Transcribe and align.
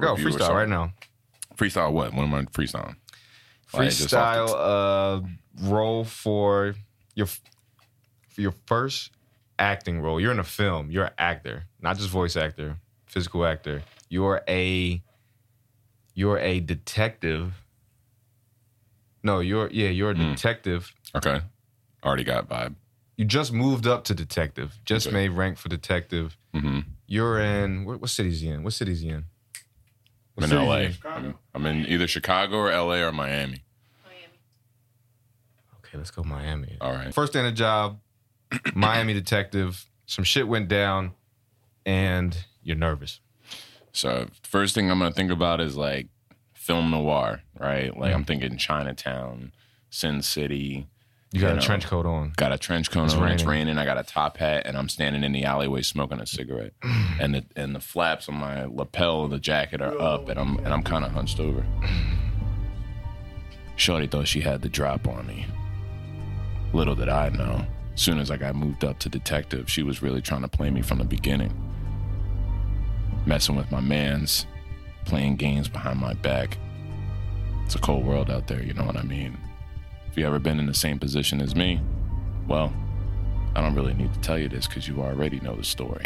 Go 0.00 0.12
review 0.14 0.28
or 0.28 0.30
freestyle 0.30 0.38
something. 0.38 0.56
right 0.56 0.68
now. 0.68 0.92
Freestyle 1.56 1.92
what? 1.92 2.12
What 2.14 2.22
am 2.24 2.34
I 2.34 2.42
freestyling? 2.44 2.96
Like, 3.72 3.90
just 3.90 4.12
Freestyle 4.14 4.54
uh, 4.54 5.26
role 5.68 6.04
for 6.04 6.74
your 7.14 7.26
for 7.26 8.40
your 8.40 8.54
first 8.66 9.10
acting 9.58 10.00
role. 10.00 10.20
You're 10.20 10.32
in 10.32 10.38
a 10.38 10.44
film. 10.44 10.90
You're 10.90 11.04
an 11.06 11.12
actor, 11.18 11.64
not 11.80 11.96
just 11.96 12.08
voice 12.10 12.36
actor, 12.36 12.76
physical 13.06 13.44
actor. 13.46 13.82
You're 14.08 14.42
a 14.48 15.02
you're 16.14 16.38
a 16.38 16.60
detective. 16.60 17.52
No, 19.22 19.40
you're 19.40 19.70
yeah, 19.70 19.88
you're 19.88 20.10
a 20.10 20.14
Mm. 20.14 20.34
detective. 20.34 20.92
the- 21.12 21.18
okay. 21.18 21.44
Already 22.04 22.24
got 22.24 22.48
vibe. 22.48 22.74
You 23.16 23.24
just 23.24 23.52
moved 23.52 23.86
up 23.86 24.04
to 24.04 24.14
detective. 24.14 24.78
Just 24.84 25.06
Okay. 25.06 25.14
made 25.14 25.28
rank 25.30 25.56
for 25.56 25.68
detective. 25.68 26.36
Mm-hmm. 26.52 26.80
You're 27.06 27.40
in 27.40 27.84
what, 27.84 28.00
what 28.00 28.10
city's 28.10 28.40
he 28.40 28.48
in? 28.48 28.62
What 28.62 28.72
city's 28.72 29.00
he 29.00 29.08
in? 29.08 29.24
I'm 30.36 30.44
in 30.44 30.50
LA. 30.50 30.78
he 30.78 30.84
in? 30.84 30.92
Chicago. 30.92 31.38
I'm 31.54 31.66
in 31.66 31.86
either 31.86 32.08
Chicago 32.08 32.56
or 32.56 32.70
LA 32.70 32.96
or 32.96 33.12
Miami. 33.12 33.62
Miami. 34.04 34.40
Okay, 35.78 35.98
let's 35.98 36.10
go 36.10 36.22
Miami. 36.22 36.76
All 36.80 36.92
right. 36.92 37.14
First 37.14 37.32
day 37.32 37.40
on 37.40 37.44
the 37.44 37.52
job, 37.52 38.00
Miami 38.74 39.14
detective. 39.14 39.86
Some 40.06 40.24
shit 40.24 40.48
went 40.48 40.68
down, 40.68 41.12
and 41.86 42.36
you're 42.62 42.76
nervous. 42.76 43.20
So 43.92 44.28
first 44.42 44.74
thing 44.74 44.90
I'm 44.90 44.98
gonna 44.98 45.12
think 45.12 45.30
about 45.30 45.60
is 45.60 45.76
like 45.76 46.08
film 46.52 46.90
noir, 46.90 47.42
right? 47.58 47.96
Like 47.96 48.12
I'm 48.12 48.24
mm. 48.24 48.26
thinking 48.26 48.56
Chinatown, 48.56 49.52
Sin 49.90 50.20
City. 50.22 50.88
You 51.34 51.40
got 51.40 51.48
You 51.48 51.52
a 51.54 51.56
know. 51.56 51.62
trench 51.62 51.86
coat 51.86 52.06
on. 52.06 52.32
Got 52.36 52.52
a 52.52 52.58
trench 52.58 52.92
coat 52.92 53.06
It's 53.06 53.14
on. 53.14 53.28
It's 53.28 53.42
raining. 53.42 53.66
raining. 53.66 53.78
I 53.78 53.84
got 53.84 53.98
a 53.98 54.04
top 54.04 54.36
hat, 54.36 54.62
and 54.66 54.76
I'm 54.78 54.88
standing 54.88 55.24
in 55.24 55.32
the 55.32 55.44
alleyway 55.44 55.82
smoking 55.82 56.20
a 56.20 56.26
cigarette. 56.26 56.74
and 57.20 57.34
the 57.34 57.44
and 57.56 57.74
the 57.74 57.80
flaps 57.80 58.28
on 58.28 58.36
my 58.36 58.66
lapel 58.66 59.24
of 59.24 59.30
the 59.32 59.40
jacket 59.40 59.82
are 59.82 60.00
up, 60.00 60.28
and 60.28 60.38
I'm 60.38 60.58
and 60.58 60.68
I'm 60.68 60.84
kind 60.84 61.04
of 61.04 61.10
hunched 61.10 61.40
over. 61.40 61.66
Shorty 63.76 64.06
thought 64.06 64.28
she 64.28 64.40
had 64.42 64.62
the 64.62 64.68
drop 64.68 65.08
on 65.08 65.26
me. 65.26 65.46
Little 66.72 66.94
did 66.94 67.08
I 67.08 67.30
know. 67.30 67.66
Soon 67.96 68.18
as 68.20 68.30
I 68.30 68.36
got 68.36 68.54
moved 68.54 68.84
up 68.84 69.00
to 69.00 69.08
detective, 69.08 69.68
she 69.68 69.82
was 69.82 70.02
really 70.02 70.20
trying 70.22 70.42
to 70.42 70.48
play 70.48 70.70
me 70.70 70.82
from 70.82 70.98
the 70.98 71.04
beginning. 71.04 71.52
Messing 73.26 73.56
with 73.56 73.70
my 73.72 73.80
mans, 73.80 74.46
playing 75.04 75.34
games 75.36 75.68
behind 75.68 75.98
my 75.98 76.14
back. 76.14 76.58
It's 77.64 77.74
a 77.74 77.78
cold 77.80 78.04
world 78.06 78.30
out 78.30 78.46
there, 78.46 78.62
you 78.62 78.74
know 78.74 78.84
what 78.84 78.96
I 78.96 79.02
mean? 79.02 79.36
If 80.14 80.18
you 80.18 80.28
ever 80.28 80.38
been 80.38 80.60
in 80.60 80.66
the 80.66 80.74
same 80.74 81.00
position 81.00 81.40
as 81.40 81.56
me, 81.56 81.80
well, 82.46 82.72
I 83.56 83.60
don't 83.60 83.74
really 83.74 83.94
need 83.94 84.14
to 84.14 84.20
tell 84.20 84.38
you 84.38 84.48
this 84.48 84.68
because 84.68 84.86
you 84.86 85.02
already 85.02 85.40
know 85.40 85.56
the 85.56 85.64
story. 85.64 86.04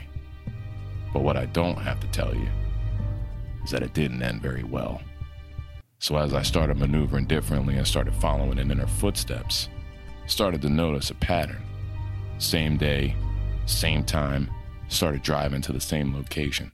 But 1.12 1.20
what 1.20 1.36
I 1.36 1.44
don't 1.44 1.76
have 1.76 2.00
to 2.00 2.06
tell 2.06 2.34
you 2.34 2.48
is 3.62 3.70
that 3.70 3.82
it 3.82 3.92
didn't 3.92 4.22
end 4.22 4.40
very 4.40 4.62
well. 4.62 5.02
So 5.98 6.16
as 6.16 6.32
I 6.32 6.40
started 6.40 6.78
maneuvering 6.78 7.26
differently 7.26 7.76
and 7.76 7.86
started 7.86 8.14
following 8.14 8.56
in 8.56 8.70
her 8.70 8.86
footsteps, 8.86 9.68
started 10.26 10.62
to 10.62 10.70
notice 10.70 11.10
a 11.10 11.14
pattern. 11.16 11.62
Same 12.38 12.78
day, 12.78 13.14
same 13.66 14.04
time, 14.04 14.48
started 14.88 15.20
driving 15.20 15.60
to 15.60 15.72
the 15.74 15.82
same 15.82 16.16
location. 16.16 16.72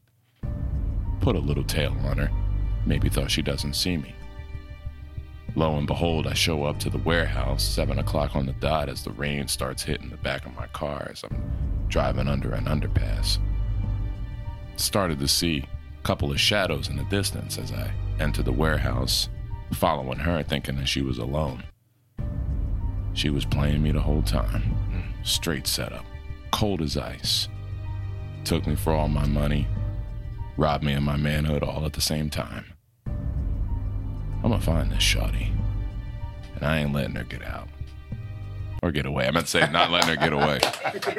Put 1.20 1.34
a 1.34 1.41
little 1.41 1.64
tail 1.64 1.96
on 2.04 2.16
her, 2.16 2.30
maybe 2.86 3.08
thought 3.08 3.32
she 3.32 3.42
doesn't 3.42 3.74
see 3.74 3.96
me. 3.96 4.14
Lo 5.56 5.77
and 5.77 5.87
behold, 5.87 6.27
I 6.27 6.34
show 6.34 6.64
up 6.64 6.81
to 6.81 6.91
the 6.91 6.98
warehouse, 6.98 7.62
7 7.62 7.98
o'clock 7.98 8.34
on 8.34 8.47
the 8.47 8.53
dot, 8.55 8.89
as 8.89 9.05
the 9.05 9.12
rain 9.12 9.47
starts 9.47 9.84
hitting 9.84 10.11
the 10.11 10.17
back 10.17 10.45
of 10.47 10.55
my 10.56 10.67
car 10.69 11.09
as 11.11 11.23
I'm 11.23 11.87
driving 11.89 12.27
under 12.27 12.55
an 12.55 12.64
underpass. 12.64 13.39
Started 14.77 15.20
to 15.20 15.28
see 15.28 15.59
a 15.59 16.03
couple 16.03 16.33
of 16.33 16.41
shadows 16.41 16.89
in 16.89 16.97
the 16.97 17.05
distance 17.05 17.56
as 17.56 17.70
I 17.70 17.92
enter 18.19 18.42
the 18.42 18.53
warehouse, 18.53 19.28
following 19.72 20.19
her, 20.19 20.42
thinking 20.42 20.77
that 20.77 20.89
she 20.89 21.03
was 21.03 21.19
alone. 21.19 21.62
She 23.12 23.31
was 23.31 23.45
playing 23.45 23.81
me 23.81 23.92
the 23.92 24.00
whole 24.00 24.22
time. 24.22 24.75
Straight 25.22 25.69
setup, 25.69 26.04
cold 26.50 26.83
as 26.83 26.97
ice. 26.97 27.49
Took 28.44 28.66
me 28.66 28.75
for 28.75 28.93
all 28.93 29.09
my 29.09 29.25
money, 29.25 29.69
robbed 30.56 30.83
me 30.84 30.94
of 30.94 31.03
my 31.04 31.16
manhood 31.16 31.62
all 31.62 31.87
at 31.87 31.93
the 31.93 32.00
same 32.00 32.28
time. 32.28 32.73
I'm 34.44 34.50
gonna 34.50 34.60
find 34.60 34.93
this 34.93 34.99
shawty, 35.03 35.50
and 36.55 36.62
I 36.65 36.78
ain't 36.81 36.93
letting 36.93 37.15
her 37.16 37.25
get 37.25 37.43
out 37.43 37.66
or 38.82 38.93
get 38.93 39.06
away. 39.06 39.27
I 39.27 39.31
meant 39.31 39.47
to 39.47 39.50
say 39.50 39.69
not 39.72 39.91
letting 39.91 40.10
her 40.10 40.16
get 40.16 40.32
away. 40.32 40.60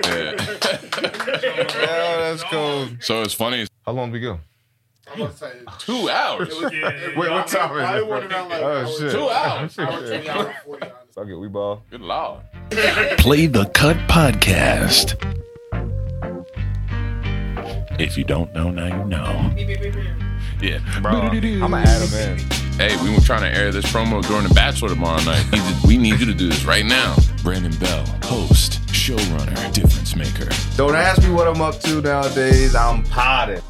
Yeah. 0.05 0.35
Yeah, 1.81 2.17
let's 2.19 2.43
go. 2.51 2.87
So 3.01 3.21
it's 3.23 3.33
funny. 3.33 3.67
How 3.85 3.91
long 3.93 4.11
did 4.11 4.13
we 4.13 4.19
go? 4.21 4.39
I'm 5.11 5.21
about 5.21 5.31
to 5.33 5.37
say, 5.37 5.51
Two 5.79 6.09
hours. 6.09 6.49
was, 6.49 6.71
yeah, 6.73 6.89
Wait, 7.17 7.29
what 7.31 7.47
time 7.47 7.75
is 7.77 7.83
I 7.83 7.97
it? 7.99 8.07
went 8.07 8.31
around 8.31 8.49
like 8.49 8.61
Oh, 8.61 8.67
hour- 8.77 8.87
shit. 8.87 9.11
Two 9.11 9.29
hours. 9.29 9.79
Hour 9.79 10.07
20, 10.07 10.29
hour 10.29 10.55
40, 10.65 10.83
honestly. 10.83 10.95
Fuck 11.15 11.27
it, 11.27 11.35
we 11.35 11.47
ball. 11.47 11.83
Good 11.91 12.01
lord. 12.01 12.41
Play 13.17 13.47
the 13.47 13.65
Cut 13.73 13.97
Podcast. 14.07 15.15
If 17.99 18.17
you 18.17 18.23
don't 18.23 18.53
know, 18.53 18.69
now 18.71 18.87
you 18.97 19.05
know. 19.05 20.24
Yeah. 20.61 20.79
Bro, 21.01 21.11
I'm 21.11 21.59
gonna 21.59 21.77
add 21.77 22.01
him 22.01 22.39
in. 22.39 22.39
Hey, 22.79 23.01
we 23.03 23.13
were 23.13 23.21
trying 23.21 23.41
to 23.41 23.57
air 23.57 23.71
this 23.71 23.85
promo 23.85 24.25
during 24.27 24.47
The 24.47 24.53
Bachelor 24.53 24.89
tomorrow 24.89 25.21
night. 25.23 25.45
We 25.51 25.59
need- 25.59 25.75
We 25.85 25.97
need 25.97 26.19
you 26.19 26.25
to 26.25 26.33
do 26.33 26.49
this 26.49 26.65
right 26.65 26.85
now. 26.85 27.15
Brandon 27.43 27.73
Bell, 27.77 28.05
host, 28.23 28.81
showrunner, 28.87 29.73
difference 29.73 30.15
maker. 30.15 30.49
Don't 30.75 30.95
ask 30.95 31.21
me 31.23 31.29
what 31.31 31.47
I'm 31.47 31.61
up 31.61 31.79
to 31.81 32.01
nowadays. 32.01 32.75
I'm 32.75 33.03
potted. 33.03 33.63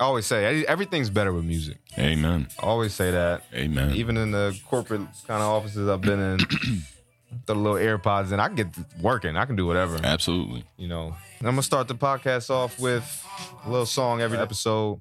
I 0.00 0.04
always 0.04 0.26
say 0.26 0.64
everything's 0.66 1.10
better 1.10 1.32
with 1.32 1.44
music. 1.44 1.78
Amen. 1.98 2.46
I 2.58 2.62
always 2.66 2.94
say 2.94 3.10
that. 3.10 3.42
Amen. 3.52 3.94
Even 3.96 4.16
in 4.16 4.30
the 4.30 4.56
corporate 4.66 5.00
kind 5.26 5.42
of 5.42 5.48
offices 5.48 5.88
I've 5.88 6.00
been 6.00 6.20
in, 6.20 6.38
the 7.46 7.54
little 7.56 7.74
AirPods 7.78 8.30
in, 8.32 8.38
I 8.38 8.46
can 8.46 8.54
get 8.56 8.68
working. 9.00 9.36
I 9.36 9.44
can 9.44 9.56
do 9.56 9.66
whatever. 9.66 9.98
Absolutely. 10.02 10.64
You 10.76 10.86
know. 10.88 11.16
I'm 11.40 11.44
gonna 11.46 11.62
start 11.62 11.88
the 11.88 11.94
podcast 11.96 12.48
off 12.50 12.78
with 12.78 13.24
a 13.64 13.68
little 13.70 13.86
song 13.86 14.20
every 14.20 14.38
episode. 14.38 15.00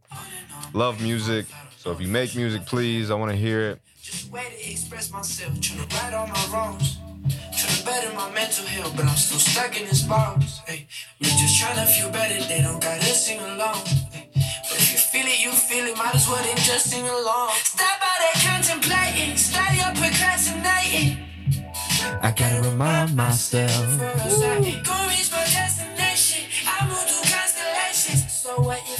Love 0.73 1.01
music. 1.01 1.45
So 1.77 1.91
if 1.91 2.01
you 2.01 2.07
make 2.07 2.35
music, 2.35 2.65
please, 2.65 3.09
I 3.11 3.15
want 3.15 3.31
to 3.31 3.37
hear 3.37 3.69
it. 3.71 3.81
Just 4.01 4.31
way 4.31 4.43
to 4.43 4.71
express 4.71 5.11
myself, 5.11 5.53
tryna 5.55 6.03
right 6.03 6.13
all 6.13 6.27
my 6.27 6.47
wrongs. 6.53 6.97
Tryna 7.27 7.85
better 7.85 8.13
my 8.13 8.31
mental 8.31 8.65
health, 8.65 8.95
but 8.95 9.05
I'm 9.05 9.15
still 9.15 9.39
stuck 9.39 9.79
in 9.79 9.87
this 9.87 10.03
box. 10.03 10.59
Hey, 10.67 10.87
we're 11.19 11.29
just 11.29 11.61
tryna 11.61 11.85
feel 11.87 12.11
better, 12.11 12.41
they 12.47 12.61
don't 12.61 12.81
gotta 12.81 13.03
sing 13.03 13.39
along. 13.39 13.85
Hey, 14.11 14.29
but 14.33 14.77
if 14.79 14.91
you 14.91 14.97
feel 14.97 15.25
it, 15.25 15.43
you 15.43 15.51
feel 15.51 15.85
it, 15.85 15.97
might 15.97 16.15
as 16.15 16.27
well 16.27 16.41
then 16.43 16.57
just 16.57 16.89
sing 16.89 17.07
along. 17.07 17.51
Stop 17.63 17.99
all 18.01 18.19
that 18.19 18.35
contemplating, 18.47 19.35
stop 19.37 19.73
your 19.75 19.93
procrastinating. 19.95 21.23
I 22.21 22.31
gotta 22.31 22.69
remind 22.69 23.15
myself. 23.15 23.99
Go 24.83 25.07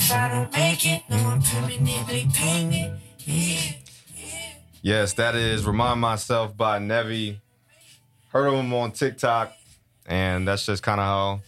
if 0.07 0.13
I 0.13 0.29
don't 0.29 0.51
make 0.53 0.85
it? 0.85 1.03
No, 1.09 1.17
I'm 1.17 1.41
permanently 1.41 2.27
painted. 2.33 2.97
Yeah. 3.25 3.73
Yes, 4.81 5.13
that 5.13 5.35
is 5.35 5.65
Remind 5.65 5.99
Myself 5.99 6.55
by 6.55 6.79
Nevi. 6.79 7.39
Heard 8.29 8.47
of 8.47 8.53
him 8.53 8.73
on 8.73 8.91
TikTok, 8.91 9.53
and 10.05 10.47
that's 10.47 10.65
just 10.65 10.81
kind 10.81 11.01
of 11.01 11.05
how 11.05 11.39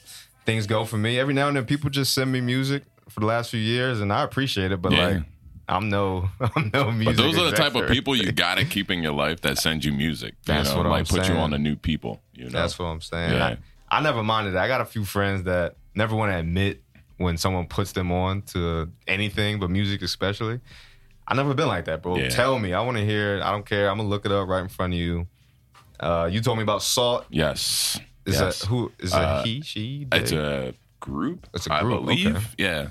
things 0.46 0.68
go 0.68 0.84
for 0.84 0.98
me. 0.98 1.18
Every 1.20 1.34
now 1.34 1.48
and 1.48 1.56
then, 1.56 1.66
people 1.66 1.90
just 1.90 2.14
send 2.14 2.32
me 2.34 2.42
music 2.42 2.84
for 3.08 3.22
the 3.22 3.26
last 3.26 3.50
few 3.52 3.60
years, 3.62 4.02
and 4.02 4.12
I 4.12 4.24
appreciate 4.24 4.74
it. 4.74 4.82
But 4.82 4.92
Yeah. 4.92 5.08
like, 5.08 5.24
I'm 5.70 5.88
no, 5.88 6.28
I'm 6.56 6.70
no 6.74 6.92
music. 6.92 7.16
But 7.16 7.24
those 7.24 7.38
are 7.38 7.50
the 7.50 7.56
type 7.56 7.76
of 7.76 7.90
people 7.90 8.14
you 8.16 8.32
gotta 8.34 8.66
keep 8.66 8.92
in 8.92 9.02
your 9.02 9.14
life 9.14 9.40
that 9.42 9.58
send 9.58 9.86
you 9.86 9.94
music. 9.94 10.34
You 10.46 10.54
That's 10.54 10.72
know, 10.72 10.78
what 10.78 10.86
I'm 10.88 10.92
like 10.92 11.08
put 11.08 11.30
you 11.30 11.36
on 11.36 11.52
to 11.52 11.58
new 11.60 11.78
people. 11.78 12.22
You 12.34 12.46
know, 12.46 12.50
That's 12.60 12.78
what 12.78 12.86
I'm 12.86 13.00
saying. 13.02 13.34
Yeah. 13.34 13.56
I, 13.90 13.98
I 14.00 14.02
never 14.02 14.22
minded 14.22 14.52
that. 14.56 14.64
I 14.64 14.68
got 14.68 14.82
a 14.82 14.86
few 14.86 15.06
friends 15.06 15.44
that 15.44 15.76
never 15.96 16.14
want 16.16 16.32
to 16.34 16.38
admit 16.38 16.82
when 17.20 17.38
someone 17.38 17.68
puts 17.68 17.92
them 17.92 18.12
on 18.12 18.42
to 18.54 18.90
anything, 19.08 19.60
but 19.60 19.70
music 19.70 20.02
especially. 20.02 20.60
I 21.28 21.36
never 21.36 21.54
been 21.54 21.68
like 21.68 21.86
that, 21.86 22.02
bro. 22.02 22.18
Yeah. 22.18 22.30
Tell 22.30 22.58
me. 22.58 22.74
I 22.74 22.82
want 22.82 22.98
to 22.98 23.06
hear 23.06 23.36
it. 23.38 23.44
I 23.44 23.52
don't 23.52 23.66
care. 23.66 23.90
I'm 23.92 23.98
gonna 23.98 24.10
look 24.10 24.26
it 24.26 24.32
up 24.32 24.48
right 24.50 24.62
in 24.64 24.68
front 24.70 24.94
of 24.94 25.00
you. 25.00 25.28
Uh, 26.00 26.28
you 26.32 26.42
told 26.42 26.58
me 26.58 26.64
about 26.64 26.82
SAULT. 26.82 27.26
yes. 27.30 28.00
Is 28.26 28.40
yes. 28.40 28.60
that 28.62 28.68
who? 28.68 28.92
Is 29.00 29.14
Uh, 29.14 29.44
he? 29.44 29.62
She? 29.62 30.08
It's 30.12 30.32
a 30.32 30.74
group. 31.00 31.48
It's 31.54 31.68
a 31.68 31.80
group, 31.82 32.02
I 32.02 32.06
believe. 32.06 32.36
okay. 32.36 32.46
Yeah. 32.58 32.88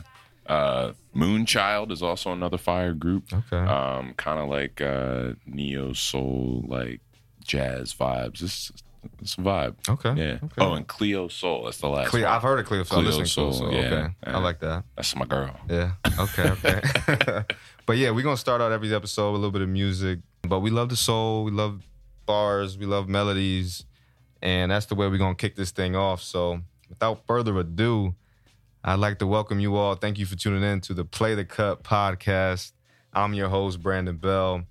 Uh, 0.47 0.93
Moonchild 1.14 1.91
is 1.91 2.03
also 2.03 2.32
another 2.32 2.58
fire 2.58 2.93
group. 2.94 3.25
Okay. 3.32 3.56
Um, 3.56 4.14
kind 4.14 4.38
of 4.38 4.49
like 4.49 4.81
uh, 4.81 5.32
neo 5.47 5.93
soul, 5.93 6.64
like 6.69 7.00
jazz 7.44 7.93
vibes. 7.94 8.43
It's 8.43 8.73
it's 9.21 9.35
a 9.35 9.41
vibe. 9.41 9.77
Okay. 9.89 10.15
Yeah. 10.15 10.39
Okay. 10.43 10.47
Oh, 10.59 10.75
and 10.75 10.87
Cleo 10.87 11.29
Sol. 11.29 11.65
That's 11.65 11.79
the 11.79 11.89
last. 11.89 12.09
Cleo, 12.09 12.25
one. 12.25 12.35
I've 12.35 12.43
heard 12.43 12.61
of 12.61 12.67
Cleo. 12.67 12.83
Sol. 12.85 12.99
I 12.99 13.03
Cleo 13.03 13.19
listen 13.19 13.45
to 13.45 13.50
Cleo. 13.50 13.53
Sol, 13.53 13.73
yeah, 13.73 13.81
okay. 13.81 14.15
yeah. 14.27 14.37
I 14.37 14.39
like 14.41 14.61
that. 14.61 14.85
That's 14.97 15.17
my 15.17 15.27
girl. 15.27 15.59
Yeah. 15.69 15.93
Okay. 16.19 16.50
Okay. 16.50 16.81
but 17.87 17.97
yeah, 17.97 18.11
we're 18.11 18.23
gonna 18.23 18.37
start 18.37 18.61
out 18.61 18.73
every 18.73 18.95
episode 18.95 19.33
with 19.33 19.41
a 19.41 19.43
little 19.43 19.53
bit 19.53 19.62
of 19.62 19.69
music. 19.69 20.21
But 20.43 20.61
we 20.61 20.71
love 20.71 20.89
the 20.89 20.97
soul. 20.97 21.45
We 21.45 21.50
love 21.50 21.83
bars. 22.27 22.79
We 22.79 22.87
love 22.87 23.09
melodies, 23.09 23.85
and 24.43 24.71
that's 24.71 24.87
the 24.87 24.95
way 24.95 25.09
we're 25.09 25.19
gonna 25.19 25.35
kick 25.35 25.56
this 25.56 25.71
thing 25.71 25.97
off. 25.97 26.23
So 26.23 26.61
without 26.89 27.27
further 27.27 27.56
ado, 27.59 28.15
I'd 28.85 29.01
like 29.01 29.19
to 29.19 29.27
welcome 29.27 29.61
you 29.61 29.77
all. 29.77 29.94
Thank 29.94 30.19
you 30.19 30.27
for 30.27 30.37
tuning 30.37 30.62
in 30.62 30.81
to 30.83 30.94
the 30.94 31.05
Play 31.05 31.35
the 31.35 31.44
Cut 31.44 31.83
podcast. 31.83 32.73
I'm 33.12 33.35
your 33.35 33.49
host, 33.49 33.83
Brandon 33.83 34.17
Bell, 34.17 34.62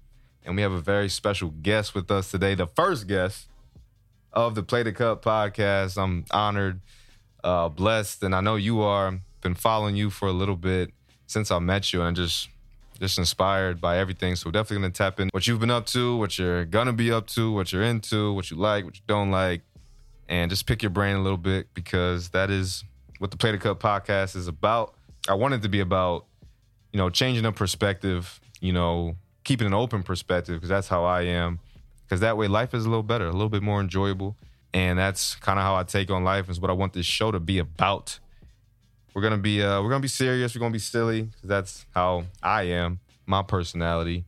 and 0.45 0.55
we 0.55 0.61
have 0.61 0.71
a 0.71 0.79
very 0.79 1.09
special 1.09 1.49
guest 1.49 1.93
with 1.93 2.09
us 2.09 2.31
today, 2.31 2.55
the 2.55 2.67
first 2.67 3.07
guest 3.07 3.47
of 4.37 4.53
the 4.53 4.61
Play 4.61 4.83
the 4.83 4.91
Cut 4.91 5.23
podcast. 5.23 5.97
I'm 6.01 6.23
honored, 6.29 6.79
uh, 7.43 7.69
blessed, 7.69 8.21
and 8.21 8.35
I 8.35 8.41
know 8.41 8.55
you 8.55 8.81
are. 8.81 9.19
Been 9.41 9.55
following 9.55 9.95
you 9.95 10.11
for 10.11 10.27
a 10.27 10.31
little 10.31 10.55
bit 10.55 10.91
since 11.25 11.49
I 11.49 11.57
met 11.57 11.91
you, 11.91 12.03
and 12.03 12.15
just 12.15 12.47
just 12.99 13.17
inspired 13.17 13.81
by 13.81 13.97
everything. 13.97 14.35
So 14.35 14.51
definitely 14.51 14.83
gonna 14.83 14.93
tap 14.93 15.19
in 15.19 15.29
what 15.31 15.47
you've 15.47 15.59
been 15.59 15.71
up 15.71 15.87
to, 15.87 16.17
what 16.17 16.37
you're 16.37 16.65
gonna 16.65 16.93
be 16.93 17.11
up 17.11 17.25
to, 17.29 17.51
what 17.51 17.73
you're 17.73 17.81
into, 17.81 18.31
what 18.33 18.51
you 18.51 18.57
like, 18.57 18.85
what 18.85 18.95
you 18.95 19.01
don't 19.07 19.31
like, 19.31 19.63
and 20.29 20.51
just 20.51 20.67
pick 20.67 20.83
your 20.83 20.91
brain 20.91 21.15
a 21.15 21.21
little 21.21 21.37
bit 21.37 21.73
because 21.73 22.29
that 22.29 22.51
is 22.51 22.83
what 23.17 23.31
the 23.31 23.37
Play 23.37 23.51
the 23.51 23.57
Cut 23.57 23.79
podcast 23.79 24.35
is 24.35 24.47
about. 24.47 24.93
I 25.27 25.33
want 25.33 25.55
it 25.55 25.63
to 25.63 25.69
be 25.69 25.79
about, 25.79 26.27
you 26.93 26.99
know, 26.99 27.09
changing 27.09 27.45
a 27.45 27.51
perspective, 27.51 28.39
you 28.61 28.71
know, 28.71 29.15
keeping 29.43 29.65
an 29.65 29.73
open 29.73 30.03
perspective 30.03 30.57
because 30.57 30.69
that's 30.69 30.87
how 30.87 31.05
I 31.05 31.23
am. 31.23 31.59
Because 32.07 32.21
that 32.21 32.37
way 32.37 32.47
life 32.47 32.73
is 32.73 32.85
a 32.85 32.89
little 32.89 33.03
better, 33.03 33.27
a 33.27 33.31
little 33.31 33.49
bit 33.49 33.61
more 33.61 33.81
enjoyable. 33.81 34.37
And 34.73 34.97
that's 34.97 35.35
kind 35.35 35.59
of 35.59 35.63
how 35.63 35.75
I 35.75 35.83
take 35.83 36.09
on 36.09 36.23
life, 36.23 36.49
is 36.49 36.59
what 36.59 36.69
I 36.69 36.73
want 36.73 36.93
this 36.93 37.05
show 37.05 37.31
to 37.31 37.39
be 37.39 37.59
about. 37.59 38.19
We're 39.13 39.21
gonna 39.21 39.37
be 39.37 39.61
uh, 39.63 39.81
we're 39.81 39.89
gonna 39.89 40.01
be 40.01 40.07
serious, 40.07 40.53
we're 40.53 40.59
gonna 40.59 40.71
be 40.71 40.79
silly, 40.79 41.23
because 41.23 41.49
that's 41.49 41.85
how 41.95 42.25
I 42.43 42.63
am, 42.63 42.99
my 43.25 43.41
personality. 43.41 44.25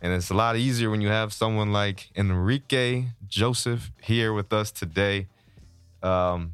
And 0.00 0.12
it's 0.12 0.30
a 0.30 0.34
lot 0.34 0.56
easier 0.56 0.90
when 0.90 1.00
you 1.00 1.08
have 1.08 1.32
someone 1.32 1.72
like 1.72 2.10
Enrique 2.16 3.04
Joseph 3.28 3.92
here 4.02 4.32
with 4.32 4.52
us 4.52 4.72
today. 4.72 5.28
Um, 6.02 6.52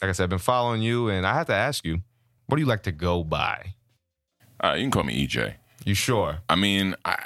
like 0.00 0.08
I 0.08 0.12
said, 0.12 0.24
I've 0.24 0.30
been 0.30 0.38
following 0.38 0.82
you, 0.82 1.08
and 1.08 1.24
I 1.24 1.34
have 1.34 1.46
to 1.46 1.54
ask 1.54 1.84
you, 1.84 2.00
what 2.46 2.56
do 2.56 2.62
you 2.62 2.66
like 2.66 2.82
to 2.84 2.92
go 2.92 3.22
by? 3.22 3.74
Uh, 4.62 4.72
you 4.72 4.84
can 4.84 4.90
call 4.90 5.04
me 5.04 5.26
EJ. 5.26 5.54
You 5.84 5.94
sure? 5.94 6.38
I 6.48 6.56
mean, 6.56 6.96
I, 7.04 7.24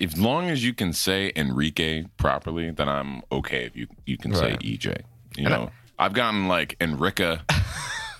as 0.00 0.18
long 0.18 0.48
as 0.50 0.64
you 0.64 0.74
can 0.74 0.92
say 0.92 1.32
Enrique 1.36 2.04
properly, 2.16 2.70
then 2.70 2.88
I'm 2.88 3.22
okay 3.30 3.64
if 3.64 3.76
you 3.76 3.86
you 4.06 4.16
can 4.16 4.34
say 4.34 4.52
EJ. 4.56 5.02
You 5.36 5.46
And 5.46 5.48
know, 5.50 5.70
I've 5.98 6.12
gotten 6.14 6.48
like 6.48 6.76
Enrica, 6.80 7.44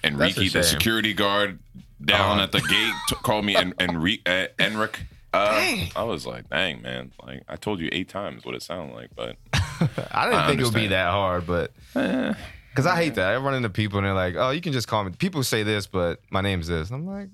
Enrique, 0.02 0.48
the 0.48 0.62
security 0.62 1.14
guard 1.14 1.58
down 2.04 2.32
Uh-huh. 2.38 2.42
at 2.42 2.52
the 2.52 2.60
gate, 2.60 2.92
t- 3.08 3.16
called 3.22 3.44
me 3.44 3.56
en- 3.56 3.72
Enri- 3.78 4.20
uh, 4.26 4.48
Enric. 4.58 4.96
Uh, 5.32 5.86
I 5.96 6.04
was 6.04 6.26
like, 6.26 6.48
dang 6.48 6.80
man, 6.82 7.10
like 7.26 7.42
I 7.48 7.56
told 7.56 7.80
you 7.80 7.88
eight 7.90 8.08
times 8.08 8.44
what 8.44 8.54
it 8.54 8.62
sounded 8.62 8.94
like, 8.94 9.10
but 9.16 9.36
I 9.52 10.26
didn't 10.26 10.40
I 10.40 10.46
think 10.48 10.60
it 10.60 10.64
would 10.64 10.74
be 10.74 10.86
that 10.88 11.10
hard, 11.10 11.44
but 11.46 11.72
because 11.92 12.86
I 12.86 12.94
hate 12.96 13.16
that. 13.16 13.32
I 13.32 13.36
run 13.38 13.54
into 13.54 13.68
people 13.70 13.98
and 13.98 14.06
they're 14.06 14.14
like, 14.14 14.36
"Oh, 14.36 14.50
you 14.50 14.60
can 14.60 14.72
just 14.72 14.86
call 14.86 15.02
me." 15.02 15.10
People 15.10 15.42
say 15.42 15.64
this, 15.64 15.86
but 15.88 16.20
my 16.30 16.40
name's 16.40 16.68
this. 16.68 16.88
And 16.90 16.96
I'm 17.00 17.06
like, 17.06 17.28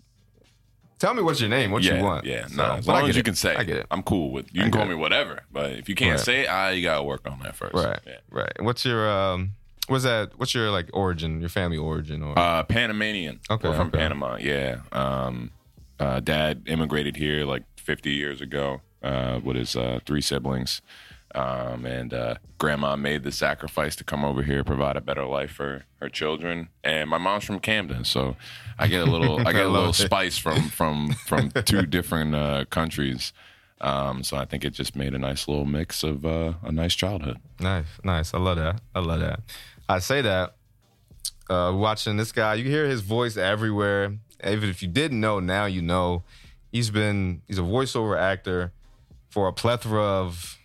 "Tell 1.01 1.13
me 1.15 1.23
what's 1.23 1.41
your 1.41 1.51
name, 1.51 1.73
what 1.73 1.83
yeah, 1.83 1.97
you 1.99 2.05
want." 2.05 2.25
yeah, 2.25 2.47
So, 2.47 2.55
no. 2.57 2.73
As 2.75 2.87
long 2.87 3.09
as 3.09 3.17
you 3.17 3.21
it. 3.21 3.25
can 3.25 3.35
say, 3.35 3.57
I 3.57 3.65
get 3.65 3.77
it. 3.79 3.87
I'm 3.91 4.03
cool 4.05 4.31
with. 4.31 4.47
You 4.55 4.63
can 4.63 4.71
call 4.71 4.83
it. 4.83 4.89
me 4.91 4.95
whatever, 4.95 5.41
but 5.51 5.73
if 5.73 5.89
you 5.89 5.97
can't 5.97 6.13
Right. 6.19 6.21
say 6.21 6.41
it, 6.43 6.49
ah, 6.49 6.69
you 6.69 6.83
gotta 6.83 7.03
work 7.03 7.29
on 7.29 7.41
that 7.43 7.57
first. 7.57 7.75
Right, 7.75 7.99
Yeah. 8.07 8.19
right. 8.31 8.53
And 8.57 8.65
What's 8.67 8.85
your 8.85 9.11
um? 9.11 9.53
What's 9.89 10.05
that? 10.05 10.39
What's 10.39 10.55
your 10.55 10.71
like 10.71 10.89
origin? 10.93 11.41
Your 11.41 11.49
family 11.49 11.77
origin? 11.77 12.23
Or 12.23 12.39
Uh, 12.39 12.63
Panamanian. 12.63 13.41
Okay, 13.51 13.69
We're 13.69 13.75
from 13.77 13.89
okay. 13.89 13.99
Panama. 13.99 14.37
Yeah. 14.39 14.83
Um, 14.93 15.51
uh, 15.99 16.21
dad 16.21 16.63
immigrated 16.67 17.17
here 17.17 17.45
like 17.45 17.65
50 17.77 18.11
years 18.13 18.41
ago 18.41 18.83
uh, 19.03 19.41
with 19.43 19.57
his 19.57 19.75
uh, 19.75 19.99
three 20.07 20.21
siblings. 20.21 20.81
Um, 21.35 21.87
and 21.87 22.13
uh, 22.13 22.35
grandma 22.59 22.97
made 22.97 23.23
the 23.23 23.31
sacrifice 23.31 23.95
to 23.97 24.05
come 24.05 24.25
over 24.25 24.43
here, 24.43 24.65
provide 24.65 24.97
a 24.97 25.01
better 25.01 25.25
life 25.25 25.53
for 25.53 25.85
her 26.01 26.09
children. 26.09 26.69
And 26.83 27.09
my 27.09 27.19
mom's 27.19 27.45
from 27.45 27.61
Camden, 27.61 28.05
so 28.05 28.37
I 28.79 28.89
get 28.89 29.07
a 29.07 29.11
little, 29.11 29.47
I 29.47 29.53
get 29.53 29.67
a 29.67 29.69
little 29.79 29.93
spice 29.93 30.39
from 30.39 30.69
from 30.71 31.13
from 31.13 31.51
two 31.65 31.87
different 31.87 32.35
uh, 32.35 32.65
countries. 32.71 33.33
Um, 33.81 34.23
so 34.23 34.37
I 34.37 34.45
think 34.45 34.65
it 34.65 34.71
just 34.71 34.95
made 34.95 35.15
a 35.15 35.19
nice 35.19 35.49
little 35.49 35.65
mix 35.65 36.03
of 36.03 36.27
uh, 36.27 36.55
a 36.63 36.73
nice 36.73 36.95
childhood. 36.95 37.39
Nice, 37.61 37.87
nice. 38.05 38.35
I 38.35 38.39
love 38.39 38.59
that. 38.59 38.81
I 38.95 39.01
love 39.01 39.21
that. 39.21 39.41
I 39.89 40.01
say 40.01 40.21
that 40.23 40.55
uh, 41.49 41.73
watching 41.75 42.17
this 42.17 42.33
guy, 42.33 42.55
you 42.55 42.65
hear 42.65 42.87
his 42.87 43.01
voice 43.01 43.37
everywhere. 43.37 44.17
Even 44.45 44.69
if 44.69 44.83
you 44.83 44.89
didn't 44.89 45.21
know, 45.21 45.41
now 45.41 45.67
you 45.67 45.83
know. 45.83 46.25
He's 46.73 46.91
been 46.91 47.43
he's 47.49 47.59
a 47.59 47.63
voiceover 47.63 48.19
actor 48.19 48.73
for 49.29 49.49
a 49.49 49.53
plethora 49.53 50.03
of 50.03 50.60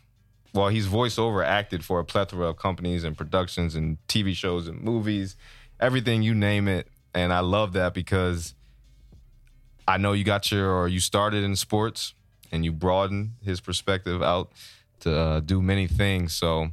well, 0.56 0.70
he's 0.70 0.88
voiceover 0.88 1.46
acted 1.46 1.84
for 1.84 2.00
a 2.00 2.06
plethora 2.06 2.48
of 2.48 2.58
companies 2.58 3.04
and 3.04 3.18
productions 3.18 3.76
and 3.76 3.98
TV 4.08 4.34
shows 4.34 4.68
and 4.70 4.82
movies, 4.82 5.36
everything 5.82 6.24
you 6.24 6.34
name 6.34 6.70
it. 6.70 6.88
And 7.14 7.34
I 7.34 7.42
love 7.42 7.74
that 7.74 7.94
because 7.94 8.56
I 9.86 9.98
know 9.98 10.14
you 10.14 10.24
got 10.24 10.52
your 10.52 10.72
or 10.72 10.88
you 10.88 11.02
started 11.02 11.44
in 11.44 11.58
sports 11.58 12.14
and 12.52 12.64
you 12.64 12.72
broadened 12.72 13.32
his 13.44 13.60
perspective 13.60 14.24
out 14.24 14.54
to 15.02 15.14
uh, 15.14 15.40
do 15.42 15.62
many 15.62 15.88
things. 15.88 16.34
So 16.34 16.70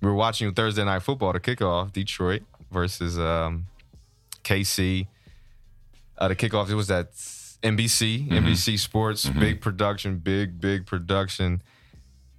we 0.00 0.08
were 0.08 0.14
watching 0.14 0.52
Thursday 0.54 0.84
night 0.84 1.02
football 1.02 1.34
to 1.34 1.40
kick 1.40 1.60
off 1.60 1.92
Detroit 1.92 2.42
versus 2.70 3.18
um, 3.18 3.66
KC. 4.44 5.08
Uh, 6.16 6.28
the 6.28 6.36
kickoff 6.36 6.70
it 6.70 6.74
was 6.74 6.90
at 6.90 7.12
NBC, 7.12 8.28
NBC 8.30 8.78
Sports, 8.78 9.28
big 9.28 9.60
production, 9.60 10.16
big 10.16 10.58
big 10.58 10.86
production. 10.86 11.60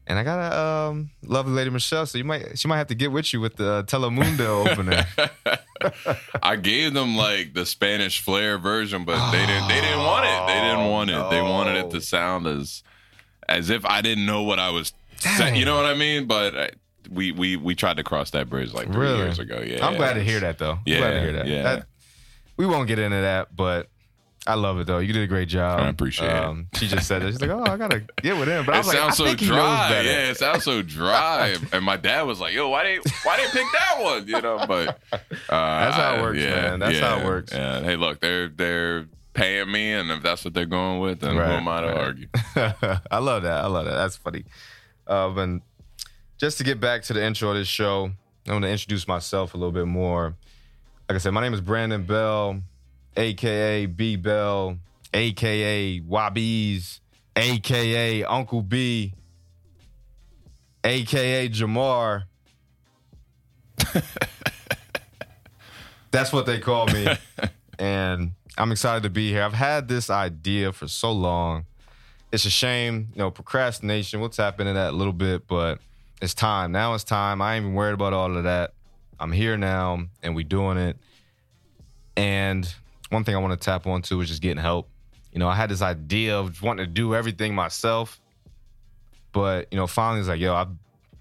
And 0.10 0.18
I 0.18 0.24
got 0.24 0.40
a 0.40 0.58
um, 0.90 1.10
lovely 1.22 1.52
lady 1.52 1.70
Michelle, 1.70 2.06
so 2.06 2.18
you 2.18 2.24
might 2.24 2.58
she 2.58 2.68
might 2.70 2.78
have 2.78 2.88
to 2.88 2.96
get 2.96 3.12
with 3.12 3.34
you 3.34 3.42
with 3.42 3.58
the 3.58 3.70
uh, 3.72 3.84
Telemundo 3.84 4.66
opener. 4.72 5.06
I 6.42 6.56
gave 6.56 6.94
them 6.94 7.18
like 7.18 7.54
the 7.54 7.66
Spanish 7.66 8.22
flair 8.22 8.58
version, 8.58 9.04
but 9.04 9.32
they 9.32 9.46
didn't. 9.46 9.68
They 9.68 9.82
didn't 9.82 10.00
want 10.00 10.26
it. 10.26 10.48
They 10.48 10.62
didn't 10.62 10.90
want 10.90 11.10
it. 11.10 11.30
They 11.30 11.42
wanted 11.42 11.76
it 11.86 11.92
to 11.92 12.02
sound 12.02 12.48
as 12.48 12.84
as 13.50 13.70
if 13.70 13.86
I 13.86 14.02
didn't 14.02 14.26
know 14.26 14.44
what 14.44 14.60
I 14.60 14.70
was. 14.70 14.94
saying. 15.18 15.56
You 15.58 15.66
know 15.66 15.76
what 15.76 15.86
I 15.86 15.94
mean? 15.94 16.26
But 16.26 16.58
I, 16.58 16.70
we 17.10 17.32
we 17.34 17.58
we 17.58 17.76
tried 17.76 17.98
to 17.98 18.04
cross 18.04 18.32
that 18.32 18.50
bridge 18.50 18.74
like 18.74 18.88
three 18.88 19.08
Really? 19.08 19.18
years 19.20 19.40
ago. 19.40 19.62
Yeah, 19.66 19.86
I'm 19.86 19.96
glad 19.98 20.14
to 20.14 20.24
hear 20.24 20.40
that 20.40 20.58
though. 20.58 20.74
I'm 20.74 20.80
Yeah, 20.86 20.98
glad 21.00 21.12
to 21.12 21.20
hear 21.22 21.32
that. 21.34 21.48
yeah. 21.48 21.64
That- 21.64 21.88
we 22.56 22.66
won't 22.66 22.88
get 22.88 22.98
into 22.98 23.18
that, 23.22 23.56
but 23.56 23.88
I 24.48 24.54
love 24.54 24.80
it 24.80 24.88
though. 24.88 25.00
You 25.00 25.12
did 25.12 25.24
a 25.24 25.28
great 25.28 25.50
job. 25.50 25.82
I 25.82 25.90
appreciate 25.90 26.32
it. 26.32 26.66
She 26.76 26.88
just 26.88 27.08
said 27.08 27.22
it. 27.22 27.32
She's 27.32 27.42
like, 27.42 27.50
"Oh, 27.50 27.64
I 27.64 27.76
gotta 27.76 28.00
get 28.22 28.38
with 28.38 28.48
him." 28.48 28.66
But 28.66 28.76
I 28.76 28.78
It 28.78 28.80
was 28.80 28.88
like, 28.88 28.98
"I 28.98 29.00
sounds 29.02 29.18
so 29.18 29.26
think 29.26 29.42
he 29.42 29.48
knows 29.48 29.56
dry. 29.58 30.02
Yeah, 30.02 30.30
it 30.30 30.38
sounds 30.38 30.64
so 30.64 30.82
dry. 30.82 31.58
and 31.74 31.84
my 31.84 31.98
dad 31.98 32.22
was 32.22 32.40
like, 32.40 32.54
"Yo, 32.54 32.70
why 32.70 32.84
they 32.84 33.00
why 33.24 33.38
they 33.38 33.44
pick 33.52 33.66
that 33.74 34.02
one?" 34.02 34.28
You 34.28 34.42
know, 34.42 34.64
but 34.66 35.00
uh, 35.12 35.20
that's 35.50 35.96
how 35.98 36.16
it 36.16 36.22
works, 36.22 36.40
man. 36.40 36.80
That's 36.80 37.00
how 37.00 37.20
it 37.20 37.26
works. 37.26 37.54
Yeah. 37.54 37.82
Hey, 37.82 37.98
look, 37.98 38.22
they're 38.22 38.48
they're 38.48 39.08
paying 39.34 39.72
me, 39.72 39.94
and 39.94 40.10
if 40.12 40.24
that's 40.24 40.44
what 40.44 40.54
they're 40.54 40.66
going 40.66 41.00
with, 41.00 41.20
then 41.20 41.36
who 41.36 41.42
am 41.42 41.68
I 41.68 41.82
to 41.82 41.88
right. 41.88 41.98
argue? 41.98 42.28
I 43.12 43.20
love 43.20 43.44
that. 43.44 43.64
I 43.64 43.68
love 43.68 43.86
that. 43.86 43.96
That's 43.96 44.16
funny. 44.16 44.46
Um, 45.06 45.38
and 45.38 45.62
just 46.38 46.58
to 46.58 46.64
get 46.64 46.80
back 46.80 47.04
to 47.04 47.14
the 47.14 47.24
intro 47.24 47.50
of 47.50 47.56
this 47.56 47.68
show, 47.68 48.12
I 48.48 48.52
want 48.52 48.64
to 48.64 48.70
introduce 48.70 49.08
myself 49.08 49.54
a 49.54 49.58
little 49.58 49.72
bit 49.72 49.88
more. 49.88 50.36
Like 51.08 51.16
I 51.16 51.20
said, 51.20 51.32
my 51.32 51.42
name 51.42 51.54
is 51.54 51.62
Brandon 51.62 52.04
Bell, 52.04 52.62
aka 53.18 53.86
B 53.88 54.16
Bell, 54.16 54.78
aka 55.14 56.00
Wobbies, 56.02 57.00
aka 57.36 58.24
Uncle 58.24 58.62
B, 58.62 59.14
aka 60.84 61.50
Jamar. 61.50 62.24
That's 66.12 66.32
what 66.32 66.46
they 66.46 66.60
call 66.60 66.88
me. 66.88 67.08
and 67.80 68.32
I'm 68.58 68.72
excited 68.72 69.04
to 69.04 69.10
be 69.10 69.30
here. 69.32 69.44
I've 69.44 69.54
had 69.54 69.88
this 69.88 70.10
idea 70.10 70.74
for 70.74 70.88
so 70.88 71.12
long. 71.12 71.66
It's 72.32 72.46
a 72.46 72.50
shame, 72.50 73.10
you 73.14 73.20
know, 73.20 73.32
procrastination. 73.32 74.20
We'll 74.20 74.30
tap 74.30 74.60
into 74.60 74.74
that 74.74 74.94
a 74.94 74.96
little 74.96 75.14
bit, 75.14 75.48
but 75.48 75.80
it's 76.22 76.34
time. 76.34 76.72
Now 76.72 76.94
it's 76.94 77.04
time. 77.04 77.42
I 77.42 77.56
ain't 77.56 77.64
even 77.64 77.76
worried 77.76 77.94
about 77.94 78.14
all 78.14 78.36
of 78.36 78.44
that. 78.44 78.74
I'm 79.20 79.32
here 79.32 79.58
now 79.58 80.06
and 80.22 80.36
we 80.36 80.44
doing 80.44 80.78
it. 80.78 80.98
And 82.16 82.74
one 83.10 83.24
thing 83.24 83.36
I 83.36 83.40
want 83.40 83.60
to 83.60 83.64
tap 83.64 83.88
onto 83.88 84.20
is 84.22 84.28
just 84.28 84.42
getting 84.42 84.62
help. 84.62 84.90
You 85.32 85.40
know, 85.40 85.48
I 85.48 85.56
had 85.56 85.70
this 85.70 85.82
idea 85.82 86.38
of 86.38 86.62
wanting 86.62 86.86
to 86.86 86.92
do 86.92 87.14
everything 87.14 87.54
myself, 87.54 88.20
but 89.32 89.68
you 89.72 89.78
know, 89.78 89.88
finally 89.88 90.20
it's 90.20 90.30
like, 90.30 90.40
yo, 90.40 90.54
I've 90.54 90.70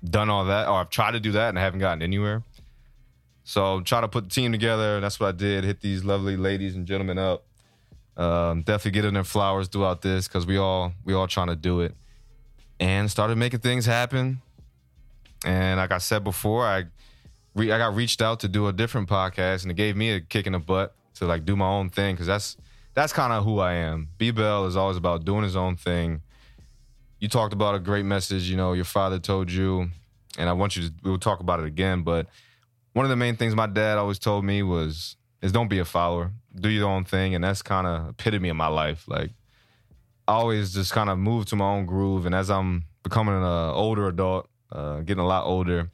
done 0.04 0.30
all 0.30 0.46
that, 0.46 0.68
or 0.68 0.74
I've 0.74 0.90
tried 0.90 1.12
to 1.12 1.20
do 1.20 1.32
that 1.32 1.50
and 1.50 1.58
I 1.58 1.62
haven't 1.62 1.80
gotten 1.80 2.02
anywhere. 2.02 2.42
So 3.44 3.80
try 3.80 4.00
to 4.00 4.08
put 4.08 4.24
the 4.24 4.30
team 4.30 4.52
together. 4.52 5.00
That's 5.00 5.20
what 5.20 5.28
I 5.28 5.32
did. 5.32 5.64
Hit 5.64 5.80
these 5.80 6.04
lovely 6.04 6.36
ladies 6.36 6.74
and 6.74 6.86
gentlemen 6.86 7.18
up. 7.18 7.44
Um, 8.16 8.62
definitely 8.62 8.92
getting 8.92 9.14
their 9.14 9.24
flowers 9.24 9.68
throughout 9.68 10.02
this 10.02 10.26
because 10.26 10.46
we 10.46 10.56
all 10.56 10.92
we 11.04 11.12
all 11.12 11.26
trying 11.26 11.48
to 11.48 11.56
do 11.56 11.82
it, 11.82 11.94
and 12.80 13.10
started 13.10 13.36
making 13.36 13.60
things 13.60 13.84
happen. 13.84 14.40
And 15.44 15.78
like 15.78 15.92
I 15.92 15.98
said 15.98 16.24
before, 16.24 16.64
I 16.64 16.84
re- 17.54 17.70
I 17.70 17.78
got 17.78 17.94
reached 17.94 18.22
out 18.22 18.40
to 18.40 18.48
do 18.48 18.66
a 18.68 18.72
different 18.72 19.08
podcast, 19.08 19.62
and 19.62 19.70
it 19.70 19.74
gave 19.74 19.96
me 19.96 20.12
a 20.12 20.20
kick 20.20 20.46
in 20.46 20.54
the 20.54 20.58
butt 20.58 20.94
to 21.16 21.26
like 21.26 21.44
do 21.44 21.56
my 21.56 21.68
own 21.68 21.90
thing 21.90 22.14
because 22.14 22.26
that's 22.26 22.56
that's 22.94 23.12
kind 23.12 23.32
of 23.32 23.44
who 23.44 23.58
I 23.58 23.74
am. 23.74 24.08
B 24.16 24.30
Bell 24.30 24.66
is 24.66 24.76
always 24.76 24.96
about 24.96 25.24
doing 25.24 25.42
his 25.42 25.56
own 25.56 25.76
thing. 25.76 26.22
You 27.18 27.28
talked 27.28 27.52
about 27.52 27.74
a 27.74 27.78
great 27.78 28.04
message, 28.04 28.48
you 28.48 28.56
know, 28.56 28.72
your 28.72 28.84
father 28.84 29.18
told 29.18 29.50
you, 29.50 29.90
and 30.38 30.48
I 30.48 30.52
want 30.52 30.76
you 30.76 30.88
to 30.88 30.94
we'll 31.02 31.18
talk 31.18 31.40
about 31.40 31.60
it 31.60 31.66
again. 31.66 32.02
But 32.02 32.26
one 32.92 33.04
of 33.04 33.10
the 33.10 33.16
main 33.16 33.36
things 33.36 33.54
my 33.54 33.66
dad 33.66 33.98
always 33.98 34.18
told 34.18 34.44
me 34.44 34.62
was 34.62 35.16
is 35.42 35.52
don't 35.52 35.68
be 35.68 35.78
a 35.78 35.84
follower, 35.84 36.32
do 36.54 36.68
your 36.68 36.88
own 36.88 37.04
thing, 37.04 37.34
and 37.34 37.44
that's 37.44 37.62
kind 37.62 37.86
of 37.86 38.10
epitome 38.10 38.48
of 38.48 38.56
my 38.56 38.68
life. 38.68 39.06
Like 39.06 39.30
I 40.28 40.32
always 40.32 40.74
just 40.74 40.92
kind 40.92 41.08
of 41.08 41.18
move 41.18 41.46
to 41.46 41.56
my 41.56 41.66
own 41.66 41.86
groove. 41.86 42.26
And 42.26 42.34
as 42.34 42.50
I'm 42.50 42.84
becoming 43.02 43.34
an 43.34 43.42
older 43.42 44.08
adult, 44.08 44.48
uh, 44.72 45.00
getting 45.00 45.22
a 45.22 45.26
lot 45.26 45.44
older, 45.44 45.90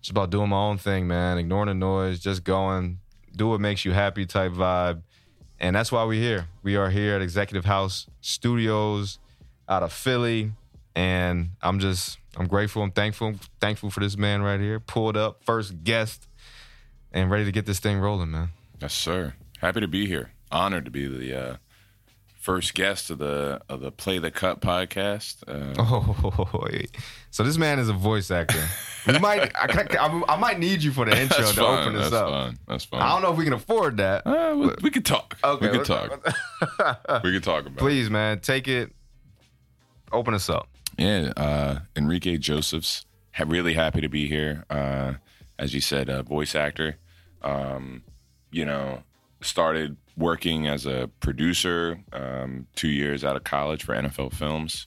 it's 0.00 0.08
about 0.08 0.30
doing 0.30 0.48
my 0.48 0.56
own 0.56 0.78
thing, 0.78 1.06
man. 1.06 1.36
Ignoring 1.36 1.66
the 1.66 1.74
noise, 1.74 2.20
just 2.20 2.42
going, 2.44 3.00
do 3.36 3.48
what 3.48 3.60
makes 3.60 3.84
you 3.84 3.92
happy 3.92 4.26
type 4.26 4.52
vibe. 4.52 5.02
And 5.58 5.74
that's 5.74 5.92
why 5.92 6.04
we're 6.04 6.20
here. 6.20 6.48
We 6.62 6.76
are 6.76 6.90
here 6.90 7.14
at 7.14 7.22
Executive 7.22 7.64
House 7.64 8.06
Studios 8.20 9.18
out 9.68 9.82
of 9.82 9.92
Philly. 9.92 10.52
And 10.94 11.50
I'm 11.62 11.78
just, 11.78 12.18
I'm 12.36 12.46
grateful. 12.46 12.82
I'm 12.82 12.90
thankful. 12.90 13.28
I'm 13.28 13.40
Thankful 13.60 13.90
for 13.90 14.00
this 14.00 14.16
man 14.16 14.42
right 14.42 14.60
here. 14.60 14.80
Pulled 14.80 15.16
up, 15.16 15.44
first 15.44 15.84
guest, 15.84 16.28
and 17.12 17.30
ready 17.30 17.44
to 17.44 17.52
get 17.52 17.66
this 17.66 17.78
thing 17.80 17.98
rolling, 17.98 18.30
man. 18.30 18.50
Yes, 18.80 18.94
sir. 18.94 19.34
Happy 19.60 19.80
to 19.80 19.88
be 19.88 20.06
here. 20.06 20.32
Honored 20.50 20.84
to 20.84 20.90
be 20.90 21.06
the 21.06 21.38
uh, 21.38 21.56
first 22.46 22.74
guest 22.74 23.10
of 23.10 23.18
the 23.18 23.60
of 23.68 23.80
the 23.80 23.90
Play 23.90 24.20
the 24.20 24.30
Cut 24.30 24.60
podcast. 24.60 25.42
Uh, 25.48 25.74
Oh, 25.82 26.68
so 27.32 27.42
this 27.42 27.58
man 27.58 27.80
is 27.80 27.88
a 27.88 27.92
voice 27.92 28.30
actor. 28.30 28.62
We 29.08 29.18
might, 29.18 29.50
I, 29.56 29.66
I, 29.98 30.22
I 30.28 30.36
might 30.36 30.60
need 30.60 30.80
you 30.82 30.92
for 30.92 31.04
the 31.04 31.20
intro 31.20 31.38
that's 31.38 31.54
to 31.56 31.60
fine. 31.60 31.78
open 31.80 31.94
this 31.94 32.10
That's 32.10 32.14
up. 32.14 32.28
fine. 32.30 32.58
That's 32.68 32.84
fine. 32.84 33.02
I 33.02 33.08
don't 33.10 33.22
know 33.22 33.32
if 33.32 33.36
we 33.36 33.42
can 33.44 33.52
afford 33.52 33.96
that. 33.96 34.24
Uh, 34.24 34.54
we, 34.56 34.70
we 34.84 34.90
could 34.90 35.04
talk. 35.04 35.36
Okay, 35.42 35.70
we 35.70 35.76
could 35.78 35.86
talk. 35.86 36.24
we 37.24 37.32
could 37.32 37.42
talk 37.42 37.62
about. 37.66 37.72
it. 37.72 37.78
Please, 37.78 38.08
man, 38.08 38.38
take 38.38 38.68
it. 38.68 38.92
Open 40.12 40.32
us 40.34 40.48
up. 40.48 40.68
Yeah, 40.96 41.32
uh, 41.36 41.80
Enrique 41.96 42.36
Josephs. 42.38 43.04
Ha- 43.34 43.44
really 43.46 43.74
happy 43.74 44.00
to 44.00 44.08
be 44.08 44.28
here. 44.28 44.64
Uh, 44.70 45.14
as 45.58 45.74
you 45.74 45.80
said, 45.80 46.08
a 46.08 46.22
voice 46.22 46.54
actor. 46.54 46.96
Um, 47.42 48.02
you 48.52 48.64
know, 48.64 49.02
started 49.40 49.96
working 50.16 50.66
as 50.66 50.86
a 50.86 51.10
producer 51.20 52.00
um, 52.12 52.66
two 52.74 52.88
years 52.88 53.24
out 53.24 53.36
of 53.36 53.44
college 53.44 53.84
for 53.84 53.94
NFL 53.94 54.32
Films, 54.32 54.86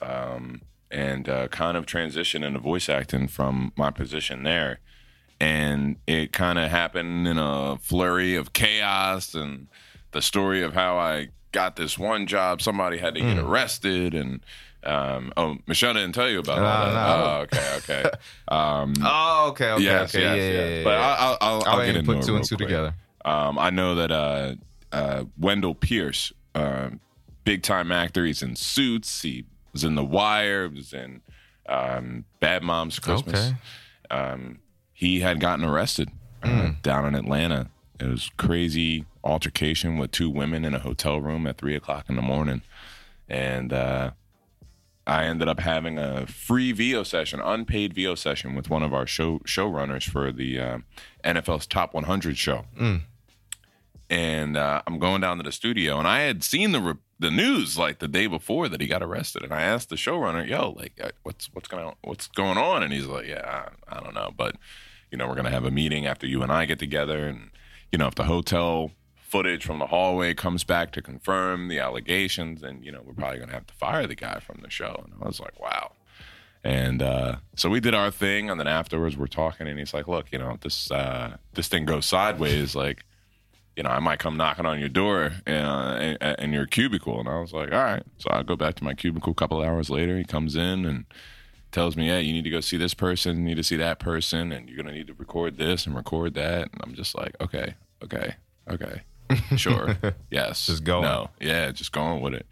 um, 0.00 0.62
and 0.90 1.28
uh, 1.28 1.48
kind 1.48 1.76
of 1.76 1.86
transitioned 1.86 2.44
into 2.44 2.58
voice 2.60 2.88
acting 2.88 3.28
from 3.28 3.72
my 3.76 3.90
position 3.90 4.42
there. 4.42 4.80
And 5.40 5.96
it 6.06 6.32
kind 6.32 6.58
of 6.58 6.70
happened 6.70 7.26
in 7.26 7.38
a 7.38 7.78
flurry 7.80 8.36
of 8.36 8.52
chaos 8.52 9.34
and 9.34 9.68
the 10.12 10.20
story 10.20 10.62
of 10.62 10.74
how 10.74 10.98
I 10.98 11.28
got 11.52 11.76
this 11.76 11.98
one 11.98 12.26
job. 12.26 12.60
Somebody 12.60 12.98
had 12.98 13.14
to 13.14 13.20
get 13.20 13.38
arrested, 13.38 14.12
and 14.14 14.40
um, 14.84 15.32
oh, 15.38 15.56
Michelle 15.66 15.94
didn't 15.94 16.12
tell 16.12 16.28
you 16.28 16.40
about 16.40 16.58
No, 16.58 16.62
that. 16.62 16.92
no. 16.92 17.24
Oh, 17.24 17.40
okay, 17.42 17.76
okay. 18.02 18.10
Um, 18.48 18.94
Oh, 19.02 19.48
okay, 19.50 19.70
okay, 19.72 19.82
yes, 19.84 20.14
okay. 20.14 20.24
yes, 20.24 20.36
yeah, 20.36 20.42
yes. 20.42 20.52
yeah, 20.70 20.76
yeah, 20.78 20.84
But. 20.84 20.94
I'll, 20.98 21.16
I'll, 21.18 21.38
I'll, 21.40 21.64
I'll 21.80 21.86
get 21.86 21.96
into 21.96 22.12
put 22.12 22.18
it 22.18 22.26
two 22.26 22.36
and 22.36 22.44
two 22.44 22.56
quick. 22.56 22.68
together. 22.68 22.94
Um, 23.24 23.58
I 23.58 23.70
know 23.70 23.94
that 23.96 24.10
uh, 24.10 24.54
uh, 24.92 25.24
Wendell 25.38 25.74
Pierce, 25.74 26.32
uh, 26.54 26.90
big 27.44 27.62
time 27.62 27.92
actor. 27.92 28.24
He's 28.24 28.42
in 28.42 28.56
Suits. 28.56 29.22
He 29.22 29.44
was 29.72 29.84
in 29.84 29.94
The 29.94 30.04
Wire. 30.04 30.68
he 30.68 30.76
Was 30.76 30.92
in 30.92 31.20
um, 31.68 32.24
Bad 32.40 32.62
Moms 32.62 32.98
Christmas. 32.98 33.48
Okay. 33.48 33.56
Um, 34.10 34.58
he 34.92 35.20
had 35.20 35.40
gotten 35.40 35.64
arrested 35.64 36.10
Mm. 36.42 36.80
down 36.80 37.04
in 37.04 37.14
Atlanta. 37.14 37.68
It 37.98 38.06
was 38.06 38.30
crazy 38.38 39.04
altercation 39.22 39.98
with 39.98 40.10
two 40.10 40.30
women 40.30 40.64
in 40.64 40.72
a 40.74 40.78
hotel 40.78 41.20
room 41.20 41.46
at 41.46 41.58
three 41.58 41.76
o'clock 41.76 42.06
in 42.08 42.16
the 42.16 42.22
morning, 42.22 42.62
and 43.28 43.74
uh, 43.74 44.12
I 45.06 45.24
ended 45.24 45.48
up 45.48 45.60
having 45.60 45.98
a 45.98 46.26
free 46.26 46.72
VO 46.72 47.02
session, 47.02 47.40
unpaid 47.40 47.92
VO 47.92 48.14
session 48.14 48.54
with 48.54 48.70
one 48.70 48.82
of 48.82 48.94
our 48.94 49.06
show 49.06 49.40
showrunners 49.40 50.08
for 50.08 50.32
the 50.32 50.58
uh, 50.58 50.78
NFL's 51.24 51.66
Top 51.66 51.92
100 51.92 52.38
show. 52.38 52.64
And 54.10 54.56
uh, 54.56 54.82
I'm 54.88 54.98
going 54.98 55.20
down 55.20 55.36
to 55.36 55.44
the 55.44 55.52
studio, 55.52 55.98
and 56.00 56.08
I 56.08 56.22
had 56.22 56.42
seen 56.42 56.72
the 56.72 56.80
re- 56.80 56.94
the 57.20 57.30
news 57.30 57.78
like 57.78 58.00
the 58.00 58.08
day 58.08 58.26
before 58.26 58.68
that 58.68 58.80
he 58.80 58.88
got 58.88 59.04
arrested, 59.04 59.44
and 59.44 59.54
I 59.54 59.62
asked 59.62 59.88
the 59.88 59.94
showrunner, 59.94 60.46
"Yo, 60.46 60.70
like, 60.70 61.00
uh, 61.00 61.10
what's 61.22 61.48
what's 61.52 61.68
going 61.68 61.94
what's 62.02 62.26
going 62.26 62.58
on?" 62.58 62.82
And 62.82 62.92
he's 62.92 63.06
like, 63.06 63.28
"Yeah, 63.28 63.68
I, 63.88 63.96
I 63.96 64.00
don't 64.00 64.14
know, 64.14 64.32
but 64.36 64.56
you 65.12 65.16
know, 65.16 65.28
we're 65.28 65.36
gonna 65.36 65.50
have 65.50 65.64
a 65.64 65.70
meeting 65.70 66.06
after 66.06 66.26
you 66.26 66.42
and 66.42 66.50
I 66.50 66.64
get 66.64 66.80
together, 66.80 67.24
and 67.28 67.50
you 67.92 67.98
know, 67.98 68.08
if 68.08 68.16
the 68.16 68.24
hotel." 68.24 68.90
Footage 69.16 69.64
from 69.64 69.78
the 69.78 69.86
hallway 69.86 70.34
comes 70.34 70.64
back 70.64 70.90
to 70.90 71.00
confirm 71.00 71.68
the 71.68 71.78
allegations, 71.78 72.64
and 72.64 72.84
you 72.84 72.90
know 72.90 73.00
we're 73.04 73.12
probably 73.12 73.38
gonna 73.38 73.52
have 73.52 73.68
to 73.68 73.74
fire 73.74 74.04
the 74.04 74.16
guy 74.16 74.40
from 74.40 74.58
the 74.60 74.68
show. 74.70 75.04
And 75.04 75.12
I 75.22 75.24
was 75.28 75.38
like, 75.38 75.60
"Wow!" 75.60 75.92
And 76.64 77.00
uh, 77.00 77.36
so 77.54 77.70
we 77.70 77.78
did 77.78 77.94
our 77.94 78.10
thing, 78.10 78.50
and 78.50 78.58
then 78.58 78.66
afterwards 78.66 79.16
we're 79.16 79.28
talking, 79.28 79.68
and 79.68 79.78
he's 79.78 79.94
like, 79.94 80.08
"Look, 80.08 80.32
you 80.32 80.38
know, 80.40 80.58
this 80.60 80.90
uh, 80.90 81.36
this 81.54 81.68
thing 81.68 81.84
goes 81.84 82.06
sideways, 82.06 82.74
like, 82.74 83.04
you 83.80 83.84
know, 83.84 83.88
I 83.88 83.98
might 83.98 84.18
come 84.18 84.36
knocking 84.36 84.66
on 84.66 84.78
your 84.78 84.90
door 84.90 85.32
uh, 85.46 85.96
in, 85.98 86.16
in 86.38 86.52
your 86.52 86.66
cubicle." 86.66 87.18
And 87.18 87.26
I 87.26 87.40
was 87.40 87.54
like, 87.54 87.72
"All 87.72 87.82
right." 87.82 88.02
So 88.18 88.28
I 88.30 88.42
go 88.42 88.54
back 88.54 88.74
to 88.74 88.84
my 88.84 88.92
cubicle. 88.92 89.32
A 89.32 89.34
couple 89.34 89.62
hours 89.62 89.88
later, 89.88 90.18
he 90.18 90.24
comes 90.24 90.54
in 90.54 90.84
and 90.84 91.06
tells 91.72 91.96
me, 91.96 92.08
"Hey, 92.08 92.20
you 92.20 92.34
need 92.34 92.44
to 92.44 92.50
go 92.50 92.60
see 92.60 92.76
this 92.76 92.92
person, 92.92 93.38
you 93.38 93.44
need 93.44 93.56
to 93.56 93.62
see 93.62 93.76
that 93.76 93.98
person, 93.98 94.52
and 94.52 94.68
you're 94.68 94.76
gonna 94.76 94.94
need 94.94 95.06
to 95.06 95.14
record 95.14 95.56
this 95.56 95.86
and 95.86 95.96
record 95.96 96.34
that." 96.34 96.70
And 96.70 96.82
I'm 96.82 96.92
just 96.92 97.14
like, 97.14 97.34
"Okay, 97.40 97.74
okay, 98.04 98.34
okay, 98.68 99.00
sure, 99.56 99.96
yes, 100.30 100.66
Just 100.66 100.84
going. 100.84 101.04
No, 101.04 101.30
yeah, 101.40 101.70
just 101.70 101.92
going 101.92 102.20
with 102.20 102.34
it." 102.34 102.46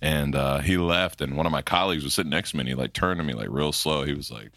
And 0.00 0.34
uh, 0.34 0.60
he 0.60 0.78
left, 0.78 1.20
and 1.20 1.36
one 1.36 1.44
of 1.44 1.52
my 1.52 1.60
colleagues 1.60 2.04
was 2.04 2.14
sitting 2.14 2.30
next 2.30 2.52
to 2.52 2.56
me, 2.56 2.60
and 2.60 2.68
he 2.70 2.74
like 2.74 2.94
turned 2.94 3.20
to 3.20 3.24
me 3.24 3.34
like 3.34 3.48
real 3.50 3.72
slow. 3.72 4.04
He 4.04 4.14
was 4.14 4.30
like, 4.30 4.52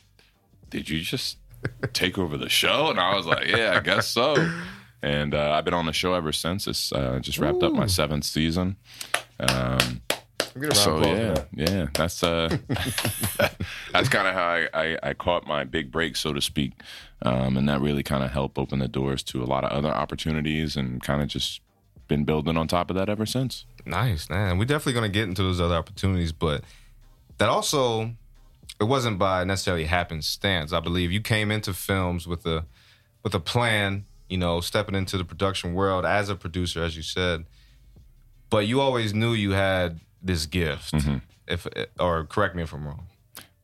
"Did 0.70 0.88
you 0.88 1.01
just 1.01 1.38
take 1.92 2.18
over 2.18 2.38
the 2.38 2.48
show?" 2.48 2.89
And 2.89 2.98
I 2.98 3.13
was 3.13 3.25
like, 3.25 3.48
"Yeah, 3.48 3.74
I 3.75 3.82
guess 3.82 4.08
so." 4.08 4.36
And 5.04 5.36
uh, 5.36 5.52
I've 5.52 5.66
been 5.66 5.74
on 5.74 5.86
the 5.86 5.94
show 5.94 6.14
ever 6.14 6.32
since. 6.32 6.66
It's 6.66 6.92
uh, 6.94 7.20
just 7.20 7.38
wrapped 7.38 7.62
up 7.62 7.74
my 7.74 7.88
seventh 7.88 8.24
season. 8.24 8.78
Um, 9.38 10.02
Get 10.56 10.56
a 10.56 10.60
round 10.60 10.72
of 10.72 10.78
so 10.78 11.02
yeah, 11.02 11.44
yeah, 11.52 11.88
that's 11.96 12.24
uh, 12.24 12.48
that's 13.92 14.08
kind 14.10 14.28
of 14.28 14.36
how 14.36 14.46
I, 14.46 14.68
I, 14.74 14.98
I 15.02 15.14
caught 15.14 15.48
my 15.48 15.64
big 15.64 15.92
break, 15.92 16.16
so 16.16 16.32
to 16.32 16.42
speak, 16.42 16.74
um, 17.24 17.58
and 17.58 17.68
that 17.68 17.82
really 17.82 18.04
kind 18.04 18.24
of 18.24 18.30
helped 18.30 18.60
open 18.60 18.78
the 18.78 18.88
doors 18.88 19.24
to 19.24 19.44
a 19.44 19.46
lot 19.46 19.64
of 19.64 19.72
other 19.72 19.90
opportunities, 19.90 20.78
and 20.78 21.02
kind 21.02 21.24
of 21.24 21.28
just 21.28 21.62
been 22.08 22.24
building 22.24 22.56
on 22.56 22.68
top 22.68 22.92
of 22.92 22.96
that 22.96 23.10
ever 23.10 23.26
since. 23.26 23.66
Nice, 23.84 24.30
man. 24.30 24.60
We're 24.60 24.66
definitely 24.66 24.94
gonna 24.94 25.10
get 25.10 25.28
into 25.28 25.42
those 25.42 25.60
other 25.60 25.76
opportunities, 25.76 26.32
but 26.32 26.64
that 27.40 27.50
also 27.50 28.14
it 28.80 28.84
wasn't 28.84 29.18
by 29.18 29.44
necessarily 29.44 29.86
happenstance. 29.86 30.72
I 30.72 30.80
believe 30.80 31.12
you 31.12 31.22
came 31.22 31.50
into 31.50 31.74
films 31.74 32.28
with 32.28 32.46
a 32.46 32.66
with 33.24 33.34
a 33.34 33.40
plan, 33.40 34.06
you 34.30 34.38
know, 34.38 34.62
stepping 34.62 34.96
into 34.96 35.18
the 35.18 35.25
production 35.25 35.74
world 35.74 36.06
as 36.06 36.30
a 36.30 36.36
producer, 36.36 36.84
as 36.84 36.96
you 36.96 37.03
said. 37.03 37.46
But 38.50 38.68
you 38.68 38.82
always 38.82 39.13
knew 39.13 39.34
you 39.34 39.51
had 39.51 40.00
this 40.22 40.46
gift. 40.46 40.94
If 41.48 41.68
or 42.00 42.24
correct 42.25 42.56
me 42.56 42.63
if 42.63 42.74
I'm 42.74 42.86
wrong. 42.86 43.08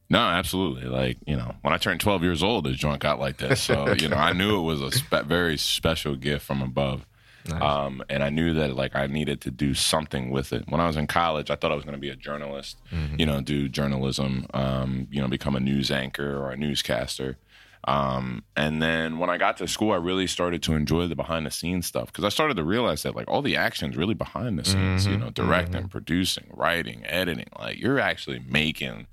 No, 0.09 0.19
absolutely. 0.19 0.85
Like 0.85 1.17
you 1.25 1.35
know, 1.35 1.55
when 1.61 1.73
I 1.73 1.77
turned 1.77 2.01
12 2.01 2.23
years 2.23 2.41
old, 2.43 2.65
this 2.65 2.75
joint 2.77 2.99
got 3.01 3.19
like 3.19 3.37
this. 3.37 3.61
So 3.61 3.93
you 3.93 4.09
know, 4.09 4.17
I 4.17 4.33
knew 4.33 4.59
it 4.59 4.63
was 4.63 4.81
a 4.81 4.91
spe- 4.91 5.25
very 5.25 5.57
special 5.57 6.15
gift 6.15 6.45
from 6.45 6.61
above. 6.61 7.05
Nice. 7.47 7.61
Um, 7.61 8.03
and 8.09 8.21
I 8.23 8.29
knew 8.29 8.53
that 8.55 8.75
like 8.75 8.95
I 8.95 9.07
needed 9.07 9.41
to 9.41 9.51
do 9.51 9.73
something 9.73 10.29
with 10.29 10.51
it. 10.51 10.65
When 10.67 10.81
I 10.81 10.87
was 10.87 10.97
in 10.97 11.07
college, 11.07 11.49
I 11.49 11.55
thought 11.55 11.71
I 11.71 11.75
was 11.75 11.85
going 11.85 11.95
to 11.95 12.01
be 12.01 12.09
a 12.09 12.15
journalist, 12.15 12.77
you 13.17 13.25
know, 13.25 13.41
do 13.41 13.69
journalism, 13.69 14.45
um, 14.53 15.07
you 15.09 15.21
know, 15.21 15.27
become 15.27 15.55
a 15.55 15.59
news 15.59 15.89
anchor 15.89 16.37
or 16.37 16.51
a 16.51 16.57
newscaster. 16.57 17.37
Um, 17.85 18.43
and 18.57 18.81
then 18.81 19.19
when 19.19 19.29
I 19.29 19.37
got 19.37 19.57
to 19.57 19.67
school, 19.67 19.91
I 19.93 19.95
really 19.95 20.27
started 20.27 20.61
to 20.63 20.73
enjoy 20.73 21.07
the 21.07 21.15
behind 21.15 21.45
the 21.45 21.51
scenes 21.51 21.85
stuff 21.85 22.07
because 22.07 22.25
I 22.25 22.29
started 22.29 22.57
to 22.57 22.63
realize 22.63 23.03
that 23.03 23.15
like 23.15 23.27
all 23.29 23.41
the 23.41 23.55
action's 23.55 23.95
really 23.95 24.13
behind 24.13 24.59
the 24.59 24.65
scenes, 24.65 25.07
you 25.07 25.17
know, 25.17 25.29
directing, 25.29 25.87
producing, 25.87 26.45
writing, 26.51 27.05
editing. 27.05 27.47
Like 27.57 27.79
you're 27.79 27.99
actually 27.99 28.39
making 28.47 29.07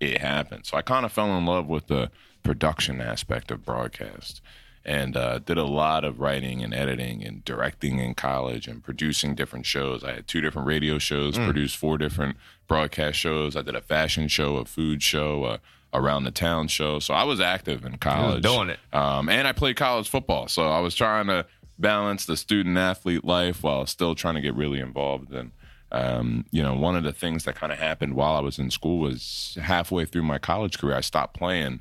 it 0.00 0.18
happen. 0.18 0.64
So 0.64 0.76
I 0.76 0.82
kind 0.82 1.06
of 1.06 1.12
fell 1.12 1.36
in 1.38 1.46
love 1.46 1.68
with 1.68 1.86
the 1.86 2.10
production 2.42 3.00
aspect 3.00 3.50
of 3.50 3.64
broadcast 3.64 4.40
and 4.84 5.16
uh, 5.16 5.38
did 5.40 5.58
a 5.58 5.64
lot 5.64 6.02
of 6.04 6.18
writing 6.18 6.62
and 6.62 6.72
editing 6.74 7.22
and 7.22 7.44
directing 7.44 7.98
in 7.98 8.14
college 8.14 8.66
and 8.66 8.82
producing 8.82 9.34
different 9.34 9.66
shows. 9.66 10.02
I 10.02 10.14
had 10.14 10.26
two 10.26 10.40
different 10.40 10.66
radio 10.66 10.98
shows, 10.98 11.36
produced 11.36 11.76
four 11.76 11.98
different 11.98 12.36
broadcast 12.66 13.18
shows. 13.18 13.54
I 13.54 13.62
did 13.62 13.76
a 13.76 13.80
fashion 13.82 14.28
show, 14.28 14.56
a 14.56 14.64
food 14.64 15.02
show, 15.02 15.44
a 15.44 15.60
around 15.94 16.24
the 16.24 16.30
town 16.30 16.68
show. 16.68 16.98
So 16.98 17.14
I 17.14 17.24
was 17.24 17.40
active 17.40 17.84
in 17.84 17.96
college, 17.98 18.42
doing 18.42 18.68
it. 18.70 18.78
Um, 18.92 19.28
and 19.28 19.48
I 19.48 19.52
played 19.52 19.76
college 19.76 20.08
football. 20.08 20.48
So 20.48 20.62
I 20.68 20.80
was 20.80 20.94
trying 20.94 21.28
to 21.28 21.46
balance 21.78 22.26
the 22.26 22.36
student 22.36 22.76
athlete 22.76 23.24
life 23.24 23.62
while 23.62 23.86
still 23.86 24.14
trying 24.14 24.34
to 24.34 24.40
get 24.40 24.54
really 24.54 24.80
involved 24.80 25.32
And 25.32 25.52
Um, 25.90 26.44
you 26.50 26.62
know, 26.62 26.74
one 26.74 26.96
of 26.96 27.04
the 27.04 27.12
things 27.12 27.44
that 27.44 27.54
kind 27.54 27.72
of 27.72 27.78
happened 27.78 28.14
while 28.14 28.34
I 28.36 28.40
was 28.40 28.58
in 28.58 28.70
school 28.70 28.98
was 28.98 29.56
halfway 29.62 30.04
through 30.04 30.24
my 30.24 30.38
college 30.38 30.78
career, 30.78 30.96
I 30.96 31.00
stopped 31.00 31.38
playing. 31.38 31.80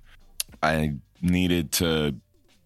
I 0.64 0.94
needed 1.22 1.72
to 1.74 2.16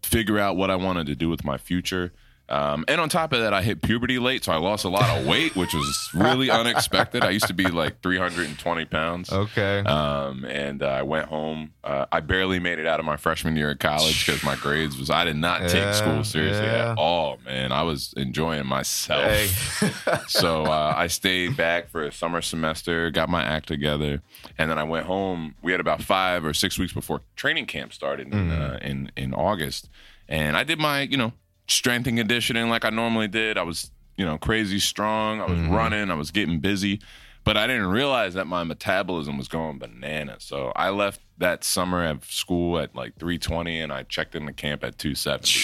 figure 0.02 0.38
out 0.38 0.56
what 0.56 0.70
I 0.70 0.76
wanted 0.76 1.06
to 1.06 1.16
do 1.16 1.28
with 1.28 1.44
my 1.44 1.58
future. 1.58 2.12
Um, 2.52 2.84
and 2.86 3.00
on 3.00 3.08
top 3.08 3.32
of 3.32 3.40
that, 3.40 3.54
I 3.54 3.62
hit 3.62 3.80
puberty 3.80 4.18
late, 4.18 4.44
so 4.44 4.52
I 4.52 4.56
lost 4.56 4.84
a 4.84 4.90
lot 4.90 5.08
of 5.18 5.26
weight, 5.26 5.56
which 5.56 5.72
was 5.72 6.10
really 6.12 6.50
unexpected. 6.50 7.24
I 7.24 7.30
used 7.30 7.46
to 7.46 7.54
be 7.54 7.64
like 7.64 8.02
320 8.02 8.84
pounds. 8.84 9.32
Okay. 9.32 9.78
Um, 9.78 10.44
and 10.44 10.82
uh, 10.82 10.86
I 10.88 11.02
went 11.02 11.28
home. 11.28 11.72
Uh, 11.82 12.04
I 12.12 12.20
barely 12.20 12.58
made 12.58 12.78
it 12.78 12.86
out 12.86 13.00
of 13.00 13.06
my 13.06 13.16
freshman 13.16 13.56
year 13.56 13.70
of 13.70 13.78
college 13.78 14.26
because 14.26 14.44
my 14.44 14.56
grades 14.56 14.98
was. 14.98 15.08
I 15.08 15.24
did 15.24 15.36
not 15.36 15.62
Yeah, 15.62 15.68
take 15.68 15.94
school 15.94 16.24
seriously 16.24 16.66
yeah. 16.66 16.92
at 16.92 16.98
all, 16.98 17.38
man. 17.44 17.72
I 17.72 17.84
was 17.84 18.12
enjoying 18.18 18.66
myself. 18.66 19.22
Hey. 19.32 19.90
so 20.28 20.64
uh, 20.64 20.92
I 20.94 21.06
stayed 21.06 21.56
back 21.56 21.88
for 21.88 22.02
a 22.02 22.12
summer 22.12 22.42
semester, 22.42 23.10
got 23.10 23.30
my 23.30 23.42
act 23.42 23.66
together, 23.66 24.20
and 24.58 24.70
then 24.70 24.78
I 24.78 24.84
went 24.84 25.06
home. 25.06 25.54
We 25.62 25.72
had 25.72 25.80
about 25.80 26.02
five 26.02 26.44
or 26.44 26.52
six 26.52 26.78
weeks 26.78 26.92
before 26.92 27.22
training 27.34 27.64
camp 27.64 27.94
started 27.94 28.30
in 28.30 28.50
uh, 28.50 28.78
in 28.82 29.10
in 29.16 29.32
August, 29.32 29.88
and 30.28 30.54
I 30.54 30.64
did 30.64 30.78
my 30.78 31.00
you 31.00 31.16
know 31.16 31.32
strength 31.68 32.06
and 32.06 32.18
conditioning 32.18 32.68
like 32.68 32.84
I 32.84 32.90
normally 32.90 33.28
did. 33.28 33.58
I 33.58 33.62
was 33.62 33.90
you 34.16 34.24
know 34.24 34.38
crazy 34.38 34.78
strong. 34.78 35.40
I 35.40 35.44
was 35.46 35.58
mm-hmm. 35.58 35.72
running. 35.74 36.10
I 36.10 36.14
was 36.14 36.30
getting 36.30 36.60
busy. 36.60 37.00
But 37.44 37.56
I 37.56 37.66
didn't 37.66 37.86
realize 37.86 38.34
that 38.34 38.46
my 38.46 38.62
metabolism 38.62 39.36
was 39.36 39.48
going 39.48 39.78
bananas. 39.80 40.44
So 40.44 40.72
I 40.76 40.90
left 40.90 41.20
that 41.38 41.64
summer 41.64 42.00
at 42.00 42.22
school 42.24 42.78
at 42.78 42.94
like 42.94 43.16
320 43.18 43.80
and 43.80 43.92
I 43.92 44.04
checked 44.04 44.36
into 44.36 44.52
camp 44.52 44.84
at 44.84 44.96
270. 44.96 45.60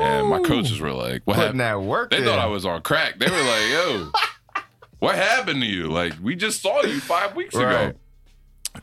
And 0.00 0.28
my 0.28 0.38
coaches 0.38 0.78
were 0.78 0.92
like, 0.92 1.22
What 1.24 1.34
Putting 1.34 1.58
happened? 1.58 1.60
that 1.60 1.80
work 1.82 2.10
They 2.10 2.18
in. 2.18 2.24
thought 2.24 2.38
I 2.38 2.46
was 2.46 2.64
on 2.64 2.82
crack. 2.82 3.18
They 3.18 3.26
were 3.28 3.32
like, 3.36 3.68
"Yo, 3.68 4.12
what 5.00 5.16
happened 5.16 5.60
to 5.62 5.66
you? 5.66 5.88
Like, 5.88 6.12
we 6.22 6.36
just 6.36 6.62
saw 6.62 6.82
you 6.82 7.00
five 7.00 7.34
weeks 7.34 7.56
Right. 7.56 7.88
ago." 7.88 7.98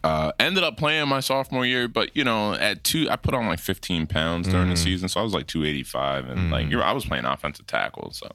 Uh, 0.03 0.31
ended 0.39 0.63
up 0.63 0.77
playing 0.77 1.07
my 1.07 1.19
sophomore 1.19 1.65
year, 1.65 1.87
but 1.87 2.15
you 2.15 2.23
know, 2.23 2.53
at 2.53 2.83
two, 2.83 3.09
I 3.09 3.15
put 3.15 3.33
on 3.33 3.47
like 3.47 3.59
15 3.59 4.07
pounds 4.07 4.47
during 4.47 4.63
Mm-hmm. 4.65 4.69
the 4.71 4.77
season, 4.77 5.09
so 5.09 5.19
I 5.19 5.23
was 5.23 5.33
like 5.33 5.47
285, 5.47 6.29
and 6.29 6.51
like 6.51 6.69
you're, 6.69 6.83
I 6.83 6.91
was 6.91 7.05
playing 7.05 7.25
offensive 7.25 7.65
tackle, 7.67 8.11
so 8.11 8.29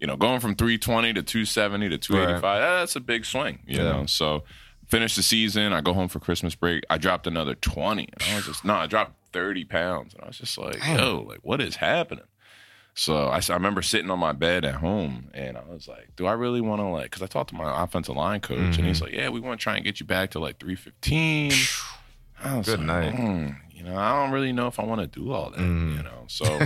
you 0.00 0.06
know, 0.06 0.16
going 0.16 0.40
from 0.40 0.54
320 0.56 1.12
to 1.12 1.22
270 1.22 1.88
to 1.90 1.98
285, 1.98 2.60
that's 2.80 2.96
a 2.96 3.00
big 3.00 3.24
swing, 3.24 3.60
you 3.66 3.76
Yeah. 3.78 3.84
know. 3.84 4.06
So 4.06 4.44
finish 4.88 5.14
the 5.16 5.22
season, 5.22 5.72
I 5.72 5.80
go 5.80 5.92
home 5.92 6.08
for 6.08 6.18
Christmas 6.20 6.54
break, 6.54 6.84
I 6.90 6.98
dropped 6.98 7.26
another 7.26 7.54
20, 7.54 8.08
and 8.12 8.22
I 8.32 8.34
was 8.36 8.46
just 8.46 8.64
no, 8.64 8.74
I 8.74 8.86
dropped 8.86 9.12
30 9.32 9.64
pounds, 9.66 10.14
and 10.14 10.22
I 10.24 10.26
was 10.26 10.38
just 10.38 10.56
like, 10.58 10.78
yo, 10.86 11.24
like 11.28 11.38
what 11.42 11.60
is 11.60 11.76
happening? 11.76 12.24
So 12.94 13.28
I, 13.28 13.40
I 13.48 13.54
remember 13.54 13.80
sitting 13.80 14.10
on 14.10 14.18
my 14.18 14.32
bed 14.32 14.64
at 14.66 14.74
home 14.74 15.30
and 15.32 15.56
I 15.56 15.62
was 15.66 15.88
like, 15.88 16.10
do 16.16 16.26
I 16.26 16.32
really 16.32 16.60
want 16.60 16.80
to 16.80 16.86
like, 16.86 17.10
cause 17.10 17.22
I 17.22 17.26
talked 17.26 17.48
to 17.50 17.56
my 17.56 17.82
offensive 17.82 18.14
line 18.16 18.40
coach 18.40 18.58
and 18.58 18.74
Mm-hmm. 18.74 18.84
he's 18.84 19.00
like, 19.00 19.12
yeah, 19.12 19.30
we 19.30 19.40
want 19.40 19.58
to 19.58 19.62
try 19.62 19.76
and 19.76 19.84
get 19.84 19.98
you 19.98 20.04
back 20.06 20.30
to 20.32 20.38
like 20.38 20.58
315. 20.58 21.52
I 22.44 22.60
Good 22.60 22.78
like, 22.80 22.86
night. 22.86 23.14
"Hmm, 23.14 23.48
you 23.70 23.84
know, 23.84 23.96
I 23.96 24.20
don't 24.20 24.32
really 24.32 24.52
know 24.52 24.66
if 24.66 24.78
I 24.80 24.84
want 24.84 25.00
to 25.00 25.06
do 25.06 25.32
all 25.32 25.50
that, 25.50 25.60
Mm. 25.60 25.96
you 25.96 26.02
know? 26.02 26.24
So 26.26 26.58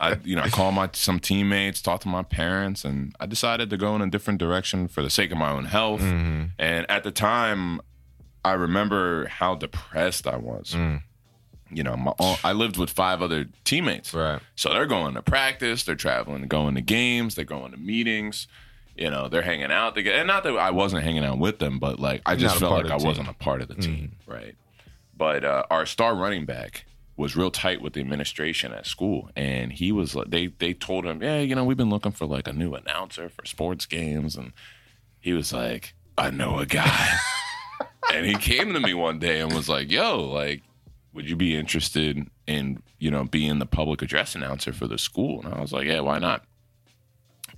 I, 0.00 0.16
you 0.24 0.34
know, 0.34 0.42
I 0.42 0.48
called 0.48 0.74
my, 0.74 0.88
some 0.92 1.20
teammates, 1.20 1.80
talked 1.82 2.02
to 2.02 2.08
my 2.08 2.22
parents 2.22 2.84
and 2.84 3.14
I 3.20 3.26
decided 3.26 3.70
to 3.70 3.76
go 3.76 3.94
in 3.94 4.02
a 4.02 4.10
different 4.10 4.38
direction 4.40 4.88
for 4.88 5.02
the 5.02 5.10
sake 5.10 5.30
of 5.30 5.38
my 5.38 5.50
own 5.52 5.66
health. 5.66 6.00
Mm-hmm. 6.00 6.44
And 6.58 6.90
at 6.90 7.04
the 7.04 7.10
time 7.12 7.80
I 8.44 8.52
remember 8.52 9.26
how 9.26 9.54
depressed 9.54 10.26
I 10.26 10.36
was. 10.36 10.72
Mm. 10.74 11.02
You 11.72 11.82
know, 11.82 11.96
my, 11.96 12.12
I 12.44 12.52
lived 12.52 12.76
with 12.76 12.90
five 12.90 13.22
other 13.22 13.46
teammates. 13.64 14.12
Right. 14.12 14.40
So 14.56 14.72
they're 14.72 14.86
going 14.86 15.14
to 15.14 15.22
practice, 15.22 15.84
they're 15.84 15.94
traveling, 15.94 16.46
going 16.48 16.74
to 16.74 16.80
games, 16.80 17.34
they're 17.34 17.44
going 17.44 17.72
to 17.72 17.78
meetings. 17.78 18.48
You 18.96 19.10
know, 19.10 19.28
they're 19.28 19.42
hanging 19.42 19.70
out 19.70 19.94
together. 19.94 20.18
And 20.18 20.26
not 20.26 20.42
that 20.42 20.56
I 20.56 20.72
wasn't 20.72 21.04
hanging 21.04 21.24
out 21.24 21.38
with 21.38 21.58
them, 21.58 21.78
but 21.78 21.98
like 21.98 22.22
I 22.26 22.36
just 22.36 22.58
felt 22.58 22.72
like 22.72 22.92
I 22.92 22.98
the 22.98 23.04
wasn't 23.04 23.28
a 23.28 23.32
part 23.32 23.62
of 23.62 23.68
the 23.68 23.76
team, 23.76 24.16
right? 24.26 24.54
But 25.16 25.44
uh, 25.44 25.64
our 25.70 25.86
star 25.86 26.14
running 26.14 26.44
back 26.44 26.84
was 27.16 27.36
real 27.36 27.50
tight 27.50 27.80
with 27.80 27.92
the 27.92 28.00
administration 28.00 28.72
at 28.72 28.86
school, 28.86 29.30
and 29.36 29.72
he 29.72 29.92
was 29.92 30.14
like, 30.14 30.30
they 30.30 30.48
they 30.48 30.74
told 30.74 31.06
him, 31.06 31.22
yeah, 31.22 31.38
you 31.40 31.54
know, 31.54 31.64
we've 31.64 31.76
been 31.76 31.90
looking 31.90 32.12
for 32.12 32.26
like 32.26 32.48
a 32.48 32.52
new 32.52 32.74
announcer 32.74 33.28
for 33.28 33.44
sports 33.46 33.86
games, 33.86 34.36
and 34.36 34.52
he 35.20 35.32
was 35.32 35.52
like, 35.52 35.94
I 36.18 36.30
know 36.30 36.58
a 36.58 36.66
guy, 36.66 37.08
and 38.12 38.26
he 38.26 38.34
came 38.34 38.72
to 38.72 38.80
me 38.80 38.92
one 38.92 39.18
day 39.18 39.40
and 39.40 39.52
was 39.52 39.68
like, 39.68 39.90
yo, 39.90 40.24
like 40.24 40.62
would 41.12 41.28
you 41.28 41.36
be 41.36 41.56
interested 41.56 42.28
in 42.46 42.82
you 42.98 43.10
know 43.10 43.24
being 43.24 43.58
the 43.58 43.66
public 43.66 44.02
address 44.02 44.34
announcer 44.34 44.72
for 44.72 44.86
the 44.86 44.98
school? 44.98 45.42
And 45.44 45.54
i 45.54 45.60
was 45.60 45.72
like 45.72 45.86
yeah 45.86 46.00
why 46.00 46.18
not? 46.18 46.44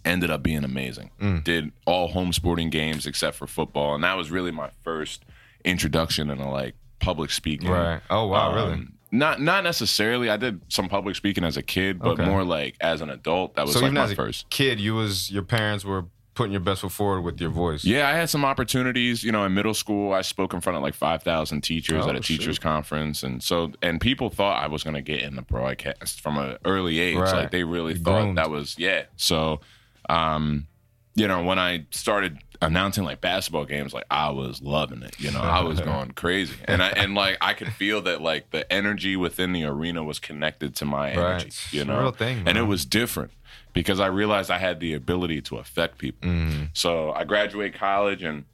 Ended 0.05 0.31
up 0.33 0.43
being 0.43 0.65
amazing. 0.65 1.11
Did 1.45 1.71
all 1.87 2.09
home 2.09 2.33
sporting 2.33 2.71
games 2.71 3.07
except 3.07 3.37
for 3.37 3.47
football. 3.47 3.95
And 3.95 4.03
that 4.03 4.17
was 4.17 4.33
really 4.33 4.51
my 4.51 4.71
first 4.83 5.25
introduction 5.65 6.29
into 6.29 6.49
like 6.49 6.75
public 6.99 7.31
speaking. 7.31 7.71
Right. 7.71 8.01
Oh 8.11 8.27
wow, 8.27 8.53
really? 8.55 8.73
Um, 8.73 8.95
not 9.13 9.41
not 9.41 9.63
necessarily. 9.63 10.29
I 10.29 10.37
did 10.39 10.61
some 10.69 10.89
public 10.89 11.15
speaking 11.15 11.45
as 11.45 11.57
a 11.57 11.63
kid 11.63 12.01
but 12.01 12.13
Okay. 12.13 12.25
more 12.25 12.43
like 12.43 12.75
as 12.81 13.01
an 13.01 13.11
adult. 13.11 13.55
That 13.55 13.67
was 13.67 13.75
So 13.75 13.81
like 13.81 13.87
even 13.89 13.95
my 13.95 14.05
as 14.05 14.11
a 14.13 14.17
first 14.17 14.51
kid, 14.51 14.81
you 14.81 14.95
was 14.95 15.31
your 15.31 15.43
parents 15.45 15.85
were 15.85 16.07
putting 16.35 16.53
your 16.53 16.61
best 16.61 16.81
foot 16.81 16.93
forward 16.93 17.21
with 17.23 17.41
your 17.41 17.51
voice. 17.51 17.85
Yeah, 17.85 18.09
I 18.09 18.13
had 18.13 18.31
some 18.31 18.45
opportunities. 18.45 19.23
You 19.23 19.33
know, 19.33 19.45
in 19.45 19.53
middle 19.55 19.75
school, 19.75 20.13
I 20.13 20.23
spoke 20.23 20.55
in 20.55 20.61
front 20.61 20.77
of 20.77 20.83
like 20.83 20.95
five 20.95 21.23
thousand 21.23 21.61
teachers 21.63 22.05
Oh, 22.07 22.09
at 22.11 22.17
a 22.17 22.21
teachers 22.21 22.59
conference, 22.59 23.23
and 23.23 23.43
so 23.43 23.73
and 23.83 24.01
people 24.01 24.31
thought 24.31 24.63
I 24.63 24.67
was 24.69 24.83
going 24.83 24.95
to 24.95 25.03
get 25.03 25.23
in 25.23 25.37
the 25.37 25.43
broadcast 25.43 26.21
from 26.21 26.39
an 26.39 26.57
early 26.65 26.99
age. 27.01 27.17
Right. 27.17 27.35
Like 27.35 27.51
they 27.51 27.65
really 27.65 27.93
You 27.95 27.99
thought 28.01 28.23
groomed. 28.23 28.39
that 28.39 28.51
was 28.51 28.77
yeah. 28.79 29.05
So, 29.17 29.61
um, 30.09 30.67
you 31.15 31.29
know, 31.29 31.43
when 31.45 31.59
I 31.59 31.87
started 31.91 32.39
announcing 32.63 33.03
like 33.05 33.21
basketball 33.21 33.65
games, 33.65 33.93
like 33.93 34.05
I 34.11 34.31
was 34.31 34.63
loving 34.63 35.03
it. 35.03 35.19
You 35.21 35.31
know, 35.33 35.41
I 35.41 35.63
was 35.63 35.81
going 35.91 36.13
crazy, 36.13 36.55
and 36.65 36.83
I 36.83 36.89
and 36.91 37.15
like 37.15 37.37
I 37.41 37.53
could 37.55 37.73
feel 37.73 38.01
that 38.03 38.23
like 38.23 38.51
the 38.51 38.71
energy 38.73 39.17
within 39.17 39.53
the 39.53 39.65
arena 39.65 40.03
was 40.03 40.19
connected 40.19 40.75
to 40.77 40.85
my 40.87 41.11
energy. 41.11 41.49
It's 41.49 41.73
You 41.73 41.85
know, 41.85 42.01
real 42.01 42.13
thing, 42.13 42.45
and 42.47 42.57
it 42.57 42.63
was 42.63 42.87
different 42.87 43.33
because 43.73 44.01
I 44.01 44.07
realized 44.07 44.51
I 44.51 44.59
had 44.59 44.81
the 44.81 44.95
ability 44.95 45.41
to 45.43 45.57
affect 45.57 45.99
people. 45.99 46.29
Mm-hmm. 46.29 46.65
So 46.75 47.13
I 47.13 47.25
graduated 47.25 47.79
college 47.79 48.23
and 48.23 48.45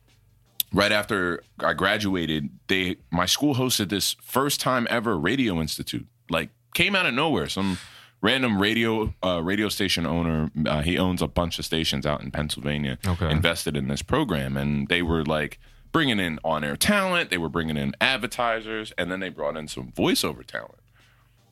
right 0.73 0.93
after 0.93 1.43
I 1.61 1.73
graduated, 1.73 2.51
they 2.69 2.97
my 3.11 3.27
school 3.27 3.55
hosted 3.55 3.89
this 3.89 4.17
first 4.23 4.61
time 4.61 4.87
ever 4.91 5.19
radio 5.19 5.61
institute. 5.61 6.07
Like 6.31 6.51
came 6.75 6.95
out 6.95 7.07
of 7.07 7.15
nowhere. 7.15 7.49
Some 7.49 7.79
random 8.21 8.61
radio 8.61 9.15
uh, 9.25 9.43
radio 9.43 9.69
station 9.69 10.07
owner, 10.07 10.51
uh, 10.67 10.83
he 10.83 10.99
owns 10.99 11.23
a 11.23 11.29
bunch 11.29 11.59
of 11.59 11.65
stations 11.65 12.07
out 12.07 12.23
in 12.23 12.31
Pennsylvania. 12.31 12.99
Okay. 13.07 13.31
invested 13.31 13.77
in 13.77 13.89
this 13.89 14.03
program, 14.03 14.57
and 14.57 14.89
they 14.89 15.03
were 15.03 15.25
like 15.25 15.59
bringing 15.93 16.21
in 16.21 16.39
on 16.45 16.65
air 16.65 16.77
talent. 16.77 17.31
They 17.31 17.39
were 17.39 17.49
bringing 17.49 17.77
in 17.77 17.95
advertisers, 18.01 18.93
and 18.99 19.11
then 19.11 19.21
they 19.21 19.31
brought 19.31 19.57
in 19.57 19.69
some 19.69 19.93
voiceover 19.93 20.45
talent. 20.45 20.78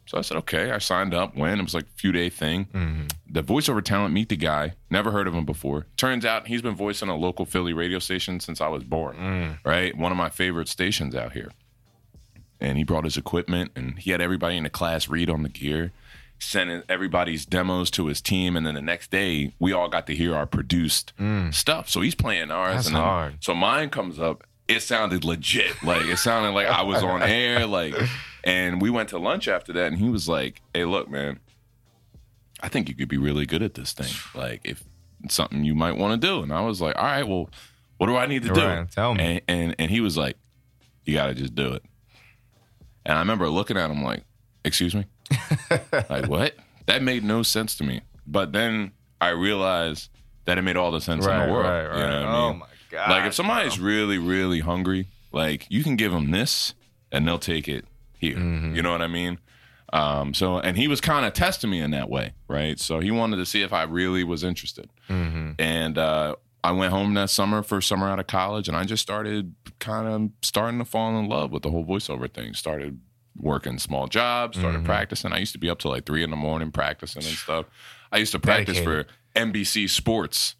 So 0.06 0.18
I 0.18 0.20
said, 0.20 0.36
okay. 0.38 0.70
I 0.70 0.78
signed 0.78 1.14
up. 1.14 1.36
Went. 1.36 1.60
It 1.60 1.64
was 1.64 1.74
like 1.74 1.84
a 1.84 1.98
few 1.98 2.12
day 2.12 2.30
thing. 2.30 2.66
Mm-hmm. 2.72 3.06
The 3.28 3.42
voiceover 3.42 3.82
talent. 3.82 4.14
Meet 4.14 4.28
the 4.28 4.36
guy. 4.36 4.74
Never 4.88 5.10
heard 5.10 5.26
of 5.26 5.34
him 5.34 5.44
before. 5.44 5.86
Turns 5.96 6.24
out 6.24 6.46
he's 6.46 6.62
been 6.62 6.76
voicing 6.76 7.08
a 7.08 7.16
local 7.16 7.44
Philly 7.44 7.72
radio 7.72 7.98
station 7.98 8.38
since 8.40 8.60
I 8.60 8.68
was 8.68 8.84
born. 8.84 9.16
Mm. 9.16 9.58
Right, 9.64 9.96
one 9.96 10.12
of 10.12 10.18
my 10.18 10.28
favorite 10.28 10.68
stations 10.68 11.14
out 11.14 11.32
here. 11.32 11.50
And 12.60 12.78
he 12.78 12.84
brought 12.84 13.04
his 13.04 13.16
equipment, 13.16 13.72
and 13.76 13.98
he 13.98 14.12
had 14.12 14.20
everybody 14.20 14.56
in 14.56 14.62
the 14.62 14.70
class 14.70 15.08
read 15.08 15.28
on 15.28 15.42
the 15.42 15.48
gear. 15.48 15.92
Sent 16.38 16.84
everybody's 16.88 17.44
demos 17.44 17.90
to 17.92 18.06
his 18.06 18.20
team, 18.20 18.56
and 18.56 18.66
then 18.66 18.74
the 18.74 18.82
next 18.82 19.10
day 19.10 19.54
we 19.58 19.72
all 19.72 19.88
got 19.88 20.06
to 20.06 20.14
hear 20.14 20.36
our 20.36 20.46
produced 20.46 21.12
mm. 21.18 21.52
stuff. 21.52 21.88
So 21.88 22.00
he's 22.00 22.14
playing 22.14 22.50
ours, 22.50 22.76
That's 22.76 22.86
and 22.88 22.96
then, 22.96 23.02
hard. 23.02 23.36
so 23.40 23.54
mine 23.54 23.90
comes 23.90 24.18
up. 24.18 24.44
It 24.68 24.80
sounded 24.80 25.24
legit. 25.24 25.82
Like 25.82 26.04
it 26.04 26.18
sounded 26.18 26.50
like 26.50 26.66
I 26.66 26.82
was 26.82 27.02
on 27.02 27.22
air. 27.22 27.66
Like, 27.66 27.94
and 28.46 28.80
we 28.80 28.88
went 28.88 29.10
to 29.10 29.18
lunch 29.18 29.46
after 29.48 29.72
that, 29.74 29.88
and 29.88 29.98
he 29.98 30.08
was 30.08 30.26
like, 30.28 30.62
"Hey, 30.72 30.86
look, 30.86 31.10
man, 31.10 31.40
I 32.62 32.68
think 32.68 32.88
you 32.88 32.94
could 32.94 33.08
be 33.08 33.18
really 33.18 33.44
good 33.44 33.62
at 33.62 33.74
this 33.74 33.92
thing. 33.92 34.12
Like, 34.34 34.62
if 34.64 34.82
it's 35.22 35.34
something 35.34 35.64
you 35.64 35.74
might 35.74 35.96
want 35.98 36.18
to 36.20 36.26
do." 36.26 36.42
And 36.42 36.52
I 36.52 36.62
was 36.62 36.80
like, 36.80 36.96
"All 36.96 37.04
right, 37.04 37.26
well, 37.28 37.50
what 37.98 38.06
do 38.06 38.16
I 38.16 38.26
need 38.26 38.44
to 38.44 38.54
do?" 38.54 38.64
Right, 38.64 38.90
tell 38.90 39.14
me. 39.14 39.22
And, 39.22 39.42
and 39.48 39.76
and 39.78 39.90
he 39.90 40.00
was 40.00 40.16
like, 40.16 40.36
"You 41.04 41.12
got 41.14 41.26
to 41.26 41.34
just 41.34 41.54
do 41.54 41.74
it." 41.74 41.82
And 43.04 43.16
I 43.16 43.20
remember 43.20 43.48
looking 43.50 43.76
at 43.76 43.90
him 43.90 44.02
like, 44.02 44.22
"Excuse 44.64 44.94
me." 44.94 45.04
like 46.08 46.28
what? 46.28 46.54
That 46.86 47.02
made 47.02 47.24
no 47.24 47.42
sense 47.42 47.74
to 47.76 47.84
me. 47.84 48.00
But 48.26 48.52
then 48.52 48.92
I 49.20 49.30
realized 49.30 50.08
that 50.44 50.56
it 50.58 50.62
made 50.62 50.76
all 50.76 50.92
the 50.92 51.00
sense 51.00 51.26
in 51.26 51.30
the 51.46 51.52
world. 51.52 51.64
right, 51.66 51.82
You 51.82 51.88
know 51.88 52.20
what 52.20 52.28
I 52.28 52.36
Oh 52.36 52.50
mean? 52.50 52.58
my 52.60 52.66
god. 52.90 53.10
Like 53.10 53.24
if 53.24 53.34
somebody's 53.34 53.80
really, 53.80 54.18
really 54.18 54.60
hungry, 54.60 55.08
like 55.32 55.66
you 55.68 55.82
can 55.82 55.96
give 55.96 56.12
them 56.12 56.30
this 56.30 56.74
and 57.10 57.26
they'll 57.26 57.38
take 57.40 57.66
it 57.66 57.84
here. 58.18 58.36
Mm-hmm. 58.36 58.74
You 58.74 58.82
know 58.82 58.92
what 58.92 59.02
I 59.02 59.06
mean? 59.08 59.38
Um, 59.92 60.34
so 60.34 60.58
and 60.58 60.76
he 60.76 60.88
was 60.88 61.00
kind 61.00 61.24
of 61.26 61.32
testing 61.32 61.70
me 61.70 61.80
in 61.80 61.92
that 61.92 62.08
way, 62.10 62.32
right? 62.48 62.78
So 62.78 62.98
he 63.00 63.10
wanted 63.10 63.36
to 63.36 63.46
see 63.46 63.62
if 63.62 63.72
I 63.72 63.84
really 63.84 64.24
was 64.24 64.42
interested. 64.42 64.90
Mm-hmm. 65.08 65.52
And 65.60 65.96
uh, 65.96 66.34
I 66.64 66.72
went 66.72 66.92
home 66.92 67.14
that 67.14 67.30
summer, 67.30 67.62
first 67.62 67.86
summer 67.88 68.08
out 68.08 68.18
of 68.18 68.26
college, 68.26 68.66
and 68.68 68.76
I 68.76 68.84
just 68.84 69.02
started 69.02 69.54
kind 69.78 70.08
of 70.08 70.30
starting 70.42 70.78
to 70.80 70.84
fall 70.84 71.16
in 71.18 71.28
love 71.28 71.52
with 71.52 71.62
the 71.62 71.70
whole 71.70 71.84
voiceover 71.84 72.32
thing. 72.32 72.54
Started 72.54 73.00
working 73.38 73.78
small 73.78 74.06
jobs, 74.08 74.58
started 74.58 74.78
Mm-hmm. 74.78 74.86
practicing. 74.86 75.32
I 75.32 75.38
used 75.38 75.52
to 75.52 75.58
be 75.58 75.70
up 75.70 75.78
till 75.78 75.90
like 75.92 76.04
three 76.06 76.24
in 76.24 76.30
the 76.30 76.36
morning 76.36 76.72
practicing 76.72 77.22
and 77.22 77.32
stuff. 77.36 77.66
I 78.10 78.18
used 78.18 78.32
to 78.32 78.38
practice 78.40 78.78
Dedicated. 78.78 79.06
for 79.06 79.38
NBC 79.40 79.88
Sports, 79.90 80.56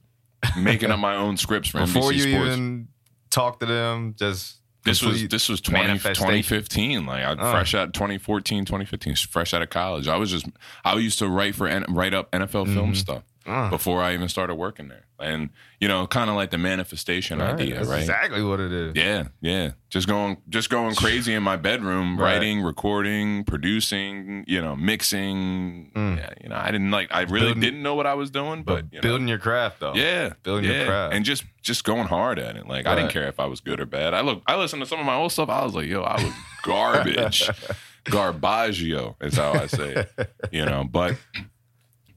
making 0.58 0.90
up 0.90 0.98
my 1.00 1.16
own 1.16 1.36
scripts 1.36 1.70
for 1.70 1.78
before 1.80 2.10
NBC 2.12 2.14
you 2.14 2.32
Sports. 2.32 2.52
even 2.52 2.88
talk 3.30 3.58
to 3.60 3.66
them, 3.66 4.14
just 4.18 4.60
This 4.86 5.02
was 5.02 5.28
this 5.28 5.48
was 5.48 5.60
20, 5.60 5.98
2015. 5.98 7.04
Like 7.06 7.22
I 7.24 7.32
Uh. 7.32 7.50
fresh 7.52 7.74
out 7.74 7.92
2014, 7.92 8.64
2015, 8.64 9.14
fresh 9.16 9.52
out 9.52 9.60
of 9.62 9.68
college. 9.70 10.08
I 10.08 10.16
was 10.16 10.30
just 10.30 10.46
I 10.84 10.94
used 10.94 11.18
to 11.18 11.28
write 11.28 11.54
for 11.54 11.66
write 11.88 12.14
up 12.14 12.30
NFL 12.32 12.72
film 12.72 12.94
stuff 12.94 13.22
Uh. 13.46 13.70
before 13.70 14.02
I 14.02 14.12
even 14.14 14.28
started 14.28 14.56
working 14.56 14.88
there. 14.88 15.04
And 15.18 15.48
you 15.80 15.88
know, 15.88 16.06
kind 16.06 16.28
of 16.28 16.36
like 16.36 16.50
the 16.50 16.58
manifestation 16.58 17.38
Right, 17.38 17.54
idea, 17.54 17.76
that's 17.76 17.88
right? 17.88 18.00
exactly 18.00 18.42
what 18.42 18.60
it 18.60 18.70
is. 18.72 18.94
Yeah, 18.96 19.28
yeah. 19.40 19.70
Just 19.88 20.06
going 20.08 20.36
just 20.48 20.68
going 20.68 20.94
crazy 20.96 21.32
in 21.32 21.42
my 21.42 21.56
bedroom, 21.56 22.18
Right. 22.18 22.34
writing, 22.34 22.60
recording, 22.62 23.44
producing, 23.44 24.44
you 24.46 24.60
know, 24.60 24.76
mixing. 24.76 25.90
Mm. 25.94 26.18
Yeah, 26.18 26.30
you 26.42 26.48
know, 26.50 26.56
I 26.56 26.70
didn't 26.70 26.90
like 26.90 27.08
I 27.10 27.22
really 27.22 27.46
Building- 27.46 27.60
didn't 27.62 27.82
know 27.82 27.94
what 27.94 28.06
I 28.06 28.14
was 28.14 28.30
doing, 28.30 28.62
but, 28.62 28.84
you 28.92 28.98
know, 28.98 29.02
building 29.02 29.28
your 29.28 29.38
craft 29.38 29.80
though. 29.80 29.94
yeah, 29.94 30.34
building 30.42 30.70
your 30.70 30.84
craft. 30.84 31.14
and 31.14 31.24
just 31.24 31.44
just 31.62 31.84
going 31.84 32.06
hard 32.08 32.38
at 32.38 32.56
it. 32.56 32.66
Like 32.66 32.86
I 32.86 32.94
didn't 32.94 33.10
care 33.10 33.26
if 33.28 33.40
I 33.40 33.46
was 33.46 33.60
good 33.60 33.80
or 33.80 33.86
bad. 33.86 34.12
I 34.12 34.20
look, 34.20 34.42
I 34.46 34.56
listened 34.56 34.82
to 34.82 34.86
some 34.86 35.00
of 35.00 35.06
my 35.06 35.14
old 35.14 35.32
stuff. 35.32 35.48
I 35.48 35.64
was 35.64 35.74
like, 35.74 35.86
yo, 35.86 36.02
I 36.02 36.22
was 36.22 36.32
garbage, 36.62 37.48
garbaggio 38.04 39.14
is 39.20 39.36
how 39.36 39.52
I 39.52 39.66
say 39.66 40.06
it. 40.18 40.30
You 40.52 40.64
know, 40.66 40.84
but 40.84 41.16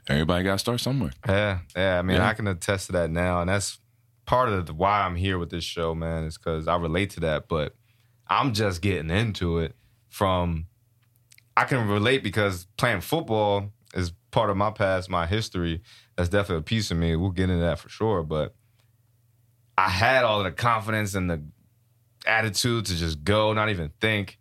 everybody 0.09 0.43
got 0.43 0.53
to 0.53 0.59
start 0.59 0.79
somewhere. 0.79 1.11
Yeah, 1.27 1.59
yeah. 1.75 1.99
I 1.99 2.01
mean, 2.01 2.17
Yeah. 2.17 2.27
I 2.27 2.33
can 2.33 2.47
attest 2.47 2.87
to 2.87 2.91
that 2.93 3.09
now, 3.11 3.41
and 3.41 3.49
that's 3.49 3.79
part 4.25 4.49
of 4.49 4.65
the, 4.65 4.73
why 4.73 5.01
I'm 5.01 5.15
here 5.15 5.37
with 5.37 5.49
this 5.49 5.63
show, 5.63 5.95
man. 5.95 6.23
Is 6.23 6.37
because 6.37 6.67
I 6.67 6.75
relate 6.75 7.11
to 7.11 7.19
that, 7.21 7.47
but 7.47 7.75
I'm 8.27 8.53
just 8.53 8.81
getting 8.81 9.09
into 9.09 9.59
it. 9.59 9.75
From 10.09 10.65
I 11.55 11.65
can 11.65 11.87
relate 11.87 12.23
because 12.23 12.65
playing 12.77 13.01
football 13.01 13.71
is 13.93 14.11
part 14.31 14.49
of 14.49 14.57
my 14.57 14.71
past, 14.71 15.09
my 15.09 15.27
history. 15.27 15.81
That's 16.15 16.29
definitely 16.29 16.61
a 16.61 16.63
piece 16.63 16.89
of 16.91 16.97
me. 16.97 17.15
We'll 17.15 17.29
get 17.31 17.49
into 17.49 17.61
that 17.61 17.79
for 17.79 17.89
sure, 17.89 18.23
but 18.23 18.55
I 19.77 19.89
had 19.89 20.23
all 20.23 20.43
the 20.43 20.51
confidence 20.51 21.15
and 21.15 21.29
the 21.29 21.43
attitude 22.25 22.85
to 22.87 22.95
just 22.95 23.23
go, 23.23 23.53
not 23.53 23.69
even 23.69 23.91
think. 24.01 24.39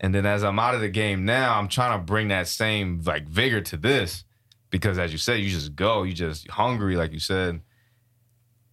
And 0.00 0.14
then 0.14 0.24
as 0.24 0.42
I'm 0.42 0.58
out 0.58 0.74
of 0.74 0.80
the 0.80 0.88
game 0.88 1.24
now, 1.24 1.58
I'm 1.58 1.68
trying 1.68 1.98
to 1.98 2.04
bring 2.04 2.28
that 2.28 2.48
same 2.48 3.02
like 3.04 3.28
vigor 3.28 3.60
to 3.60 3.76
this 3.76 4.24
because 4.70 4.98
as 4.98 5.12
you 5.12 5.18
said, 5.18 5.40
you 5.40 5.50
just 5.50 5.74
go, 5.76 6.02
you 6.04 6.12
just 6.12 6.48
hungry, 6.50 6.96
like 6.96 7.12
you 7.12 7.18
said. 7.20 7.60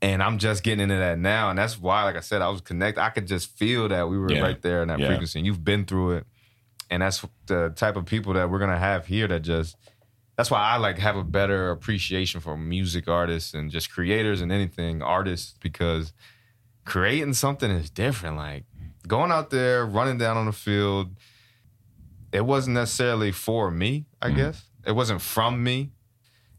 And 0.02 0.22
I'm 0.22 0.38
just 0.38 0.64
getting 0.64 0.80
into 0.82 0.96
that 0.96 1.18
now. 1.18 1.50
And 1.50 1.58
that's 1.58 1.80
why, 1.80 2.04
like 2.04 2.16
I 2.16 2.20
said, 2.20 2.42
I 2.44 2.50
was 2.50 2.62
connected. 2.62 3.02
I 3.02 3.10
could 3.10 3.26
just 3.26 3.58
feel 3.58 3.88
that 3.90 4.08
we 4.08 4.18
were 4.20 4.32
Yeah. 4.32 4.42
right 4.42 4.62
there 4.62 4.84
in 4.84 4.90
that 4.90 5.00
Yeah. 5.00 5.08
frequency. 5.08 5.40
And 5.40 5.46
you've 5.46 5.64
been 5.64 5.86
through 5.86 6.18
it. 6.18 6.28
And 6.90 7.02
that's 7.02 7.26
the 7.48 7.70
type 7.76 7.96
of 7.96 8.06
people 8.06 8.34
that 8.34 8.50
we're 8.50 8.60
gonna 8.60 8.78
have 8.78 9.08
here 9.08 9.28
that 9.28 9.42
just 9.42 9.76
that's 10.38 10.52
why 10.52 10.60
I 10.62 10.78
like 10.78 11.00
have 11.00 11.16
a 11.16 11.24
better 11.24 11.72
appreciation 11.72 12.42
for 12.42 12.56
music 12.56 13.08
artists 13.08 13.56
and 13.56 13.72
just 13.72 13.92
creators 13.92 14.40
and 14.40 14.52
anything 14.52 15.02
artists 15.02 15.56
because 15.60 16.14
creating 16.86 17.34
something 17.34 17.72
is 17.72 17.90
different. 17.90 18.38
Like 18.38 18.66
going 19.08 19.32
out 19.32 19.50
there, 19.50 19.84
running 19.84 20.20
down 20.20 20.38
on 20.38 20.46
the 20.46 20.52
field, 20.52 21.18
it 22.32 22.46
wasn't 22.46 22.76
necessarily 22.76 23.32
for 23.32 23.72
me, 23.72 24.06
I 24.22 24.28
Mm-hmm. 24.28 24.36
guess. 24.38 24.64
It 24.88 24.94
wasn't 24.94 25.22
from 25.22 25.64
me. 25.64 25.92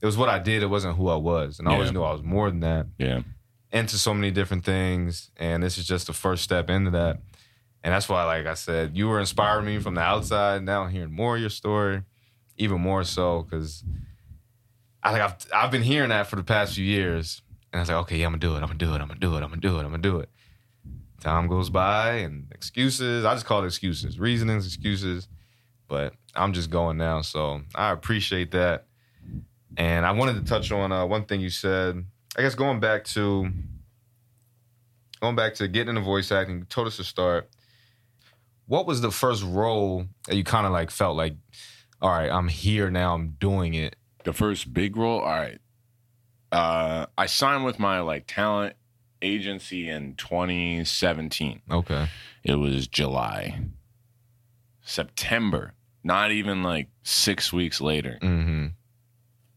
It 0.01 0.07
was 0.07 0.17
what 0.17 0.29
I 0.29 0.39
did. 0.39 0.63
It 0.63 0.67
wasn't 0.67 0.97
who 0.97 1.09
I 1.09 1.17
was. 1.17 1.59
And 1.59 1.67
I 1.69 1.73
always 1.73 1.89
Yeah. 1.89 1.95
knew 1.95 2.03
I 2.05 2.13
was 2.13 2.23
more 2.23 2.51
than 2.51 2.61
that 2.61 2.87
Yeah, 2.99 3.23
into 3.73 3.99
so 3.99 4.15
many 4.15 4.31
different 4.31 4.65
things. 4.65 5.31
And 5.37 5.63
this 5.63 5.77
is 5.79 5.87
just 5.87 6.07
the 6.07 6.13
first 6.13 6.45
step 6.45 6.71
into 6.71 6.91
that. 6.93 7.21
And 7.83 7.93
that's 7.95 8.09
why, 8.09 8.25
like 8.25 8.47
I 8.47 8.55
said, 8.55 8.97
you 8.97 9.09
were 9.09 9.19
inspiring 9.19 9.67
me 9.67 9.79
from 9.79 9.95
the 9.95 10.01
outside. 10.03 10.63
Now 10.63 10.83
I'm 10.83 10.91
hearing 10.91 11.13
more 11.13 11.35
of 11.37 11.41
your 11.41 11.51
story, 11.51 12.03
even 12.57 12.81
more 12.81 13.03
so 13.05 13.43
because 13.43 13.83
I 15.03 15.13
think 15.13 15.23
I've 15.25 15.37
I've 15.55 15.71
been 15.71 15.83
hearing 15.83 16.11
that 16.11 16.27
for 16.27 16.37
the 16.37 16.45
past 16.45 16.75
few 16.75 16.85
years. 16.85 17.41
And 17.73 17.79
I 17.81 17.83
was 17.83 17.89
like, 17.89 17.99
okay, 18.03 18.17
yeah, 18.19 18.27
I'm 18.27 18.33
gonna 18.33 18.41
do 18.41 18.53
it. 18.55 18.61
I'm 18.61 18.67
gonna 18.67 18.75
do 18.79 18.95
it. 18.95 19.01
I'm 19.01 19.09
gonna 19.09 19.21
do 19.21 19.35
it. 19.37 19.43
I'm 19.43 19.49
gonna 19.49 19.61
do 19.61 19.77
it. 19.79 19.83
I'm 19.85 19.91
gonna 19.91 19.99
do 19.99 20.19
it. 20.21 20.29
Time 21.21 21.49
goes 21.49 21.71
by 21.71 22.13
and 22.19 22.47
excuses. 22.53 23.25
I 23.25 23.35
just 23.35 23.47
call 23.47 23.63
it 23.63 23.67
excuses, 23.67 24.19
reasonings, 24.21 24.67
excuses. 24.67 25.29
But 25.89 26.15
I'm 26.35 26.53
just 26.53 26.71
going 26.71 26.97
now. 26.97 27.23
So 27.23 27.63
I 27.75 27.91
appreciate 27.91 28.53
that. 28.53 28.87
And 29.77 30.05
I 30.07 30.13
wanted 30.13 30.35
to 30.37 30.45
touch 30.45 30.73
on 30.73 30.93
uh, 30.93 31.07
one 31.07 31.25
thing 31.25 31.41
you 31.41 31.51
said. 31.51 32.05
I 32.37 32.43
guess 32.43 32.55
going 32.55 32.81
back 32.81 33.05
to 33.05 33.51
going 35.21 35.37
back 35.37 35.55
to 35.55 35.69
getting 35.69 35.91
into 35.91 36.01
voice 36.01 36.31
acting, 36.33 36.59
you 36.59 36.65
told 36.65 36.87
us 36.87 36.97
to 36.97 37.05
start. 37.05 37.49
What 38.67 38.87
was 38.87 39.01
the 39.01 39.11
first 39.11 39.43
role 39.45 40.07
that 40.27 40.37
you 40.37 40.45
kind 40.45 40.67
of 40.67 40.73
like 40.73 40.91
felt 40.91 41.17
like, 41.17 41.35
all 42.03 42.11
right, 42.11 42.31
I'm 42.31 42.49
here 42.49 42.91
now, 42.91 43.15
I'm 43.15 43.37
doing 43.41 43.75
it. 43.75 43.97
the 44.25 44.33
first 44.33 44.73
big 44.75 44.97
role. 44.97 45.21
All 45.21 45.27
right, 45.27 45.59
uh, 46.53 47.07
I 47.17 47.27
signed 47.27 47.65
with 47.65 47.79
my 47.79 48.01
like 48.01 48.25
talent 48.27 48.75
agency 49.23 49.89
in 49.89 50.15
2017. 50.17 51.63
Okay. 51.71 52.09
It 52.45 52.55
was 52.57 52.87
July, 52.89 53.61
September. 54.83 55.73
Not 56.05 56.31
even 56.31 56.63
like 56.63 56.89
six 57.03 57.53
weeks 57.53 57.81
later, 57.81 58.19
Mm-hmm. 58.23 58.67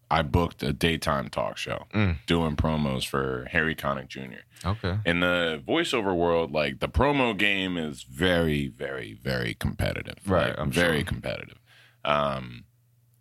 I 0.10 0.24
booked 0.24 0.62
a 0.62 0.74
daytime 0.74 1.30
talk 1.30 1.56
show 1.58 1.86
Mm. 1.94 2.18
doing 2.26 2.58
promos 2.58 3.06
for 3.08 3.48
Harry 3.52 3.76
Connick 3.76 4.10
Jr. 4.10 4.44
Okay. 4.66 4.98
In 5.06 5.22
the 5.22 5.64
voiceover 5.66 6.14
world, 6.16 6.52
like 6.52 6.80
the 6.80 6.90
promo 6.90 7.38
game 7.38 7.78
is 7.78 8.04
very, 8.04 8.68
very, 8.68 9.14
very 9.14 9.54
competitive. 9.54 10.18
Right, 10.26 10.50
Like, 10.50 10.60
I'm 10.60 10.70
very 10.72 10.98
sure. 11.00 11.06
competitive. 11.06 11.60
Um, 12.04 12.66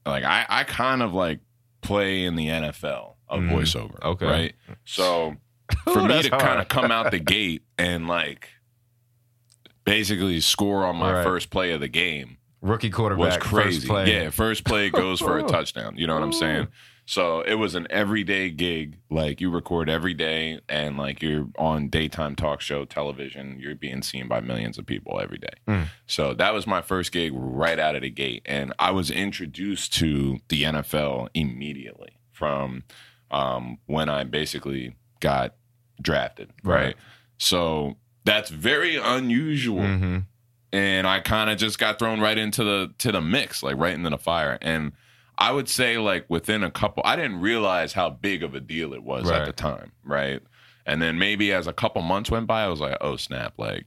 like 0.04 0.24
I, 0.24 0.44
I 0.48 0.64
kind 0.64 1.00
of 1.02 1.12
like 1.14 1.38
play 1.82 2.24
in 2.24 2.34
the 2.34 2.48
NFL 2.48 3.14
of 3.28 3.40
Mhm. 3.40 3.50
voiceover. 3.52 4.02
Okay. 4.02 4.26
Right. 4.26 4.54
So 4.84 5.36
for 5.84 6.00
Ooh, 6.00 6.08
me 6.08 6.22
to 6.22 6.30
kind 6.30 6.60
of 6.60 6.66
come 6.66 6.90
out 6.90 7.12
the 7.12 7.18
gate 7.36 7.62
and 7.78 8.08
like 8.08 8.48
basically 9.84 10.40
score 10.40 10.84
on 10.84 10.96
my 10.96 11.12
Right. 11.12 11.24
first 11.24 11.50
play 11.50 11.70
of 11.72 11.80
the 11.80 11.88
game 11.88 12.38
Rookie 12.62 12.88
was 12.88 12.94
quarterback, 12.94 13.40
crazy. 13.40 13.78
first 13.78 13.86
play. 13.88 14.12
Yeah, 14.12 14.30
first 14.30 14.64
play 14.64 14.90
goes 14.90 15.20
for 15.20 15.38
a 15.38 15.42
touchdown. 15.48 15.96
You 15.96 16.06
know 16.06 16.14
what 16.14 16.22
I'm 16.22 16.32
saying? 16.32 16.68
So 17.06 17.40
it 17.40 17.54
was 17.54 17.74
an 17.74 17.86
everyday 17.90 18.50
gig. 18.50 18.98
Like 19.10 19.40
you 19.40 19.50
record 19.50 19.88
every 19.88 20.14
day, 20.14 20.60
and 20.68 20.96
like 20.96 21.22
you're 21.22 21.48
on 21.58 21.88
daytime 21.88 22.36
talk 22.36 22.60
show 22.60 22.84
television. 22.84 23.58
You're 23.58 23.74
being 23.74 24.02
seen 24.02 24.28
by 24.28 24.40
millions 24.40 24.78
of 24.78 24.86
people 24.86 25.20
every 25.20 25.38
day. 25.38 25.54
Mm. 25.66 25.86
So 26.06 26.34
that 26.34 26.54
was 26.54 26.66
my 26.66 26.82
first 26.82 27.12
gig 27.12 27.32
right 27.34 27.78
out 27.78 27.96
of 27.96 28.02
the 28.02 28.10
gate, 28.10 28.42
and 28.46 28.72
I 28.78 28.90
was 28.90 29.10
introduced 29.10 29.92
to 29.94 30.38
the 30.48 30.62
NFL 30.64 31.28
immediately 31.34 32.18
from 32.30 32.84
um, 33.30 33.78
when 33.86 34.08
I 34.08 34.24
basically 34.24 34.94
got 35.20 35.54
drafted. 36.00 36.50
Right. 36.62 36.84
right? 36.84 36.96
So 37.38 37.96
that's 38.24 38.50
very 38.50 38.96
unusual 38.96 39.80
Mm-hmm. 39.80 40.18
And 40.72 41.06
I 41.06 41.20
kind 41.20 41.50
of 41.50 41.58
just 41.58 41.78
got 41.78 41.98
thrown 41.98 42.20
right 42.20 42.38
into 42.38 42.64
the 42.64 42.92
to 42.98 43.12
the 43.12 43.20
mix, 43.20 43.62
like 43.62 43.76
right 43.76 43.94
into 43.94 44.10
the 44.10 44.18
fire. 44.18 44.58
And 44.60 44.92
I 45.38 45.52
would 45.52 45.68
say 45.68 45.98
like 45.98 46.26
within 46.28 46.62
a 46.62 46.70
couple, 46.70 47.02
I 47.04 47.16
didn't 47.16 47.40
realize 47.40 47.92
how 47.92 48.10
big 48.10 48.42
of 48.42 48.54
a 48.54 48.60
deal 48.60 48.92
it 48.92 49.02
was 49.02 49.24
Right. 49.28 49.40
at 49.40 49.46
the 49.46 49.52
time, 49.52 49.92
right? 50.04 50.40
And 50.86 51.00
then 51.00 51.18
maybe 51.18 51.52
as 51.52 51.66
a 51.66 51.72
couple 51.72 52.02
months 52.02 52.30
went 52.30 52.46
by, 52.46 52.64
I 52.64 52.68
was 52.68 52.80
like, 52.80 52.96
oh 53.00 53.16
snap, 53.16 53.54
like 53.56 53.86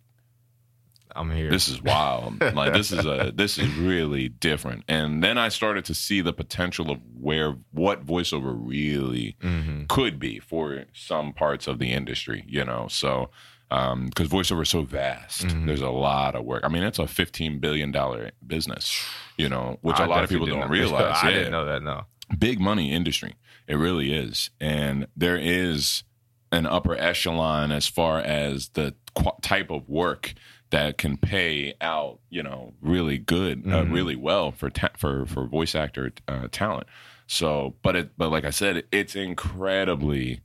I'm 1.16 1.30
here. 1.32 1.50
this 1.50 1.68
is 1.68 1.82
wild, 1.82 2.42
like 2.56 2.74
this 2.74 2.92
is 2.92 3.06
a 3.06 3.32
this 3.36 3.58
is 3.58 3.74
really 3.76 4.30
different. 4.30 4.84
And 4.88 5.24
then 5.24 5.38
I 5.38 5.50
started 5.50 5.86
to 5.86 5.94
see 5.94 6.22
the 6.22 6.34
potential 6.34 6.92
of 6.92 7.00
where 7.20 7.56
what 7.72 8.06
voiceover 8.06 8.56
really 8.58 9.36
mm-hmm. 9.42 9.84
could 9.90 10.20
be 10.20 10.40
for 10.40 10.86
some 10.94 11.34
parts 11.34 11.68
of 11.68 11.80
the 11.80 11.92
industry, 11.92 12.44
you 12.48 12.66
know. 12.66 12.88
So, 12.90 13.30
because 14.06 14.28
voiceover 14.28 14.62
is 14.64 14.70
so 14.70 14.84
vast, 14.84 15.48
Mhm. 15.48 15.66
there's 15.66 15.82
a 15.82 15.90
lot 15.90 16.36
of 16.36 16.46
work. 16.46 16.64
I 16.64 16.68
mean, 16.70 16.84
it's 16.84 17.00
a 17.00 17.08
15 17.08 17.60
billion 17.60 17.92
dollar 17.92 18.32
business, 18.46 19.04
you 19.38 19.50
know, 19.50 19.78
which 19.82 20.00
a 20.00 20.04
I 20.04 20.06
lot 20.06 20.24
of 20.24 20.30
people 20.30 20.46
don't 20.48 20.70
realize. 20.80 21.18
I 21.24 21.30
yeah, 21.30 21.36
didn't 21.38 21.52
know 21.52 21.66
that. 21.66 21.82
No. 21.84 22.06
big 22.38 22.60
money 22.60 22.92
industry. 22.92 23.34
It 23.68 23.76
really 23.76 24.14
is, 24.14 24.50
and 24.60 25.08
there 25.16 25.38
is 25.38 26.04
an 26.52 26.66
upper 26.68 26.96
echelon 26.96 27.72
as 27.72 27.88
far 27.88 28.20
as 28.20 28.70
the 28.70 28.94
qu- 29.16 29.32
type 29.42 29.72
of 29.72 29.88
work 29.90 30.34
that 30.70 30.98
can 30.98 31.18
pay 31.18 31.74
out, 31.82 32.20
you 32.30 32.44
know, 32.44 32.74
really 32.82 33.18
good, 33.18 33.64
uh, 33.66 33.84
Mhm. 33.84 33.94
really 33.94 34.16
well 34.16 34.52
for 34.52 34.70
ta- 34.70 34.90
for 34.98 35.26
for 35.26 35.46
voice 35.48 35.76
actor 35.76 36.12
uh, 36.28 36.48
talent. 36.52 36.88
So, 37.28 37.76
but 37.82 37.96
it, 37.96 38.12
but 38.18 38.30
like 38.30 38.44
I 38.46 38.50
said, 38.52 38.84
it's 38.92 39.16
incredibly, 39.16 40.42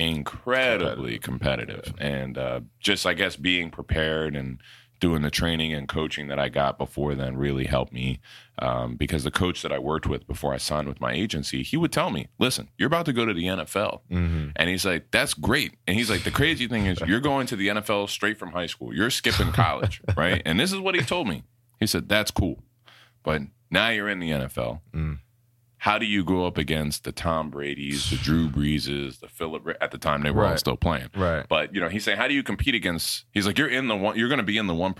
incredibly 0.00 1.18
competitive, 1.18 1.94
and 1.98 2.36
uh, 2.38 2.60
just 2.78 3.06
I 3.06 3.14
guess 3.14 3.36
being 3.36 3.70
prepared 3.70 4.34
and 4.36 4.60
doing 5.00 5.22
the 5.22 5.30
training 5.30 5.72
and 5.72 5.88
coaching 5.88 6.28
that 6.28 6.38
I 6.38 6.50
got 6.50 6.76
before 6.76 7.14
then 7.14 7.34
really 7.38 7.64
helped 7.64 7.90
me 7.90 8.20
um, 8.58 8.96
because 8.96 9.24
the 9.24 9.30
coach 9.30 9.62
that 9.62 9.72
I 9.72 9.78
worked 9.78 10.06
with 10.06 10.26
before 10.26 10.52
I 10.52 10.58
signed 10.58 10.88
with 10.88 11.00
my 11.00 11.12
agency, 11.14 11.62
he 11.62 11.78
would 11.78 11.90
tell 11.92 12.10
me, 12.10 12.28
"Listen, 12.38 12.68
you're 12.76 12.86
about 12.88 13.06
to 13.06 13.12
go 13.14 13.24
to 13.24 13.32
the 13.32 13.46
NFL," 13.46 14.00
Mm-hmm. 14.10 14.50
and 14.56 14.68
he's 14.68 14.84
like, 14.84 15.10
"That's 15.10 15.32
great," 15.34 15.74
and 15.86 15.96
he's 15.96 16.10
like, 16.10 16.24
"The 16.24 16.30
crazy 16.30 16.66
thing 16.66 16.86
is, 16.86 17.00
you're 17.06 17.20
going 17.20 17.46
to 17.48 17.56
the 17.56 17.68
NFL 17.68 18.08
straight 18.10 18.38
from 18.38 18.52
high 18.52 18.66
school. 18.66 18.94
You're 18.94 19.10
skipping 19.10 19.52
college, 19.52 20.02
right?" 20.16 20.42
And 20.44 20.60
this 20.60 20.72
is 20.72 20.78
what 20.80 20.94
he 20.94 21.00
told 21.00 21.28
me. 21.28 21.44
He 21.78 21.86
said, 21.86 22.08
"That's 22.08 22.30
cool, 22.30 22.58
but 23.22 23.40
now 23.70 23.88
you're 23.88 24.08
in 24.08 24.18
the 24.18 24.30
NFL." 24.30 24.80
Mm. 24.92 25.18
How 25.80 25.96
do 25.98 26.04
you 26.04 26.22
go 26.22 26.46
up 26.46 26.58
against 26.58 27.04
the 27.04 27.10
Tom 27.12 27.48
Brady's, 27.50 28.10
the 28.10 28.16
Drew 28.16 28.48
Breeses, 28.50 29.18
the 29.20 29.28
Philip 29.28 29.66
at 29.80 29.90
the 29.90 29.96
time 29.98 30.22
they 30.22 30.30
were 30.30 30.44
all 30.46 30.56
still 30.58 30.76
playing. 30.76 31.08
Right. 31.16 31.46
But 31.48 31.74
you 31.74 31.80
know, 31.80 31.88
he's 31.88 32.04
saying, 32.04 32.18
how 32.18 32.28
do 32.28 32.34
you 32.34 32.42
compete 32.42 32.74
against? 32.74 33.24
He's 33.32 33.46
like, 33.46 33.56
you're 33.56 33.66
in 33.68 33.88
the 33.88 33.96
one, 33.96 34.18
you're 34.18 34.28
going 34.28 34.38
to 34.38 34.44
be 34.44 34.58
in 34.58 34.66
the 34.66 34.74
one 34.74 34.92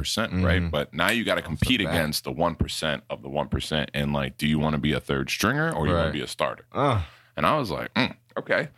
right? 0.42 0.62
Mhm. 0.62 0.70
But 0.70 0.94
now 0.94 1.10
you 1.10 1.22
got 1.24 1.34
to 1.34 1.42
compete 1.42 1.82
fact. 1.82 1.94
against 1.94 2.24
the 2.24 2.32
one 2.32 2.54
percent 2.54 3.04
of 3.10 3.20
the 3.22 3.28
one 3.28 3.48
percent, 3.48 3.90
and 3.92 4.12
like, 4.14 4.38
do 4.38 4.46
you 4.48 4.58
want 4.58 4.74
to 4.74 4.80
be 4.80 4.92
a 4.92 5.00
third 5.00 5.28
stringer 5.28 5.70
or 5.70 5.86
you 5.86 5.92
want 5.92 6.08
to 6.08 6.12
be 6.18 6.22
a 6.24 6.26
starter? 6.26 6.64
Uh, 6.72 7.02
And 7.36 7.46
I 7.46 7.56
was 7.58 7.70
like, 7.70 7.92
mm, 7.94 8.14
okay. 8.40 8.68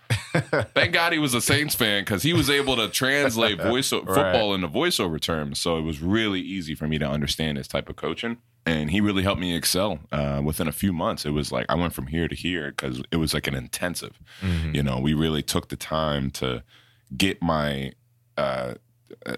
Thank 0.75 0.92
God 0.92 1.12
he 1.12 1.18
was 1.18 1.35
a 1.35 1.40
Saints 1.40 1.75
fan 1.75 2.03
because 2.03 2.22
he 2.22 2.33
was 2.33 2.48
able 2.48 2.77
to 2.77 2.88
translate 2.88 3.61
voice 3.62 3.90
football 3.90 4.55
into 4.55 4.68
voiceover 4.68 5.20
terms. 5.20 5.59
So 5.61 5.77
it 5.77 5.83
was 5.83 6.01
really 6.01 6.40
easy 6.40 6.75
for 6.75 6.87
me 6.88 6.98
to 6.98 7.09
understand 7.09 7.59
this 7.59 7.68
type 7.68 7.88
of 7.88 7.96
coaching. 7.96 8.38
And 8.64 8.90
he 8.90 9.01
really 9.01 9.25
helped 9.25 9.40
me 9.40 9.57
excel 9.57 9.98
uh, 10.12 10.40
within 10.44 10.68
a 10.68 10.72
few 10.72 10.92
months. 10.92 11.27
It 11.27 11.31
was 11.31 11.51
like 11.51 11.66
I 11.68 11.75
went 11.75 11.92
from 11.92 12.07
here 12.07 12.29
to 12.29 12.35
here 12.35 12.70
because 12.70 13.03
it 13.11 13.16
was 13.16 13.35
like 13.35 13.46
an 13.46 13.55
intensive. 13.55 14.18
mhm. 14.40 14.75
You 14.75 14.83
know, 14.83 14.98
we 15.01 15.14
really 15.14 15.42
took 15.42 15.68
the 15.68 15.77
time 15.77 16.31
to 16.33 16.62
get 17.16 17.42
my 17.42 17.92
uh, 18.38 18.75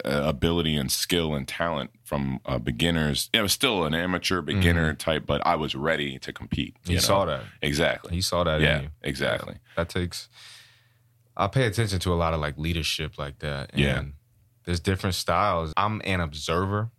ability 0.04 0.76
and 0.76 0.90
skill 0.90 1.34
and 1.34 1.46
talent 1.48 1.90
from 2.02 2.40
uh, 2.46 2.58
beginners. 2.58 3.30
It 3.32 3.40
was 3.42 3.52
still 3.52 3.84
an 3.84 3.94
amateur 3.94 4.40
beginner 4.42 4.94
type, 4.94 5.24
but 5.26 5.44
I 5.46 5.56
was 5.56 5.74
ready 5.74 6.18
to 6.20 6.32
compete. 6.32 6.76
He 6.84 6.92
you 6.92 6.96
know? 6.98 7.02
saw 7.02 7.24
that. 7.26 7.42
exactly. 7.62 8.14
He 8.14 8.20
saw 8.20 8.44
that 8.44 8.60
Yeah, 8.60 8.76
in 8.78 8.82
you. 8.84 8.88
exactly. 9.02 9.56
That 9.76 9.88
takes. 9.88 10.28
I 11.36 11.48
pay 11.48 11.66
attention 11.66 11.98
to 12.00 12.12
a 12.12 12.14
lot 12.14 12.34
of 12.34 12.40
like 12.40 12.56
leadership 12.58 13.18
like 13.18 13.38
that. 13.40 13.70
And 13.72 13.80
Yeah. 13.80 14.02
There's 14.64 14.80
different 14.80 15.14
styles. 15.14 15.72
I'm 15.76 16.00
an 16.04 16.20
observer. 16.20 16.90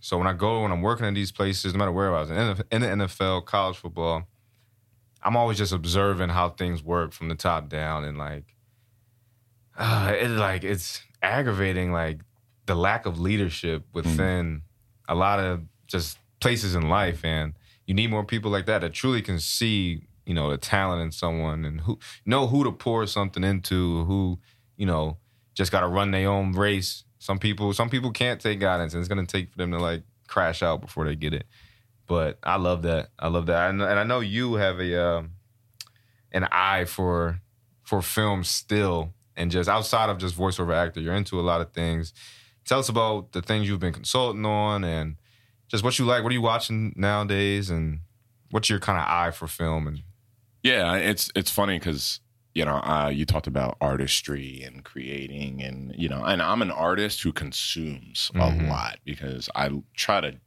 So 0.00 0.16
when 0.16 0.26
I 0.26 0.32
go, 0.32 0.62
when 0.62 0.72
I'm 0.72 0.80
working 0.80 1.04
in 1.04 1.12
these 1.12 1.30
places, 1.32 1.74
no 1.74 1.78
matter 1.78 1.92
where 1.92 2.14
I 2.14 2.20
was, 2.20 2.30
in 2.30 2.36
the 2.36 2.66
in 2.70 2.80
the 2.80 3.04
NFL, 3.04 3.44
college 3.44 3.76
football, 3.76 4.24
I'm 5.22 5.36
always 5.36 5.58
just 5.58 5.74
observing 5.74 6.30
how 6.30 6.48
things 6.48 6.82
work 6.82 7.12
from 7.12 7.28
the 7.28 7.34
top 7.34 7.68
down, 7.68 8.04
and 8.04 8.16
like, 8.16 8.44
uh, 9.78 10.12
it's 10.14 10.32
like 10.32 10.64
it's 10.64 11.02
aggravating, 11.22 11.92
like 11.92 12.20
the 12.66 12.74
lack 12.74 13.06
of 13.06 13.18
leadership 13.18 13.84
within 13.92 14.62
a 15.08 15.14
lot 15.14 15.40
of 15.40 15.62
just 15.86 16.18
places 16.40 16.74
in 16.74 16.88
life, 16.88 17.24
and 17.24 17.54
you 17.86 17.94
need 17.94 18.10
more 18.10 18.24
people 18.24 18.50
like 18.50 18.66
that 18.66 18.80
that 18.80 18.92
truly 18.92 19.22
can 19.22 19.38
see, 19.38 20.06
you 20.24 20.34
know, 20.34 20.50
the 20.50 20.56
talent 20.58 21.02
in 21.02 21.10
someone 21.10 21.64
and 21.64 21.80
who 21.80 21.98
know 22.24 22.46
who 22.46 22.64
to 22.64 22.72
pour 22.72 23.06
something 23.06 23.44
into, 23.44 24.04
who 24.04 24.38
you 24.76 24.86
know 24.86 25.16
just 25.54 25.72
got 25.72 25.80
to 25.80 25.88
run 25.88 26.10
their 26.10 26.28
own 26.28 26.52
race. 26.52 27.04
Some 27.18 27.38
people, 27.38 27.72
some 27.74 27.90
people 27.90 28.12
can't 28.12 28.40
take 28.40 28.60
guidance, 28.60 28.94
and 28.94 29.00
it's 29.00 29.08
gonna 29.08 29.26
take 29.26 29.50
for 29.50 29.58
them 29.58 29.72
to 29.72 29.78
like 29.78 30.02
crash 30.26 30.62
out 30.62 30.80
before 30.80 31.04
they 31.04 31.16
get 31.16 31.34
it. 31.34 31.46
But 32.06 32.38
I 32.42 32.56
love 32.56 32.82
that. 32.82 33.10
I 33.18 33.28
love 33.28 33.46
that, 33.46 33.70
and, 33.70 33.82
and 33.82 33.98
I 33.98 34.04
know 34.04 34.20
you 34.20 34.54
have 34.54 34.80
a 34.80 35.04
um, 35.04 35.30
an 36.32 36.44
eye 36.44 36.84
for 36.84 37.40
for 37.82 38.00
film 38.00 38.44
still, 38.44 39.12
and 39.40 39.50
just 39.50 39.68
outside 39.68 40.10
of 40.10 40.18
just 40.18 40.36
voiceover 40.36 40.74
actor, 40.74 41.00
you're 41.00 41.14
into 41.14 41.40
a 41.40 41.42
lot 41.50 41.60
of 41.60 41.72
things. 41.72 42.12
Tell 42.64 42.78
us 42.78 42.88
about 42.88 43.32
the 43.32 43.42
things 43.42 43.66
you've 43.68 43.80
been 43.80 43.92
consulting 43.92 44.44
on, 44.44 44.84
and 44.84 45.16
just 45.68 45.82
what 45.84 45.98
you 45.98 46.04
like. 46.04 46.22
What 46.22 46.30
are 46.30 46.34
you 46.40 46.42
watching 46.42 46.92
nowadays, 46.96 47.70
and 47.70 48.00
what's 48.50 48.68
your 48.70 48.80
kind 48.80 48.98
of 48.98 49.06
eye 49.08 49.30
for 49.30 49.46
film? 49.48 49.86
And 49.86 50.02
Yeah, 50.62 50.94
it's 50.96 51.30
it's 51.34 51.50
funny 51.50 51.78
because 51.78 52.20
you 52.54 52.64
know 52.64 52.76
uh, 52.76 53.08
you 53.08 53.24
talked 53.24 53.46
about 53.46 53.76
artistry 53.80 54.62
and 54.62 54.84
creating, 54.84 55.62
and 55.62 55.94
you 55.96 56.08
know, 56.08 56.22
and 56.24 56.42
I'm 56.42 56.62
an 56.62 56.70
artist 56.70 57.22
who 57.22 57.32
consumes 57.32 58.30
Mhm. 58.34 58.66
a 58.66 58.68
lot 58.68 58.98
because 59.04 59.48
I 59.54 59.70
try 59.94 60.20
to, 60.20 60.38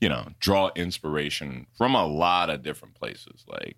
you 0.00 0.08
know, 0.08 0.28
draw 0.40 0.70
inspiration 0.76 1.66
from 1.76 1.94
a 1.94 2.06
lot 2.06 2.50
of 2.50 2.62
different 2.62 2.94
places, 2.94 3.44
like 3.48 3.76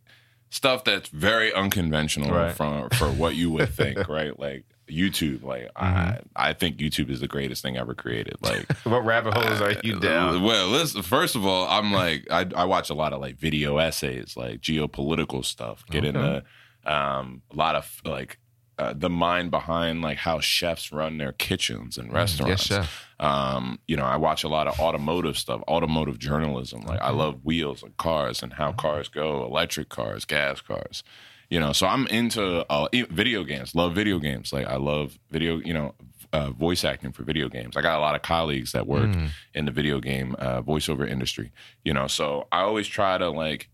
stuff 0.50 0.84
that's 0.84 1.08
very 1.08 1.52
unconventional 1.54 2.30
Right. 2.30 2.54
from 2.54 2.90
for 2.90 3.06
what 3.10 3.36
you 3.36 3.50
would 3.52 3.70
think, 3.72 4.08
right? 4.08 4.38
Like 4.38 4.64
YouTube, 4.88 5.44
like 5.44 5.68
I 5.76 6.18
I 6.34 6.52
think 6.52 6.78
YouTube 6.78 7.10
is 7.10 7.20
the 7.20 7.28
greatest 7.28 7.62
thing 7.62 7.76
ever 7.76 7.94
created, 7.94 8.36
like. 8.42 8.70
what 8.84 9.04
rabbit 9.04 9.34
holes 9.34 9.60
are 9.60 9.72
you 9.84 9.96
Uh, 9.96 10.00
down? 10.00 10.42
Well, 10.42 10.66
listen, 10.68 11.02
first 11.02 11.36
of 11.36 11.46
all, 11.46 11.66
I'm 11.68 11.92
like 11.92 12.26
I, 12.30 12.46
I 12.56 12.64
watch 12.64 12.90
a 12.90 12.94
lot 12.94 13.12
of 13.12 13.20
like 13.20 13.36
video 13.38 13.78
essays, 13.78 14.36
like 14.36 14.60
geopolitical 14.60 15.44
stuff. 15.44 15.84
Get 15.90 16.04
Okay. 16.04 16.08
into 16.08 16.42
um, 16.84 17.42
a 17.52 17.56
lot 17.56 17.76
of 17.76 18.00
like 18.04 18.38
uh, 18.80 18.92
the 18.96 19.10
mind 19.10 19.50
behind 19.50 20.00
like 20.02 20.18
how 20.18 20.40
chefs 20.40 20.90
run 20.90 21.18
their 21.18 21.32
kitchens 21.32 21.98
and 21.98 22.12
restaurants. 22.12 22.68
Yes, 22.70 22.84
chef. 22.84 23.06
Um, 23.20 23.78
you 23.86 23.96
know, 23.96 24.04
I 24.04 24.16
watch 24.16 24.42
a 24.44 24.48
lot 24.48 24.66
of 24.66 24.80
automotive 24.80 25.36
stuff, 25.36 25.60
automotive 25.68 26.18
journalism. 26.18 26.80
Like 26.82 27.00
I 27.00 27.10
love 27.10 27.44
wheels 27.44 27.82
and 27.82 27.94
cars 27.96 28.42
and 28.42 28.52
how 28.54 28.72
cars 28.72 29.08
go, 29.08 29.44
electric 29.44 29.88
cars, 29.90 30.24
gas 30.24 30.60
cars. 30.60 31.02
You 31.50 31.58
know, 31.60 31.72
so 31.72 31.86
I'm 31.86 32.06
into 32.06 32.64
uh, 32.70 32.88
video 33.10 33.44
games. 33.44 33.74
Love 33.74 33.94
video 33.94 34.18
games. 34.20 34.52
Like 34.52 34.66
I 34.66 34.76
love 34.76 35.18
video. 35.30 35.58
You 35.58 35.74
know, 35.74 35.94
uh, 36.32 36.50
voice 36.50 36.84
acting 36.84 37.10
for 37.12 37.24
video 37.24 37.48
games. 37.48 37.76
I 37.76 37.82
got 37.82 37.98
a 37.98 38.00
lot 38.00 38.14
of 38.14 38.22
colleagues 38.22 38.70
that 38.72 38.86
work 38.86 39.10
Mm. 39.10 39.30
in 39.52 39.64
the 39.64 39.72
video 39.72 39.98
game 40.00 40.36
uh, 40.38 40.62
voiceover 40.62 41.08
industry. 41.10 41.50
You 41.84 41.92
know, 41.92 42.06
so 42.06 42.46
I 42.52 42.60
always 42.60 42.86
try 42.86 43.18
to 43.18 43.28
like 43.30 43.68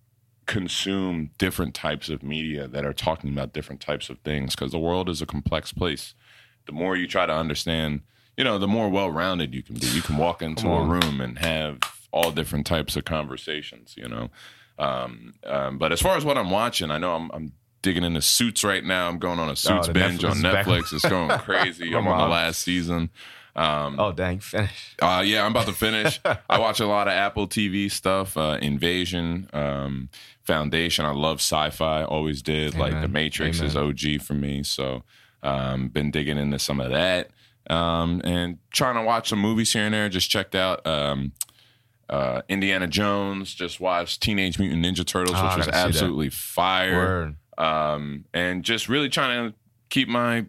consume 0.46 1.30
different 1.38 1.74
types 1.74 2.08
of 2.08 2.22
media 2.22 2.68
that 2.68 2.84
are 2.84 2.92
talking 2.92 3.30
about 3.30 3.52
different 3.52 3.80
types 3.80 4.08
of 4.08 4.18
things 4.20 4.54
because 4.54 4.72
the 4.72 4.78
world 4.78 5.08
is 5.08 5.20
a 5.20 5.26
complex 5.26 5.72
place. 5.72 6.14
The 6.66 6.72
more 6.72 6.96
you 6.96 7.06
try 7.06 7.26
to 7.26 7.34
understand, 7.34 8.02
you 8.36 8.44
know, 8.44 8.58
the 8.58 8.68
more 8.68 8.88
well-rounded 8.88 9.54
you 9.54 9.62
can 9.62 9.76
be. 9.76 9.86
You 9.86 10.02
can 10.02 10.16
walk 10.16 10.42
into 10.42 10.68
a 10.68 10.84
room 10.84 11.20
and 11.20 11.38
have 11.38 11.78
all 12.12 12.30
different 12.30 12.66
types 12.66 12.96
of 12.96 13.04
conversations. 13.04 13.94
You 13.96 14.08
know, 14.08 14.30
um, 14.78 15.34
um, 15.44 15.78
but 15.78 15.92
as 15.92 16.00
far 16.00 16.16
as 16.16 16.24
what 16.24 16.38
I'm 16.38 16.50
watching, 16.50 16.90
I 16.90 16.98
know 16.98 17.14
I'm. 17.14 17.30
I'm 17.32 17.52
digging 17.82 18.02
into 18.02 18.20
suits 18.20 18.64
right 18.64 18.82
now. 18.82 19.06
I'm 19.06 19.18
going 19.18 19.38
on 19.38 19.48
a 19.48 19.54
suits 19.54 19.86
the 19.86 19.92
binge 19.92 20.22
Netflix 20.22 20.30
on. 20.30 20.36
Netflix. 20.38 20.92
It's 20.92 21.08
going 21.08 21.38
crazy. 21.38 21.94
I'm 21.94 22.08
on 22.08 22.18
the 22.18 22.26
last 22.26 22.60
season. 22.60 23.10
Um, 23.56 23.98
Oh, 23.98 24.12
dang, 24.12 24.38
finish. 24.40 24.94
uh, 25.02 25.22
yeah, 25.24 25.44
I'm 25.44 25.50
about 25.52 25.66
to 25.66 25.72
finish. 25.72 26.20
I 26.48 26.58
watch 26.58 26.78
a 26.80 26.86
lot 26.86 27.08
of 27.08 27.14
Apple 27.14 27.48
TV 27.48 27.90
stuff, 27.90 28.36
uh, 28.36 28.58
Invasion, 28.60 29.48
um, 29.52 30.08
Foundation. 30.42 31.04
I 31.04 31.12
love 31.12 31.38
sci-fi. 31.38 32.04
Always 32.04 32.42
did. 32.42 32.74
Like 32.76 33.00
The 33.00 33.08
Matrix 33.08 33.60
is 33.60 33.74
OG 33.74 34.20
for 34.22 34.34
me. 34.34 34.62
So, 34.62 35.02
um, 35.42 35.88
been 35.88 36.10
digging 36.10 36.38
into 36.38 36.58
some 36.58 36.80
of 36.80 36.90
that, 36.90 37.30
um, 37.70 38.20
and 38.24 38.58
trying 38.70 38.94
to 38.96 39.02
watch 39.02 39.28
some 39.30 39.40
movies 39.40 39.72
here 39.72 39.84
and 39.84 39.94
there. 39.94 40.08
Just 40.08 40.30
checked 40.30 40.54
out. 40.54 40.86
Um, 40.86 41.32
uh, 42.08 42.42
Indiana 42.48 42.86
Jones. 42.86 43.52
Just 43.54 43.80
watched 43.80 44.20
Teenage 44.22 44.58
Mutant 44.58 44.84
Ninja 44.84 45.04
Turtles, 45.04 45.36
I 45.36 45.44
which 45.48 45.56
was 45.56 45.66
gotta 45.66 45.76
see 45.78 45.82
that. 45.82 45.88
absolutely 45.88 46.28
fire 46.30 47.34
um, 47.58 48.24
and 48.34 48.62
just 48.62 48.88
really 48.88 49.08
trying 49.08 49.48
to 49.50 49.56
keep 49.88 50.08
my 50.08 50.44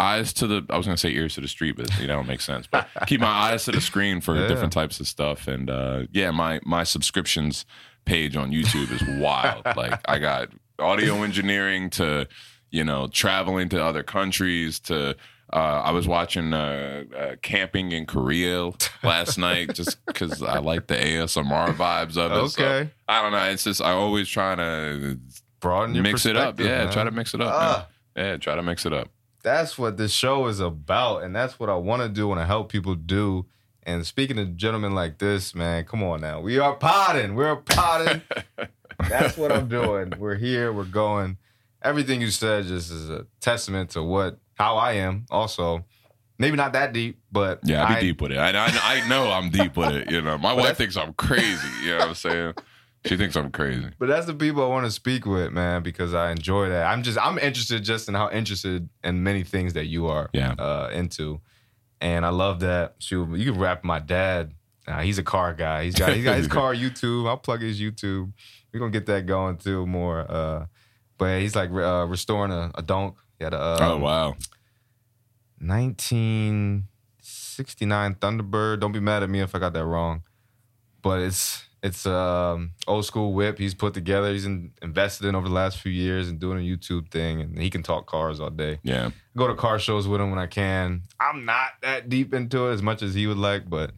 eyes 0.00 0.32
to 0.34 0.46
the 0.46 0.66
I 0.70 0.76
was 0.76 0.86
gonna 0.86 0.96
say 0.96 1.10
ears 1.10 1.34
to 1.34 1.40
the 1.40 1.48
street, 1.48 1.76
but 1.76 1.88
you 2.00 2.06
know, 2.06 2.20
it 2.20 2.26
makes 2.26 2.44
sense. 2.44 2.66
But 2.66 2.88
keep 3.06 3.20
my 3.20 3.26
eyes 3.26 3.64
to 3.66 3.72
the 3.72 3.80
screen 3.80 4.20
for 4.20 4.36
Yeah. 4.40 4.46
different 4.48 4.72
types 4.72 5.00
of 5.00 5.06
stuff. 5.06 5.46
And 5.48 5.70
uh, 5.70 6.02
yeah, 6.12 6.30
my 6.30 6.60
my 6.64 6.84
subscriptions 6.84 7.64
page 8.04 8.36
on 8.36 8.50
YouTube 8.50 8.90
is 8.92 9.02
wild. 9.20 9.64
like 9.76 10.00
I 10.06 10.18
got 10.18 10.48
audio 10.78 11.22
engineering 11.22 11.90
to 11.90 12.26
you 12.70 12.84
know 12.84 13.06
traveling 13.08 13.68
to 13.70 13.82
other 13.82 14.02
countries 14.02 14.80
to. 14.80 15.16
Uh, 15.52 15.82
I 15.84 15.90
was 15.92 16.08
watching 16.08 16.52
uh, 16.52 17.04
uh, 17.16 17.36
camping 17.42 17.92
in 17.92 18.06
Korea 18.06 18.70
last 19.04 19.38
night 19.38 19.74
just 19.74 20.04
because 20.06 20.42
I 20.42 20.58
like 20.58 20.88
the 20.88 20.96
ASMR 20.96 21.72
vibes 21.76 22.16
of 22.16 22.32
it. 22.32 22.48
So, 22.50 22.64
Okay. 22.64 22.90
I 23.06 23.22
don't 23.22 23.30
know. 23.30 23.44
It's 23.50 23.62
just 23.62 23.80
I 23.80 23.90
always 23.92 24.26
trying 24.28 24.56
to 24.56 25.18
Broaden 25.60 25.94
your 25.94 26.02
mix 26.02 26.26
it 26.26 26.36
up. 26.36 26.58
Yeah, 26.58 26.84
man. 26.84 26.92
try 26.92 27.04
to 27.04 27.10
mix 27.12 27.34
it 27.34 27.40
up. 27.42 27.52
Ah. 27.54 27.88
Yeah, 28.16 28.36
try 28.38 28.56
to 28.56 28.62
mix 28.62 28.84
it 28.86 28.92
up. 28.94 29.10
That's 29.44 29.78
what 29.78 29.96
this 29.96 30.10
show 30.12 30.46
is 30.48 30.58
about, 30.58 31.22
and 31.22 31.36
that's 31.36 31.60
what 31.60 31.68
I 31.70 31.76
want 31.76 32.02
to 32.02 32.08
do 32.08 32.32
and 32.32 32.40
I 32.40 32.44
help 32.46 32.72
people 32.72 32.96
do. 32.96 33.46
And 33.84 34.04
speaking 34.06 34.36
to 34.36 34.46
gentlemen 34.46 34.94
like 34.94 35.18
this, 35.18 35.54
man, 35.54 35.84
come 35.84 36.02
on 36.02 36.22
now. 36.22 36.40
We 36.40 36.58
are 36.58 36.74
potting. 36.74 37.34
We're 37.34 37.56
potting. 37.56 38.22
that's 39.08 39.36
what 39.36 39.52
I'm 39.52 39.68
doing. 39.68 40.14
We're 40.18 40.36
here. 40.36 40.72
We're 40.72 40.84
going. 40.84 41.36
Everything 41.82 42.22
you 42.22 42.30
said 42.30 42.64
just 42.64 42.90
is 42.90 43.10
a 43.10 43.26
testament 43.40 43.90
to 43.90 44.02
what 44.02 44.38
how 44.54 44.76
I 44.76 44.92
am. 44.92 45.26
Also, 45.30 45.84
maybe 46.38 46.56
not 46.56 46.72
that 46.72 46.94
deep, 46.94 47.18
but 47.30 47.60
Yeah, 47.62 47.84
I 47.84 47.88
be 47.88 47.94
I- 47.96 48.00
deep 48.00 48.22
with 48.22 48.32
it. 48.32 48.38
I, 48.38 48.50
I 48.56 48.70
I 49.04 49.08
know 49.08 49.30
I'm 49.30 49.50
deep 49.50 49.76
with 49.76 49.90
it. 49.94 50.10
You 50.10 50.22
know, 50.22 50.38
my 50.38 50.52
wife 50.62 50.78
thinks 50.78 50.96
I'm 50.96 51.12
crazy. 51.12 51.68
You 51.82 51.90
know 51.90 51.98
what 51.98 52.08
I'm 52.08 52.14
saying? 52.14 52.54
She 53.06 53.16
thinks 53.18 53.36
I'm 53.36 53.50
crazy. 53.50 53.90
But 53.98 54.08
that's 54.08 54.24
the 54.26 54.32
people 54.34 54.64
I 54.64 54.68
want 54.68 54.86
to 54.86 54.90
speak 54.90 55.26
with, 55.26 55.52
man, 55.52 55.82
because 55.82 56.14
I 56.14 56.30
enjoy 56.30 56.70
that. 56.70 56.86
I'm 56.86 57.02
just 57.02 57.18
I'm 57.18 57.38
interested 57.38 57.84
just 57.84 58.08
in 58.08 58.14
how 58.14 58.30
interested 58.30 58.88
in 59.02 59.22
many 59.22 59.44
things 59.44 59.74
that 59.74 59.84
you 59.86 60.06
are 60.06 60.30
Yeah. 60.32 60.54
uh, 60.58 60.88
into, 60.92 61.40
and 62.00 62.24
I 62.24 62.30
love 62.30 62.60
that. 62.60 62.94
Shoot, 63.00 63.36
you 63.38 63.52
can 63.52 63.60
rap 63.60 63.84
my 63.84 63.98
dad. 63.98 64.54
He's 65.02 65.18
a 65.18 65.22
car 65.22 65.52
guy. 65.54 65.84
He's 65.84 65.94
got 65.94 66.12
he's 66.14 66.24
got 66.24 66.36
his 66.36 66.48
car 66.58 66.74
YouTube. 66.74 67.28
I'll 67.28 67.36
plug 67.36 67.60
his 67.62 67.78
YouTube. 67.80 68.32
We're 68.72 68.80
gonna 68.80 68.90
get 68.92 69.04
that 69.06 69.26
going 69.26 69.58
too 69.58 69.86
more. 69.86 70.20
Uh, 70.30 70.66
but 71.18 71.40
he's 71.40 71.54
like 71.54 71.70
uh, 71.70 72.06
restoring 72.08 72.52
a, 72.52 72.70
a 72.74 72.82
donk. 72.82 73.16
He 73.38 73.44
had 73.44 73.52
a 73.54 73.62
um, 73.62 73.78
oh 73.82 73.96
wow. 73.98 74.34
1969 75.60 78.14
Thunderbird. 78.16 78.80
Don't 78.80 78.92
be 78.92 79.00
mad 79.00 79.22
at 79.22 79.28
me 79.30 79.40
if 79.40 79.54
I 79.54 79.58
got 79.58 79.72
that 79.74 79.84
wrong. 79.84 80.22
But 81.02 81.20
it's 81.20 81.63
It's 81.84 82.06
um 82.06 82.72
old 82.86 83.04
school 83.04 83.34
whip. 83.34 83.58
He's 83.58 83.74
put 83.74 83.92
together. 83.92 84.32
He's 84.32 84.46
in, 84.46 84.72
invested 84.80 85.26
in 85.28 85.34
over 85.34 85.46
the 85.46 85.54
last 85.54 85.78
few 85.78 85.92
years 85.92 86.28
and 86.30 86.40
doing 86.40 86.58
a 86.58 86.62
YouTube 86.62 87.10
thing, 87.10 87.42
and 87.42 87.58
he 87.58 87.68
can 87.68 87.82
talk 87.82 88.06
cars 88.06 88.40
all 88.40 88.48
day. 88.48 88.78
Yeah. 88.82 89.10
Go 89.36 89.46
to 89.48 89.54
car 89.54 89.78
shows 89.78 90.08
with 90.08 90.20
him 90.20 90.30
when 90.30 90.38
I 90.38 90.46
can. 90.46 91.02
I'm 91.20 91.44
not 91.44 91.68
that 91.82 92.08
deep 92.08 92.32
into 92.32 92.68
it 92.68 92.72
as 92.72 92.80
much 92.82 93.02
as 93.02 93.12
he 93.14 93.26
would 93.26 93.36
like, 93.36 93.68
but 93.68 93.90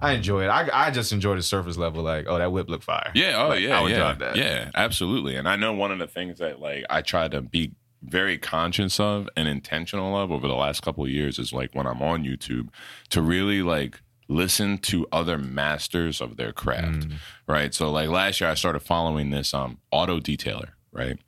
I 0.00 0.14
enjoy 0.14 0.42
it. 0.42 0.48
I 0.48 0.68
I 0.72 0.90
just 0.90 1.12
enjoy 1.12 1.36
the 1.36 1.42
surface 1.44 1.76
level. 1.76 2.02
Like, 2.02 2.26
oh, 2.28 2.38
that 2.38 2.50
whip 2.50 2.68
look 2.68 2.82
fire. 2.82 3.12
Yeah. 3.14 3.40
Oh, 3.44 3.50
Like, 3.50 3.60
yeah. 3.60 3.78
I 3.78 3.82
would 3.82 3.92
yeah. 3.92 3.98
drive 3.98 4.18
that. 4.18 4.34
Yeah. 4.36 4.70
Absolutely. 4.74 5.36
And 5.36 5.48
I 5.48 5.54
know 5.54 5.72
one 5.74 5.92
of 5.92 6.00
the 6.00 6.08
things 6.08 6.40
that 6.40 6.58
like 6.58 6.84
I 6.90 7.02
try 7.02 7.28
to 7.28 7.40
be 7.40 7.70
very 8.02 8.36
conscious 8.36 8.98
of 8.98 9.28
and 9.36 9.46
intentional 9.46 10.16
of 10.20 10.32
over 10.32 10.48
the 10.48 10.56
last 10.56 10.82
couple 10.82 11.04
of 11.04 11.10
years 11.10 11.38
is 11.38 11.52
like 11.52 11.72
when 11.72 11.86
I'm 11.86 12.02
on 12.02 12.24
YouTube 12.24 12.68
to 13.10 13.22
really 13.22 13.62
like 13.62 14.00
listen 14.28 14.78
to 14.78 15.06
other 15.12 15.38
masters 15.38 16.20
of 16.20 16.36
their 16.36 16.52
craft. 16.52 17.08
Mm. 17.08 17.12
Right. 17.46 17.74
So 17.74 17.90
like 17.90 18.08
last 18.08 18.40
year 18.40 18.50
I 18.50 18.54
started 18.54 18.80
following 18.80 19.30
this 19.30 19.52
um 19.54 19.78
auto 19.90 20.20
detailer, 20.20 20.70
right? 20.92 21.18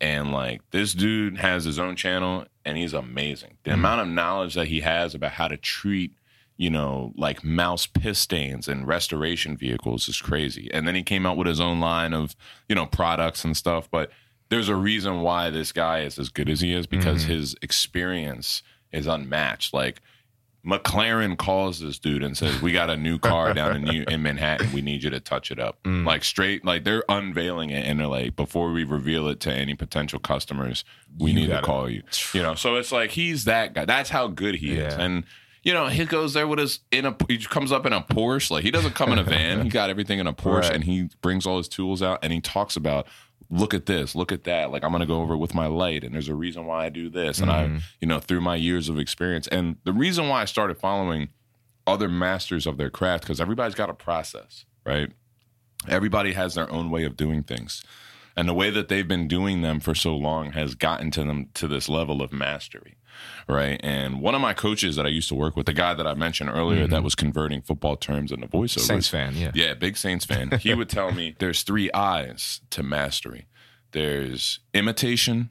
And 0.00 0.32
like 0.32 0.62
this 0.70 0.92
dude 0.92 1.38
has 1.38 1.64
his 1.64 1.78
own 1.78 1.96
channel 1.96 2.46
and 2.64 2.76
he's 2.76 2.92
amazing. 2.92 3.58
The 3.64 3.70
mm. 3.70 3.74
amount 3.74 4.02
of 4.02 4.08
knowledge 4.08 4.54
that 4.54 4.68
he 4.68 4.80
has 4.80 5.14
about 5.14 5.32
how 5.32 5.48
to 5.48 5.56
treat, 5.56 6.12
you 6.56 6.70
know, 6.70 7.12
like 7.16 7.44
mouse 7.44 7.86
piss 7.86 8.18
stains 8.18 8.68
and 8.68 8.86
restoration 8.86 9.56
vehicles 9.56 10.08
is 10.08 10.20
crazy. 10.20 10.70
And 10.72 10.86
then 10.86 10.94
he 10.94 11.02
came 11.02 11.26
out 11.26 11.36
with 11.36 11.46
his 11.46 11.60
own 11.60 11.80
line 11.80 12.12
of, 12.12 12.36
you 12.68 12.74
know, 12.74 12.86
products 12.86 13.44
and 13.44 13.56
stuff. 13.56 13.90
But 13.90 14.10
there's 14.48 14.68
a 14.68 14.76
reason 14.76 15.22
why 15.22 15.50
this 15.50 15.72
guy 15.72 16.00
is 16.00 16.18
as 16.18 16.28
good 16.28 16.48
as 16.48 16.60
he 16.60 16.72
is 16.72 16.86
because 16.86 17.22
mm-hmm. 17.22 17.32
his 17.32 17.56
experience 17.62 18.62
is 18.92 19.06
unmatched. 19.06 19.74
Like 19.74 20.00
McLaren 20.66 21.36
calls 21.38 21.78
this 21.80 21.98
dude 21.98 22.22
and 22.22 22.36
says, 22.36 22.60
"We 22.60 22.72
got 22.72 22.90
a 22.90 22.96
new 22.96 23.18
car 23.18 23.54
down 23.54 23.76
in 23.76 23.82
New, 23.82 24.04
in 24.08 24.22
Manhattan. 24.22 24.72
We 24.72 24.82
need 24.82 25.02
you 25.04 25.10
to 25.10 25.20
touch 25.20 25.50
it 25.50 25.58
up." 25.60 25.82
Mm. 25.84 26.04
Like 26.04 26.24
straight, 26.24 26.64
like 26.64 26.84
they're 26.84 27.04
unveiling 27.08 27.70
it, 27.70 27.86
and 27.86 28.00
they're 28.00 28.06
like, 28.06 28.34
"Before 28.36 28.72
we 28.72 28.82
reveal 28.84 29.28
it 29.28 29.40
to 29.40 29.52
any 29.52 29.74
potential 29.74 30.18
customers, 30.18 30.84
we 31.18 31.30
You 31.30 31.40
need 31.40 31.46
to 31.50 31.62
call 31.62 31.88
you." 31.88 32.02
You 32.34 32.42
know, 32.42 32.54
so 32.54 32.76
it's 32.76 32.90
like 32.92 33.12
he's 33.12 33.44
that 33.44 33.72
guy. 33.74 33.84
That's 33.84 34.10
how 34.10 34.26
good 34.28 34.56
he 34.56 34.72
is, 34.74 34.94
and. 34.94 35.24
You 35.62 35.72
know, 35.74 35.88
he 35.88 36.04
goes 36.04 36.32
there 36.32 36.46
with 36.46 36.60
his 36.60 36.78
in 36.92 37.06
a. 37.06 37.16
He 37.26 37.38
comes 37.38 37.72
up 37.72 37.86
in 37.86 37.92
a 37.92 38.00
Porsche. 38.00 38.52
Like 38.52 38.62
he 38.62 38.70
doesn't 38.70 38.94
come 38.94 39.10
in 39.10 39.18
a 39.18 39.24
van. 39.24 39.64
he 39.64 39.68
got 39.80 39.90
everything 39.90 40.20
in 40.20 40.28
a 40.28 40.32
Porsche, 40.32 40.60
Right. 40.60 40.70
and 40.70 40.84
he 40.84 41.08
brings 41.22 41.44
all 41.44 41.56
his 41.56 41.66
tools 41.66 42.02
out, 42.02 42.20
and 42.22 42.32
he 42.32 42.40
talks 42.40 42.76
about, 42.76 43.08
look 43.50 43.74
at 43.74 43.86
this, 43.86 44.14
look 44.14 44.32
at 44.32 44.44
that. 44.44 44.70
Like 44.70 44.84
I'm 44.84 44.92
gonna 44.92 45.06
go 45.06 45.20
over 45.20 45.34
it 45.34 45.38
with 45.38 45.54
my 45.54 45.66
light, 45.66 46.04
and 46.04 46.14
there's 46.14 46.28
a 46.28 46.34
reason 46.34 46.66
why 46.66 46.86
I 46.86 46.88
do 46.88 47.08
this, 47.08 47.38
and 47.38 47.50
I, 47.50 47.64
mm-hmm. 47.64 47.78
you 48.00 48.08
know, 48.08 48.20
through 48.20 48.40
my 48.40 48.56
years 48.56 48.88
of 48.88 48.98
experience, 48.98 49.46
and 49.48 49.76
the 49.84 49.92
reason 49.92 50.28
why 50.28 50.42
I 50.42 50.44
started 50.44 50.78
following 50.78 51.28
other 51.86 52.08
masters 52.08 52.66
of 52.66 52.76
their 52.76 52.90
craft 52.90 53.22
because 53.22 53.40
everybody's 53.40 53.74
got 53.74 53.90
a 53.90 53.94
process, 53.94 54.64
right? 54.84 55.12
Everybody 55.88 56.32
has 56.32 56.54
their 56.54 56.70
own 56.70 56.90
way 56.90 57.04
of 57.04 57.16
doing 57.16 57.42
things. 57.42 57.84
And 58.36 58.48
the 58.48 58.54
way 58.54 58.70
that 58.70 58.88
they've 58.88 59.06
been 59.06 59.28
doing 59.28 59.62
them 59.62 59.80
for 59.80 59.94
so 59.94 60.14
long 60.14 60.52
has 60.52 60.74
gotten 60.74 61.10
to 61.12 61.24
them 61.24 61.48
to 61.54 61.66
this 61.66 61.88
level 61.88 62.20
of 62.20 62.32
mastery, 62.32 62.96
right? 63.48 63.80
And 63.82 64.20
one 64.20 64.34
of 64.34 64.40
my 64.40 64.54
coaches 64.54 64.96
that 64.96 65.06
I 65.06 65.08
used 65.08 65.28
to 65.28 65.34
work 65.34 65.56
with, 65.56 65.66
the 65.66 65.72
guy 65.72 65.94
that 65.94 66.06
I 66.06 66.14
mentioned 66.14 66.50
earlier 66.50 66.86
that 66.86 67.02
was 67.02 67.14
converting 67.14 67.62
football 67.62 67.96
terms 67.96 68.32
into 68.32 68.46
voiceovers, 68.46 68.80
Saints 68.80 69.08
fan. 69.08 69.34
Yeah. 69.36 69.52
yeah, 69.54 69.74
big 69.74 69.96
Saints 69.96 70.24
fan. 70.24 70.50
He 70.60 70.74
would 70.74 70.88
tell 70.88 71.12
me 71.12 71.34
there's 71.38 71.62
three 71.62 71.90
I's 71.92 72.60
to 72.70 72.82
mastery. 72.82 73.46
There's 73.92 74.60
imitation, 74.74 75.50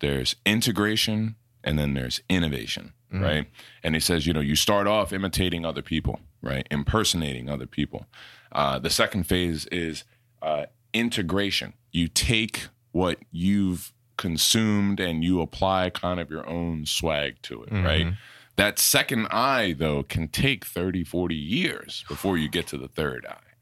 there's 0.00 0.36
integration, 0.44 1.36
and 1.62 1.78
then 1.78 1.94
there's 1.94 2.20
innovation, 2.28 2.92
right? 3.12 3.46
And 3.82 3.94
he 3.94 4.00
says, 4.00 4.26
you 4.26 4.32
know, 4.32 4.40
you 4.40 4.56
start 4.56 4.86
off 4.86 5.12
imitating 5.12 5.64
other 5.64 5.82
people, 5.82 6.20
right? 6.42 6.66
Impersonating 6.70 7.48
other 7.48 7.66
people. 7.66 8.06
Uh, 8.50 8.78
the 8.78 8.90
second 8.90 9.24
phase 9.24 9.66
is 9.66 10.04
uh, 10.40 10.66
integration. 10.92 11.74
You 11.92 12.08
take 12.08 12.68
what 12.90 13.18
you've 13.30 13.92
consumed 14.22 15.00
and 15.00 15.24
you 15.24 15.40
apply 15.40 15.90
kind 15.90 16.20
of 16.20 16.30
your 16.30 16.48
own 16.48 16.86
swag 16.86 17.42
to 17.42 17.64
it, 17.64 17.72
right? 17.72 18.06
Mm-hmm. 18.06 18.14
That 18.54 18.78
second 18.78 19.26
eye, 19.32 19.74
though, 19.76 20.04
can 20.04 20.28
take 20.28 20.64
30, 20.64 21.02
40 21.02 21.34
years 21.34 22.04
before 22.06 22.38
you 22.38 22.48
get 22.48 22.68
to 22.68 22.78
the 22.78 22.86
third 22.86 23.26
eye, 23.28 23.52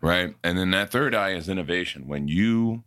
right? 0.00 0.34
And 0.42 0.58
then 0.58 0.72
that 0.72 0.90
third 0.90 1.14
eye 1.14 1.34
is 1.34 1.48
innovation. 1.48 2.08
When 2.08 2.26
you 2.26 2.82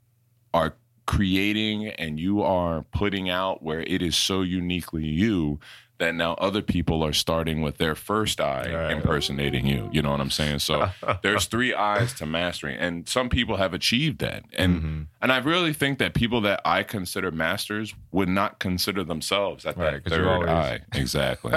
are 0.54 0.76
creating 1.06 1.88
and 1.88 2.20
you 2.20 2.42
are 2.42 2.84
putting 2.92 3.30
out 3.30 3.64
where 3.64 3.80
it 3.80 4.02
is 4.02 4.18
so 4.18 4.42
uniquely 4.42 5.06
you 5.06 5.58
that 6.02 6.14
now 6.16 6.34
other 6.34 6.62
people 6.62 7.04
are 7.04 7.14
starting 7.14 7.62
with 7.62 7.78
their 7.78 7.96
first 7.96 8.42
eye 8.42 8.70
Right. 8.74 8.92
impersonating 8.92 9.66
you. 9.66 9.90
You 9.94 10.02
know 10.02 10.12
what 10.12 10.20
I'm 10.20 10.30
saying? 10.30 10.60
So 10.60 10.90
there's 11.24 11.46
three 11.46 11.74
eyes 11.74 12.14
to 12.16 12.26
mastering, 12.26 12.78
and 12.78 13.08
some 13.08 13.30
people 13.30 13.56
have 13.58 13.74
achieved 13.74 14.20
that. 14.20 14.44
And 14.54 14.72
Mm-hmm. 14.82 15.02
and 15.22 15.32
I 15.32 15.38
really 15.38 15.74
think 15.74 16.00
that 16.00 16.14
people 16.14 16.42
that 16.42 16.60
I 16.66 16.84
consider 16.84 17.32
masters 17.32 17.96
would 18.12 18.28
not 18.30 18.60
consider 18.60 19.04
themselves 19.04 19.66
at 19.66 19.78
Right, 19.78 20.04
that 20.04 20.10
third 20.10 20.28
always- 20.28 20.50
eye. 20.50 20.80
Exactly. 20.94 21.54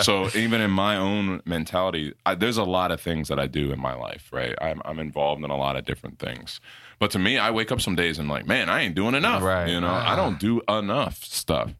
so 0.00 0.28
even 0.34 0.60
in 0.60 0.70
my 0.70 0.96
own 0.96 1.40
mentality, 1.44 2.12
I, 2.26 2.34
there's 2.34 2.56
a 2.58 2.64
lot 2.64 2.90
of 2.90 3.00
things 3.00 3.28
that 3.28 3.38
I 3.38 3.46
do 3.46 3.72
in 3.72 3.80
my 3.80 3.94
life. 3.94 4.28
Right, 4.32 4.54
I'm 4.60 4.82
I'm 4.84 4.98
involved 4.98 5.42
in 5.44 5.50
a 5.50 5.56
lot 5.56 5.76
of 5.76 5.84
different 5.84 6.18
things. 6.18 6.60
But 6.98 7.10
to 7.12 7.18
me, 7.18 7.38
I 7.38 7.50
wake 7.50 7.72
up 7.72 7.80
some 7.80 7.96
days 7.96 8.18
and 8.18 8.28
like, 8.28 8.46
man, 8.46 8.68
I 8.68 8.82
ain't 8.82 8.94
doing 8.94 9.14
enough. 9.14 9.42
Right. 9.42 9.68
You 9.68 9.80
know, 9.80 9.88
I 9.90 10.14
don't 10.16 10.38
do 10.38 10.62
enough 10.68 11.24
stuff. 11.24 11.72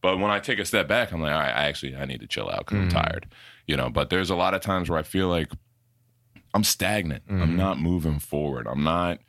But 0.00 0.18
when 0.18 0.30
I 0.30 0.38
take 0.40 0.58
a 0.58 0.64
step 0.64 0.88
back, 0.88 1.12
I'm 1.12 1.20
like, 1.20 1.32
all 1.32 1.38
right, 1.38 1.54
I 1.54 1.68
actually 1.68 1.96
I 1.96 2.04
need 2.04 2.20
to 2.20 2.26
chill 2.26 2.48
out 2.48 2.60
because 2.60 2.78
I'm 2.78 2.88
mm. 2.88 2.92
tired. 2.92 3.26
You 3.66 3.76
know, 3.76 3.90
but 3.90 4.10
there's 4.10 4.30
a 4.30 4.34
lot 4.34 4.54
of 4.54 4.62
times 4.62 4.88
where 4.88 4.98
I 4.98 5.02
feel 5.02 5.28
like 5.28 5.50
I'm 6.54 6.64
stagnant. 6.64 7.22
I'm 7.28 7.40
mm-hmm. 7.40 7.56
not 7.56 7.78
moving 7.78 8.18
forward. 8.18 8.66
I'm 8.66 8.82
not 8.82 9.20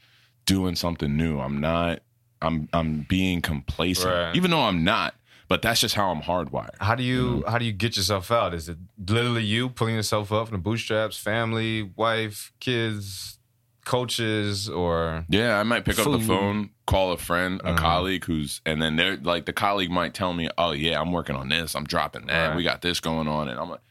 doing 0.46 0.76
something 0.76 1.16
new. 1.16 1.40
I'm 1.40 1.60
not. 1.60 2.00
I'm 2.42 2.68
I'm 2.74 3.06
being 3.08 3.42
complacent, 3.42 4.14
Right. 4.14 4.36
even 4.36 4.52
though 4.52 4.62
I'm 4.62 4.84
not. 4.84 5.16
But 5.48 5.62
that's 5.62 5.82
just 5.82 5.96
how 5.96 6.12
I'm 6.12 6.22
hardwired. 6.22 6.76
How 6.80 6.96
do 6.96 7.04
you 7.04 7.44
how 7.46 7.58
do 7.58 7.66
you 7.66 7.74
get 7.74 7.98
yourself 7.98 8.32
out? 8.32 8.54
Is 8.54 8.70
it 8.70 8.78
literally 9.06 9.44
you 9.44 9.70
pulling 9.70 9.96
yourself 9.96 10.32
up 10.32 10.48
from 10.48 10.58
the 10.58 10.62
bootstraps, 10.64 11.18
family, 11.18 11.84
wife, 11.84 12.54
kids, 12.62 13.38
coaches, 13.86 14.70
or 14.70 15.26
Yeah, 15.30 15.60
I 15.60 15.64
might 15.64 15.86
pick 15.86 16.00
up 16.00 16.12
the 16.12 16.20
phone, 16.20 16.70
call 16.88 17.12
a 17.12 17.18
friend, 17.18 17.62
a 17.64 17.68
Uh-huh. 17.70 17.78
colleague 17.78 18.26
who's, 18.26 18.62
and 18.66 18.82
then 18.82 18.96
they're 18.96 19.18
like, 19.18 19.46
the 19.46 19.54
colleague 19.54 19.92
might 19.92 20.14
tell 20.14 20.34
me, 20.34 20.50
"Oh 20.58 20.72
yeah, 20.72 21.00
I'm 21.00 21.12
working 21.12 21.36
on 21.36 21.50
this. 21.50 21.76
I'm 21.76 21.86
dropping 21.86 22.28
that. 22.28 22.48
Right. 22.50 22.58
We 22.58 22.64
got 22.64 22.82
this 22.82 23.00
going 23.00 23.28
on," 23.28 23.50
and 23.50 23.60
I'm 23.60 23.70
like, 23.70 23.82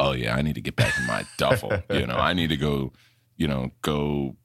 "Oh 0.00 0.12
yeah, 0.12 0.34
I 0.36 0.42
need 0.42 0.54
to 0.54 0.60
get 0.60 0.76
back 0.76 0.96
in 0.98 1.06
my 1.06 1.24
duffel. 1.38 1.72
You 1.90 2.06
know, 2.06 2.16
I 2.16 2.32
need 2.32 2.48
to 2.48 2.56
go, 2.56 2.92
you 3.36 3.48
know, 3.48 3.70
go 3.82 4.36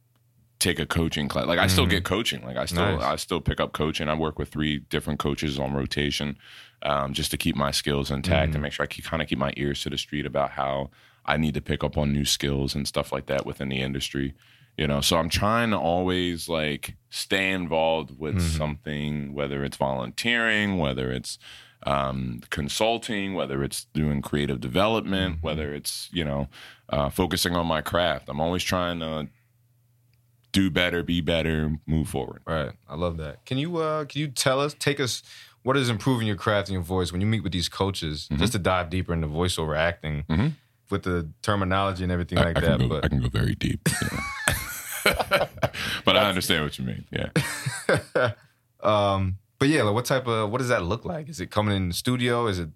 take 0.60 0.80
a 0.80 0.86
coaching 0.86 1.28
class. 1.30 1.46
Like 1.48 1.60
I 1.60 1.68
still 1.68 1.86
get 1.86 2.04
coaching. 2.04 2.44
Like 2.44 2.58
I 2.58 2.66
still, 2.66 2.82
Mm-hmm. 2.84 3.00
Nice. 3.00 3.06
I 3.14 3.16
still 3.16 3.40
pick 3.42 3.60
up 3.62 3.72
coaching. 3.74 4.10
I 4.10 4.14
work 4.14 4.38
with 4.38 4.50
three 4.50 4.80
different 4.90 5.18
coaches 5.20 5.58
on 5.58 5.74
rotation, 5.74 6.38
um, 6.82 7.14
just 7.14 7.32
to 7.32 7.38
keep 7.38 7.56
my 7.56 7.72
skills 7.72 8.12
intact 8.12 8.48
Mm-hmm. 8.50 8.56
and 8.56 8.62
make 8.64 8.74
sure 8.74 8.84
I 8.84 8.88
keep, 8.88 9.06
kind 9.06 9.22
of 9.22 9.30
keep 9.30 9.38
my 9.40 9.54
ears 9.56 9.82
to 9.84 9.90
the 9.90 9.98
street 9.98 10.26
about 10.26 10.52
how 10.52 10.90
I 11.26 11.38
need 11.38 11.54
to 11.54 11.62
pick 11.62 11.84
up 11.84 11.98
on 11.98 12.12
new 12.12 12.26
skills 12.26 12.76
and 12.76 12.86
stuff 12.88 13.12
like 13.14 13.28
that 13.28 13.46
within 13.46 13.70
the 13.70 13.80
industry 13.80 14.34
you 14.80 14.88
know 14.88 15.02
so 15.02 15.14
i'm 15.18 15.30
trying 15.30 15.70
to 15.76 15.78
always 15.78 16.48
like 16.60 16.84
stay 17.10 17.48
involved 17.62 18.10
with 18.24 18.36
Mm-hmm. 18.36 18.58
something 18.62 19.34
whether 19.34 19.60
it's 19.68 19.78
volunteering 19.78 20.78
whether 20.86 21.08
it's 21.18 21.38
um, 21.94 22.42
consulting 22.50 23.28
whether 23.40 23.64
it's 23.68 23.80
doing 23.94 24.22
creative 24.30 24.60
development 24.70 25.32
Mm-hmm. 25.36 25.48
whether 25.48 25.68
it's 25.80 25.94
you 26.12 26.26
know 26.30 26.42
uh, 26.96 27.10
focusing 27.10 27.54
on 27.56 27.66
my 27.76 27.82
craft 27.92 28.26
i'm 28.30 28.40
always 28.46 28.64
trying 28.64 29.00
to 29.00 29.28
do 30.52 30.70
better 30.72 31.04
be 31.04 31.22
better 31.22 31.58
move 31.86 32.08
forward 32.10 32.42
right? 32.48 32.72
I 32.88 32.96
love 32.96 33.18
that. 33.18 33.46
Can 33.46 33.58
you 33.60 33.78
uh 33.78 34.06
can 34.06 34.20
you 34.22 34.28
tell 34.30 34.60
us, 34.60 34.74
take 34.88 35.00
us, 35.00 35.22
what 35.64 35.78
is 35.78 35.90
improving 35.90 36.26
your 36.26 36.36
craft 36.46 36.70
and 36.70 36.74
your 36.74 36.82
voice 36.82 37.12
when 37.12 37.22
you 37.22 37.28
meet 37.28 37.44
with 37.44 37.52
these 37.54 37.70
coaches, 37.70 38.28
Mm-hmm. 38.32 38.40
just 38.42 38.54
to 38.54 38.60
dive 38.60 38.90
deeper 38.90 39.14
into 39.14 39.28
voiceover 39.28 39.78
acting 39.78 40.24
Mhm. 40.30 40.54
with 40.90 41.04
the 41.04 41.30
terminology 41.44 42.02
and 42.04 42.12
everything 42.12 42.40
I, 42.40 42.44
like 42.46 42.58
I 42.58 42.62
that. 42.62 42.80
go, 42.80 42.88
but 42.88 43.06
I 43.06 43.10
can 43.10 43.22
go 43.22 43.30
very 43.30 43.54
deep 43.56 43.82
you 44.02 44.08
know. 44.12 44.24
but 46.06 46.16
i 46.16 46.28
understand 46.28 46.64
what 46.64 46.78
you 46.78 46.86
mean 46.86 47.06
yeah 47.12 48.32
um, 48.84 49.38
but 49.60 49.68
yeah, 49.68 49.84
like 49.84 49.94
what 49.94 50.06
type 50.06 50.26
of 50.26 50.50
what 50.50 50.60
does 50.60 50.70
that 50.70 50.84
look 50.84 51.06
like? 51.06 51.28
Is 51.30 51.40
it 51.42 51.52
coming 51.52 51.76
in 51.76 51.90
the 51.90 51.94
studio? 51.94 52.48
Is 52.48 52.60
it 52.60 52.70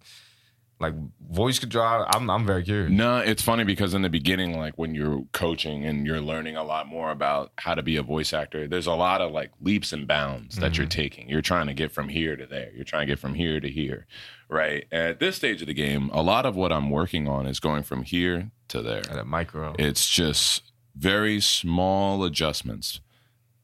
like 0.82 0.94
voice 1.32 1.58
control? 1.58 2.06
I'm 2.14 2.30
I'm 2.30 2.46
very 2.46 2.62
curious. 2.62 2.92
No, 2.92 3.20
it's 3.20 3.42
funny 3.42 3.64
because 3.64 3.94
in 3.94 4.02
the 4.02 4.10
beginning, 4.10 4.58
like 4.58 4.74
when 4.78 4.94
you're 4.94 5.24
coaching 5.32 5.86
and 5.86 6.06
you're 6.06 6.20
learning 6.20 6.58
a 6.58 6.64
lot 6.64 6.88
more 6.88 7.10
about 7.10 7.54
how 7.58 7.74
to 7.74 7.82
be 7.82 7.96
a 7.96 8.04
voice 8.04 8.34
actor, 8.34 8.68
there's 8.68 8.86
a 8.86 8.94
lot 8.94 9.22
of 9.22 9.32
like 9.32 9.52
leaps 9.62 9.94
and 9.94 10.06
bounds 10.06 10.58
that 10.58 10.78
you're 10.78 10.86
taking. 10.86 11.30
You're 11.30 11.42
trying 11.42 11.68
to 11.68 11.74
get 11.74 11.92
from 11.94 12.10
here 12.10 12.36
to 12.36 12.46
there. 12.46 12.70
You're 12.76 12.84
trying 12.84 13.08
to 13.08 13.12
get 13.12 13.20
from 13.20 13.34
here 13.34 13.62
to 13.62 13.70
here, 13.70 14.06
right? 14.50 14.86
And 14.92 15.08
at 15.08 15.20
this 15.20 15.38
stage 15.38 15.62
of 15.62 15.68
the 15.68 15.74
game, 15.74 16.10
a 16.12 16.22
lot 16.22 16.46
of 16.46 16.58
what 16.58 16.74
I'm 16.74 16.90
working 16.90 17.30
on 17.30 17.46
is 17.46 17.62
going 17.62 17.84
from 17.84 18.04
here 18.04 18.52
to 18.68 18.82
there. 18.82 19.04
At 19.10 19.18
a 19.18 19.24
micro. 19.24 19.74
It's 19.80 20.10
just 20.10 20.73
very 20.96 21.40
small 21.40 22.24
adjustments 22.24 23.02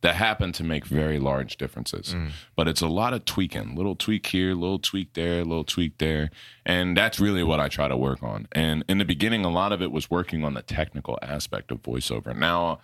that 0.02 0.16
happen 0.16 0.52
to 0.54 0.64
make 0.64 0.86
very 0.86 1.20
large 1.20 1.58
differences. 1.58 2.14
Mm. 2.14 2.32
But 2.56 2.68
it's 2.68 2.82
a 2.82 2.88
lot 2.88 3.14
of 3.14 3.26
tweaking, 3.26 3.76
little 3.76 3.96
tweak 3.96 4.28
here, 4.28 4.54
little 4.54 4.80
tweak 4.80 5.14
there, 5.14 5.44
little 5.44 5.66
tweak 5.66 5.98
there. 5.98 6.32
And 6.66 6.96
that's 6.96 7.20
really 7.20 7.44
what 7.44 7.60
I 7.60 7.68
try 7.68 7.88
to 7.90 7.98
work 7.98 8.24
on. 8.24 8.48
And 8.54 8.86
in 8.88 8.98
the 8.98 9.06
beginning, 9.06 9.44
a 9.44 9.50
lot 9.50 9.74
of 9.74 9.82
it 9.82 9.92
was 9.92 10.10
working 10.10 10.46
on 10.46 10.54
the 10.54 10.62
technical 10.62 11.20
aspect 11.22 11.72
of 11.72 11.82
voiceover. 11.82 12.36
Now, 12.36 12.80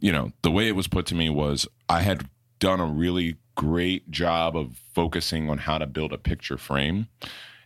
you 0.00 0.10
know, 0.10 0.32
the 0.42 0.50
way 0.50 0.66
it 0.66 0.74
was 0.74 0.88
put 0.88 1.06
to 1.06 1.14
me 1.14 1.30
was 1.30 1.68
I 1.88 2.00
had 2.00 2.28
done 2.58 2.80
a 2.80 2.86
really 2.86 3.36
great 3.54 4.10
job 4.10 4.56
of 4.56 4.80
focusing 4.92 5.48
on 5.48 5.58
how 5.58 5.78
to 5.78 5.86
build 5.86 6.12
a 6.12 6.18
picture 6.18 6.58
frame. 6.58 7.06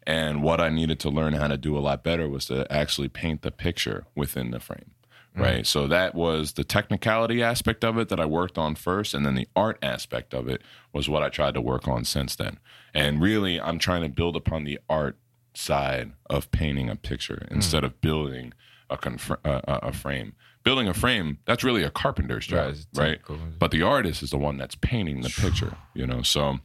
And 0.07 0.42
what 0.42 0.61
I 0.61 0.68
needed 0.68 1.00
to 1.00 1.11
learn 1.11 1.34
how 1.34 1.48
to 1.48 1.57
do 1.57 1.76
a 1.76 1.80
lot 1.80 2.02
better 2.02 2.28
was 2.28 2.46
to 2.46 2.70
actually 2.70 3.09
paint 3.09 3.42
the 3.42 3.50
picture 3.50 4.07
within 4.14 4.50
the 4.50 4.61
frame. 4.61 4.92
Right. 5.34 5.66
So 5.66 5.86
that 5.86 6.14
was 6.14 6.54
the 6.54 6.64
technicality 6.64 7.42
aspect 7.42 7.84
of 7.84 7.96
it 7.98 8.08
that 8.08 8.18
I 8.18 8.26
worked 8.26 8.58
on 8.58 8.74
first. 8.74 9.14
And 9.14 9.24
then 9.24 9.36
the 9.36 9.48
art 9.54 9.78
aspect 9.82 10.34
of 10.34 10.48
it 10.48 10.62
was 10.92 11.08
what 11.08 11.22
I 11.22 11.28
tried 11.28 11.54
to 11.54 11.60
work 11.60 11.86
on 11.86 12.04
since 12.04 12.34
then. 12.34 12.58
And 12.92 13.20
really, 13.22 13.60
I'm 13.60 13.78
trying 13.78 14.02
to 14.02 14.08
build 14.08 14.34
upon 14.34 14.64
the 14.64 14.80
art 14.88 15.16
side 15.54 16.12
of 16.28 16.50
painting 16.50 16.90
a 16.90 16.96
picture 16.96 17.46
instead 17.50 17.84
of 17.84 18.00
building 18.00 18.52
a, 18.88 18.96
conf- 18.96 19.30
a, 19.30 19.48
uh, 19.48 19.60
a 19.66 19.70
uh, 19.70 19.88
a 19.88 19.92
frame. 19.92 20.34
Building 20.62 20.88
a 20.88 20.94
frame, 20.94 21.38
that's 21.46 21.64
really 21.64 21.82
a 21.84 21.90
carpenter's 21.90 22.46
job, 22.46 22.74
Right, 22.94 23.18
right? 23.28 23.58
But 23.58 23.70
the 23.70 23.82
artist 23.82 24.22
is 24.22 24.30
the 24.30 24.36
one 24.36 24.58
that's 24.58 24.74
painting 24.74 25.22
the 25.22 25.30
picture, 25.30 25.74
you 25.94 26.06
know. 26.06 26.20
So, 26.20 26.58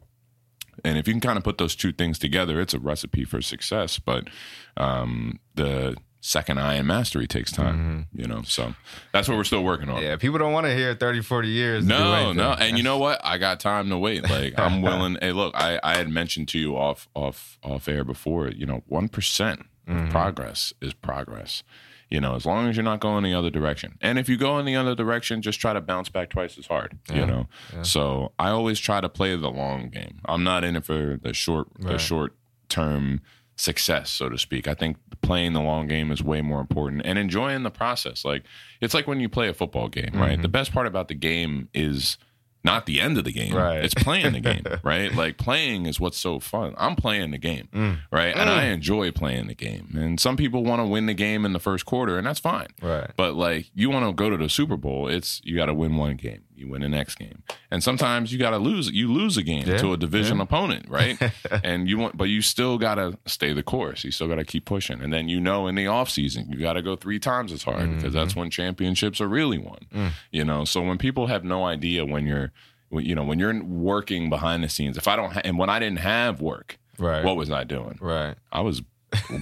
and 0.83 0.97
if 0.97 1.07
you 1.07 1.13
can 1.13 1.21
kind 1.21 1.37
of 1.37 1.45
put 1.45 1.57
those 1.57 1.77
two 1.77 1.93
things 1.93 2.19
together, 2.19 2.59
it's 2.59 2.73
a 2.73 2.79
recipe 2.79 3.23
for 3.23 3.41
success. 3.41 3.97
But 3.97 4.27
um, 4.75 5.39
the 5.53 5.95
second 6.25 6.59
eye 6.59 6.73
and 6.73 6.87
mastery 6.87 7.27
takes 7.27 7.51
time, 7.51 8.07
mm-hmm. 8.09 8.21
you 8.21 8.27
know. 8.27 8.41
So 8.41 8.73
that's 9.11 9.27
what 9.27 9.37
we're 9.37 9.43
still 9.43 9.63
working 9.63 9.89
on. 9.89 10.01
Yeah, 10.01 10.15
people 10.15 10.39
don't 10.39 10.53
want 10.53 10.65
to 10.65 10.75
hear 10.75 10.95
30, 10.95 11.21
40 11.21 11.47
years. 11.47 11.85
No, 11.85 12.33
no, 12.33 12.53
and 12.53 12.77
you 12.77 12.83
know 12.83 12.97
what? 12.97 13.21
I 13.23 13.37
got 13.37 13.59
time 13.59 13.89
to 13.89 13.97
wait. 13.97 14.23
Like 14.23 14.59
I'm 14.59 14.81
willing. 14.81 15.17
hey, 15.21 15.31
look, 15.31 15.53
I, 15.55 15.79
I 15.83 15.97
had 15.97 16.09
mentioned 16.09 16.47
to 16.49 16.59
you 16.59 16.75
off 16.75 17.07
off 17.13 17.59
off 17.63 17.87
air 17.87 18.03
before. 18.03 18.49
You 18.49 18.65
know, 18.65 18.83
one 18.87 19.05
of 19.05 19.11
mm-hmm. 19.11 20.09
progress 20.09 20.73
is 20.81 20.93
progress. 20.93 21.63
You 22.09 22.21
know, 22.21 22.35
as 22.35 22.45
long 22.45 22.67
as 22.69 22.75
you're 22.75 22.83
not 22.83 22.99
going 22.99 23.23
the 23.23 23.33
other 23.33 23.49
direction, 23.49 23.97
and 24.01 24.19
if 24.19 24.29
you 24.29 24.37
go 24.37 24.57
in 24.59 24.65
the 24.65 24.75
other 24.75 24.95
direction, 24.95 25.41
just 25.41 25.59
try 25.59 25.73
to 25.73 25.81
bounce 25.81 26.09
back 26.09 26.29
twice 26.29 26.57
as 26.57 26.67
hard. 26.67 26.97
You 27.11 27.25
know, 27.25 27.47
so 27.83 28.31
I 28.39 28.49
always 28.49 28.79
try 28.79 29.01
to 29.01 29.09
play 29.09 29.35
the 29.35 29.49
long 29.49 29.89
game. 29.89 30.21
I'm 30.25 30.43
not 30.43 30.63
in 30.63 30.75
it 30.75 30.85
for 30.85 31.19
the 31.21 31.33
short 31.33 31.67
the 31.79 31.97
short 31.97 32.33
term 32.69 33.21
success, 33.55 34.09
so 34.09 34.29
to 34.29 34.37
speak. 34.37 34.67
I 34.67 34.73
think 34.73 34.97
playing 35.21 35.53
the 35.53 35.61
long 35.61 35.87
game 35.87 36.11
is 36.11 36.23
way 36.23 36.41
more 36.41 36.59
important 36.59 37.01
and 37.05 37.17
enjoying 37.17 37.63
the 37.63 37.71
process. 37.71 38.25
Like 38.25 38.43
it's 38.81 38.93
like 38.93 39.07
when 39.07 39.19
you 39.19 39.29
play 39.29 39.47
a 39.47 39.53
football 39.53 39.87
game, 39.87 40.11
right? 40.13 40.33
Mm-hmm. 40.33 40.41
The 40.41 40.49
best 40.49 40.71
part 40.71 40.87
about 40.87 41.07
the 41.07 41.15
game 41.15 41.69
is 41.73 42.17
not 42.65 42.87
the 42.87 42.99
end 42.99 43.17
of 43.17 43.23
the 43.23 43.31
game. 43.31 43.55
Right. 43.55 43.83
It's 43.85 43.93
playing 43.93 44.33
the 44.33 44.39
game, 44.39 44.63
right? 44.83 45.13
Like 45.13 45.37
playing 45.37 45.85
is 45.85 45.99
what's 45.99 46.17
so 46.17 46.39
fun. 46.39 46.73
I'm 46.77 46.95
playing 46.95 47.31
the 47.31 47.37
game, 47.37 47.69
mm. 47.71 47.99
right? 48.11 48.35
And 48.35 48.49
mm. 48.49 48.53
I 48.53 48.63
enjoy 48.65 49.11
playing 49.11 49.47
the 49.47 49.53
game. 49.53 49.95
And 49.95 50.19
some 50.19 50.35
people 50.35 50.63
want 50.63 50.81
to 50.81 50.85
win 50.85 51.05
the 51.05 51.13
game 51.13 51.45
in 51.45 51.53
the 51.53 51.59
first 51.59 51.85
quarter, 51.85 52.17
and 52.17 52.25
that's 52.25 52.39
fine. 52.39 52.67
Right. 52.81 53.11
But 53.15 53.35
like 53.35 53.69
you 53.75 53.91
want 53.91 54.05
to 54.07 54.13
go 54.13 54.31
to 54.31 54.37
the 54.37 54.49
Super 54.49 54.77
Bowl, 54.77 55.07
it's 55.07 55.41
you 55.43 55.55
got 55.55 55.67
to 55.67 55.75
win 55.75 55.95
one 55.95 56.15
game, 56.15 56.43
you 56.55 56.67
win 56.67 56.81
the 56.81 56.89
next 56.89 57.15
game, 57.15 57.43
and 57.71 57.83
sometimes 57.83 58.31
you 58.31 58.39
got 58.39 58.51
to 58.51 58.57
lose. 58.57 58.89
You 58.89 59.11
lose 59.11 59.37
a 59.37 59.43
game 59.43 59.67
Yeah, 59.67 59.77
to 59.77 59.93
a 59.93 59.97
division 59.97 60.39
opponent, 60.41 60.87
right? 60.89 61.17
and 61.63 61.87
you 61.89 61.97
want, 61.97 62.17
but 62.17 62.25
you 62.25 62.41
still 62.41 62.77
got 62.77 62.95
to 62.95 63.17
stay 63.25 63.53
the 63.53 63.63
course. 63.63 64.03
You 64.03 64.11
still 64.11 64.27
got 64.27 64.35
to 64.35 64.45
keep 64.45 64.65
pushing, 64.65 65.01
and 65.01 65.11
then 65.11 65.27
you 65.27 65.39
know 65.39 65.67
in 65.67 65.75
the 65.75 65.87
off 65.87 66.09
season 66.09 66.47
you 66.49 66.57
got 66.59 66.73
to 66.73 66.81
go 66.81 66.95
three 66.95 67.19
times 67.19 67.51
as 67.51 67.63
hard 67.63 67.95
because 67.95 68.13
that's 68.13 68.31
mm-hmm. 68.31 68.41
when 68.41 68.49
championships 68.49 69.21
are 69.21 69.27
really 69.27 69.57
won. 69.57 69.79
Mm. 69.93 70.11
You 70.31 70.45
know, 70.45 70.65
so 70.65 70.81
when 70.81 70.97
people 70.97 71.27
have 71.27 71.43
no 71.43 71.65
idea 71.65 72.05
when 72.05 72.25
you're, 72.25 72.51
you 72.91 73.15
know, 73.15 73.23
when 73.23 73.39
you're 73.39 73.63
working 73.63 74.29
behind 74.29 74.63
the 74.63 74.69
scenes. 74.69 74.97
If 74.97 75.07
I 75.07 75.15
don't, 75.15 75.31
ha- 75.33 75.41
and 75.43 75.57
when 75.57 75.69
I 75.69 75.79
didn't 75.79 75.99
have 75.99 76.41
work, 76.41 76.77
Right. 76.97 77.23
what 77.25 77.35
was 77.35 77.51
I 77.51 77.63
doing? 77.63 77.97
Right. 77.99 78.35
I 78.51 78.61
was 78.61 78.81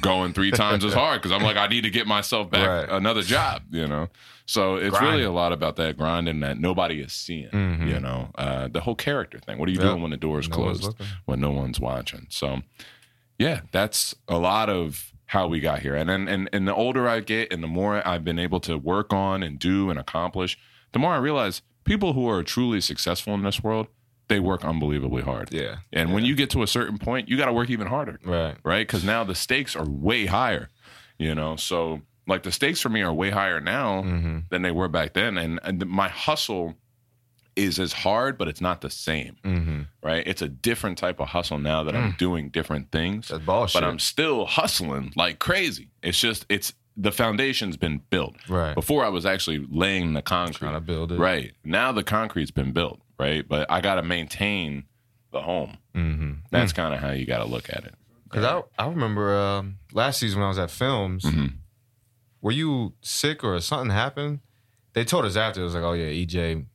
going 0.02 0.34
three 0.34 0.52
times 0.52 0.84
as 0.86 0.94
hard 0.94 1.22
because 1.22 1.32
I'm 1.32 1.44
like, 1.44 1.58
I 1.58 1.68
need 1.68 1.82
to 1.82 1.90
get 1.90 2.08
myself 2.08 2.50
back 2.50 2.68
Right. 2.68 2.90
another 2.98 3.22
job, 3.22 3.64
you 3.72 3.88
know? 3.88 4.10
So 4.46 4.76
it's 4.76 4.90
Grinding. 4.90 5.12
really 5.12 5.24
a 5.24 5.32
lot 5.32 5.54
about 5.54 5.78
that 5.78 5.98
grinding 5.98 6.42
that 6.42 6.58
nobody 6.60 7.00
is 7.00 7.14
seeing, 7.14 7.50
Mhm. 7.50 7.88
you 7.88 8.00
know? 8.00 8.30
Uh, 8.36 8.68
the 8.68 8.82
whole 8.82 8.96
character 8.96 9.40
thing. 9.40 9.58
What 9.58 9.70
are 9.70 9.72
you 9.72 9.80
Yep. 9.80 9.88
doing 9.88 10.02
when 10.02 10.12
the 10.12 10.18
door 10.18 10.40
is 10.40 10.50
No 10.50 10.56
closed, 10.56 10.94
when 11.26 11.40
no 11.40 11.52
one's 11.52 11.80
watching? 11.80 12.28
So, 12.30 12.62
yeah, 13.40 13.62
that's 13.72 14.16
a 14.28 14.38
lot 14.38 14.70
of 14.70 15.12
how 15.28 15.48
we 15.48 15.60
got 15.60 15.80
here. 15.80 15.96
And, 15.96 16.10
and, 16.12 16.30
and, 16.30 16.50
and 16.54 16.68
the 16.68 16.76
older 16.76 17.08
I 17.08 17.20
get 17.22 17.52
and 17.52 17.64
the 17.64 17.68
more 17.68 18.06
I've 18.08 18.24
been 18.24 18.38
able 18.40 18.60
to 18.62 18.78
work 18.78 19.12
on 19.14 19.42
and 19.44 19.58
do 19.58 19.90
and 19.90 19.98
accomplish, 19.98 20.58
the 20.92 21.00
more 21.00 21.14
I 21.14 21.18
realize 21.18 21.62
people 21.86 22.14
who 22.14 22.30
are 22.30 22.44
truly 22.44 22.82
successful 22.82 23.34
in 23.34 23.42
this 23.44 23.64
world, 23.64 23.88
they 24.34 24.40
work 24.40 24.66
unbelievably 24.66 25.22
hard. 25.22 25.54
Yeah. 25.54 25.76
And 25.92 26.14
when 26.14 26.26
you 26.26 26.36
get 26.36 26.50
to 26.52 26.64
a 26.64 26.68
certain 26.68 26.98
point, 26.98 27.30
you 27.30 27.38
got 27.38 27.46
to 27.46 27.54
work 27.54 27.70
even 27.70 27.88
harder 27.88 28.20
Right. 28.26 28.56
right? 28.64 28.86
Because 28.88 29.04
now 29.04 29.24
the 29.24 29.36
stakes 29.36 29.76
are 29.76 29.86
way 29.86 30.26
higher, 30.26 30.70
you 31.20 31.36
know. 31.36 31.56
So 31.56 32.02
like 32.28 32.44
the 32.44 32.52
stakes 32.52 32.82
for 32.82 32.90
me 32.90 33.02
are 33.02 33.14
way 33.14 33.30
higher 33.30 33.60
now 33.62 34.02
Mm-hmm. 34.02 34.38
than 34.50 34.62
they 34.64 34.72
were 34.72 34.88
back 34.88 35.14
then, 35.14 35.38
and, 35.38 35.60
and 35.64 35.86
my 35.88 36.08
hustle 36.10 36.76
is 37.56 37.80
as 37.80 37.94
hard, 37.94 38.36
but 38.38 38.48
it's 38.48 38.62
not 38.62 38.82
the 38.82 38.90
same, 38.90 39.36
Mm-hmm. 39.44 39.82
right? 40.02 40.24
It's 40.26 40.42
a 40.42 40.50
different 40.50 40.98
type 40.98 41.20
of 41.20 41.28
hustle 41.28 41.60
now 41.60 41.84
that 41.84 41.96
I'm 41.96 42.16
doing 42.18 42.50
different 42.50 42.92
things, 42.92 43.28
That's 43.28 43.44
bullshit. 43.46 43.80
but 43.82 43.88
I'm 43.88 44.00
still 44.00 44.46
hustling 44.46 45.14
like 45.16 45.38
crazy. 45.40 45.90
It's 46.02 46.20
just 46.20 46.46
it's 46.50 46.74
the 46.98 47.12
foundation's 47.12 47.76
been 47.78 48.02
built. 48.10 48.36
Right. 48.48 48.74
Before 48.76 49.04
I 49.06 49.10
was 49.10 49.26
actually 49.26 49.66
laying 49.70 50.14
the 50.14 50.22
concrete. 50.22 50.68
trying 50.70 50.74
to 50.74 50.80
build 50.82 51.12
it. 51.12 51.20
Right. 51.20 51.52
Now 51.64 51.92
the 51.92 52.04
concrete's 52.04 52.52
been 52.52 52.72
built, 52.72 53.00
right? 53.24 53.48
But 53.48 53.72
I 53.72 53.82
got 53.82 53.96
to 53.96 54.04
maintain 54.04 54.84
the 55.32 55.42
home. 55.42 55.78
Mm-hmm. 55.96 56.32
That's 56.52 56.74
kind 56.74 56.94
of 56.94 57.00
how 57.00 57.12
you 57.12 57.26
got 57.26 57.40
to 57.40 57.46
look 57.46 57.70
at 57.70 57.84
it. 57.86 57.96
Because 58.26 58.46
I, 58.46 58.84
I 58.84 58.88
remember 58.88 59.36
um, 59.36 59.78
last 59.94 60.20
season 60.20 60.40
when 60.40 60.46
I 60.46 60.50
was 60.50 60.60
at 60.60 60.72
films, 60.72 61.24
Mhm. 61.24 61.54
were 62.42 62.52
you 62.52 62.94
sick 63.02 63.44
or 63.44 63.60
something 63.60 63.92
happened? 63.92 64.40
They 64.94 65.04
told 65.06 65.26
us 65.26 65.36
after, 65.36 65.62
it 65.62 65.64
was 65.64 65.74
like, 65.76 65.84
oh, 65.84 65.94
yeah, 65.94 66.06
EJ, 66.08 66.66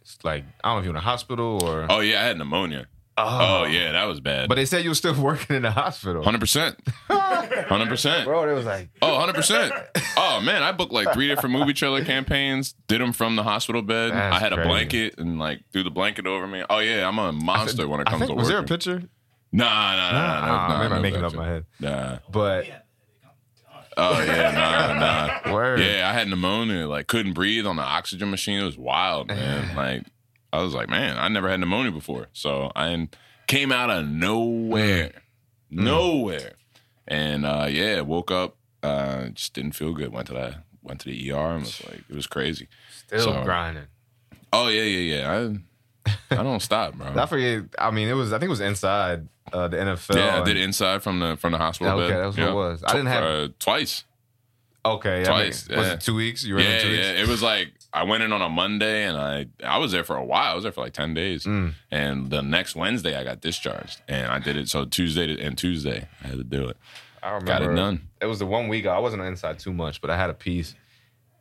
it's 0.00 0.18
like, 0.24 0.44
I 0.64 0.68
don't 0.68 0.76
know 0.76 0.78
if 0.80 0.84
you're 0.84 0.92
in 0.94 0.96
a 0.96 1.00
hospital 1.00 1.62
or. 1.62 1.86
Oh 1.90 2.00
yeah, 2.00 2.20
I 2.20 2.24
had 2.24 2.38
pneumonia. 2.38 2.86
Oh, 3.26 3.64
yeah, 3.64 3.92
that 3.92 4.04
was 4.04 4.20
bad. 4.20 4.48
But 4.48 4.54
they 4.56 4.64
said 4.64 4.84
you 4.84 4.90
were 4.90 4.94
still 4.94 5.14
working 5.22 5.56
in 5.56 5.62
the 5.62 5.70
hospital. 5.70 6.22
Hundred 6.22 6.40
percent, 6.40 6.76
hundred 7.08 7.88
percent. 7.88 8.24
Bro, 8.24 8.48
it 8.48 8.52
was 8.54 8.66
like, 8.66 8.88
Oh, 9.02 9.12
100 9.12 9.34
percent. 9.34 9.72
Oh 10.16 10.40
man, 10.40 10.62
I 10.62 10.72
booked 10.72 10.92
like 10.92 11.12
three 11.12 11.28
different 11.28 11.54
movie 11.54 11.72
trailer 11.72 12.04
campaigns. 12.04 12.74
Did 12.86 13.00
them 13.00 13.12
from 13.12 13.36
the 13.36 13.42
hospital 13.42 13.82
bed. 13.82 14.12
That's 14.12 14.36
I 14.36 14.38
had 14.38 14.52
a 14.52 14.62
blanket 14.64 15.14
and 15.18 15.38
like 15.38 15.60
threw 15.72 15.82
the 15.82 15.90
blanket 15.90 16.26
over 16.26 16.46
me. 16.46 16.64
Oh 16.68 16.78
yeah, 16.78 17.06
I'm 17.06 17.18
a 17.18 17.32
monster 17.32 17.88
when 17.88 18.00
it 18.00 18.06
comes 18.06 18.20
think, 18.20 18.30
to 18.30 18.36
was 18.36 18.48
there 18.48 18.58
a 18.58 18.64
picture? 18.64 19.02
Nah, 19.50 19.64
nah, 19.64 19.96
nah, 19.96 20.12
nah, 20.12 20.18
Ah, 20.18 20.68
nah, 20.68 20.68
nah, 20.68 20.78
maybe 20.78 20.84
I'm 20.84 20.90
no 20.90 21.00
making 21.02 21.24
up 21.24 21.34
my 21.34 21.46
head. 21.48 21.64
Nah. 21.80 22.18
But, 22.30 22.66
Oh 23.96 24.22
yeah, 24.22 24.50
nah, 24.52 25.46
nah. 25.46 25.52
word. 25.54 25.80
Yeah, 25.80 26.08
I 26.08 26.12
had 26.12 26.28
pneumonia. 26.28 26.86
Like 26.86 27.08
couldn't 27.08 27.32
breathe 27.32 27.66
on 27.66 27.76
the 27.76 27.82
oxygen 27.82 28.30
machine. 28.30 28.60
It 28.60 28.64
was 28.64 28.78
wild, 28.78 29.28
man. 29.28 29.74
Like 29.76 30.04
I 30.52 30.62
was 30.62 30.74
like, 30.74 30.88
man, 30.88 31.16
I 31.18 31.28
never 31.28 31.48
had 31.48 31.60
pneumonia 31.60 31.92
before. 31.92 32.28
So 32.32 32.72
I 32.74 33.08
came 33.46 33.70
out 33.72 33.90
of 33.90 34.06
nowhere, 34.08 35.12
Mm. 35.72 35.84
nowhere, 35.84 36.52
and 37.06 37.44
uh, 37.44 37.66
yeah, 37.68 38.00
woke 38.00 38.30
up, 38.30 38.56
uh, 38.82 39.28
just 39.28 39.52
didn't 39.54 39.72
feel 39.72 39.92
good. 39.92 40.12
Went 40.12 40.28
to 40.28 40.32
the 40.34 40.54
went 40.82 41.00
to 41.00 41.06
the 41.10 41.30
ER 41.32 41.36
and 41.54 41.60
was 41.64 41.84
like, 41.84 42.00
it 42.08 42.14
was 42.14 42.26
crazy. 42.26 42.68
Still 43.06 43.20
So- 43.20 43.44
grinding. 43.44 43.84
Oh 44.50 44.68
yeah, 44.68 44.82
yeah, 44.82 45.16
yeah. 45.16 45.30
I 46.30 46.34
I 46.40 46.42
don't 46.42 46.60
stop, 46.60 46.94
bro. 46.94 47.08
I 47.16 47.26
forget. 47.26 47.64
I 47.78 47.90
mean, 47.90 48.08
it 48.08 48.14
was. 48.14 48.32
I 48.32 48.38
think 48.38 48.46
it 48.48 48.50
was 48.50 48.60
inside 48.62 49.28
uh, 49.52 49.68
the 49.68 49.76
NFL. 49.76 50.16
yeah, 50.16 50.40
I 50.40 50.44
did 50.44 50.56
inside 50.56 51.02
from 51.02 51.20
the 51.20 51.36
from 51.36 51.52
the 51.52 51.58
hospital 51.58 52.00
Okay, 52.00 52.14
bed. 52.14 52.24
that's 52.24 52.36
what 52.38 52.48
it 52.48 52.54
was. 52.54 52.82
I 52.82 52.92
didn't 52.92 53.08
have- 53.08 53.24
uh, 53.24 53.48
twice. 53.58 54.04
Okay, 54.86 55.18
yeah, 55.20 55.26
Twice, 55.26 55.66
I 55.68 55.72
mean, 55.72 55.78
was 55.80 55.88
it 55.88 56.00
two 56.00 56.14
weeks? 56.14 56.44
You 56.44 56.54
were 56.54 56.60
yeah, 56.60 56.78
two 56.78 56.90
weeks. 56.90 57.04
yeah. 57.04 57.12
It 57.22 57.28
was 57.28 57.42
like 57.42 57.72
I 57.92 58.04
went 58.04 58.22
in 58.22 58.32
on 58.32 58.42
a 58.42 58.48
Monday 58.48 59.04
and 59.04 59.16
I 59.16 59.46
I 59.64 59.78
was 59.78 59.92
there 59.92 60.04
for 60.04 60.16
a 60.16 60.24
while. 60.24 60.52
I 60.52 60.54
was 60.54 60.62
there 60.64 60.72
for 60.72 60.82
like 60.82 60.92
ten 60.92 61.14
days, 61.14 61.44
Mm. 61.44 61.72
and 61.90 62.30
the 62.30 62.42
next 62.42 62.76
Wednesday 62.76 63.16
I 63.16 63.24
got 63.24 63.40
discharged, 63.40 64.02
and 64.08 64.30
I 64.30 64.38
did 64.38 64.56
it. 64.56 64.68
So 64.68 64.84
Tuesday 64.84 65.26
to, 65.34 65.40
and 65.42 65.56
Tuesday 65.56 66.06
I 66.22 66.26
had 66.28 66.36
to 66.38 66.44
do 66.44 66.68
it. 66.68 66.76
I 67.22 67.28
remember. 67.30 67.46
Got 67.46 67.62
it 67.62 67.74
done. 67.74 68.08
It 68.20 68.26
was 68.26 68.38
the 68.38 68.46
one 68.46 68.68
week 68.68 68.86
I 68.86 68.98
wasn't 68.98 69.22
inside 69.22 69.58
too 69.58 69.72
much, 69.72 70.00
but 70.00 70.10
I 70.10 70.16
had 70.16 70.30
a 70.30 70.34
piece, 70.34 70.74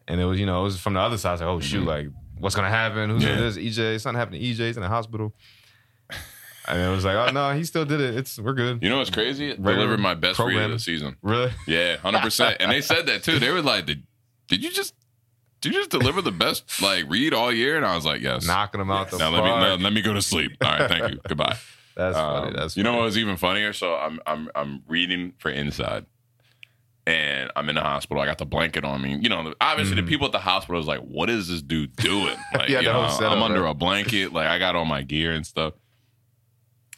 and 0.08 0.20
it 0.22 0.26
was 0.26 0.40
you 0.40 0.46
know 0.46 0.62
it 0.62 0.64
was 0.64 0.80
from 0.80 0.94
the 0.94 1.02
other 1.02 1.18
side. 1.18 1.30
I 1.30 1.34
was 1.34 1.42
like, 1.42 1.50
oh 1.50 1.60
shoot, 1.60 1.84
like 1.86 2.08
what's 2.40 2.56
gonna 2.56 2.70
happen? 2.70 3.10
Who's 3.10 3.24
Mm-hmm. 3.24 3.34
Yeah. 3.44 3.50
this? 3.50 3.58
EJ, 3.58 4.00
something 4.02 4.18
happened 4.20 4.42
to 4.42 4.48
EJ's 4.48 4.78
in 4.78 4.82
the 4.84 4.90
hospital. 4.90 5.34
And 6.70 6.82
it 6.82 6.90
was 6.94 7.06
like, 7.06 7.16
oh 7.16 7.32
no, 7.32 7.54
he 7.54 7.64
still 7.64 7.86
did 7.86 8.02
it. 8.02 8.16
It's 8.18 8.38
we're 8.38 8.54
good. 8.54 8.84
You 8.84 8.90
know 8.90 8.98
what's 8.98 9.10
crazy? 9.10 9.54
Delivered 9.56 10.02
my 10.02 10.16
best 10.16 10.38
read 10.40 10.58
of 10.58 10.72
the 10.72 10.80
season. 10.80 11.16
Really? 11.22 11.50
Yeah, 11.66 11.96
hundred 11.98 12.22
percent. 12.22 12.58
And 12.60 12.70
they 12.72 12.82
said 12.82 13.06
that 13.06 13.24
too. 13.24 13.40
They 13.40 13.52
were 13.52 13.62
like, 13.62 13.86
"Did 13.86 14.04
did 14.50 14.62
you 14.64 14.70
just 14.72 14.94
did 15.62 15.74
you 15.74 15.80
just 15.80 15.90
deliver 15.92 16.22
the 16.22 16.32
best 16.32 16.82
like 16.82 17.06
read 17.10 17.34
all 17.34 17.52
year?" 17.52 17.78
And 17.78 17.86
I 17.86 17.96
was 17.96 18.06
like, 18.06 18.22
"Yes." 18.22 18.46
Knocking 18.46 18.80
them 18.80 18.92
out 18.92 19.10
the 19.12 19.18
Now 19.18 19.30
let 19.30 19.44
me 19.44 19.50
now, 19.50 19.76
let 19.76 19.94
me 19.94 20.02
go 20.02 20.14
to 20.14 20.22
sleep. 20.22 20.52
All 20.62 20.70
right, 20.78 20.90
thank 20.90 21.12
you. 21.12 21.20
Goodbye. 21.28 21.58
That's 21.96 22.16
funny. 22.16 22.48
Um, 22.50 22.54
That's 22.56 22.78
you 22.78 22.84
know 22.84 22.94
what 22.96 23.04
was 23.04 23.18
even 23.18 23.38
funnier? 23.38 23.74
So 23.74 23.96
I'm 23.96 24.20
I'm 24.28 24.50
I'm 24.54 24.84
reading 24.88 25.34
for 25.40 25.50
Inside, 25.50 26.06
and 27.08 27.50
I'm 27.56 27.68
in 27.70 27.76
the 27.76 27.82
hospital. 27.82 28.22
I 28.22 28.26
got 28.28 28.38
the 28.38 28.46
blanket 28.46 28.84
on 28.86 29.02
me. 29.02 29.18
You 29.20 29.30
know, 29.30 29.54
obviously 29.60 29.96
the 29.96 30.04
people 30.04 30.26
at 30.28 30.32
the 30.32 30.38
hospital 30.40 30.78
was 30.78 30.86
like, 30.88 31.00
"What 31.00 31.30
is 31.30 31.48
this 31.48 31.62
dude 31.64 31.96
doing?" 31.96 32.36
Like, 32.54 32.68
Mm. 32.68 32.70
Yeah, 32.70 32.80
you 32.82 32.86
know, 32.88 33.08
setup, 33.10 33.32
I'm 33.34 33.42
under 33.44 33.64
right? 33.64 33.72
a 33.72 33.74
blanket. 33.74 34.32
Like 34.34 34.46
I 34.48 34.60
got 34.60 34.76
all 34.76 34.86
my 34.86 35.02
gear 35.02 35.32
and 35.32 35.46
stuff. 35.46 35.74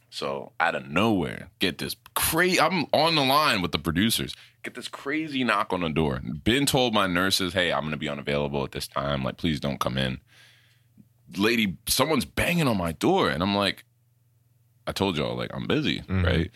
So 0.09 0.51
out 0.59 0.75
of 0.75 0.87
nowhere, 0.89 1.49
get 1.59 1.77
this 1.77 1.95
crazy. 2.15 2.59
I'm 2.59 2.85
on 2.93 3.15
the 3.15 3.23
line 3.23 3.61
with 3.61 3.71
the 3.71 3.77
producers. 3.79 4.33
Get 4.63 4.75
this 4.75 4.87
crazy 4.89 5.43
knock 5.43 5.71
on 5.71 5.81
the 5.81 5.89
door. 5.89 6.21
Been 6.43 6.65
told 6.65 6.93
my 6.93 7.07
nurses, 7.07 7.53
"Hey, 7.53 7.71
I'm 7.71 7.81
going 7.81 7.91
to 7.91 7.97
be 7.97 8.09
unavailable 8.09 8.63
at 8.63 8.71
this 8.73 8.87
time. 8.87 9.23
Like, 9.23 9.37
please 9.37 9.59
don't 9.59 9.79
come 9.79 9.97
in." 9.97 10.19
lady, 11.37 11.77
someone's 11.87 12.25
banging 12.25 12.67
on 12.67 12.75
my 12.75 12.91
door, 12.93 13.29
and 13.29 13.43
I'm 13.43 13.53
like, 13.55 13.85
I 14.87 14.91
told 14.91 15.15
y'all 15.15 15.35
like 15.37 15.51
I'm 15.53 15.67
busy, 15.67 15.99
Mhm. 16.01 16.25
right? 16.25 16.51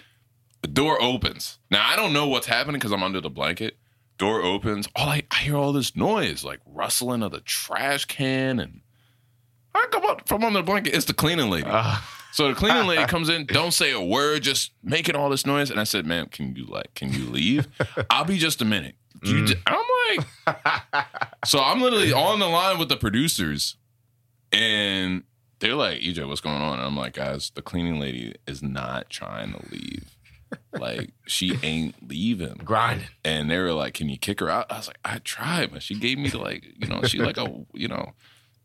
The 0.64 0.68
door 0.68 0.99
opens. 0.99 1.60
Now 1.70 1.88
I 1.88 1.95
don't 1.95 2.12
know 2.12 2.26
what's 2.28 2.47
happening 2.47 2.80
because 2.80 2.91
I'm 2.91 3.04
under 3.04 3.22
the 3.22 3.30
blanket. 3.30 3.78
Door 4.18 4.41
opens. 4.41 4.88
All 4.95 5.08
I, 5.10 5.22
I 5.30 5.36
hear 5.38 5.56
all 5.58 5.74
this 5.74 5.95
noise, 5.95 6.43
like 6.43 6.60
rustling 6.66 7.22
of 7.22 7.32
the 7.32 7.41
trash 7.41 8.06
can, 8.06 8.60
and 8.60 8.82
I 9.76 9.86
come 9.91 10.06
up 10.06 10.28
from 10.28 10.43
under 10.43 10.58
the 10.60 10.64
blanket. 10.64 10.95
It's 10.95 11.06
the 11.06 11.14
cleaning 11.14 11.51
lady. 11.51 11.68
Ah, 11.70 12.04
So 12.34 12.47
the 12.49 12.55
cleaning 12.55 12.88
lady 12.88 13.05
comes 13.07 13.29
in, 13.29 13.45
don't 13.45 13.71
say 13.71 13.91
a 13.91 14.01
word, 14.01 14.43
just 14.43 14.71
making 14.84 15.15
all 15.15 15.29
this 15.29 15.45
noise. 15.45 15.69
And 15.71 15.79
I 15.79 15.84
said, 15.86 16.05
"Ma'am, 16.05 16.27
can 16.31 16.55
you 16.55 16.65
like, 16.65 16.93
can 16.95 17.13
you 17.13 17.25
leave? 17.29 17.67
I'll 18.09 18.25
be 18.25 18.38
just 18.38 18.61
a 18.61 18.65
minute." 18.65 18.95
You 19.23 19.36
Mm. 19.43 19.47
ju- 19.47 19.61
I'm 19.67 20.17
like, 20.17 21.05
so 21.45 21.59
I'm 21.59 21.81
literally 21.81 22.11
on 22.11 22.39
the 22.39 22.47
line 22.47 22.77
with 22.79 22.89
the 22.89 22.97
producers, 22.97 23.77
and 24.51 25.23
they're 25.59 25.75
like, 25.75 26.01
"EJ, 26.01 26.27
what's 26.27 26.41
going 26.41 26.61
on?" 26.61 26.79
And 26.79 26.88
I'm 26.88 26.97
like, 26.97 27.13
"Guys, 27.13 27.51
the 27.55 27.61
cleaning 27.61 27.99
lady 27.99 28.34
is 28.47 28.61
not 28.61 29.09
trying 29.09 29.53
to 29.53 29.61
leave. 29.71 30.09
Like, 30.73 31.11
she 31.27 31.57
ain't 31.63 31.95
leaving." 32.07 32.55
grinding. 32.65 33.07
And 33.23 33.49
they 33.49 33.57
were 33.59 33.73
like, 33.73 33.93
"Can 33.93 34.09
you 34.09 34.17
kick 34.17 34.39
her 34.39 34.49
out?" 34.49 34.71
I 34.71 34.77
was 34.77 34.88
like, 34.88 34.99
"I 35.05 35.19
tried, 35.19 35.71
but 35.71 35.84
she 35.84 35.95
gave 35.95 36.17
me 36.17 36.29
like, 36.31 36.65
you 36.77 36.88
know, 36.88 37.03
she 37.03 37.19
like 37.19 37.38
a, 37.38 37.47
you 37.73 37.88
know." 37.88 38.13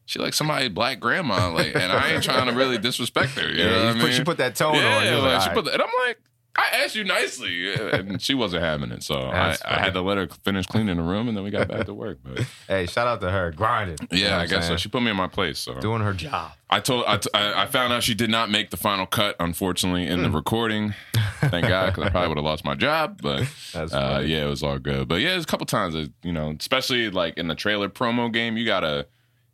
She 0.09 0.19
like 0.19 0.33
somebody 0.33 0.69
black 0.71 1.01
grandma, 1.01 1.51
like, 1.53 1.75
and 1.77 1.93
I 1.93 2.13
ain't 2.13 2.23
trying 2.25 2.47
to 2.47 2.55
really 2.55 2.79
disrespect 2.79 3.33
her. 3.33 3.47
You 3.47 3.59
know 3.65 3.71
Yeah, 3.71 3.87
what 3.89 3.97
you, 3.97 4.01
I 4.01 4.05
mean? 4.07 4.13
she 4.15 4.25
put 4.25 4.39
that 4.39 4.55
tone 4.57 4.75
yeah, 4.77 4.97
on. 4.97 5.05
You're 5.05 5.17
like, 5.21 5.33
like, 5.35 5.43
she 5.43 5.51
put 5.51 5.67
that, 5.67 5.75
and 5.75 5.83
I'm 5.83 5.91
like, 6.07 6.19
I 6.57 6.83
asked 6.83 6.97
you 6.97 7.05
nicely, 7.05 7.73
and 7.75 8.21
she 8.21 8.33
wasn't 8.35 8.63
having 8.65 8.91
it. 8.91 9.03
So 9.03 9.15
I, 9.17 9.55
I 9.67 9.79
had 9.81 9.93
to 9.93 10.01
let 10.01 10.17
her 10.17 10.27
finish 10.45 10.65
cleaning 10.67 10.97
the 10.97 11.03
room, 11.03 11.29
and 11.29 11.37
then 11.37 11.45
we 11.45 11.51
got 11.51 11.69
back 11.69 11.85
to 11.87 11.93
work. 11.95 12.19
But 12.25 12.47
Hey, 12.67 12.87
shout 12.87 13.07
out 13.07 13.21
to 13.21 13.31
her, 13.31 13.53
grinding. 13.53 13.99
You 14.11 14.25
know 14.25 14.31
yeah, 14.31 14.39
I 14.39 14.47
guess 14.47 14.67
so. 14.67 14.77
She 14.79 14.89
put 14.89 15.03
me 15.03 15.11
in 15.11 15.17
my 15.17 15.29
place. 15.29 15.59
So 15.59 15.75
doing 15.79 16.01
her 16.01 16.15
job. 16.15 16.53
I 16.71 16.81
told, 16.81 17.05
I, 17.07 17.19
t- 17.19 17.29
I 17.35 17.63
I 17.65 17.67
found 17.67 17.93
out 17.93 18.03
she 18.03 18.15
did 18.15 18.31
not 18.31 18.51
make 18.51 18.71
the 18.71 18.77
final 18.79 19.05
cut, 19.07 19.37
unfortunately, 19.39 20.07
in 20.07 20.17
Hmm. 20.21 20.23
the 20.25 20.31
recording. 20.31 20.95
Thank 21.43 21.69
God, 21.69 21.89
because 21.95 22.05
I 22.05 22.09
probably 22.09 22.29
would 22.29 22.39
have 22.39 22.45
lost 22.47 22.65
my 22.65 22.75
job. 22.75 23.21
But 23.23 23.41
That's 23.75 23.93
uh, 23.93 24.23
yeah, 24.27 24.47
it 24.47 24.49
was 24.49 24.63
all 24.63 24.79
good. 24.79 25.07
But 25.07 25.21
yeah, 25.21 25.33
there's 25.33 25.45
a 25.45 25.47
couple 25.47 25.67
times, 25.67 25.93
that, 25.95 26.11
you 26.25 26.33
know, 26.33 26.57
especially 26.59 27.11
like 27.11 27.37
in 27.37 27.47
the 27.49 27.55
trailer 27.55 27.91
promo 27.91 28.33
game, 28.33 28.57
you 28.57 28.65
gotta. 28.65 29.07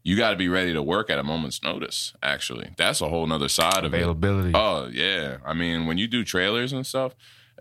You 0.04 0.16
got 0.16 0.30
to 0.30 0.36
be 0.36 0.48
ready 0.48 0.72
to 0.74 0.82
work 0.82 1.08
at 1.10 1.18
a 1.18 1.22
moment's 1.24 1.62
notice. 1.62 2.12
Actually, 2.22 2.74
that's 2.76 3.00
a 3.00 3.08
whole 3.08 3.26
nother 3.26 3.48
side 3.48 3.84
of 3.84 3.94
it. 3.94 3.96
availability. 3.96 4.52
Oh 4.54 4.86
yeah, 4.92 5.38
I 5.44 5.54
mean 5.54 5.86
when 5.86 5.96
you 5.98 6.06
do 6.06 6.22
trailers 6.24 6.72
and 6.72 6.86
stuff, 6.86 7.14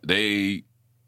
they 0.05 0.65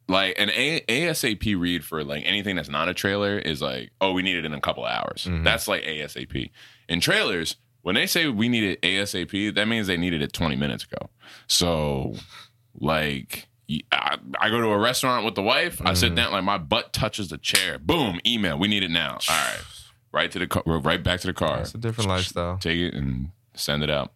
like 0.08 0.36
an 0.40 0.50
a- 0.52 0.82
ASAP 0.88 1.60
read 1.60 1.84
for 1.84 2.04
like 2.04 2.24
anything 2.26 2.56
that's 2.56 2.70
not 2.70 2.88
a 2.88 2.94
trailer 2.94 3.38
is 3.38 3.62
like, 3.62 3.92
oh, 4.00 4.14
we 4.14 4.22
need 4.22 4.38
it 4.38 4.46
in 4.46 4.54
a 4.54 4.62
couple 4.62 4.86
of 4.86 4.92
hours. 4.92 5.26
Mhm. 5.30 5.44
That's 5.44 5.68
like 5.68 5.84
ASAP. 5.84 6.52
In 6.88 7.00
trailers, 7.02 7.58
when 7.82 7.96
they 7.96 8.06
say 8.08 8.28
we 8.28 8.48
need 8.48 8.64
it 8.64 8.82
ASAP, 8.82 9.54
that 9.56 9.68
means 9.68 9.88
they 9.88 9.98
needed 9.98 10.22
it 10.22 10.32
20 10.32 10.56
minutes 10.56 10.84
ago. 10.86 11.10
So, 11.48 12.16
like. 12.80 13.48
I 13.92 14.52
go 14.52 14.62
to 14.62 14.68
a 14.68 14.78
restaurant 14.78 15.26
with 15.26 15.34
the 15.34 15.42
wife. 15.42 15.82
I 15.84 15.96
sit 15.96 16.12
Mhm. 16.12 16.16
down, 16.18 16.32
like 16.34 16.44
my 16.44 16.60
butt 16.60 16.94
touches 16.94 17.30
the 17.30 17.40
chair. 17.40 17.80
Boom, 17.80 18.20
email. 18.24 18.60
We 18.60 18.68
need 18.68 18.84
it 18.84 18.92
now. 18.92 19.14
All 19.28 19.36
right, 19.36 19.60
right 20.16 20.32
to 20.32 20.40
the 20.40 20.48
car, 20.48 20.64
right 20.66 21.04
back 21.04 21.20
to 21.20 21.28
the 21.28 21.34
car. 21.34 21.60
It's 21.60 21.76
a 21.76 21.78
different 21.78 22.10
lifestyle. 22.10 22.58
Take 22.58 22.80
it 22.80 22.94
and 22.94 23.30
send 23.54 23.84
it 23.84 23.90
out. 23.90 24.14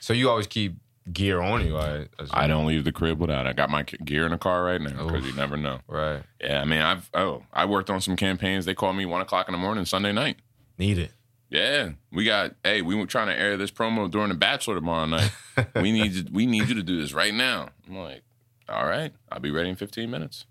So 0.00 0.12
you 0.12 0.28
always 0.28 0.46
keep 0.46 0.76
gear 1.10 1.40
on 1.40 1.64
you. 1.64 1.76
I, 1.76 2.08
assume. 2.18 2.30
I 2.32 2.46
don't 2.48 2.66
leave 2.66 2.84
the 2.84 2.92
crib 2.92 3.20
without. 3.20 3.46
it. 3.46 3.50
I 3.50 3.52
got 3.52 3.70
my 3.70 3.84
gear 3.84 4.26
in 4.26 4.32
the 4.32 4.38
car 4.38 4.64
right 4.64 4.80
now 4.80 5.06
because 5.06 5.24
you 5.24 5.32
never 5.34 5.56
know. 5.56 5.78
Right. 5.86 6.22
Yeah, 6.40 6.60
I 6.60 6.64
mean, 6.64 6.80
I've 6.80 7.08
oh, 7.14 7.44
I 7.52 7.64
worked 7.64 7.88
on 7.88 8.00
some 8.00 8.16
campaigns. 8.16 8.64
They 8.64 8.74
called 8.74 8.96
me 8.96 9.06
one 9.06 9.20
o'clock 9.20 9.48
in 9.48 9.52
the 9.52 9.58
morning 9.58 9.84
Sunday 9.84 10.12
night. 10.12 10.36
Need 10.78 10.98
it. 10.98 11.12
Yeah, 11.48 11.90
we 12.10 12.24
got. 12.24 12.54
Hey, 12.64 12.82
we 12.82 12.96
were 12.96 13.06
trying 13.06 13.28
to 13.28 13.38
air 13.38 13.56
this 13.56 13.70
promo 13.70 14.10
during 14.10 14.28
the 14.28 14.34
Bachelor 14.34 14.74
tomorrow 14.74 15.06
night. 15.06 15.30
we 15.76 15.92
need 15.92 16.12
you, 16.12 16.24
we 16.32 16.44
need 16.44 16.68
you 16.68 16.74
to 16.74 16.82
do 16.82 17.00
this 17.00 17.12
right 17.12 17.32
now. 17.32 17.68
I'm 17.88 17.96
like, 17.96 18.22
all 18.68 18.84
right, 18.84 19.12
I'll 19.30 19.40
be 19.40 19.52
ready 19.52 19.70
in 19.70 19.76
15 19.76 20.10
minutes. 20.10 20.44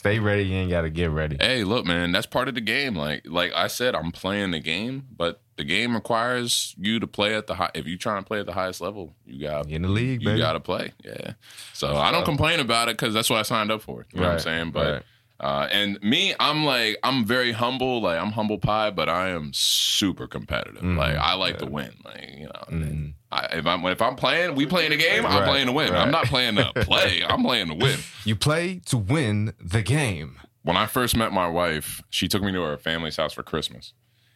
Stay 0.00 0.18
ready. 0.18 0.44
You 0.44 0.56
ain't 0.56 0.70
got 0.70 0.80
to 0.80 0.88
get 0.88 1.10
ready. 1.10 1.36
Hey, 1.38 1.62
look, 1.62 1.84
man, 1.84 2.10
that's 2.10 2.24
part 2.24 2.48
of 2.48 2.54
the 2.54 2.62
game. 2.62 2.94
Like 2.94 3.20
like 3.26 3.52
I 3.54 3.66
said, 3.66 3.94
I'm 3.94 4.12
playing 4.12 4.52
the 4.52 4.58
game, 4.58 5.06
but 5.14 5.42
the 5.56 5.64
game 5.64 5.94
requires 5.94 6.74
you 6.78 6.98
to 7.00 7.06
play 7.06 7.34
at 7.34 7.46
the 7.46 7.54
high. 7.54 7.68
If 7.74 7.86
you 7.86 7.98
trying 7.98 8.22
to 8.22 8.26
play 8.26 8.40
at 8.40 8.46
the 8.46 8.54
highest 8.54 8.80
level, 8.80 9.14
you 9.26 9.46
got 9.46 9.68
in 9.68 9.82
the 9.82 9.88
league, 9.88 10.22
you 10.22 10.38
got 10.38 10.54
to 10.54 10.60
play. 10.60 10.94
Yeah. 11.04 11.32
So 11.74 11.98
I 11.98 12.12
don't 12.12 12.24
complain 12.24 12.60
about 12.60 12.88
it 12.88 12.96
because 12.96 13.12
that's 13.12 13.28
what 13.28 13.40
I 13.40 13.42
signed 13.42 13.70
up 13.70 13.82
for. 13.82 14.06
You 14.14 14.20
know 14.20 14.28
what 14.28 14.32
I'm 14.32 14.38
saying? 14.40 14.70
But 14.70 14.90
right. 14.90 15.02
Uh, 15.40 15.66
and 15.72 15.98
me, 16.02 16.34
I'm 16.38 16.64
like 16.64 16.98
I'm 17.02 17.24
very 17.24 17.52
humble. 17.52 18.00
Like 18.02 18.20
I'm 18.20 18.30
humble 18.32 18.58
pie, 18.58 18.90
but 18.90 19.08
I 19.08 19.30
am 19.30 19.52
super 19.54 20.26
competitive. 20.26 20.82
Mhm, 20.82 20.96
Like 20.98 21.16
I 21.16 21.34
like 21.34 21.54
yeah. 21.54 21.58
to 21.60 21.66
win. 21.66 21.92
Like 22.04 22.30
you 22.36 22.44
know, 22.44 22.64
Mhm. 22.70 23.14
I, 23.32 23.46
if 23.52 23.66
I'm 23.66 23.84
if 23.86 24.02
I'm 24.02 24.16
playing, 24.16 24.54
we 24.54 24.66
playing 24.66 24.92
a 24.92 24.96
game. 24.96 25.24
I'm 25.24 25.40
Right, 25.40 25.48
playing 25.48 25.66
to 25.66 25.72
win. 25.72 25.92
right. 25.92 26.02
I'm 26.02 26.10
not 26.10 26.26
playing 26.26 26.56
to 26.56 26.72
play. 26.76 27.22
I'm 27.26 27.42
playing 27.42 27.68
to 27.68 27.74
win. 27.74 27.98
You 28.24 28.36
play 28.36 28.80
to 28.86 28.98
win 28.98 29.54
the 29.60 29.82
game. 29.82 30.36
When 30.62 30.76
I 30.76 30.84
first 30.86 31.16
met 31.16 31.32
my 31.32 31.48
wife, 31.48 32.02
she 32.10 32.28
took 32.28 32.42
me 32.42 32.52
to 32.52 32.60
her 32.62 32.76
family's 32.76 33.16
house 33.16 33.32
for 33.32 33.42
Christmas, 33.42 33.94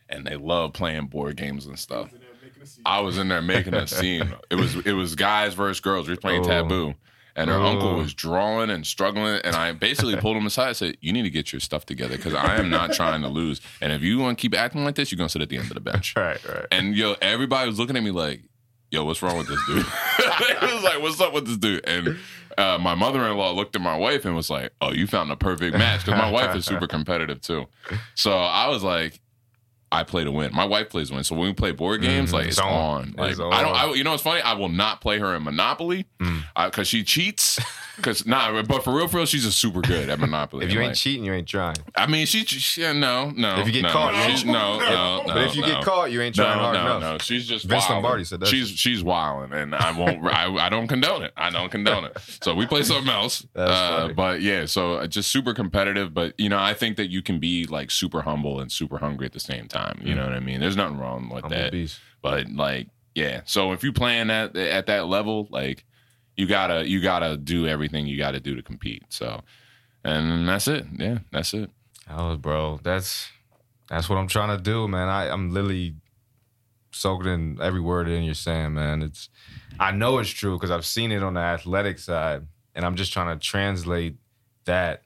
and 0.08 0.26
they 0.26 0.36
love 0.36 0.72
playing 0.72 1.08
board 1.08 1.36
games 1.36 1.66
and 1.66 1.78
stuff. 1.78 2.08
I 2.86 3.00
was 3.00 3.18
in 3.18 3.28
there 3.28 3.42
making 3.42 3.74
a 3.74 3.86
scene. 3.86 4.32
It 4.50 4.54
was 4.54 4.74
it 4.86 4.92
was 4.94 5.14
guys 5.16 5.52
versus 5.52 5.80
girls. 5.80 6.08
We 6.08 6.14
were 6.14 6.20
playing 6.20 6.42
Oh. 6.46 6.48
Taboo, 6.48 6.94
and 7.36 7.50
her 7.50 7.56
Oh. 7.56 7.66
uncle 7.66 7.94
was 7.96 8.14
drawing 8.14 8.70
and 8.70 8.86
struggling. 8.86 9.40
And 9.44 9.54
I 9.56 9.72
basically 9.72 10.16
pulled 10.16 10.36
him 10.36 10.46
aside. 10.46 10.68
and 10.68 10.76
said, 10.76 10.96
"You 11.00 11.12
need 11.12 11.22
to 11.22 11.30
get 11.30 11.52
your 11.52 11.60
stuff 11.60 11.84
together 11.86 12.16
because 12.16 12.34
I 12.34 12.56
am 12.56 12.70
not 12.70 12.92
trying 12.92 13.22
to 13.22 13.28
lose. 13.28 13.60
And 13.80 13.92
if 13.92 14.02
you 14.02 14.18
want 14.18 14.38
to 14.38 14.42
keep 14.42 14.54
acting 14.56 14.84
like 14.84 14.94
this, 14.94 15.10
you're 15.10 15.16
gonna 15.18 15.28
sit 15.28 15.42
at 15.42 15.48
the 15.48 15.56
end 15.58 15.68
of 15.68 15.74
the 15.74 15.80
bench." 15.80 16.14
Right, 16.16 16.38
right. 16.48 16.66
And 16.70 16.96
yo, 16.96 17.14
everybody 17.20 17.68
was 17.68 17.78
looking 17.78 17.96
at 17.96 18.02
me 18.02 18.10
like, 18.10 18.42
"Yo, 18.90 19.04
what's 19.04 19.22
wrong 19.22 19.36
with 19.38 19.48
this 19.48 19.60
dude?" 19.66 19.84
it 20.18 20.62
was 20.62 20.82
like, 20.84 21.00
"What's 21.02 21.20
up 21.20 21.32
with 21.32 21.46
this 21.46 21.56
dude?" 21.56 21.84
And 21.86 22.18
uh, 22.56 22.78
my 22.80 22.94
mother-in-law 22.94 23.50
looked 23.52 23.74
at 23.74 23.82
my 23.82 23.96
wife 23.96 24.24
and 24.24 24.36
was 24.36 24.48
like, 24.48 24.72
"Oh, 24.80 24.92
you 24.92 25.06
found 25.08 25.28
the 25.30 25.36
perfect 25.36 25.76
match." 25.76 26.04
Because 26.04 26.18
my 26.20 26.30
wife 26.30 26.54
is 26.54 26.64
super 26.64 26.86
competitive 26.86 27.40
too. 27.40 27.66
So 28.14 28.32
I 28.38 28.68
was 28.68 28.82
like, 28.84 29.20
"I 29.94 30.02
play 30.04 30.24
to 30.24 30.30
win." 30.32 30.52
My 30.54 30.64
wife 30.64 30.90
plays 30.90 31.08
to 31.08 31.14
win. 31.14 31.24
So 31.24 31.34
when 31.34 31.46
we 31.48 31.54
play 31.54 31.72
board 31.72 32.02
games, 32.02 32.30
Mhm, 32.30 32.34
like 32.34 32.46
it's 32.48 32.58
it's 32.58 32.66
on. 32.66 32.72
on. 32.72 33.14
Like 33.16 33.30
It's 33.32 33.40
I 33.40 33.62
don't. 33.62 33.74
I, 33.74 33.92
you 33.94 34.04
know 34.04 34.10
what's 34.10 34.22
funny? 34.22 34.40
I 34.42 34.52
will 34.54 34.68
not 34.68 35.00
play 35.00 35.18
her 35.18 35.34
in 35.34 35.42
Monopoly 35.44 36.06
Mm. 36.20 36.42
because 36.66 36.88
she 36.88 37.02
cheats. 37.04 37.58
Because 37.96 38.26
nah, 38.26 38.62
but 38.62 38.82
for 38.84 38.94
real, 38.94 39.08
for 39.08 39.18
real, 39.18 39.26
she's 39.26 39.44
a 39.44 39.52
super 39.52 39.80
good 39.80 40.08
at 40.08 40.18
Monopoly. 40.18 40.66
If 40.66 40.72
you 40.72 40.80
ain't 40.80 40.90
like, 40.90 40.96
cheating, 40.96 41.24
you 41.24 41.32
ain't 41.32 41.46
trying. 41.48 41.76
I 41.96 42.06
mean, 42.06 42.26
she, 42.26 42.44
she 42.44 42.82
no, 42.92 43.30
no. 43.30 43.56
If 43.60 43.66
you 43.66 43.72
get 43.72 43.82
no, 43.82 43.88
caught, 43.90 44.12
no. 44.44 44.52
no, 44.52 44.78
no, 44.78 45.22
no. 45.22 45.22
but 45.26 45.44
if 45.44 45.54
you 45.56 45.62
no. 45.62 45.68
get 45.68 45.84
caught, 45.84 46.10
you 46.10 46.20
ain't 46.20 46.34
trying 46.34 46.56
no, 46.56 46.62
hard 46.62 46.74
no, 46.74 46.96
enough. 46.96 47.00
no. 47.12 47.18
She's 47.18 47.46
just 47.46 47.64
Vince 47.66 47.82
wilding. 47.88 48.02
Lombardi 48.02 48.24
said 48.24 48.40
that 48.40 48.46
she's 48.48 48.68
she's 48.68 49.02
wilding, 49.04 49.56
and 49.56 49.74
I 49.74 49.92
won't. 49.96 50.26
I, 50.26 50.52
I 50.66 50.68
don't 50.68 50.88
condone 50.88 51.22
it. 51.22 51.32
I 51.36 51.50
don't 51.50 51.70
condone 51.70 52.04
it. 52.06 52.18
So 52.42 52.54
we 52.54 52.66
play 52.66 52.82
something 52.82 53.12
else. 53.12 53.46
Uh, 53.56 54.08
but 54.08 54.42
yeah, 54.42 54.66
so 54.66 54.94
uh, 54.94 55.06
just 55.06 55.30
super 55.30 55.54
competitive. 55.54 56.12
But 56.12 56.34
you 56.38 56.48
know, 56.48 56.58
I 56.58 56.74
think 56.74 56.96
that 56.96 57.08
you 57.10 57.22
can 57.22 57.38
be 57.38 57.64
like 57.66 57.90
super 57.90 58.22
humble 58.22 58.60
and 58.60 58.70
super 58.70 58.98
hungry 58.98 59.26
at 59.26 59.32
the 59.32 59.40
same 59.40 59.68
time. 59.68 60.00
You 60.02 60.12
Mm. 60.14 60.16
know 60.16 60.24
what 60.24 60.32
I 60.34 60.40
mean? 60.40 60.60
There's 60.60 60.76
nothing 60.76 60.98
wrong 60.98 61.28
with 61.30 61.42
Humble 61.42 61.56
that. 61.58 61.72
beast. 61.72 61.98
But 62.20 62.50
like, 62.50 62.88
yeah. 63.14 63.40
So 63.46 63.72
if 63.72 63.82
you 63.84 63.92
playing 63.92 64.30
at 64.30 64.56
at 64.56 64.86
that 64.86 65.06
level, 65.06 65.48
like 65.50 65.84
you 66.36 66.46
gotta 66.46 66.88
you 66.88 67.00
gotta 67.00 67.36
do 67.36 67.66
everything 67.66 68.06
you 68.06 68.18
gotta 68.18 68.40
do 68.40 68.54
to 68.54 68.62
compete. 68.62 69.04
So, 69.08 69.40
and 70.04 70.48
that's 70.48 70.68
it. 70.68 70.86
Yeah, 70.96 71.18
that's 71.30 71.54
it. 71.54 71.70
Oh, 72.10 72.36
bro, 72.36 72.80
that's 72.82 73.28
that's 73.88 74.08
what 74.08 74.16
I'm 74.16 74.28
trying 74.28 74.56
to 74.56 74.62
do, 74.62 74.88
man. 74.88 75.08
I, 75.08 75.28
I'm 75.30 75.52
literally 75.52 75.96
soaking 76.90 77.32
in 77.32 77.58
every 77.60 77.80
word 77.80 78.08
in 78.08 78.22
you're 78.24 78.34
saying, 78.34 78.74
man. 78.74 79.02
It's 79.02 79.28
I 79.78 79.90
know 79.92 80.18
it's 80.18 80.30
true 80.30 80.56
because 80.56 80.70
I've 80.70 80.86
seen 80.86 81.12
it 81.12 81.22
on 81.22 81.34
the 81.34 81.40
athletic 81.40 81.98
side, 81.98 82.46
and 82.74 82.84
I'm 82.84 82.96
just 82.96 83.12
trying 83.12 83.36
to 83.36 83.44
translate 83.44 84.16
that 84.64 85.02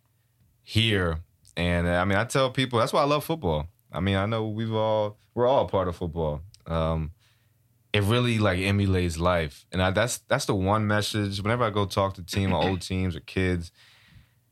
here. 0.63 1.21
And 1.57 1.89
I 1.89 2.05
mean, 2.05 2.19
I 2.19 2.25
tell 2.25 2.51
people 2.51 2.79
that's 2.79 2.93
why 2.93 3.03
I 3.03 3.07
love 3.07 3.25
football. 3.25 3.67
I 3.93 4.01
mean, 4.01 4.17
I 4.17 4.27
know 4.27 4.49
we've 4.49 4.75
all 4.75 5.19
we're 5.35 5.47
all 5.47 5.67
part 5.67 5.89
of 5.89 5.97
football. 5.97 6.43
Um, 6.67 7.13
it 7.93 8.03
really 8.03 8.39
like 8.39 8.59
emulates 8.59 9.19
life, 9.19 9.65
and 9.73 9.83
I, 9.83 9.91
that's 9.91 10.19
that's 10.29 10.45
the 10.45 10.55
one 10.55 10.87
message. 10.87 11.41
Whenever 11.43 11.65
I 11.65 11.71
go 11.71 11.87
talk 11.87 12.15
to 12.15 12.23
team 12.23 12.53
or 12.53 12.63
old 12.63 12.81
teams 12.91 13.17
or 13.17 13.21
kids, 13.21 13.73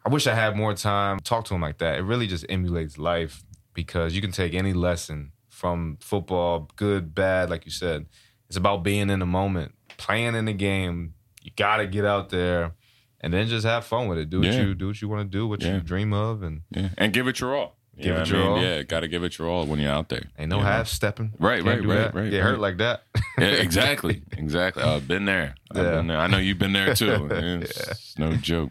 I 0.04 0.08
wish 0.08 0.26
I 0.26 0.34
had 0.34 0.56
more 0.56 0.74
time 0.74 1.18
talk 1.20 1.44
to 1.46 1.54
them 1.54 1.60
like 1.60 1.78
that. 1.78 1.98
It 1.98 2.02
really 2.02 2.26
just 2.26 2.46
emulates 2.48 2.96
life 2.98 3.44
because 3.74 4.14
you 4.14 4.20
can 4.22 4.32
take 4.32 4.54
any 4.54 4.72
lesson 4.72 5.32
from 5.50 5.98
football, 6.00 6.70
good, 6.76 7.14
bad, 7.14 7.50
like 7.50 7.64
you 7.64 7.70
said. 7.70 8.06
It's 8.48 8.56
about 8.56 8.82
being 8.82 9.10
in 9.10 9.18
the 9.18 9.26
moment, 9.26 9.74
playing 9.98 10.34
in 10.34 10.44
the 10.46 10.52
game. 10.52 11.14
You 11.42 11.50
got 11.56 11.76
to 11.78 11.86
get 11.86 12.04
out 12.04 12.30
there 12.30 12.72
and 13.20 13.32
then 13.34 13.46
just 13.48 13.66
have 13.66 13.84
fun 13.84 14.08
with 14.08 14.18
it. 14.18 14.30
Do 14.30 14.38
what 14.40 14.48
Yeah. 14.48 14.62
you 14.62 14.74
do 14.74 14.86
what 14.88 15.02
you 15.02 15.08
want 15.08 15.30
to 15.30 15.38
do, 15.38 15.46
what 15.46 15.60
Yeah. 15.62 15.74
you 15.74 15.80
dream 15.80 16.12
of, 16.12 16.42
and 16.42 16.62
Yeah, 16.70 16.88
and 16.96 17.12
give 17.12 17.26
it 17.28 17.40
your 17.40 17.54
all. 17.56 17.75
You 17.96 18.02
Give 18.04 18.12
know 18.12 18.16
it 18.16 18.20
what 18.20 18.28
your 18.28 18.40
I 18.40 18.42
mean? 18.44 18.52
all. 18.52 18.62
Yeah, 18.62 18.82
got 18.82 19.00
to 19.00 19.08
give 19.08 19.24
it 19.24 19.38
your 19.38 19.48
all 19.48 19.64
when 19.66 19.78
you're 19.80 19.90
out 19.92 20.10
there. 20.10 20.24
ain't 20.38 20.50
no 20.50 20.56
You 20.58 20.62
know? 20.62 20.68
half 20.68 20.86
stepping. 20.88 21.32
Right, 21.38 21.64
Can't 21.64 21.80
right, 21.80 21.88
right, 21.88 21.96
that. 21.98 22.14
right, 22.14 22.30
Get 22.30 22.38
right. 22.40 22.50
hurt 22.50 22.60
like 22.60 22.76
that. 22.78 23.04
Yeah, 23.38 23.48
exactly, 23.48 24.22
exactly. 24.32 24.82
I've 24.82 25.06
been 25.08 25.24
there. 25.26 25.54
I've 25.70 25.76
Yeah. 25.84 25.90
been 25.92 26.06
there. 26.06 26.18
I 26.18 26.26
know 26.26 26.38
you've 26.38 26.58
been 26.58 26.72
there 26.72 26.94
too. 26.94 27.28
It's 27.62 28.18
no 28.18 28.32
joke. 28.36 28.70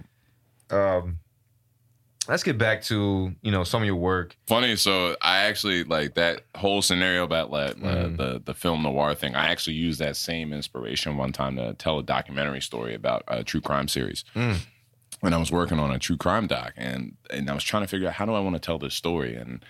Um, 0.72 1.20
let's 2.28 2.42
get 2.44 2.58
back 2.58 2.82
to 2.84 3.34
you 3.42 3.52
know 3.52 3.64
some 3.64 3.82
of 3.84 3.86
your 3.86 3.96
work. 3.96 4.36
Funny, 4.48 4.76
so 4.76 5.16
I 5.22 5.40
actually 5.46 5.84
like 5.84 6.16
that 6.16 6.42
whole 6.56 6.82
scenario 6.82 7.24
about 7.24 7.52
like, 7.52 7.72
uh, 7.78 8.08
Mm. 8.08 8.18
the 8.18 8.42
the 8.44 8.54
film 8.54 8.82
noir 8.84 9.14
thing. 9.16 9.36
I 9.36 9.48
actually 9.52 9.76
used 9.76 10.00
that 10.00 10.16
same 10.16 10.52
inspiration 10.54 11.18
one 11.18 11.32
time 11.32 11.56
to 11.58 11.74
tell 11.76 12.00
a 12.00 12.04
documentary 12.04 12.62
story 12.62 12.96
about 12.96 13.24
a 13.28 13.44
true 13.44 13.62
crime 13.62 13.88
series. 13.88 14.24
Mm. 14.36 14.58
When 15.26 15.34
I 15.34 15.38
was 15.38 15.52
working 15.52 15.80
on 15.80 15.90
a 15.90 15.98
true 15.98 16.18
crime 16.18 16.46
doc, 16.46 16.74
and 16.78 17.18
and 17.32 17.50
I 17.50 17.56
was 17.56 17.64
trying 17.64 17.82
to 17.82 17.88
figure 17.88 18.08
out 18.08 18.14
how 18.14 18.28
do 18.28 18.34
I 18.34 18.40
want 18.42 18.58
to 18.58 18.60
tell 18.60 18.78
this 18.78 18.94
story, 18.94 19.36
and 19.36 19.66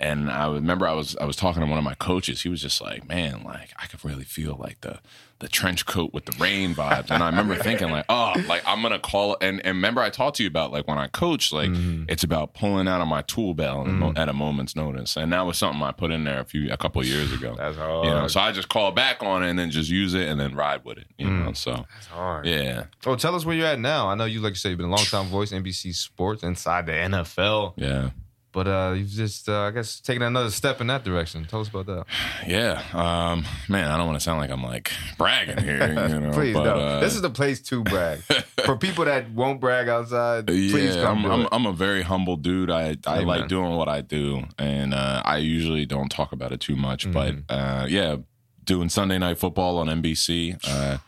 and 0.00 0.30
I 0.30 0.50
remember 0.52 0.86
I 0.86 0.92
was 0.94 1.16
I 1.20 1.24
was 1.24 1.36
talking 1.36 1.60
to 1.62 1.66
one 1.68 1.78
of 1.78 1.84
my 1.84 1.94
coaches. 1.94 2.42
He 2.42 2.48
was 2.48 2.60
just 2.62 2.80
like, 2.80 3.06
"Man, 3.08 3.42
like 3.44 3.70
I 3.78 3.86
could 3.86 4.04
really 4.04 4.24
feel 4.24 4.56
like 4.58 4.80
the 4.82 5.00
the 5.40 5.46
trench 5.48 5.86
coat 5.86 6.12
with 6.12 6.24
the 6.24 6.36
rain 6.42 6.74
vibes." 6.74 7.10
And 7.10 7.22
I 7.22 7.26
remember 7.28 7.54
thinking 7.56 7.90
like, 7.90 8.04
"Oh, 8.08 8.32
like 8.48 8.62
I'm 8.66 8.82
gonna 8.82 8.98
call." 8.98 9.36
And 9.40 9.58
and 9.64 9.76
remember 9.76 10.00
I 10.00 10.10
talked 10.10 10.36
to 10.38 10.42
you 10.42 10.48
about 10.48 10.72
like 10.72 10.86
when 10.88 10.98
I 10.98 11.06
coach, 11.08 11.52
like 11.52 11.70
Mm-hmm. 11.70 12.04
it's 12.08 12.24
about 12.24 12.54
pulling 12.54 12.88
out 12.88 13.00
of 13.00 13.08
my 13.08 13.22
tool 13.22 13.54
belt 13.54 13.86
mo- 13.86 14.12
at 14.16 14.28
a 14.28 14.32
moment's 14.32 14.74
notice. 14.76 15.16
And 15.16 15.32
that 15.32 15.42
was 15.46 15.58
something 15.58 15.82
I 15.82 15.92
put 15.92 16.10
in 16.10 16.24
there 16.24 16.40
a 16.40 16.44
few 16.44 16.72
a 16.72 16.76
couple 16.76 17.00
of 17.00 17.06
years 17.06 17.32
ago. 17.32 17.54
That's 17.56 17.76
hard. 17.76 18.04
You 18.06 18.10
know, 18.12 18.28
so 18.28 18.40
I 18.40 18.52
just 18.52 18.68
call 18.68 18.92
back 18.92 19.22
on 19.22 19.42
it 19.42 19.50
and 19.50 19.58
then 19.58 19.70
just 19.70 19.90
use 19.90 20.14
it 20.14 20.28
and 20.28 20.38
then 20.40 20.54
ride 20.54 20.84
with 20.84 20.98
it. 20.98 21.06
You 21.18 21.26
Mm. 21.28 21.44
know, 21.44 21.52
so 21.52 21.86
That's 21.94 22.06
hard. 22.06 22.46
yeah, 22.46 22.84
So 23.04 23.14
tell 23.16 23.34
us 23.34 23.44
where 23.44 23.54
you're 23.56 23.66
at 23.66 23.78
now. 23.80 24.08
I 24.08 24.14
know 24.14 24.24
you, 24.24 24.40
like 24.40 24.50
you 24.50 24.56
said, 24.56 24.70
you've 24.70 24.78
been 24.78 24.86
a 24.88 24.90
long 24.94 25.04
time 25.04 25.26
voice 25.26 25.50
NBC 25.52 25.92
Sports 25.94 26.42
inside 26.42 26.86
the 26.86 26.92
NFL, 26.92 27.74
yeah. 27.76 28.10
But 28.58 28.66
uh, 28.66 28.92
you've 28.96 29.06
just, 29.06 29.48
uh, 29.48 29.60
I 29.60 29.70
guess, 29.70 30.00
taken 30.00 30.20
another 30.20 30.50
step 30.50 30.80
in 30.80 30.88
that 30.88 31.04
direction. 31.04 31.44
Tell 31.44 31.60
us 31.60 31.68
about 31.68 31.86
that. 31.86 32.06
Yeah, 32.48 32.82
um, 32.92 33.44
man, 33.68 33.88
I 33.88 33.96
don't 33.96 34.06
want 34.06 34.18
to 34.18 34.24
sound 34.24 34.40
like 34.40 34.50
I'm 34.50 34.64
like 34.64 34.90
bragging 35.16 35.58
here, 35.58 35.86
you 35.86 35.94
know. 36.20 36.32
Please 36.32 36.54
but, 36.54 36.64
don't. 36.64 36.80
uh, 36.80 36.98
this 36.98 37.14
is 37.14 37.22
the 37.22 37.30
place 37.30 37.60
to 37.62 37.84
brag. 37.84 38.18
For 38.64 38.76
people 38.76 39.04
that 39.04 39.30
won't 39.30 39.60
brag 39.60 39.88
outside, 39.88 40.48
please 40.48 40.96
yeah, 40.96 41.02
come 41.02 41.24
I'm, 41.24 41.42
I'm. 41.42 41.48
I'm 41.52 41.66
a 41.66 41.72
very 41.72 42.02
humble 42.02 42.36
dude. 42.36 42.68
I 42.70 42.96
I 43.06 43.18
Amen. 43.18 43.26
like 43.26 43.48
doing 43.48 43.76
what 43.76 43.88
I 43.88 44.00
do, 44.00 44.44
and 44.58 44.92
uh, 44.92 45.22
I 45.24 45.36
usually 45.36 45.86
don't 45.86 46.08
talk 46.08 46.32
about 46.32 46.50
it 46.50 46.60
too 46.60 46.74
much. 46.74 47.06
Mm-hmm. 47.06 47.44
But 47.46 47.54
uh, 47.54 47.86
yeah, 47.88 48.16
doing 48.64 48.88
Sunday 48.88 49.18
Night 49.18 49.38
Football 49.38 49.78
on 49.78 49.86
NBC. 49.86 50.58
Uh, 50.66 50.98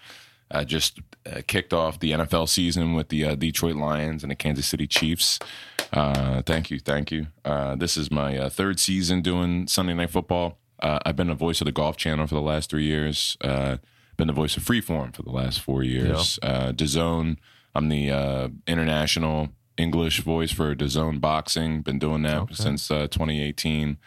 I 0.50 0.64
just 0.64 1.00
uh, 1.26 1.42
kicked 1.46 1.72
off 1.72 2.00
the 2.00 2.12
NFL 2.12 2.48
season 2.48 2.94
with 2.94 3.08
the 3.08 3.24
uh, 3.24 3.34
Detroit 3.34 3.76
Lions 3.76 4.22
and 4.22 4.30
the 4.30 4.36
Kansas 4.36 4.66
City 4.66 4.86
Chiefs. 4.86 5.38
Uh, 5.92 6.42
thank 6.42 6.70
you, 6.70 6.78
thank 6.78 7.10
you. 7.10 7.26
Uh, 7.44 7.76
this 7.76 7.96
is 7.96 8.10
my 8.10 8.36
uh, 8.38 8.48
third 8.48 8.78
season 8.78 9.22
doing 9.22 9.66
Sunday 9.66 9.94
Night 9.94 10.10
Football. 10.10 10.58
Uh, 10.82 10.98
I've 11.04 11.16
been 11.16 11.26
the 11.28 11.34
voice 11.34 11.60
of 11.60 11.66
the 11.66 11.72
Golf 11.72 11.96
Channel 11.96 12.26
for 12.26 12.34
the 12.34 12.40
last 12.40 12.70
three 12.70 12.84
years. 12.84 13.36
Uh, 13.40 13.76
been 14.16 14.28
the 14.28 14.32
voice 14.32 14.56
of 14.56 14.62
Freeform 14.64 15.14
for 15.14 15.22
the 15.22 15.30
last 15.30 15.60
four 15.60 15.82
years. 15.82 16.38
Uh, 16.42 16.72
DAZN, 16.72 17.36
I'm 17.74 17.88
the 17.88 18.10
uh, 18.10 18.48
international 18.66 19.48
English 19.76 20.20
voice 20.20 20.52
for 20.52 20.74
DAZN 20.74 21.20
Boxing. 21.20 21.82
Been 21.82 21.98
doing 21.98 22.22
that 22.22 22.54
since 22.54 22.90
uh, 22.90 23.08
2018. 23.08 23.98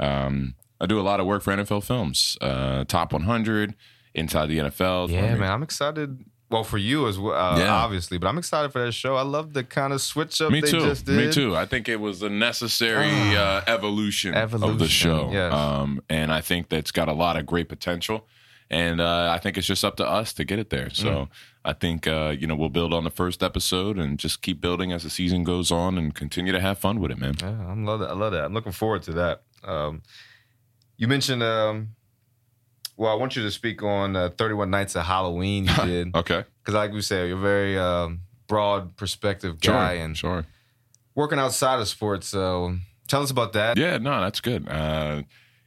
Um, 0.00 0.54
I 0.80 0.86
do 0.86 1.00
a 1.00 1.02
lot 1.02 1.20
of 1.20 1.26
work 1.26 1.42
for 1.42 1.52
NFL 1.54 1.84
Films, 1.84 2.36
uh, 2.40 2.84
Top 2.84 3.12
100, 3.12 3.74
Inside 4.14 4.46
the 4.46 4.58
NFL. 4.58 5.10
yeah, 5.10 5.34
man, 5.34 5.52
I'm 5.52 5.62
excited. 5.62 6.24
Well, 6.50 6.64
for 6.64 6.78
you 6.78 7.06
as 7.08 7.18
well, 7.18 7.34
uh, 7.34 7.58
Yeah. 7.58 7.74
obviously, 7.74 8.16
but 8.16 8.26
I'm 8.26 8.38
excited 8.38 8.72
for 8.72 8.82
that 8.84 8.92
show. 8.92 9.16
I 9.16 9.22
love 9.22 9.52
the 9.52 9.62
kind 9.64 9.92
of 9.92 10.00
switch 10.00 10.40
up 10.40 10.50
Me 10.50 10.60
they 10.62 10.70
too. 10.70 10.80
just 10.80 11.04
did. 11.04 11.16
Me 11.16 11.30
too. 11.30 11.54
I 11.54 11.66
think 11.66 11.88
it 11.90 12.00
was 12.00 12.22
a 12.22 12.30
necessary 12.30 13.10
uh, 13.36 13.60
evolution, 13.66 14.34
of 14.34 14.78
the 14.78 14.88
show. 14.88 15.28
yes. 15.30 15.52
Um, 15.52 16.00
and 16.08 16.32
I 16.32 16.40
think 16.40 16.70
that's 16.70 16.90
got 16.90 17.08
a 17.08 17.12
lot 17.12 17.36
of 17.36 17.44
great 17.44 17.68
potential. 17.68 18.26
And 18.70 19.00
uh, 19.00 19.30
I 19.34 19.38
think 19.38 19.56
it's 19.58 19.66
just 19.66 19.84
up 19.84 19.96
to 19.96 20.06
us 20.06 20.32
to 20.34 20.44
get 20.44 20.58
it 20.58 20.70
there. 20.70 20.90
So 20.90 21.06
Mm. 21.08 21.28
I 21.64 21.72
think 21.74 22.06
uh, 22.06 22.34
you 22.38 22.46
know 22.46 22.54
we'll 22.54 22.68
build 22.70 22.94
on 22.94 23.04
the 23.04 23.10
first 23.10 23.42
episode 23.42 23.98
and 23.98 24.18
just 24.18 24.40
keep 24.40 24.58
building 24.60 24.90
as 24.92 25.02
the 25.02 25.10
season 25.10 25.44
goes 25.44 25.70
on 25.70 25.98
and 25.98 26.14
continue 26.14 26.52
to 26.52 26.60
have 26.60 26.78
fun 26.78 26.98
with 27.00 27.10
it, 27.10 27.18
man. 27.18 27.34
Yeah, 27.42 27.66
I 27.68 27.74
love 27.74 28.00
that. 28.00 28.08
I 28.10 28.14
love 28.14 28.32
that. 28.32 28.44
I'm 28.44 28.54
looking 28.54 28.72
forward 28.72 29.02
to 29.02 29.12
that. 29.14 29.42
Um, 29.64 30.02
you 30.96 31.08
mentioned, 31.08 31.42
um, 31.42 31.90
well, 32.98 33.10
I 33.10 33.14
want 33.14 33.36
you 33.36 33.42
to 33.44 33.50
speak 33.50 33.82
on 33.82 34.14
uh, 34.16 34.28
31 34.36 34.68
Nights 34.70 34.94
of 34.96 35.04
Halloween. 35.06 35.64
You 35.66 35.74
did 35.86 36.14
Okay. 36.16 36.44
because, 36.60 36.74
like 36.74 36.92
we 36.92 37.00
said, 37.00 37.28
you're 37.28 37.38
a 37.38 37.40
very 37.40 37.78
um, 37.78 38.20
broad 38.46 38.96
perspective 38.96 39.60
guy 39.60 39.94
Sure. 39.94 40.04
and 40.04 40.16
sure. 40.16 40.46
working 41.14 41.38
outside 41.38 41.80
of 41.80 41.88
sports. 41.88 42.28
So 42.28 42.76
tell 43.06 43.22
us 43.22 43.30
about 43.30 43.54
that. 43.54 43.78
Yeah, 43.78 43.96
no, 43.98 44.20
that's 44.20 44.40
good. 44.40 44.68
Uh, 44.68 45.22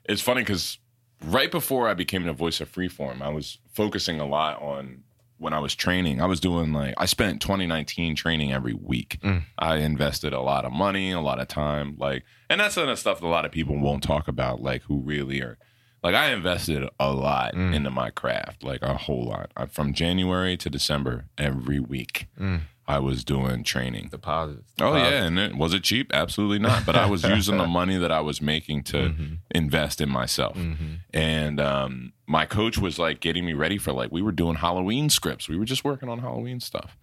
it's 0.06 0.22
funny 0.22 0.42
because 0.42 0.78
right 1.26 1.50
before 1.52 1.88
I 1.88 1.94
became 1.94 2.24
the 2.24 2.34
voice 2.34 2.62
of 2.62 2.72
Freeform, 2.72 3.22
I 3.22 3.30
was 3.30 3.58
focusing 3.74 4.20
a 4.20 4.26
lot 4.28 4.62
on 4.62 5.04
when 5.38 5.54
I 5.54 5.60
was 5.60 5.74
training. 5.74 6.22
I 6.22 6.26
was 6.28 6.40
doing 6.40 6.72
like 6.74 6.94
I 6.98 7.06
spent 7.06 7.42
2019 7.42 8.16
training 8.16 8.52
every 8.54 8.74
week. 8.74 9.18
Mm. 9.24 9.44
I 9.58 9.78
invested 9.78 10.34
a 10.34 10.42
lot 10.42 10.66
of 10.66 10.72
money, 10.72 11.12
a 11.12 11.22
lot 11.22 11.40
of 11.40 11.48
time, 11.48 11.96
like, 11.98 12.24
and 12.50 12.60
that's 12.60 12.76
the 12.76 12.96
stuff 12.96 13.22
that 13.22 13.26
a 13.26 13.30
lot 13.30 13.46
of 13.46 13.52
people 13.52 13.78
won't 13.80 14.04
talk 14.04 14.28
about, 14.28 14.62
like 14.62 14.84
who 14.84 15.00
really 15.00 15.42
are. 15.42 15.58
Like 16.04 16.16
I 16.16 16.32
invested 16.32 16.88
a 17.00 17.12
lot 17.14 17.54
Mm. 17.54 17.76
into 17.76 17.92
my 17.92 18.10
craft, 18.10 18.64
like 18.64 18.82
a 18.82 18.96
whole 18.98 19.26
lot. 19.26 19.52
Uh, 19.56 19.68
From 19.68 19.94
January 19.94 20.58
to 20.58 20.70
December, 20.70 21.26
every 21.38 21.80
week, 21.80 22.28
Mm. 22.40 22.62
I 22.88 22.98
was 23.00 23.24
doing 23.24 23.64
training. 23.64 24.10
Deposits. 24.10 24.74
Oh 24.82 24.94
Deposits. 24.96 25.12
yeah, 25.14 25.24
and 25.26 25.40
it, 25.40 25.56
was 25.56 25.74
it 25.74 25.84
cheap? 25.84 26.12
Absolutely 26.14 26.60
not. 26.60 26.86
But 26.86 26.96
I 26.96 27.06
was 27.06 27.24
using 27.24 27.58
the 27.58 27.68
money 27.80 27.98
that 27.98 28.12
I 28.12 28.20
was 28.20 28.42
making 28.42 28.84
to 28.86 28.98
Mhm. 28.98 29.38
invest 29.54 30.02
in 30.02 30.10
myself. 30.10 30.58
Mhm. 30.58 31.00
And 31.14 31.60
um, 31.62 32.14
my 32.28 32.46
coach 32.46 32.78
was 32.80 32.98
like 32.98 33.20
getting 33.22 33.46
me 33.46 33.54
ready 33.54 33.78
for 33.78 33.94
like 33.94 34.12
we 34.12 34.22
were 34.24 34.32
doing 34.34 34.56
Halloween 34.56 35.10
scripts. 35.10 35.48
We 35.48 35.58
were 35.58 35.66
just 35.66 35.84
working 35.86 36.10
on 36.10 36.20
Halloween 36.20 36.60
stuff, 36.60 36.98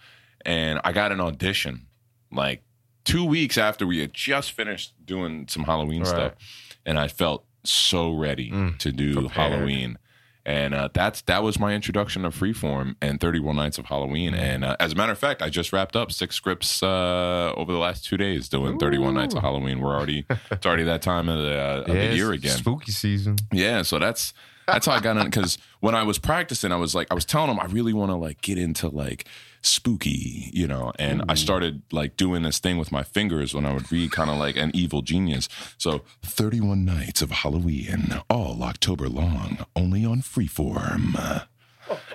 and 0.44 0.80
I 0.84 0.92
got 0.92 1.12
an 1.12 1.20
audition 1.20 1.86
like 2.32 2.64
two 3.04 3.24
weeks 3.24 3.56
after 3.56 3.86
we 3.86 4.00
had 4.00 4.12
just 4.12 4.52
finished 4.52 4.92
doing 5.06 5.46
some 5.48 5.64
Halloween 5.64 6.00
Right. 6.00 6.08
stuff, 6.08 6.32
and 6.84 6.98
I 6.98 7.08
felt 7.08 7.46
so 7.72 8.12
ready 8.12 8.50
Mm, 8.50 8.78
to 8.78 8.92
do 8.92 9.14
prepared. 9.14 9.52
Halloween. 9.52 9.98
And 10.46 10.72
uh, 10.72 10.88
that's 10.94 11.20
that 11.22 11.42
was 11.42 11.58
my 11.58 11.74
introduction 11.74 12.22
to 12.22 12.30
Freeform 12.30 12.94
and 13.02 13.20
31 13.20 13.54
Nights 13.56 13.76
of 13.76 13.84
Halloween. 13.86 14.32
Mm. 14.32 14.38
And 14.38 14.64
uh, 14.64 14.76
as 14.80 14.92
a 14.92 14.94
matter 14.94 15.12
of 15.12 15.18
fact, 15.18 15.42
I 15.42 15.50
just 15.50 15.74
wrapped 15.74 15.94
up 15.94 16.10
six 16.10 16.36
scripts 16.36 16.82
uh, 16.82 17.52
over 17.54 17.70
the 17.70 17.78
last 17.78 18.06
two 18.06 18.16
days 18.16 18.48
doing 18.48 18.78
31 18.78 19.12
Nights 19.12 19.34
of 19.34 19.42
Halloween. 19.42 19.80
We're 19.80 19.94
already 19.94 20.24
it's 20.50 20.64
already 20.64 20.84
that 20.84 21.02
time 21.02 21.28
of 21.28 21.38
the, 21.38 21.60
uh, 21.60 21.82
of 21.86 21.88
Yeah, 21.94 22.08
the 22.08 22.16
year 22.16 22.32
again. 22.32 22.56
Spooky 22.56 22.92
season. 22.92 23.36
Yeah, 23.52 23.82
so 23.82 23.98
that's 23.98 24.32
that's 24.66 24.86
how 24.86 24.92
I 24.92 25.00
got 25.00 25.18
in 25.18 25.24
because 25.24 25.58
when 25.80 25.94
I 25.94 26.02
was 26.04 26.18
practicing, 26.18 26.72
I 26.72 26.76
was 26.76 26.94
like, 26.94 27.08
I 27.10 27.14
was 27.14 27.24
telling 27.26 27.48
them 27.48 27.60
I 27.60 27.66
really 27.66 27.92
want 27.92 28.10
to 28.10 28.16
like 28.16 28.40
get 28.40 28.56
into 28.56 28.88
like 28.88 29.26
spooky, 29.68 30.50
you 30.52 30.66
know, 30.66 30.92
and 30.98 31.22
I 31.28 31.34
started 31.34 31.82
like 31.92 32.16
doing 32.16 32.42
this 32.42 32.58
thing 32.58 32.78
with 32.78 32.90
my 32.90 33.02
fingers 33.02 33.54
when 33.54 33.64
I 33.64 33.72
would 33.72 33.90
read 33.92 34.10
kind 34.12 34.30
of 34.30 34.36
like 34.38 34.56
an 34.56 34.70
evil 34.74 35.02
genius. 35.02 35.48
So 35.76 36.02
31 36.22 36.84
nights 36.84 37.22
of 37.22 37.30
Halloween, 37.30 38.20
all 38.28 38.62
October 38.62 39.08
long, 39.08 39.64
only 39.76 40.04
on 40.04 40.22
Freeform. 40.22 41.46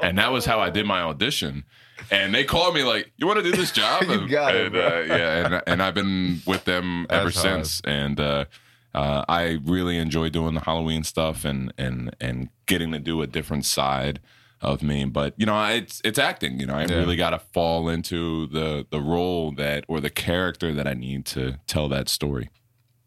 And 0.02 0.18
that 0.18 0.32
was 0.32 0.46
how 0.46 0.60
I 0.60 0.70
did 0.70 0.86
my 0.86 1.02
audition. 1.02 1.64
And 2.12 2.34
they 2.36 2.44
called 2.44 2.76
me 2.76 2.84
like, 2.84 3.12
"You 3.18 3.28
want 3.28 3.38
to 3.38 3.44
do 3.44 3.52
this 3.56 3.72
job?" 3.82 4.04
And- 4.04 4.32
and, 4.32 4.76
uh, 4.76 5.04
yeah, 5.08 5.46
and, 5.46 5.62
and 5.68 5.82
I've 5.84 5.94
been 5.94 6.42
with 6.46 6.66
them 6.66 7.08
ever 7.10 7.26
That's 7.26 7.42
hard. 7.42 7.66
since. 7.68 7.82
And 7.86 8.20
uh, 8.20 8.46
uh, 8.94 9.24
I 9.30 9.60
really 9.64 9.98
enjoy 9.98 10.30
doing 10.30 10.54
the 10.54 10.62
Halloween 10.62 11.04
stuff 11.04 11.46
and 11.46 11.74
and 11.78 12.16
and 12.20 12.50
getting 12.66 12.92
to 12.92 13.00
do 13.00 13.22
a 13.22 13.28
different 13.28 13.66
side 13.66 14.20
of 14.64 14.82
me. 14.82 15.06
But 15.06 15.34
you 15.38 15.46
know, 15.46 15.64
it's 15.66 16.02
it's 16.04 16.18
acting. 16.20 16.60
You 16.60 16.66
know, 16.66 16.76
I 16.76 16.86
Yeah. 16.86 16.96
really 16.96 17.16
got 17.16 17.32
to 17.32 17.40
fall 17.40 17.90
into 17.90 18.48
the 18.48 18.86
the 18.90 19.02
role 19.02 19.52
that 19.54 19.86
or 19.88 20.00
the 20.00 20.10
character 20.10 20.74
that 20.74 20.88
I 20.88 20.94
need 20.94 21.26
to 21.28 21.60
tell 21.68 21.88
that 21.90 22.10
story. 22.10 22.50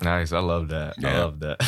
Nice. 0.02 0.30
I 0.30 0.40
love 0.40 0.68
that. 0.68 0.94
I 1.02 1.18
love 1.18 1.40
that. 1.40 1.58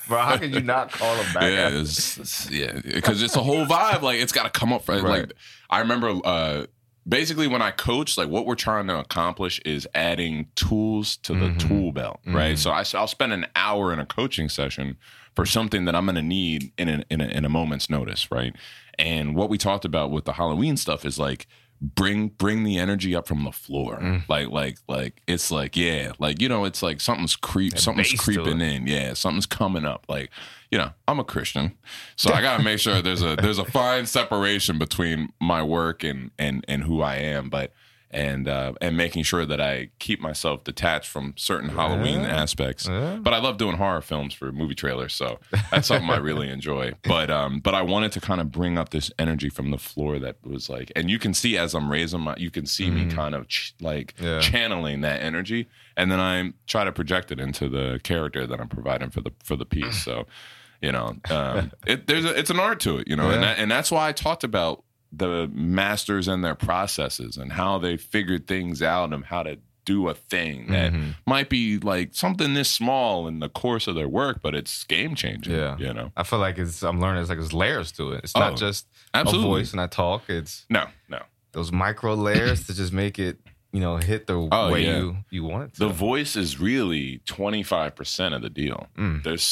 Bro, 0.08 0.18
how 0.20 0.36
can 0.36 0.52
you 0.52 0.60
not 0.60 0.92
call 0.92 1.16
him 1.16 1.34
back? 1.34 1.42
yeah, 1.52 1.68
it's, 1.80 2.16
it's- 2.16 2.48
yeah, 2.50 2.80
because 2.84 3.22
it's 3.22 3.34
a 3.34 3.42
whole 3.42 3.66
vibe. 3.66 4.02
Like 4.02 4.20
it's 4.20 4.32
got 4.32 4.44
to 4.44 4.50
come 4.58 4.72
up. 4.72 4.84
For, 4.84 4.92
Right. 4.92 5.02
Like 5.22 5.32
I 5.68 5.80
remember, 5.80 6.12
uh, 6.24 6.66
basically 7.08 7.48
when 7.48 7.60
I 7.60 7.72
coach, 7.72 8.16
like 8.16 8.28
what 8.28 8.46
we're 8.46 8.54
trying 8.54 8.86
to 8.86 8.98
accomplish 9.00 9.58
is 9.64 9.86
adding 9.96 10.46
tools 10.54 11.16
to 11.18 11.32
the 11.34 11.48
Mhm. 11.50 11.58
tool 11.68 11.92
belt, 11.92 12.20
right? 12.24 12.54
Mhm. 12.54 12.58
So 12.58 12.70
I, 12.70 12.84
I'll 13.00 13.08
spend 13.08 13.32
an 13.32 13.46
hour 13.56 13.92
in 13.92 13.98
a 13.98 14.06
coaching 14.06 14.48
session 14.48 14.96
for 15.34 15.44
something 15.44 15.86
that 15.86 15.96
I'm 15.96 16.06
going 16.06 16.14
to 16.14 16.22
need 16.22 16.70
in 16.78 16.88
a, 16.88 17.04
in 17.10 17.20
a 17.20 17.24
in 17.26 17.44
a 17.44 17.48
moment's 17.48 17.90
notice, 17.90 18.30
right? 18.30 18.54
And 18.98 19.34
what 19.34 19.48
we 19.48 19.58
talked 19.58 19.84
about 19.84 20.10
with 20.10 20.24
the 20.24 20.34
Halloween 20.34 20.76
stuff 20.76 21.04
is 21.04 21.18
like 21.18 21.46
bring 21.80 22.28
bring 22.28 22.64
the 22.64 22.78
energy 22.78 23.14
up 23.14 23.26
from 23.26 23.44
the 23.44 23.52
floor. 23.52 23.98
Mm. 24.00 24.28
like 24.28 24.48
like 24.48 24.78
like 24.88 25.20
it's 25.26 25.50
like 25.50 25.76
yeah 25.76 26.12
like 26.18 26.40
you 26.40 26.48
know 26.48 26.64
it's 26.64 26.82
like 26.82 27.00
something's 27.00 27.36
creep 27.36 27.74
That 27.74 27.80
something's 27.80 28.12
creeping 28.14 28.60
in. 28.60 28.86
Yeah 28.86 29.14
something's 29.14 29.46
coming 29.46 29.84
up. 29.84 30.06
Like 30.08 30.30
you 30.70 30.78
know 30.78 30.90
i'm 31.06 31.20
a 31.20 31.24
christian 31.24 31.72
so 32.16 32.32
i 32.32 32.40
gotta 32.42 32.64
make 32.64 32.80
sure 32.80 33.00
there's 33.00 33.22
a 33.22 33.36
there's 33.36 33.58
a 33.58 33.64
fine 33.64 34.06
separation 34.06 34.76
between 34.76 35.32
my 35.40 35.62
work 35.62 36.02
and 36.02 36.32
and 36.36 36.64
and 36.66 36.82
who 36.82 37.00
i 37.00 37.14
am. 37.14 37.48
But 37.48 37.72
and 38.14 38.48
uh, 38.48 38.72
and 38.80 38.96
making 38.96 39.24
sure 39.24 39.44
that 39.44 39.60
I 39.60 39.90
keep 39.98 40.20
myself 40.20 40.64
detached 40.64 41.08
from 41.10 41.34
certain 41.36 41.70
Halloween 41.70 42.20
aspects. 42.20 42.86
Yeah. 42.88 43.16
But 43.20 43.34
I 43.34 43.38
love 43.38 43.58
doing 43.58 43.76
horror 43.76 44.00
films 44.00 44.32
for 44.32 44.52
movie 44.52 44.74
trailers, 44.74 45.12
so 45.12 45.38
that's 45.70 45.88
something 45.88 46.08
I 46.08 46.16
really 46.16 46.48
enjoy. 46.48 46.92
But 47.02 47.30
um, 47.30 47.60
but 47.60 47.74
I 47.74 47.82
wanted 47.82 48.12
to 48.12 48.20
kind 48.20 48.40
of 48.40 48.50
bring 48.50 48.78
up 48.78 48.90
this 48.90 49.10
energy 49.18 49.48
from 49.50 49.70
the 49.70 49.78
floor 49.78 50.18
that 50.20 50.36
was 50.44 50.68
like, 50.70 50.90
and 50.96 51.10
you 51.10 51.18
can 51.18 51.34
see 51.34 51.58
as 51.58 51.74
I'm 51.74 51.90
raising 51.90 52.20
my, 52.20 52.34
you 52.38 52.50
can 52.50 52.66
see 52.66 52.90
me 52.90 53.10
kind 53.10 53.34
of 53.34 53.48
ch- 53.48 53.74
like 53.80 54.14
Mm-hmm. 54.14 54.24
Yeah. 54.24 54.40
channeling 54.40 55.00
that 55.02 55.20
energy, 55.22 55.66
and 55.96 56.10
then 56.10 56.20
I 56.20 56.52
try 56.66 56.84
to 56.84 56.92
project 56.92 57.32
it 57.32 57.40
into 57.40 57.68
the 57.68 58.00
character 58.04 58.46
that 58.46 58.60
I'm 58.60 58.68
providing 58.68 59.10
for 59.10 59.20
the 59.20 59.32
for 59.42 59.56
the 59.56 59.66
piece. 59.66 60.04
So, 60.04 60.26
you 60.82 60.92
know, 60.92 61.16
um, 61.30 61.72
it, 61.86 62.06
there's 62.06 62.24
a, 62.26 62.38
it's 62.38 62.50
an 62.50 62.60
art 62.60 62.78
to 62.80 62.98
it, 62.98 63.08
you 63.08 63.16
know, 63.16 63.30
and 63.30 63.42
that, 63.42 63.58
and 63.58 63.70
that's 63.70 63.90
why 63.90 64.08
I 64.08 64.12
talked 64.12 64.44
about 64.44 64.84
the 65.16 65.50
masters 65.52 66.28
and 66.28 66.44
their 66.44 66.54
processes 66.54 67.36
and 67.36 67.52
how 67.52 67.78
they 67.78 67.96
figured 67.96 68.46
things 68.46 68.82
out 68.82 69.12
and 69.12 69.24
how 69.24 69.42
to 69.42 69.58
do 69.84 70.08
a 70.08 70.14
thing 70.14 70.68
that 70.68 70.92
Mm-hmm. 70.92 71.10
might 71.26 71.50
be 71.50 71.78
like 71.78 72.14
something 72.14 72.54
this 72.54 72.70
small 72.70 73.28
in 73.28 73.40
the 73.40 73.50
course 73.50 73.86
of 73.86 73.94
their 73.94 74.08
work, 74.08 74.40
but 74.42 74.54
it's 74.54 74.82
game 74.84 75.14
changing. 75.14 75.54
Yeah. 75.54 75.76
you 75.76 75.92
know. 75.92 76.10
I 76.16 76.22
feel 76.22 76.38
like 76.38 76.56
it's 76.58 76.82
I'm 76.82 77.00
learning 77.02 77.20
it's 77.20 77.28
like 77.28 77.38
there's 77.38 77.52
layers 77.52 77.92
to 77.92 78.12
it. 78.12 78.24
It's 78.24 78.32
Oh, 78.34 78.40
not 78.40 78.56
just 78.56 78.86
absolutely. 79.12 79.46
a 79.46 79.52
voice 79.58 79.72
and 79.72 79.80
I 79.82 79.86
talk. 79.86 80.22
It's 80.30 80.64
No, 80.70 80.86
no. 81.08 81.20
those 81.52 81.70
micro 81.70 82.14
layers 82.14 82.66
to 82.68 82.74
just 82.74 82.94
make 82.94 83.18
it, 83.18 83.38
you 83.72 83.80
know, 83.80 83.98
hit 83.98 84.26
the 84.26 84.48
Oh, 84.50 84.72
way 84.72 84.84
yeah. 84.86 84.96
you 84.98 85.16
you 85.30 85.44
want 85.44 85.64
it 85.64 85.74
to. 85.74 85.80
The 85.80 85.92
voice 85.92 86.34
is 86.34 86.58
really 86.58 87.20
25% 87.26 88.34
of 88.34 88.40
the 88.40 88.48
deal. 88.50 88.86
Mm. 88.96 89.22
There's 89.22 89.42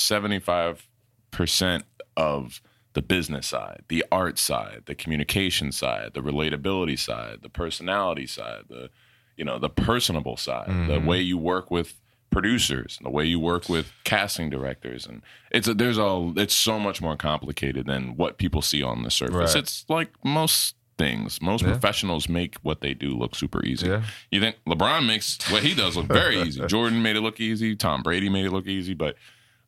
75% 1.31 1.83
of 2.17 2.61
the 2.95 3.03
business 3.03 3.47
side, 3.47 3.82
the 3.88 4.05
art 4.12 4.38
side, 4.38 4.82
the 4.86 4.95
communication 4.95 5.72
side, 5.72 6.11
the 6.14 6.20
relatability 6.20 6.99
side, 6.99 7.38
the 7.43 7.49
personality 7.49 8.26
side, 8.26 8.64
the 8.68 8.90
you 9.36 9.45
know, 9.47 9.59
the 9.59 9.70
personable 9.70 10.36
side, 10.36 10.68
the 10.68 10.99
Mhm. 11.01 11.07
way 11.07 11.20
you 11.20 11.38
work 11.38 11.70
with 11.70 11.95
producers, 12.30 12.99
the 13.03 13.11
way 13.11 13.24
you 13.24 13.40
work 13.40 13.68
with 13.68 13.93
casting 14.05 14.51
directors 14.51 15.07
and 15.07 15.22
it's 15.51 15.66
a, 15.68 15.74
there's 15.74 15.99
a 15.99 16.32
it's 16.36 16.55
so 16.55 16.78
much 16.78 17.01
more 17.01 17.16
complicated 17.16 17.86
than 17.86 18.16
what 18.16 18.36
people 18.38 18.61
see 18.62 18.82
on 18.82 19.03
the 19.03 19.11
surface. 19.11 19.55
Right. 19.55 19.62
It's 19.62 19.84
like 19.88 20.11
most 20.24 20.76
things. 20.99 21.40
Most 21.40 21.62
Yeah. 21.62 21.70
professionals 21.72 22.28
make 22.28 22.57
what 22.62 22.80
they 22.82 22.95
do 22.95 23.16
look 23.16 23.34
super 23.34 23.64
easy. 23.64 23.86
Yeah. 23.88 24.03
You 24.30 24.40
think 24.40 24.57
LeBron 24.66 25.07
makes 25.07 25.38
what 25.51 25.62
he 25.62 25.74
does 25.74 25.97
look 25.97 26.07
very 26.07 26.40
easy. 26.43 26.64
Jordan 26.66 27.03
made 27.03 27.16
it 27.16 27.22
look 27.22 27.40
easy. 27.40 27.74
Tom 27.74 28.03
Brady 28.03 28.28
made 28.28 28.45
it 28.45 28.51
look 28.53 28.66
easy. 28.66 28.95
But 28.95 29.16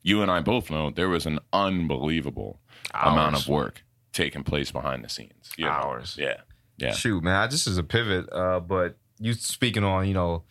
you 0.05 0.21
and 0.21 0.29
I 0.29 0.39
both 0.39 0.69
know 0.69 0.91
there 0.91 1.09
was 1.09 1.25
an 1.25 1.39
unbelievable 1.51 2.59
amount 2.93 3.35
of 3.35 3.47
work 3.47 3.83
taking 4.13 4.43
place 4.43 4.71
behind 4.71 5.03
the 5.03 5.09
scenes. 5.09 5.51
you 5.57 5.65
know? 5.65 5.71
Hours. 5.71 6.15
Yeah. 6.17 6.37
Yeah. 6.77 6.91
Shoot, 6.93 7.23
man, 7.23 7.35
I 7.35 7.47
just 7.47 7.65
as 7.67 7.77
a 7.77 7.83
pivot, 7.83 8.31
uh, 8.31 8.59
but 8.59 8.97
you 9.19 9.33
speaking 9.33 9.83
on, 9.83 10.07
you 10.07 10.13
know, 10.13 10.43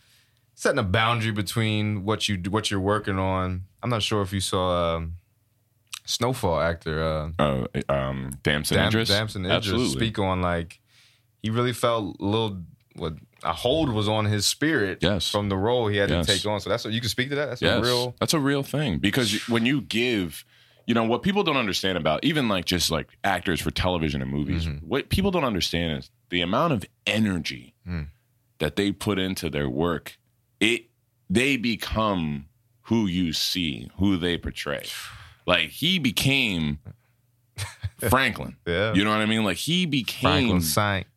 setting 0.55 0.77
a 0.79 0.83
boundary 0.83 1.31
between 1.31 2.03
what 2.03 2.27
you 2.27 2.37
what 2.49 2.69
you're 2.69 2.79
working 2.81 3.17
on. 3.17 3.63
I'm 3.81 3.89
not 3.89 4.03
sure 4.03 4.21
if 4.23 4.33
you 4.33 4.41
saw 4.41 4.95
um, 4.95 5.13
Snowfall 6.05 6.59
actor 6.59 7.01
uh, 7.03 7.29
Uh, 7.39 7.65
um, 7.89 8.31
Damson 8.43 8.77
Dam- 8.77 8.87
Idris. 8.87 9.09
Damson 9.09 9.45
Idris 9.45 9.57
Absolutely. 9.57 9.89
speak 9.95 10.19
on 10.19 10.41
like 10.41 10.79
he 11.41 11.49
really 11.49 11.73
felt 11.73 12.17
a 12.19 12.23
little 12.25 12.61
what 12.95 13.13
a 13.45 13.53
hold 13.53 13.89
was 13.93 14.07
on 14.09 14.25
his 14.25 14.45
spirit 14.45 14.99
Yes. 15.01 15.29
from 15.29 15.49
the 15.49 15.55
role 15.57 15.87
he 15.87 15.97
had 15.97 16.09
Yes. 16.09 16.25
to 16.25 16.33
take 16.33 16.45
on. 16.45 16.59
So 16.59 16.69
that's 16.69 16.83
what 16.83 16.93
you 16.93 16.99
can 16.99 17.09
speak 17.09 17.29
to 17.29 17.35
that. 17.35 17.45
That's 17.49 17.61
yes. 17.61 17.77
a 17.79 17.81
real 17.81 18.15
That's 18.19 18.33
a 18.33 18.39
real 18.39 18.63
thing 18.63 18.97
because 18.97 19.47
when 19.47 19.65
you 19.65 19.81
give, 19.81 20.43
you 20.87 20.93
know, 20.93 21.03
what 21.03 21.21
people 21.23 21.43
don't 21.43 21.57
understand 21.57 21.97
about 21.97 22.23
even 22.23 22.47
like 22.47 22.65
just 22.65 22.91
like 22.91 23.07
actors 23.23 23.61
for 23.61 23.71
television 23.71 24.21
and 24.21 24.29
movies, 24.31 24.65
Mhm. 24.65 24.83
what 24.83 25.09
people 25.09 25.31
don't 25.31 25.43
understand 25.45 25.99
is 25.99 26.09
the 26.29 26.41
amount 26.41 26.73
of 26.73 26.85
energy 27.05 27.73
Mm. 27.87 28.07
that 28.59 28.75
they 28.75 28.91
put 28.91 29.19
into 29.19 29.49
their 29.49 29.69
work. 29.69 30.17
It 30.59 30.87
they 31.29 31.57
become 31.57 32.45
who 32.83 33.07
you 33.07 33.33
see, 33.33 33.89
who 33.97 34.15
they 34.17 34.37
portray. 34.37 34.85
Like 35.47 35.69
he 35.69 35.97
became 35.99 36.79
Franklin. 38.09 38.55
yeah. 38.65 38.93
You 38.93 39.03
know 39.03 39.11
what 39.11 39.21
I 39.21 39.25
mean? 39.25 39.43
Like 39.43 39.57
he 39.57 39.85
became 39.85 40.21
Franklin 40.21 40.61
Saint. 40.61 41.07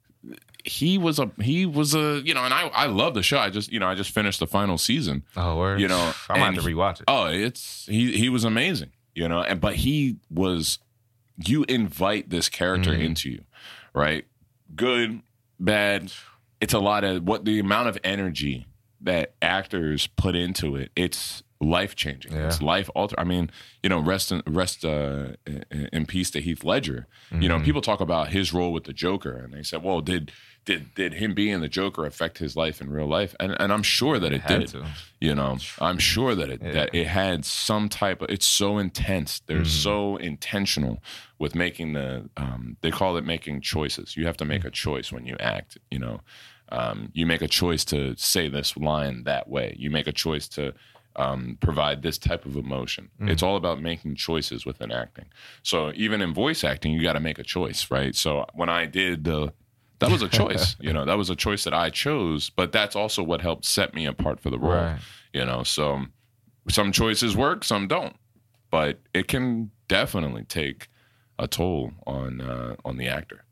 He 0.64 0.98
was 0.98 1.18
a 1.18 1.30
he 1.40 1.66
was 1.66 1.94
a 1.94 2.20
you 2.24 2.34
know, 2.34 2.44
and 2.44 2.52
I 2.52 2.68
I 2.68 2.86
love 2.86 3.14
the 3.14 3.22
show. 3.22 3.38
I 3.38 3.50
just 3.50 3.72
you 3.72 3.78
know 3.80 3.86
I 3.88 3.94
just 3.94 4.10
finished 4.10 4.40
the 4.40 4.46
final 4.46 4.78
season. 4.78 5.24
Oh, 5.36 5.56
word. 5.58 5.80
You 5.80 5.88
know, 5.88 6.12
I 6.28 6.38
might 6.38 6.46
and 6.48 6.54
have 6.56 6.64
to 6.64 6.70
rewatch 6.70 6.98
it. 7.00 7.04
Oh, 7.08 7.26
it's 7.26 7.86
he 7.86 8.16
he 8.16 8.28
was 8.28 8.44
amazing, 8.44 8.90
you 9.14 9.28
know, 9.28 9.40
and 9.40 9.60
but 9.60 9.76
he 9.76 10.16
was 10.30 10.78
you 11.44 11.64
invite 11.68 12.30
this 12.30 12.48
character 12.48 12.90
Mhm. 12.92 13.04
into 13.04 13.30
you, 13.30 13.44
right? 13.94 14.24
Good, 14.74 15.22
bad. 15.60 16.12
It's 16.60 16.74
a 16.74 16.80
lot 16.80 17.04
of 17.04 17.22
what 17.22 17.44
the 17.44 17.60
amount 17.60 17.88
of 17.88 17.98
energy 18.02 18.66
that 19.00 19.34
actors 19.40 20.08
put 20.16 20.34
into 20.34 20.74
it. 20.74 20.90
It's 20.96 21.44
life 21.60 21.96
changing. 21.96 22.32
Yeah. 22.32 22.46
It's 22.46 22.62
life 22.62 22.88
alter. 22.94 23.16
I 23.18 23.24
mean, 23.24 23.50
you 23.82 23.88
know, 23.88 23.98
rest 23.98 24.30
in, 24.30 24.42
rest 24.46 24.84
uh, 24.84 25.30
in, 25.92 26.06
peace 26.06 26.30
to 26.30 26.40
Heath 26.40 26.62
Ledger. 26.62 27.08
You 27.32 27.48
know, 27.48 27.58
Mhm. 27.58 27.64
people 27.64 27.80
talk 27.82 28.00
about 28.00 28.28
his 28.28 28.52
role 28.52 28.72
with 28.72 28.84
the 28.84 28.92
Joker, 28.92 29.32
and 29.36 29.52
they 29.52 29.62
said, 29.64 29.82
"Well, 29.82 30.00
did 30.00 30.30
did 30.64 30.94
did 30.94 31.14
him 31.14 31.34
being 31.34 31.60
the 31.60 31.68
Joker 31.68 32.06
affect 32.06 32.38
his 32.38 32.54
life 32.54 32.80
in 32.80 32.90
real 32.90 33.08
life?" 33.08 33.34
And 33.40 33.56
and 33.58 33.72
I'm 33.72 33.82
sure 33.82 34.20
that 34.20 34.32
it 34.32 34.42
Had 34.42 34.60
did. 34.60 34.68
to. 34.68 34.86
You 35.20 35.34
know, 35.34 35.58
I'm 35.80 35.98
sure 35.98 36.36
that 36.36 36.48
it 36.48 36.60
Yeah. 36.62 36.72
that 36.72 36.94
it 36.94 37.08
had 37.08 37.44
some 37.44 37.88
type 37.88 38.22
of. 38.22 38.30
It's 38.30 38.46
so 38.46 38.78
intense. 38.78 39.40
They're 39.40 39.62
Mhm. 39.62 39.66
so 39.66 40.16
intentional 40.16 41.02
with 41.38 41.54
making 41.56 41.94
the. 41.94 42.30
Um, 42.36 42.76
they 42.82 42.92
call 42.92 43.16
it 43.16 43.24
making 43.24 43.62
choices. 43.62 44.16
You 44.16 44.26
have 44.26 44.36
to 44.36 44.44
make 44.44 44.64
a 44.64 44.70
choice 44.70 45.10
when 45.10 45.26
you 45.26 45.36
act. 45.40 45.76
You 45.90 45.98
know, 45.98 46.20
um, 46.70 47.10
you 47.14 47.26
make 47.26 47.42
a 47.42 47.48
choice 47.48 47.84
to 47.86 48.14
say 48.16 48.48
this 48.48 48.76
line 48.76 49.24
that 49.24 49.48
way. 49.48 49.74
You 49.76 49.90
make 49.90 50.06
a 50.06 50.12
choice 50.12 50.46
to. 50.50 50.72
Um, 51.18 51.58
provide 51.60 52.02
this 52.02 52.16
type 52.16 52.46
of 52.46 52.54
emotion. 52.56 53.10
Mm. 53.20 53.28
It's 53.28 53.42
all 53.42 53.56
about 53.56 53.82
making 53.82 54.14
choices 54.14 54.64
within 54.64 54.92
acting. 54.92 55.24
So 55.64 55.90
even 55.96 56.22
in 56.22 56.32
voice 56.32 56.62
acting, 56.62 56.92
you 56.92 57.02
got 57.02 57.14
to 57.14 57.20
make 57.20 57.40
a 57.40 57.42
choice, 57.42 57.90
right? 57.90 58.14
So 58.14 58.46
when 58.54 58.68
I 58.68 58.86
did 58.86 59.24
the, 59.24 59.52
that 59.98 60.10
was 60.12 60.22
a 60.22 60.28
choice. 60.28 60.76
you 60.80 60.92
know, 60.92 61.04
that 61.04 61.18
was 61.18 61.28
a 61.28 61.34
choice 61.34 61.64
that 61.64 61.74
I 61.74 61.90
chose. 61.90 62.50
But 62.50 62.70
that's 62.70 62.94
also 62.94 63.24
what 63.24 63.40
helped 63.40 63.64
set 63.64 63.94
me 63.94 64.06
apart 64.06 64.38
for 64.38 64.50
the 64.50 64.58
role 64.60 64.72
Right. 64.72 64.98
you 65.32 65.44
know 65.44 65.64
so 65.64 66.04
some 66.68 66.92
choices 66.92 67.36
work 67.36 67.64
some 67.64 67.88
don't 67.88 68.14
but 68.70 69.00
it 69.12 69.26
can 69.28 69.70
definitely 69.88 70.44
take 70.44 70.88
a 71.38 71.46
toll 71.48 71.92
on 72.06 72.40
uh, 72.40 72.76
on 72.84 72.96
the 72.96 73.08
actor 73.08 73.44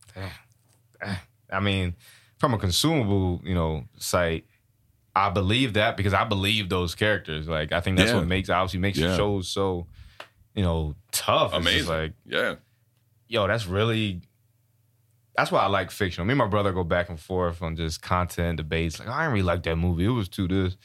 I 1.52 1.60
mean, 1.60 1.94
from 2.38 2.54
a 2.54 2.58
consumable, 2.58 3.40
you 3.44 3.54
know, 3.54 3.84
site, 3.98 4.46
I 5.16 5.30
believe 5.30 5.72
that 5.72 5.96
because 5.96 6.12
I 6.14 6.24
believe 6.24 6.68
those 6.68 6.94
characters. 6.94 7.48
Like, 7.48 7.72
I 7.72 7.80
think 7.80 7.96
that's 7.96 8.10
Yeah. 8.10 8.18
what 8.18 8.26
makes 8.26 8.48
obviously 8.50 8.80
makes 8.80 8.98
Yeah. 8.98 9.16
shows 9.16 9.48
so, 9.48 9.86
you 10.54 10.62
know, 10.62 10.94
tough. 11.10 11.52
It's 11.54 11.58
amazing 11.66 11.88
like, 11.88 12.12
yeah 12.26 12.54
yo, 13.28 13.46
that's 13.48 13.66
really. 13.66 14.20
That's 15.36 15.50
why 15.50 15.60
I 15.60 15.66
like 15.66 15.90
fiction. 15.90 16.26
Me 16.26 16.32
and 16.32 16.38
my 16.38 16.46
brother 16.46 16.72
go 16.72 16.82
back 16.84 17.08
and 17.10 17.20
forth 17.20 17.60
on 17.60 17.76
just 17.76 18.00
content 18.00 18.56
debates. 18.56 18.98
Like, 18.98 19.08
oh, 19.08 19.12
I 19.12 19.22
didn't 19.22 19.32
really 19.34 19.42
like 19.42 19.62
that 19.64 19.76
movie. 19.76 20.04
It 20.06 20.08
was 20.10 20.28
too 20.28 20.48
this. 20.48 20.76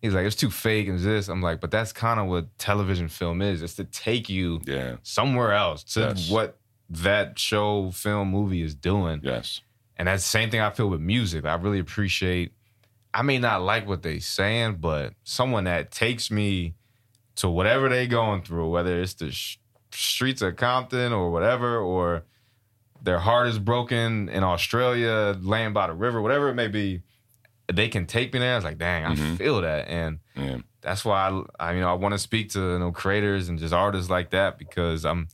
He's 0.00 0.12
like, 0.14 0.26
it's 0.26 0.34
too 0.34 0.50
fake 0.50 0.88
and 0.88 0.98
this. 0.98 1.28
I'm 1.28 1.40
like, 1.40 1.60
but 1.60 1.70
that's 1.70 1.92
kind 1.92 2.18
of 2.18 2.26
what 2.26 2.56
television 2.58 3.06
film 3.08 3.40
is. 3.42 3.62
It's 3.62 3.74
to 3.74 3.84
take 3.84 4.28
you 4.28 4.60
yeah 4.64 4.96
somewhere 5.04 5.52
else 5.52 5.84
to 5.94 6.00
Yes. 6.00 6.28
what 6.30 6.58
that 6.90 7.38
show, 7.38 7.90
film, 7.92 8.28
movie 8.28 8.62
is 8.62 8.74
doing. 8.74 9.20
yes 9.22 9.60
And 9.96 10.08
that's 10.08 10.24
the 10.24 10.28
same 10.30 10.50
thing 10.50 10.60
I 10.60 10.70
feel 10.70 10.88
with 10.90 11.00
music. 11.00 11.44
I 11.44 11.54
really 11.54 11.78
appreciate. 11.78 12.52
I 13.14 13.22
may 13.22 13.38
not 13.38 13.62
like 13.62 13.86
what 13.86 14.02
they 14.02 14.18
saying, 14.18 14.76
but 14.76 15.14
someone 15.24 15.64
that 15.64 15.90
takes 15.90 16.30
me 16.30 16.74
to 17.36 17.48
whatever 17.48 17.88
they 17.88 18.06
going 18.06 18.42
through, 18.42 18.70
whether 18.70 19.00
it's 19.00 19.14
the 19.14 19.30
sh- 19.30 19.58
streets 19.90 20.40
of 20.42 20.56
Compton 20.56 21.12
or 21.12 21.30
whatever, 21.30 21.78
or 21.78 22.24
their 23.02 23.18
heart 23.18 23.48
is 23.48 23.58
broken 23.58 24.28
in 24.28 24.42
Australia, 24.42 25.36
laying 25.40 25.72
by 25.72 25.88
the 25.88 25.92
river, 25.94 26.22
whatever 26.22 26.48
it 26.48 26.54
may 26.54 26.68
be, 26.68 27.02
they 27.72 27.88
can 27.88 28.06
take 28.06 28.32
me 28.32 28.38
there. 28.38 28.56
It's 28.56 28.64
like, 28.64 28.78
dang, 28.78 29.04
I 29.04 29.14
Mhm. 29.14 29.36
feel 29.38 29.60
that, 29.62 29.88
and 29.88 30.18
yeah 30.34 30.58
that's 30.80 31.04
why 31.04 31.28
I, 31.28 31.42
I 31.68 31.72
you 31.74 31.80
know, 31.80 31.88
I 31.90 31.92
want 31.92 32.12
to 32.12 32.18
speak 32.18 32.50
to 32.54 32.58
you 32.72 32.78
know 32.80 32.90
creators 32.90 33.48
and 33.48 33.56
just 33.56 33.72
artists 33.72 34.10
like 34.10 34.30
that 34.30 34.58
because 34.58 35.04
I'm 35.04 35.28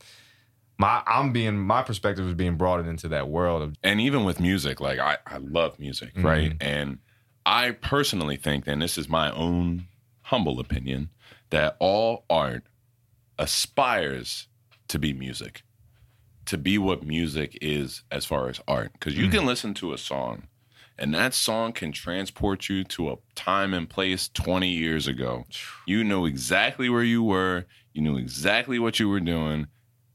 my 0.79 1.03
I'm 1.07 1.33
being 1.33 1.57
my 1.59 1.83
perspective 1.83 2.27
is 2.29 2.35
being 2.35 2.57
brought 2.57 2.85
into 2.87 3.09
that 3.09 3.29
world 3.29 3.63
of 3.63 3.75
and 3.83 3.99
even 3.99 4.25
with 4.25 4.41
music 4.41 4.79
like 4.79 4.99
i, 4.99 5.17
I 5.27 5.39
love 5.39 5.79
music 5.79 6.15
Mhm. 6.17 6.25
right 6.25 6.53
and 6.61 6.99
i 7.49 7.71
personally 7.71 8.37
think 8.37 8.67
and 8.67 8.83
this 8.83 8.99
is 8.99 9.09
my 9.09 9.31
own 9.33 9.87
humble 10.23 10.61
opinion 10.61 11.09
that 11.51 11.77
all 11.81 12.25
art 12.29 12.63
aspires 13.39 14.49
to 14.89 14.99
be 14.99 15.13
music 15.13 15.63
to 16.45 16.59
be 16.59 16.79
what 16.79 17.03
music 17.03 17.57
is 17.61 18.03
as 18.11 18.25
far 18.25 18.49
as 18.49 18.61
art 18.67 18.93
because 18.93 19.17
you 19.17 19.27
Mhm. 19.29 19.33
can 19.33 19.47
listen 19.47 19.75
to 19.75 19.93
a 19.93 19.99
song 19.99 20.49
and 20.99 21.15
that 21.15 21.33
song 21.33 21.73
can 21.73 21.93
transport 21.93 22.69
you 22.69 22.83
to 22.85 23.11
a 23.11 23.17
time 23.35 23.73
and 23.73 23.89
place 23.89 24.29
20 24.29 24.71
years 24.71 25.07
ago 25.07 25.45
you 25.87 26.03
know 26.05 26.25
exactly 26.27 26.89
where 26.89 27.05
you 27.05 27.23
were 27.23 27.67
you 27.95 28.03
knew 28.03 28.17
exactly 28.19 28.79
what 28.79 28.99
you 28.99 29.09
were 29.09 29.21
doing 29.21 29.69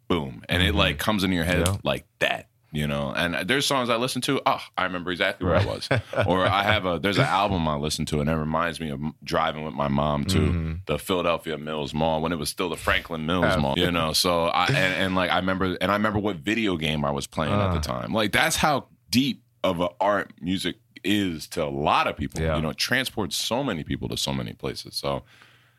boom 0.07 0.43
and 0.49 0.61
it 0.61 0.73
Mhm. 0.73 0.77
like 0.77 0.97
comes 0.99 1.23
into 1.23 1.35
your 1.35 1.45
head 1.45 1.65
Yeah. 1.67 1.77
like 1.83 2.05
that 2.19 2.49
you 2.73 2.85
know. 2.87 3.13
And 3.15 3.47
there's 3.47 3.65
songs 3.65 3.89
I 3.89 3.95
listen 3.95 4.21
to. 4.23 4.41
Oh, 4.45 4.59
I 4.77 4.83
remember 4.83 5.11
exactly 5.11 5.47
where 5.47 5.55
I 5.55 5.63
was. 5.65 5.87
or 6.27 6.45
I 6.45 6.63
have 6.63 6.85
a 6.85 6.99
there's 6.99 7.17
an 7.17 7.23
album 7.25 7.65
I 7.69 7.75
listen 7.75 8.05
to, 8.07 8.19
and 8.19 8.29
it 8.29 8.35
reminds 8.35 8.81
me 8.81 8.89
of 8.89 8.99
driving 9.23 9.63
with 9.63 9.73
my 9.73 9.87
mom 9.87 10.25
to 10.25 10.39
Mm-hmm. 10.39 10.73
the 10.87 10.99
Philadelphia 10.99 11.57
Mills 11.57 11.93
Mall 11.93 12.21
when 12.21 12.33
it 12.33 12.37
was 12.37 12.49
still 12.49 12.67
the 12.69 12.75
Franklin 12.75 13.25
Mills 13.25 13.45
Yeah. 13.45 13.57
Mall. 13.57 13.79
You 13.79 13.91
know, 13.91 14.11
so 14.11 14.45
I 14.47 14.65
and, 14.65 14.75
and 14.77 15.15
like 15.15 15.31
I 15.31 15.37
remember, 15.37 15.77
and 15.79 15.89
I 15.91 15.93
remember 15.95 16.19
what 16.19 16.37
video 16.37 16.75
game 16.75 17.05
I 17.05 17.11
was 17.11 17.27
playing 17.27 17.53
at 17.53 17.71
the 17.71 17.77
Uh. 17.79 17.81
time. 17.81 18.11
Like 18.13 18.31
that's 18.33 18.57
how 18.57 18.87
deep 19.09 19.43
of 19.63 19.79
a 19.79 19.89
art 20.01 20.33
music 20.41 20.75
is 21.05 21.47
to 21.49 21.63
a 21.63 21.69
lot 21.69 22.07
of 22.07 22.17
people. 22.17 22.41
Yeah. 22.41 22.55
You 22.55 22.61
know, 22.61 22.69
it 22.71 22.77
transports 22.77 23.35
so 23.37 23.63
many 23.63 23.83
people 23.83 24.09
to 24.09 24.17
so 24.17 24.33
many 24.33 24.53
places. 24.53 24.95
So 24.95 25.23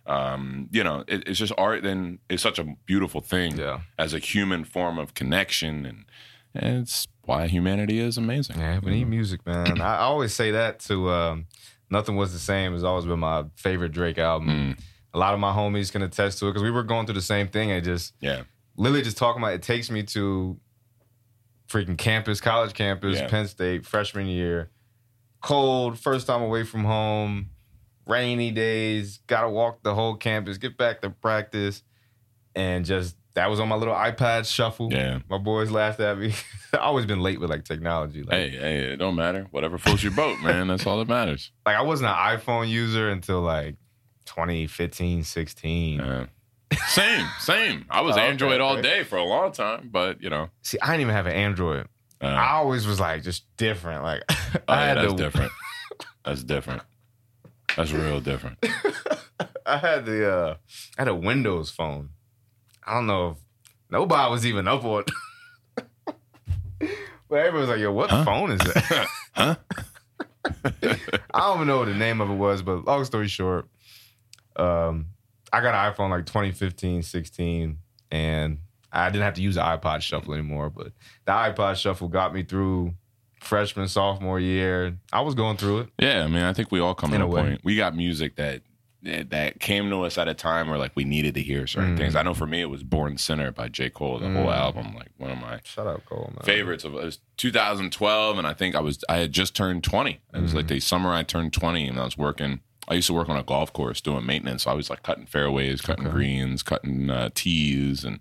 um, 0.07 0.69
you 0.71 0.85
know, 0.85 1.03
it, 1.09 1.27
it's 1.27 1.39
just 1.39 1.53
art. 1.57 1.83
Then 1.83 2.19
it's 2.29 2.43
such 2.43 2.59
a 2.59 2.77
beautiful 2.85 3.21
thing 3.23 3.57
Yeah. 3.57 3.81
as 3.99 4.13
a 4.13 4.19
human 4.19 4.65
form 4.65 4.99
of 4.99 5.15
connection, 5.15 5.87
and 5.87 6.05
it's 6.55 7.07
why 7.25 7.47
humanity 7.47 7.99
is 7.99 8.19
amazing. 8.19 8.59
Yeah, 8.59 8.79
we 8.83 8.93
need 8.93 9.09
music, 9.09 9.45
man. 9.47 9.81
I, 9.81 9.99
always 9.99 10.35
say 10.35 10.53
that 10.53 10.81
to 10.81 11.11
um, 11.11 11.47
Nothing 11.91 12.17
Was 12.17 12.33
the 12.33 12.39
Same 12.39 12.73
has 12.73 12.85
always 12.85 13.05
been 13.07 13.19
my 13.19 13.45
favorite 13.57 13.93
Drake 13.93 14.19
album. 14.19 14.49
Mm. 14.77 14.81
A 15.15 15.19
lot 15.19 15.35
of 15.35 15.41
my 15.41 15.53
homies 15.53 15.91
can 15.93 16.03
attest 16.03 16.39
to 16.41 16.47
it 16.47 16.51
because 16.51 16.63
we 16.63 16.71
were 16.71 16.83
going 16.83 17.07
through 17.07 17.15
the 17.15 17.23
same 17.23 17.49
thing 17.49 17.71
and 17.71 17.85
just 17.85 18.15
Yeah, 18.21 18.43
literally 18.77 19.03
just 19.03 19.17
talking 19.17 19.43
about 19.43 19.55
it 19.55 19.63
takes 19.63 19.91
me 19.91 20.03
to 20.05 20.59
freaking 21.69 21.97
campus, 21.97 22.41
college 22.41 22.75
campus, 22.75 23.19
Yeah. 23.19 23.29
Penn 23.29 23.47
State, 23.49 23.87
freshman 23.87 24.27
year. 24.27 24.71
Cold, 25.41 25.99
first 25.99 26.27
time 26.27 26.43
away 26.43 26.65
from 26.65 26.85
home, 26.85 27.51
rainy 28.07 28.51
days, 28.51 29.21
gotta 29.27 29.49
walk 29.49 29.83
the 29.83 29.95
whole 29.95 30.17
campus, 30.17 30.59
get 30.59 30.77
back 30.77 31.01
to 31.03 31.11
practice. 31.11 31.83
And 32.57 32.85
just 32.85 33.17
that 33.35 33.51
was 33.51 33.61
on 33.61 33.69
my 33.69 33.75
little 33.77 33.95
iPod 33.95 34.47
shuffle. 34.53 34.93
yeah. 34.93 35.19
My 35.29 35.39
boys 35.39 35.71
laughed 35.71 36.01
at 36.01 36.19
me. 36.19 36.33
I 36.73 36.79
always 36.79 37.05
been 37.07 37.21
late 37.21 37.41
with 37.41 37.51
like 37.51 37.65
technology. 37.65 38.23
Like, 38.23 38.33
Hey, 38.33 38.51
hey, 38.51 38.77
it 38.93 38.97
don't 38.97 39.15
matter. 39.17 39.47
Whatever 39.51 39.77
floats 39.79 40.03
your 40.03 40.13
boat, 40.13 40.41
man. 40.41 40.69
That's 40.69 40.87
all 40.87 40.99
that 40.99 41.09
matters. 41.09 41.51
like 41.67 41.77
I 41.77 41.83
wasn't 41.83 42.11
an 42.11 42.17
iPhone 42.17 42.69
user 42.69 43.11
until 43.11 43.41
like 43.41 43.77
2015, 44.27 45.25
16. 45.25 45.99
Yeah. 46.01 46.27
Same, 46.89 47.27
same. 47.41 47.85
I 47.91 48.01
was 48.01 48.17
Oh, 48.17 48.19
okay, 48.21 48.29
Android 48.29 48.61
all 48.61 48.81
day 48.81 49.05
for 49.05 49.17
a 49.17 49.25
long 49.25 49.53
time, 49.53 49.91
but 49.93 50.21
you 50.23 50.31
know, 50.31 50.51
See, 50.63 50.79
I 50.81 50.87
didn't 50.89 51.03
even 51.03 51.15
have 51.15 51.27
an 51.27 51.33
Android. 51.35 51.87
uh, 52.21 52.27
I 52.27 52.53
always 52.55 52.87
was 52.87 52.99
like 53.01 53.23
just 53.23 53.45
different. 53.57 54.03
Like 54.03 54.23
oh, 54.31 54.35
I 54.69 54.75
yeah, 54.83 54.87
had 54.87 54.97
that's 54.99 55.13
the 55.13 55.17
different. 55.17 55.53
That's 56.25 56.43
different. 56.43 56.83
That's 57.77 57.93
real 57.93 58.21
different. 58.21 58.59
I 59.67 59.79
had 59.79 60.05
the 60.07 60.31
uh 60.33 60.55
I 60.99 61.01
had 61.03 61.09
a 61.09 61.15
Windows 61.15 61.71
phone. 61.71 62.11
I 62.87 62.95
don't 62.95 63.07
know 63.07 63.31
if 63.31 63.37
nobody 63.91 64.31
was 64.31 64.47
even 64.47 64.69
up 64.69 64.85
on 64.85 65.05
But 67.29 67.37
everybody 67.39 67.61
was 67.61 67.69
like, 67.71 67.81
yo, 67.81 67.93
what 67.93 68.11
Huh? 68.11 68.25
phone 68.25 68.51
is 68.53 68.61
that? 68.61 69.09
Huh? 69.33 69.57
I 71.35 71.41
don't 71.41 71.57
even 71.57 71.67
know 71.67 71.79
what 71.79 71.87
the 71.87 71.95
name 71.95 72.21
of 72.21 72.31
it 72.31 72.35
was, 72.35 72.63
but 72.63 72.85
long 72.85 73.05
story 73.05 73.27
short, 73.29 73.67
um, 74.57 75.07
I 75.53 75.61
got 75.61 75.75
an 75.75 75.93
iPhone 75.93 76.11
like 76.11 76.27
2015, 76.27 77.03
16, 77.03 77.79
and 78.11 78.59
I 78.93 79.09
didn't 79.11 79.25
have 79.25 79.35
to 79.35 79.43
use 79.43 79.55
the 79.57 79.63
iPod 79.63 80.03
shuffle 80.03 80.35
anymore. 80.35 80.71
But 80.71 80.93
the 81.25 81.33
iPod 81.33 81.77
shuffle 81.77 82.09
got 82.09 82.33
me 82.35 82.45
through 82.45 82.95
freshman, 83.41 83.89
sophomore 83.89 84.39
year. 84.39 84.97
I 85.13 85.23
was 85.23 85.35
going 85.35 85.57
through 85.57 85.81
it. 85.81 85.89
Yeah, 85.99 86.23
I 86.25 86.27
mean, 86.29 86.43
I 86.43 86.53
think 86.53 86.71
we 86.71 86.79
all 86.81 86.95
come 86.95 87.13
In 87.15 87.21
to 87.21 87.27
a 87.27 87.31
a 87.31 87.33
point. 87.33 87.61
We 87.65 87.77
got 87.77 87.97
music 87.97 88.37
that 88.37 88.63
that 89.05 89.61
came 89.61 89.91
to 89.91 90.03
us 90.05 90.17
at 90.19 90.29
a 90.29 90.35
time 90.35 90.69
where 90.69 90.79
like 90.79 90.93
we 90.95 91.05
needed 91.05 91.35
to 91.35 91.43
hear 91.43 91.67
certain 91.67 91.95
Mm. 91.95 91.99
things. 91.99 92.17
I 92.17 92.23
know 92.23 92.35
for 92.35 92.47
me, 92.47 92.61
it 92.63 92.71
was 92.71 92.83
"Born 92.83 93.19
Sinner" 93.19 93.53
by 93.53 93.69
J. 93.69 93.91
Cole. 93.91 94.19
The 94.19 94.31
whole 94.31 94.47
Mm. 94.47 94.57
album, 94.57 94.95
like 94.95 95.11
one 95.19 95.31
of 95.31 95.39
my 95.39 95.61
Shut 95.65 95.87
up, 95.87 96.05
Cole, 96.07 96.33
man. 96.35 96.45
favorites 96.45 96.85
of 96.85 96.95
it 96.95 97.03
was 97.05 97.19
2012, 97.37 98.39
and 98.39 98.47
I 98.47 98.55
think 98.55 98.75
I 98.75 98.81
was 98.81 99.03
I 99.09 99.19
had 99.19 99.33
just 99.33 99.55
turned 99.55 99.85
20. 99.85 100.21
It 100.33 100.41
was 100.41 100.55
like 100.55 100.69
the 100.69 100.81
summer 100.81 101.13
I 101.13 101.23
turned 101.23 101.53
20, 101.53 101.87
and 101.87 101.99
I 102.01 102.05
was 102.05 102.17
working. 102.19 102.61
I 102.89 102.95
used 102.95 103.07
to 103.07 103.15
work 103.15 103.29
on 103.29 103.37
a 103.37 103.43
golf 103.43 103.73
course 103.73 104.01
doing 104.01 104.27
maintenance. 104.27 104.65
So 104.65 104.71
I 104.71 104.75
was 104.75 104.91
like 104.91 105.03
cutting 105.03 105.27
fairways, 105.27 105.81
cutting 105.81 106.07
Okay. 106.07 106.15
greens, 106.15 106.63
cutting 106.63 107.09
uh, 107.11 107.31
tees, 107.35 108.05
and 108.05 108.21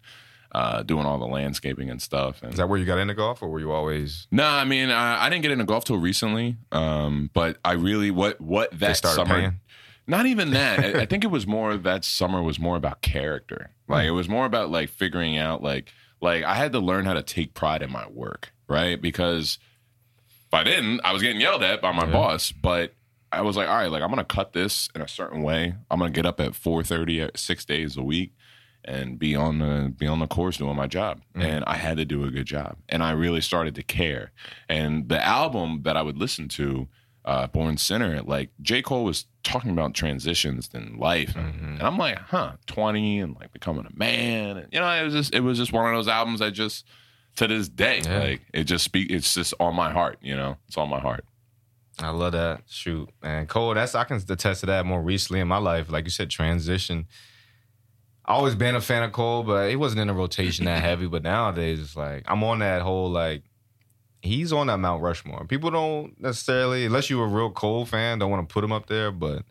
uh, 0.56 0.84
doing 0.84 1.04
all 1.06 1.18
the 1.18 1.26
landscaping 1.26 1.90
and 1.90 2.00
stuff. 2.02 2.44
And 2.44 2.52
Is 2.52 2.58
that 2.58 2.70
where 2.70 2.78
you 2.78 2.86
got 2.86 3.00
into 3.00 3.16
golf, 3.16 3.42
or 3.42 3.50
were 3.50 3.60
you 3.60 3.72
always? 3.72 4.28
no, 4.32 4.46
I 4.48 4.64
mean 4.66 4.90
I, 4.92 5.26
I 5.26 5.30
didn't 5.30 5.42
get 5.42 5.52
into 5.52 5.66
golf 5.66 5.84
till 5.86 5.98
recently, 5.98 6.58
um, 6.72 7.30
but 7.34 7.58
I 7.66 7.74
really 7.74 8.12
what 8.12 8.40
what 8.40 8.70
that 8.80 8.96
started 8.98 9.16
summer. 9.16 9.36
paying? 9.40 9.60
Not 10.08 10.26
even 10.26 10.52
that. 10.52 10.80
I, 10.80 11.02
I 11.02 11.06
think 11.06 11.24
it 11.24 11.28
was 11.32 11.48
more 11.48 11.78
that 11.78 12.04
summer 12.04 12.42
was 12.44 12.60
more 12.60 12.76
about 12.76 13.02
character. 13.02 13.72
Like 13.88 14.06
it 14.08 14.12
was 14.12 14.28
more 14.28 14.46
about 14.46 14.70
like 14.70 14.90
figuring 14.90 15.38
out 15.38 15.62
like 15.64 15.92
like 16.22 16.44
I 16.44 16.56
had 16.56 16.72
to 16.74 16.80
learn 16.80 17.06
how 17.06 17.14
to 17.14 17.24
take 17.24 17.54
pride 17.54 17.82
in 17.82 17.92
my 17.92 18.08
work, 18.10 18.54
right? 18.68 19.02
Because 19.02 19.60
if 20.48 20.54
I 20.54 20.64
didn't, 20.64 21.02
I 21.04 21.12
was 21.14 21.22
getting 21.22 21.42
yelled 21.42 21.64
at 21.64 21.82
by 21.82 21.92
my 21.92 22.06
Yeah. 22.06 22.12
boss. 22.12 22.52
But 22.52 22.94
I 23.32 23.42
was 23.42 23.58
like, 23.58 23.68
all 23.68 23.76
right, 23.76 23.92
like 23.92 24.02
I'm 24.02 24.10
gonna 24.10 24.24
cut 24.24 24.54
this 24.54 24.90
in 24.96 25.02
a 25.02 25.08
certain 25.08 25.42
way. 25.42 25.76
I'm 25.90 26.00
gonna 26.00 26.12
get 26.12 26.26
up 26.26 26.40
at 26.40 26.52
4:30 26.54 27.22
at 27.24 27.30
uh, 27.30 27.32
six 27.38 27.66
days 27.66 27.98
a 27.98 28.04
week 28.04 28.34
and 28.86 29.18
be 29.18 29.36
on 29.36 29.60
the 29.60 29.94
be 29.98 30.06
on 30.08 30.20
the 30.20 30.28
course 30.28 30.58
doing 30.58 30.76
my 30.76 30.88
job. 30.88 31.22
Mm. 31.36 31.44
And 31.44 31.64
I 31.66 31.76
had 31.76 31.98
to 31.98 32.06
do 32.06 32.24
a 32.26 32.30
good 32.32 32.46
job. 32.46 32.78
And 32.90 33.02
I 33.02 33.12
really 33.12 33.42
started 33.42 33.76
to 33.76 33.84
care. 33.84 34.32
And 34.70 35.08
the 35.10 35.24
album 35.26 35.82
that 35.84 35.96
I 35.98 36.02
would 36.02 36.18
listen 36.18 36.48
to, 36.50 36.88
uh, 37.26 37.48
Born 37.48 37.78
Sinner, 37.78 38.22
like 38.22 38.50
J. 38.62 38.82
Cole 38.82 39.04
was 39.06 39.26
talking 39.44 39.72
about 39.72 39.94
transitions 39.94 40.70
in 40.74 40.98
life. 40.98 41.36
And, 41.36 41.54
Mm-hmm. 41.54 41.66
and 41.76 41.82
I'm 41.84 41.98
like, 41.98 42.18
huh, 42.18 42.54
20 42.68 43.20
and 43.20 43.36
like 43.36 43.52
becoming 43.54 43.86
a 43.86 43.98
man. 43.98 44.58
And, 44.58 44.68
you 44.74 44.80
know, 44.80 44.90
it 44.90 45.04
was 45.04 45.14
just 45.14 45.34
it 45.34 45.40
was 45.42 45.58
just 45.58 45.72
one 45.74 45.86
of 45.88 45.96
those 45.98 46.08
albums 46.08 46.40
that 46.40 46.52
just 46.52 46.86
to 47.38 47.48
this 47.48 47.68
day, 47.70 48.02
Yeah. 48.06 48.20
like 48.20 48.42
it 48.54 48.66
just 48.66 48.84
speak 48.86 49.10
it's 49.10 49.34
just 49.34 49.54
on 49.60 49.76
my 49.76 49.92
heart, 49.92 50.18
you 50.22 50.36
know. 50.36 50.58
It's 50.68 50.78
on 50.78 50.90
my 50.90 51.00
heart. 51.00 51.26
I 52.00 52.10
love 52.10 52.32
that. 52.34 52.62
Shoot, 52.68 53.10
man, 53.22 53.46
Cole. 53.48 53.74
That's 53.76 53.94
I 53.96 54.04
can 54.04 54.18
attest 54.18 54.62
to 54.62 54.66
that 54.68 54.86
more 54.86 55.02
recently 55.02 55.40
in 55.40 55.48
my 55.48 55.58
life. 55.58 55.92
Like 55.92 56.06
you 56.06 56.12
said, 56.12 56.30
transition. 56.30 57.06
I 58.26 58.34
always 58.34 58.56
been 58.56 58.76
a 58.76 58.82
fan 58.82 59.04
of 59.04 59.12
Cole, 59.12 59.44
but 59.44 59.70
he 59.70 59.76
wasn't 59.76 60.02
in 60.02 60.10
a 60.10 60.14
rotation 60.14 60.66
that 60.66 60.82
heavy. 60.90 61.08
But 61.08 61.24
nowadays, 61.24 61.80
it's 61.80 61.96
like 61.96 62.24
I'm 62.28 62.44
on 62.44 62.60
that 62.60 62.82
whole 62.82 63.10
like 63.10 63.44
he's 64.24 64.52
on 64.52 64.68
that 64.68 64.78
Mount 64.80 65.04
Rushmore. 65.04 65.46
People 65.46 65.70
don't 65.70 66.20
necessarily, 66.20 66.86
unless 66.86 67.10
you're 67.10 67.26
a 67.26 67.28
real 67.28 67.52
Cole 67.52 67.86
fan, 67.86 68.18
don't 68.18 68.32
want 68.32 68.48
to 68.50 68.52
put 68.52 68.64
him 68.64 68.72
up 68.72 68.88
there, 68.88 69.12
but. 69.12 69.44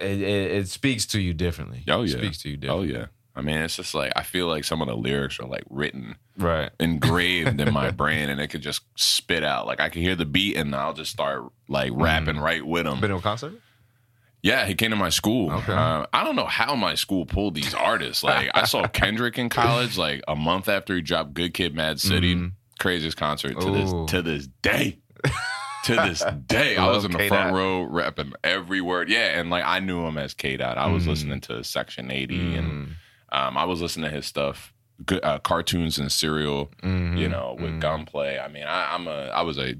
It, 0.00 0.20
it, 0.22 0.50
it 0.52 0.68
speaks 0.68 1.06
to 1.06 1.20
you 1.20 1.34
differently. 1.34 1.82
Oh, 1.88 2.02
It 2.02 2.10
yeah. 2.10 2.18
speaks 2.18 2.38
to 2.42 2.48
you 2.50 2.56
differently. 2.56 2.94
Oh 2.94 2.98
yeah. 3.00 3.06
I 3.34 3.40
mean, 3.40 3.56
it's 3.58 3.74
just 3.76 3.94
like 3.94 4.12
I 4.14 4.22
feel 4.22 4.46
like 4.46 4.62
some 4.64 4.80
of 4.80 4.86
the 4.88 4.94
lyrics 4.96 5.40
are 5.40 5.46
like 5.46 5.64
written 5.68 6.14
Right. 6.36 6.70
engraved 6.78 7.60
in 7.60 7.72
my 7.74 7.90
brain 8.02 8.28
and 8.30 8.40
it 8.40 8.46
could 8.48 8.62
just 8.62 8.82
spit 8.96 9.42
out. 9.42 9.66
Like 9.66 9.80
I 9.80 9.88
can 9.88 10.02
hear 10.02 10.14
the 10.14 10.24
beat 10.24 10.56
and 10.56 10.72
I'll 10.74 10.92
just 10.94 11.10
start 11.10 11.42
like 11.68 11.90
rapping 11.94 12.38
right 12.38 12.64
with 12.64 12.84
them. 12.84 13.00
Been 13.00 13.10
to 13.10 13.16
a 13.16 13.20
concert? 13.20 13.54
Yeah, 14.40 14.66
he 14.66 14.74
came 14.76 14.90
to 14.90 14.96
my 14.96 15.08
school. 15.08 15.50
Okay. 15.50 15.72
Uh, 15.72 16.06
I 16.12 16.22
don't 16.22 16.36
know 16.36 16.46
how 16.46 16.76
my 16.76 16.94
school 16.94 17.26
pulled 17.26 17.56
these 17.56 17.74
artists. 17.74 18.22
Like 18.22 18.50
I 18.54 18.66
saw 18.66 18.86
Kendrick 18.86 19.36
in 19.36 19.48
college, 19.48 19.98
like 19.98 20.22
a 20.28 20.36
month 20.36 20.68
after 20.68 20.94
he 20.94 21.00
dropped 21.02 21.34
"Good 21.34 21.54
Kid, 21.54 21.74
Mad 21.74 21.98
City," 22.00 22.36
Mhm. 22.36 22.52
Craziest 22.78 23.16
concert 23.16 23.60
to 23.60 23.68
Ooh. 23.68 23.72
this 23.72 24.10
to 24.12 24.22
this 24.22 24.46
day. 24.62 24.98
to 25.84 25.94
this 25.94 26.22
day, 26.46 26.76
I 26.76 26.88
was 26.90 27.04
in 27.04 27.12
the 27.12 27.18
front 27.28 27.30
K-Dot. 27.48 27.52
row 27.54 27.82
rapping 27.82 28.32
every 28.44 28.80
word. 28.80 29.08
Yeah, 29.08 29.38
and 29.38 29.48
like 29.50 29.64
I 29.64 29.78
knew 29.80 30.04
him 30.06 30.18
as 30.18 30.34
K 30.34 30.56
Dot. 30.56 30.76
I 30.78 30.86
was 30.88 31.04
Mhm. 31.04 31.08
listening 31.08 31.40
to 31.42 31.64
Section 31.64 32.10
Eighty, 32.10 32.54
and 32.56 32.70
Mm. 32.70 33.36
um, 33.36 33.56
I 33.56 33.64
was 33.64 33.80
listening 33.80 34.10
to 34.10 34.14
his 34.16 34.26
stuff, 34.26 34.72
good, 35.06 35.24
uh, 35.24 35.38
cartoons 35.38 35.98
and 35.98 36.10
cereal 36.12 36.70
Mhm. 36.82 37.18
you 37.18 37.28
know, 37.28 37.56
with 37.58 37.72
Mhm. 37.74 37.80
gunplay. 37.80 38.38
I 38.38 38.48
mean, 38.48 38.64
I, 38.64 38.94
I'm 38.94 39.06
a, 39.06 39.28
I 39.28 39.42
was 39.42 39.58
a 39.58 39.74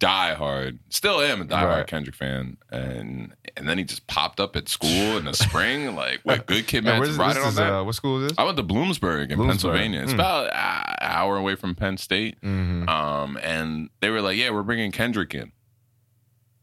diehard, 0.00 0.78
still 0.90 1.20
am 1.20 1.40
a 1.42 1.44
diehard 1.44 1.68
Right. 1.76 1.86
Kendrick 1.86 2.14
fan, 2.16 2.56
and 2.70 3.34
and 3.56 3.68
then 3.68 3.78
he 3.78 3.84
just 3.84 4.06
popped 4.06 4.40
up 4.40 4.56
at 4.56 4.68
school 4.68 5.16
in 5.16 5.24
the 5.24 5.32
spring, 5.34 5.94
like 5.94 6.20
with 6.24 6.44
Good 6.46 6.66
Kid, 6.66 6.84
Yeah, 6.84 6.98
where's- 6.98 7.16
riding 7.16 7.42
this 7.42 7.58
on 7.58 7.64
that. 7.64 7.72
uh, 7.72 7.84
what 7.84 7.94
school 7.94 8.22
is 8.22 8.28
this? 8.30 8.38
I 8.38 8.44
went 8.44 8.56
to 8.56 8.62
Bloomsburg 8.64 9.30
in 9.30 9.38
Bloomsburg. 9.38 9.48
Pennsylvania. 9.48 10.02
It's 10.02 10.12
Mm. 10.12 10.14
about 10.16 10.46
an 10.46 10.96
hour 11.00 11.36
away 11.36 11.54
from 11.54 11.74
Penn 11.74 11.96
State. 11.96 12.40
Mhm. 12.42 12.88
Um, 12.88 13.38
and 13.42 13.90
they 14.00 14.10
were 14.10 14.20
like, 14.20 14.36
"Yeah, 14.36 14.50
we're 14.50 14.62
bringing 14.62 14.90
Kendrick 14.92 15.34
in." 15.34 15.52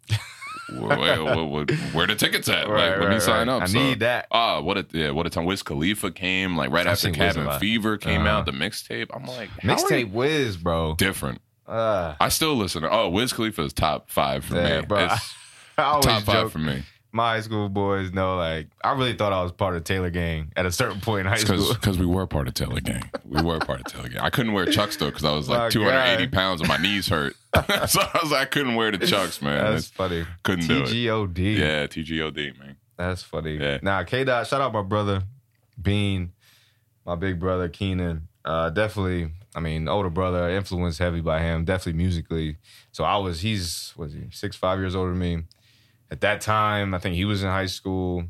where, 0.70 0.98
where, 0.98 1.46
where, 1.46 1.66
where 1.94 2.08
the 2.08 2.16
tickets 2.16 2.48
at? 2.50 2.68
Right, 2.68 2.92
like, 2.92 3.00
let 3.00 3.08
me 3.10 3.16
right, 3.16 3.22
sign 3.22 3.48
right. 3.48 3.56
up. 3.58 3.64
I 3.64 3.66
So- 3.66 3.80
need 3.80 4.00
that. 4.02 4.28
Oh, 4.32 4.62
what 4.62 4.78
a 4.78 4.86
yeah, 4.92 5.12
what 5.12 5.26
a 5.26 5.30
time! 5.30 5.46
Wiz 5.46 5.64
Khalifa 5.64 6.12
came 6.12 6.56
like 6.56 6.70
right 6.72 6.82
I've 6.88 6.94
after 6.94 7.12
seen 7.14 7.20
Wiz 7.20 7.36
a 7.36 7.40
Cabin. 7.44 7.60
Fever 7.60 7.98
came 7.98 8.22
Uh-huh. 8.22 8.30
out, 8.40 8.46
the 8.46 8.52
mixtape. 8.52 9.08
I'm 9.14 9.26
like, 9.26 9.50
how 9.62 9.70
are 9.70 9.76
you- 9.78 10.06
Mixtape 10.08 10.12
Wiz, 10.12 10.58
bro. 10.58 10.96
different. 10.96 11.42
Uh, 11.72 12.16
I 12.20 12.30
still 12.30 12.56
listen 12.56 12.82
to. 12.82 12.90
Oh, 12.92 13.10
Wiz 13.10 13.32
Khalifa 13.34 13.62
is 13.64 13.74
top 13.74 14.10
five 14.10 14.44
for 14.46 14.56
Yeah, 14.56 14.82
me. 14.82 14.86
bro. 14.88 15.06
It's 15.06 15.34
I 15.78 15.84
always 15.84 16.06
top 16.06 16.24
five 16.24 16.36
joke. 16.36 16.52
for 16.52 16.60
me. 16.60 16.84
My 17.14 17.34
high 17.34 17.42
school 17.42 17.68
boys 17.68 18.14
know, 18.14 18.38
like, 18.38 18.68
I 18.84 18.92
really 18.94 19.14
thought 19.14 19.34
I 19.34 19.42
was 19.44 19.52
part 19.52 19.76
of 19.76 19.84
Taylor 19.84 20.10
Gang 20.10 20.52
at 20.56 20.66
a 20.66 20.72
certain 20.72 21.02
point 21.02 21.22
in 21.22 21.26
high 21.28 21.36
school. 21.38 21.74
Because 21.74 21.98
we 21.98 22.06
were 22.06 22.26
part 22.26 22.48
of 22.48 22.54
Taylor 22.54 22.80
Gang. 22.80 23.04
We 23.26 23.42
were 23.42 23.60
part 23.60 23.82
of 23.82 23.86
Taylor 23.88 24.08
Gang. 24.10 24.20
I 24.22 24.30
couldn't 24.30 24.54
wear 24.54 24.66
Chucks 24.66 24.96
though 24.96 25.08
because 25.08 25.26
I 25.26 25.32
was 25.36 25.50
My 25.50 25.64
like 25.64 25.72
280 25.72 26.28
God. 26.28 26.34
pounds 26.34 26.62
and 26.62 26.68
my 26.70 26.78
knees 26.78 27.08
hurt. 27.10 27.34
so 27.56 28.02
I 28.02 28.20
was 28.22 28.32
like, 28.32 28.42
I 28.42 28.46
couldn't 28.46 28.76
wear 28.76 28.92
the 28.92 29.06
Chucks, 29.06 29.42
man. 29.42 29.58
That's 29.64 29.88
It's- 29.88 29.90
funny. 29.90 30.26
couldn't 30.44 30.68
do 30.68 30.84
it. 30.84 30.88
TGOD. 30.90 31.58
Yeah, 31.58 31.88
TGOD, 31.88 32.58
man. 32.60 32.78
That's 32.98 33.24
funny. 33.24 33.58
Yeah. 33.58 33.80
Nah, 33.82 34.04
K 34.04 34.24
Dot, 34.24 34.48
shout 34.48 34.62
out 34.62 34.72
my 34.72 34.82
brother, 34.84 35.24
Bean, 35.82 36.32
my 37.06 37.16
big 37.16 37.40
brother, 37.42 37.68
Keenan. 37.68 38.28
Uh, 38.46 38.70
definitely 38.70 39.32
I 39.56 39.60
mean, 39.60 39.88
older 39.88 40.10
brother, 40.10 40.50
influenced 40.50 41.00
heavy 41.00 41.22
by 41.22 41.42
him, 41.42 41.66
definitely 41.66 41.98
musically. 42.02 42.58
So 42.92 43.04
I 43.04 43.18
was, 43.18 43.42
he's, 43.42 43.94
was 43.98 44.14
he 44.14 44.22
six, 44.32 44.56
five 44.56 44.80
years 44.80 44.96
older 44.96 45.10
than 45.12 45.20
me. 45.20 45.44
At 46.10 46.22
that 46.22 46.42
time, 46.42 46.94
I 46.94 47.00
think 47.00 47.16
he 47.16 47.26
was 47.26 47.44
in 47.44 47.50
high 47.50 47.66
school. 47.66 48.24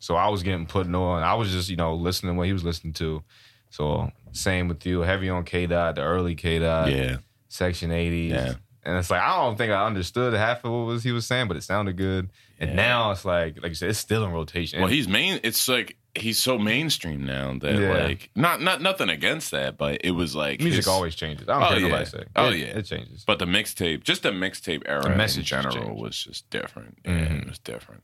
So 0.00 0.16
I 0.16 0.28
was 0.28 0.42
getting 0.42 0.66
put 0.66 0.86
on. 0.86 1.22
I 1.22 1.34
was 1.34 1.50
just, 1.50 1.68
you 1.70 1.76
know, 1.76 1.94
listening 1.94 2.34
to 2.34 2.38
what 2.38 2.46
he 2.46 2.52
was 2.52 2.64
listening 2.64 2.92
to. 2.94 3.22
So 3.70 4.10
same 4.32 4.68
with 4.68 4.84
you, 4.86 5.00
heavy 5.00 5.28
on 5.28 5.44
K 5.44 5.66
Dot, 5.66 5.94
the 5.96 6.02
early 6.02 6.34
K 6.34 6.58
Dot, 6.58 6.90
yeah. 6.92 7.16
Section 7.48 7.90
80s. 7.90 8.30
Yeah. 8.30 8.54
And 8.84 8.96
it's 8.98 9.10
like, 9.10 9.20
I 9.20 9.36
don't 9.44 9.56
think 9.58 9.72
I 9.72 9.84
understood 9.84 10.32
half 10.34 10.64
of 10.64 10.70
what 10.70 10.86
was 10.86 11.02
he 11.02 11.10
was 11.10 11.26
saying, 11.26 11.48
but 11.48 11.56
it 11.56 11.62
sounded 11.64 11.96
good. 11.96 12.30
And 12.60 12.70
Yeah. 12.70 12.76
now 12.76 13.10
it's 13.10 13.24
like, 13.24 13.56
like 13.60 13.70
you 13.70 13.74
said, 13.74 13.90
it's 13.90 13.98
still 13.98 14.24
in 14.24 14.30
rotation. 14.32 14.80
Well, 14.80 14.88
he's 14.88 15.08
main. 15.08 15.40
It's 15.42 15.68
like 15.68 15.96
he's 16.16 16.38
so 16.38 16.58
mainstream 16.58 17.24
now 17.24 17.56
that 17.60 17.74
Yeah. 17.74 17.92
like 18.04 18.30
not 18.34 18.60
not 18.62 18.80
nothing 18.82 19.08
against 19.08 19.50
that, 19.52 19.76
but 19.78 20.00
it 20.04 20.12
was 20.12 20.34
like 20.34 20.60
music 20.60 20.78
his- 20.78 20.86
always 20.88 21.14
changes. 21.14 21.48
I 21.48 21.52
don't 21.54 21.62
Oh, 21.62 21.66
care 21.66 21.74
what 21.74 21.82
yeah. 21.82 21.88
nobody 21.88 22.10
say. 22.10 22.24
Oh, 22.36 22.48
It- 22.50 22.58
yeah. 22.58 22.78
It 22.78 22.82
changes. 22.86 23.24
But 23.24 23.38
the 23.38 23.44
mixtape, 23.46 24.02
just 24.04 24.22
the 24.22 24.30
mixtape 24.30 24.82
era 24.86 25.02
The 25.02 25.12
in 25.12 25.16
message 25.18 25.46
general 25.46 25.74
changed. 25.74 26.00
was 26.02 26.16
just 26.24 26.48
different. 26.50 26.98
Yeah, 27.04 27.12
Mhm. 27.28 27.42
it 27.42 27.48
was 27.48 27.58
different. 27.58 28.02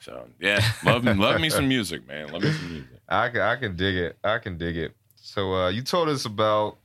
So 0.00 0.28
yeah, 0.40 0.64
love 0.84 1.04
love 1.04 1.40
me 1.40 1.50
some 1.58 1.68
music, 1.68 2.06
man. 2.06 2.28
Love 2.32 2.42
me 2.42 2.52
some 2.52 2.70
music. 2.72 2.90
I 3.08 3.28
can 3.28 3.40
I 3.40 3.56
can 3.56 3.76
dig 3.76 3.96
it. 3.96 4.18
I 4.24 4.38
can 4.38 4.56
dig 4.56 4.76
it. 4.76 4.96
So 5.16 5.54
uh, 5.54 5.68
you 5.68 5.82
told 5.82 6.08
us 6.08 6.24
about 6.24 6.78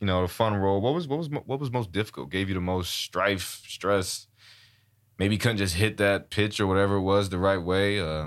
you 0.00 0.06
know 0.06 0.22
the 0.22 0.28
fun 0.28 0.54
role. 0.54 0.80
What 0.80 0.94
was 0.94 1.06
what 1.06 1.18
was 1.18 1.28
what 1.30 1.60
was 1.60 1.70
most 1.70 1.92
difficult? 1.92 2.30
Gave 2.30 2.48
you 2.48 2.54
the 2.54 2.60
most 2.60 2.92
strife, 2.94 3.62
stress? 3.68 4.26
Maybe 5.18 5.36
you 5.36 5.38
couldn't 5.38 5.56
just 5.58 5.76
hit 5.76 5.96
that 5.96 6.28
pitch 6.28 6.60
or 6.60 6.66
whatever 6.66 6.96
it 6.96 7.00
was 7.02 7.30
the 7.30 7.38
right 7.38 7.56
way, 7.62 7.98
uh, 8.00 8.26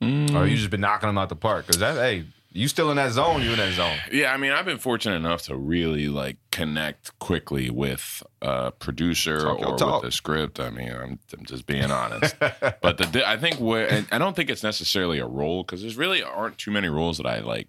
Mm. 0.00 0.34
or 0.34 0.46
you 0.46 0.56
just 0.56 0.70
been 0.70 0.80
knocking 0.82 1.08
them 1.08 1.16
out 1.18 1.28
the 1.30 1.36
park. 1.36 1.66
Because 1.66 1.80
that 1.80 1.94
hey, 1.96 2.24
you 2.52 2.68
still 2.68 2.90
in 2.90 2.96
that 2.96 3.12
zone? 3.12 3.42
You 3.42 3.50
in 3.52 3.58
that 3.58 3.72
zone? 3.74 3.96
Yeah, 4.12 4.32
I 4.32 4.36
mean, 4.36 4.52
I've 4.52 4.64
been 4.64 4.78
fortunate 4.78 5.16
enough 5.16 5.42
to 5.44 5.56
really 5.56 6.08
like 6.08 6.36
connect 6.50 7.18
quickly 7.18 7.70
with 7.70 8.22
a 8.42 8.72
producer 8.72 9.40
Talk 9.40 9.58
or 9.66 9.76
talk. 9.76 10.02
with 10.02 10.10
the 10.10 10.12
script. 10.16 10.60
I 10.60 10.70
mean, 10.70 10.90
I'm, 10.90 11.18
I'm 11.36 11.44
just 11.44 11.66
being 11.66 11.90
honest. 11.90 12.34
but 12.40 12.98
the 12.98 13.22
I 13.26 13.36
think 13.36 13.56
where 13.56 14.04
I 14.12 14.18
don't 14.18 14.36
think 14.36 14.50
it's 14.50 14.62
necessarily 14.62 15.18
a 15.18 15.26
role 15.26 15.62
because 15.64 15.80
there's 15.82 15.96
really 15.96 16.22
aren't 16.22 16.58
too 16.58 16.70
many 16.70 16.88
roles 16.88 17.16
that 17.18 17.26
I 17.26 17.40
like 17.40 17.68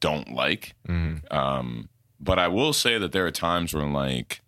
don't 0.00 0.32
like. 0.32 0.74
Mhm. 0.88 1.30
Um, 1.32 1.88
but 2.20 2.38
I 2.38 2.48
will 2.48 2.72
say 2.72 2.98
that 2.98 3.12
there 3.12 3.26
are 3.26 3.30
times 3.30 3.74
where 3.74 3.84
like 3.86 4.40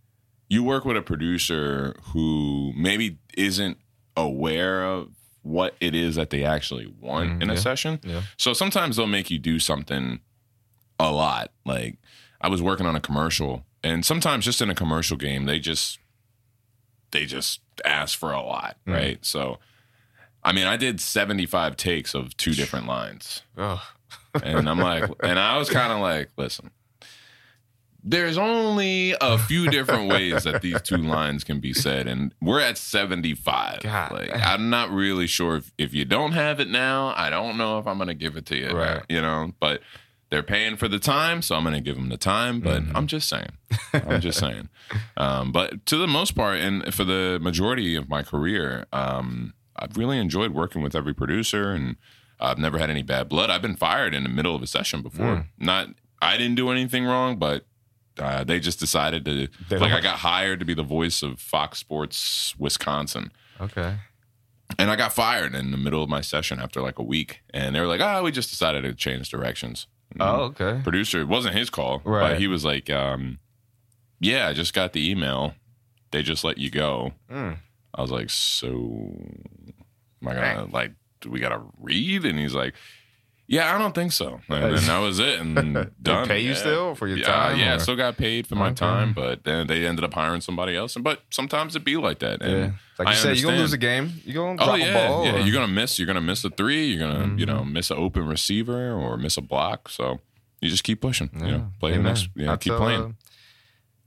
you 0.48 0.62
work 0.62 0.84
with 0.84 0.96
a 0.96 1.02
producer 1.02 1.96
who 2.12 2.72
maybe 2.76 3.18
isn't 3.36 3.78
aware 4.16 4.84
of 4.84 5.08
what 5.44 5.76
it 5.80 5.94
is 5.94 6.16
that 6.16 6.30
they 6.30 6.42
actually 6.44 6.86
want 7.00 7.30
Mhm, 7.38 7.42
in 7.44 7.50
a 7.50 7.56
session. 7.56 8.00
Yeah. 8.02 8.22
So 8.36 8.52
sometimes 8.52 8.96
they'll 8.96 9.06
make 9.06 9.30
you 9.30 9.38
do 9.38 9.58
something 9.60 10.20
a 10.98 11.12
lot. 11.12 11.52
Like 11.64 11.98
I 12.40 12.48
was 12.48 12.60
working 12.60 12.86
on 12.86 12.96
a 12.96 13.00
commercial, 13.00 13.64
and 13.82 14.04
sometimes 14.04 14.44
just 14.44 14.60
in 14.60 14.68
a 14.70 14.74
commercial 14.74 15.16
game, 15.16 15.44
they 15.44 15.58
just 15.60 15.98
they 17.12 17.26
just 17.26 17.60
ask 17.84 18.18
for 18.18 18.32
a 18.32 18.40
lot, 18.42 18.76
Mm. 18.86 18.92
right? 18.94 19.24
So 19.24 19.58
I 20.42 20.52
mean, 20.52 20.66
I 20.66 20.76
did 20.76 21.00
75 21.00 21.74
takes 21.76 22.12
of 22.14 22.36
two 22.36 22.52
different 22.52 22.86
lines. 22.86 23.42
And 23.56 24.68
I'm 24.68 24.78
like, 24.78 25.08
and 25.22 25.38
I 25.38 25.56
was 25.56 25.70
kind 25.70 25.90
of 25.92 26.00
like, 26.00 26.30
listen, 26.36 26.70
there's 28.06 28.36
only 28.36 29.14
a 29.20 29.38
few 29.38 29.68
different 29.70 30.08
ways 30.10 30.44
that 30.44 30.60
these 30.60 30.80
two 30.82 30.98
lines 30.98 31.42
can 31.42 31.58
be 31.58 31.72
said, 31.72 32.06
and 32.06 32.34
we're 32.40 32.60
at 32.60 32.76
75. 32.78 33.80
God. 33.80 34.12
Like, 34.12 34.30
I'm 34.34 34.68
not 34.70 34.90
really 34.90 35.26
sure 35.26 35.56
if, 35.56 35.72
if 35.78 35.94
you 35.94 36.04
don't 36.04 36.32
have 36.32 36.60
it 36.60 36.68
now, 36.68 37.14
I 37.16 37.30
don't 37.30 37.56
know 37.56 37.78
if 37.78 37.86
I'm 37.86 37.96
gonna 37.98 38.14
give 38.14 38.36
it 38.36 38.46
to 38.46 38.56
you, 38.56 38.70
Right. 38.76 39.02
You 39.08 39.20
know, 39.22 39.52
but 39.58 39.80
they're 40.30 40.42
paying 40.42 40.76
for 40.76 40.88
the 40.88 40.98
time, 40.98 41.40
so 41.42 41.54
I'm 41.54 41.64
gonna 41.64 41.80
give 41.80 41.94
them 41.96 42.08
the 42.10 42.16
time. 42.16 42.60
But 42.60 42.82
Mhm. 42.82 42.92
I'm 42.94 43.06
just 43.06 43.28
saying, 43.28 43.50
I'm 43.92 44.20
just 44.20 44.38
saying. 44.38 44.68
Um, 45.16 45.50
but 45.50 45.86
to 45.86 45.96
the 45.96 46.06
most 46.06 46.32
part, 46.32 46.58
and 46.58 46.92
for 46.92 47.04
the 47.04 47.38
majority 47.40 47.96
of 47.96 48.08
my 48.08 48.22
career, 48.22 48.84
um, 48.92 49.54
I've 49.76 49.96
really 49.96 50.18
enjoyed 50.18 50.50
working 50.52 50.82
with 50.82 50.94
every 50.94 51.14
producer, 51.14 51.70
and 51.72 51.96
I've 52.38 52.58
never 52.58 52.76
had 52.78 52.90
any 52.90 53.02
bad 53.02 53.28
blood. 53.30 53.48
I've 53.48 53.62
been 53.62 53.76
fired 53.76 54.12
in 54.14 54.24
the 54.24 54.28
middle 54.28 54.54
of 54.54 54.62
a 54.62 54.66
session 54.66 55.00
before. 55.00 55.24
Mm. 55.36 55.44
Not, 55.58 55.88
I 56.20 56.36
didn't 56.36 56.56
do 56.56 56.70
anything 56.70 57.06
wrong, 57.06 57.38
but 57.38 57.64
uh, 58.18 58.44
they 58.44 58.60
just 58.60 58.78
decided 58.80 59.24
to. 59.24 59.48
They 59.68 59.78
like, 59.78 59.92
I 59.92 60.00
got 60.00 60.18
hired 60.18 60.60
to 60.60 60.64
be 60.64 60.74
the 60.74 60.82
voice 60.82 61.22
of 61.22 61.40
Fox 61.40 61.78
Sports 61.78 62.54
Wisconsin. 62.58 63.32
Okay. 63.60 63.96
And 64.78 64.90
I 64.90 64.96
got 64.96 65.12
fired 65.12 65.54
in 65.54 65.70
the 65.70 65.76
middle 65.76 66.02
of 66.02 66.08
my 66.08 66.20
session 66.20 66.58
after 66.58 66.80
like 66.80 66.98
a 66.98 67.02
week. 67.02 67.42
And 67.52 67.74
they 67.74 67.80
were 67.80 67.86
like, 67.86 68.00
oh, 68.00 68.22
we 68.24 68.32
just 68.32 68.50
decided 68.50 68.82
to 68.82 68.94
change 68.94 69.28
directions. 69.30 69.86
And 70.10 70.22
Oh, 70.22 70.52
okay. 70.56 70.80
producer. 70.82 71.20
It 71.20 71.28
wasn't 71.28 71.54
his 71.54 71.70
call, 71.70 72.00
Right. 72.04 72.30
but 72.30 72.38
he 72.38 72.46
was 72.48 72.64
like, 72.64 72.88
um, 72.90 73.38
"Yeah, 74.20 74.48
I 74.48 74.52
just 74.52 74.72
got 74.74 74.92
the 74.92 75.08
email. 75.10 75.54
They 76.12 76.22
just 76.22 76.44
let 76.44 76.58
you 76.58 76.70
go." 76.70 77.12
Mm. 77.30 77.58
I 77.94 78.00
was 78.02 78.10
like, 78.10 78.30
"So, 78.30 78.68
am 80.22 80.28
I 80.28 80.34
gonna 80.34 80.64
like? 80.72 80.92
Do 81.20 81.30
we 81.30 81.40
gotta 81.40 81.62
read?" 81.78 82.24
And 82.24 82.38
he's 82.38 82.54
like, 82.54 82.74
"Yeah, 83.46 83.74
I 83.74 83.78
don't 83.78 83.94
think 83.94 84.12
so." 84.12 84.40
And 84.48 84.76
that 84.78 84.98
was 84.98 85.18
it, 85.18 85.40
and 85.40 85.90
done. 86.02 86.26
pay 86.28 86.40
you 86.40 86.50
Yeah. 86.50 86.54
still 86.56 86.94
for 86.94 87.06
your 87.08 87.18
yeah, 87.18 87.26
time, 87.26 87.58
Yeah, 87.58 87.74
or- 87.74 87.78
still 87.78 87.96
got 87.96 88.16
paid 88.16 88.46
for 88.46 88.54
my 88.56 88.66
Okay. 88.66 88.74
time, 88.76 89.12
but 89.12 89.44
then 89.44 89.66
they 89.66 89.86
ended 89.86 90.04
up 90.04 90.14
hiring 90.14 90.40
somebody 90.40 90.76
else. 90.76 90.94
And 90.96 91.04
but 91.04 91.22
sometimes 91.30 91.76
it 91.76 91.84
be 91.84 91.96
like 91.96 92.18
that. 92.20 92.42
And 92.42 92.52
Yeah. 92.52 92.70
Like 92.98 93.08
you 93.08 93.12
I 93.12 93.14
said, 93.14 93.36
you're 93.38 93.50
gonna 93.50 93.60
lose 93.62 93.72
a 93.72 93.78
game. 93.78 94.20
You're 94.24 94.34
gonna 94.44 94.62
Oh 94.62 94.66
drop 94.66 94.78
yeah, 94.78 94.86
a 94.86 95.08
ball. 95.08 95.24
yeah. 95.24 95.34
or- 95.34 95.38
You're 95.40 95.54
gonna 95.54 95.68
miss. 95.68 95.98
You're 95.98 96.06
gonna 96.06 96.20
miss 96.20 96.44
a 96.44 96.50
three. 96.50 96.86
You're 96.86 97.00
gonna 97.06 97.24
you 97.36 97.44
Mm-hmm. 97.46 97.56
know 97.58 97.64
miss 97.64 97.90
an 97.90 97.96
open 97.98 98.26
receiver 98.26 98.92
or 98.92 99.16
miss 99.16 99.36
a 99.36 99.42
block. 99.42 99.88
So 99.88 100.20
you 100.60 100.70
just 100.70 100.84
keep 100.84 101.00
pushing. 101.00 101.30
You 101.34 101.50
know, 101.50 101.72
play 101.80 101.90
the 101.90 101.96
Amen. 101.98 102.12
next. 102.14 102.28
Yeah, 102.36 102.52
I 102.52 102.56
keep 102.56 102.70
tell, 102.72 102.78
playing. 102.80 103.02
uh, 103.02 103.08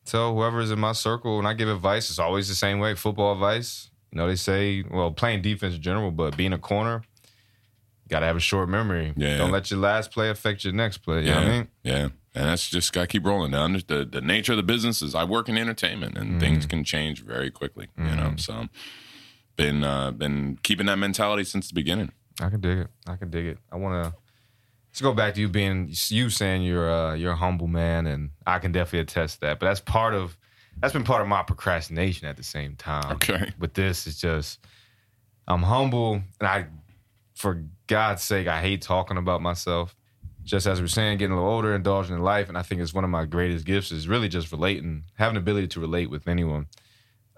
tell 0.05 0.33
whoever's 0.35 0.71
in 0.71 0.79
my 0.79 0.93
circle 0.93 1.37
when 1.37 1.45
I 1.45 1.53
give 1.53 1.69
advice, 1.69 2.09
it's 2.09 2.17
always 2.19 2.47
the 2.47 2.55
same 2.55 2.79
way. 2.79 2.95
Football 2.95 3.33
advice. 3.33 3.89
You 4.11 4.19
know, 4.19 4.27
they 4.27 4.35
say, 4.37 4.83
well, 4.89 5.11
playing 5.11 5.41
defense 5.41 5.75
in 5.75 5.81
general, 5.81 6.11
but 6.11 6.37
being 6.37 6.53
a 6.53 6.57
corner, 6.57 7.03
you 8.07 8.09
gotta 8.09 8.25
have 8.25 8.37
a 8.37 8.39
short 8.41 8.69
memory. 8.69 9.13
Yeah. 9.17 9.37
Don't 9.37 9.51
let 9.51 9.69
your 9.69 9.79
last 9.81 10.11
play 10.11 10.29
affect 10.29 10.63
your 10.63 10.73
next 10.73 10.99
play. 10.99 11.19
You 11.19 11.25
know 11.25 11.31
yeah, 11.31 11.35
what 11.43 11.45
I 11.47 11.57
mean? 11.57 11.67
yeah. 11.83 12.07
And 12.35 12.45
that's 12.45 12.69
just 12.69 12.93
got 12.93 13.01
to 13.01 13.07
keep 13.07 13.25
rolling. 13.25 13.51
The, 13.51 13.59
under- 13.59 13.81
the 13.81 14.05
the 14.05 14.21
nature 14.21 14.53
of 14.53 14.57
the 14.57 14.63
business 14.63 15.01
is 15.01 15.13
I 15.15 15.23
work 15.23 15.49
in 15.49 15.57
entertainment, 15.57 16.17
and 16.17 16.39
things 16.39 16.59
Mm-hmm. 16.59 16.69
can 16.69 16.83
change 16.83 17.23
very 17.23 17.49
quickly. 17.51 17.87
You 17.97 18.03
know, 18.15 18.33
so 18.37 18.67
been 19.55 19.83
uh, 19.83 20.11
been 20.11 20.57
keeping 20.63 20.85
that 20.85 20.97
mentality 20.99 21.43
since 21.43 21.67
the 21.67 21.73
beginning. 21.73 22.11
I 22.39 22.49
can 22.49 22.61
dig 22.61 22.77
it. 22.77 22.87
I 23.07 23.15
can 23.15 23.29
dig 23.31 23.45
it. 23.47 23.57
I 23.71 23.75
wanna 23.77 24.13
let's 24.91 25.01
go 25.01 25.13
back 25.13 25.33
to 25.33 25.41
you 25.41 25.49
being 25.49 25.89
you 26.09 26.29
saying 26.29 26.61
you're 26.61 26.89
uh, 26.91 27.13
you're 27.15 27.31
a 27.33 27.35
humble 27.37 27.67
man, 27.67 28.05
and 28.05 28.29
I 28.45 28.59
can 28.59 28.71
definitely 28.71 28.99
attest 28.99 29.41
that. 29.41 29.59
But 29.59 29.65
that's 29.65 29.79
part 29.81 30.13
of 30.13 30.37
that's 30.79 30.93
been 30.93 31.03
part 31.03 31.21
of 31.23 31.27
my 31.27 31.41
procrastination 31.41 32.27
at 32.27 32.37
the 32.37 32.43
same 32.43 32.75
time. 32.75 33.15
Okay. 33.15 33.51
But 33.57 33.73
this, 33.73 34.05
is 34.05 34.21
just 34.21 34.59
I'm 35.47 35.63
humble, 35.63 36.21
and 36.39 36.47
I, 36.47 36.67
for 37.33 37.63
God's 37.87 38.23
sake, 38.23 38.47
I 38.47 38.61
hate 38.61 38.81
talking 38.81 39.17
about 39.17 39.41
myself. 39.41 39.95
Just 40.43 40.65
as 40.65 40.79
we're 40.79 40.87
saying, 40.87 41.17
getting 41.17 41.33
a 41.33 41.35
little 41.35 41.51
older, 41.51 41.75
indulging 41.75 42.15
in 42.15 42.21
life, 42.21 42.47
and 42.47 42.57
I 42.57 42.61
think 42.61 42.79
it's 42.79 42.93
one 42.93 43.03
of 43.03 43.09
my 43.09 43.25
greatest 43.25 43.65
gifts 43.65 43.91
is 43.91 44.07
really 44.07 44.29
just 44.29 44.49
relating, 44.51 45.03
having 45.15 45.33
the 45.33 45.41
ability 45.41 45.67
to 45.69 45.81
relate 45.81 46.09
with 46.09 46.25
anyone, 46.25 46.67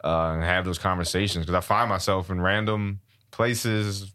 uh, 0.04 0.34
and 0.34 0.43
have 0.43 0.64
those 0.64 0.78
conversations. 0.78 1.45
Because 1.45 1.56
I 1.56 1.66
find 1.66 1.89
myself 1.89 2.30
in 2.30 2.39
random 2.39 3.00
places, 3.32 4.14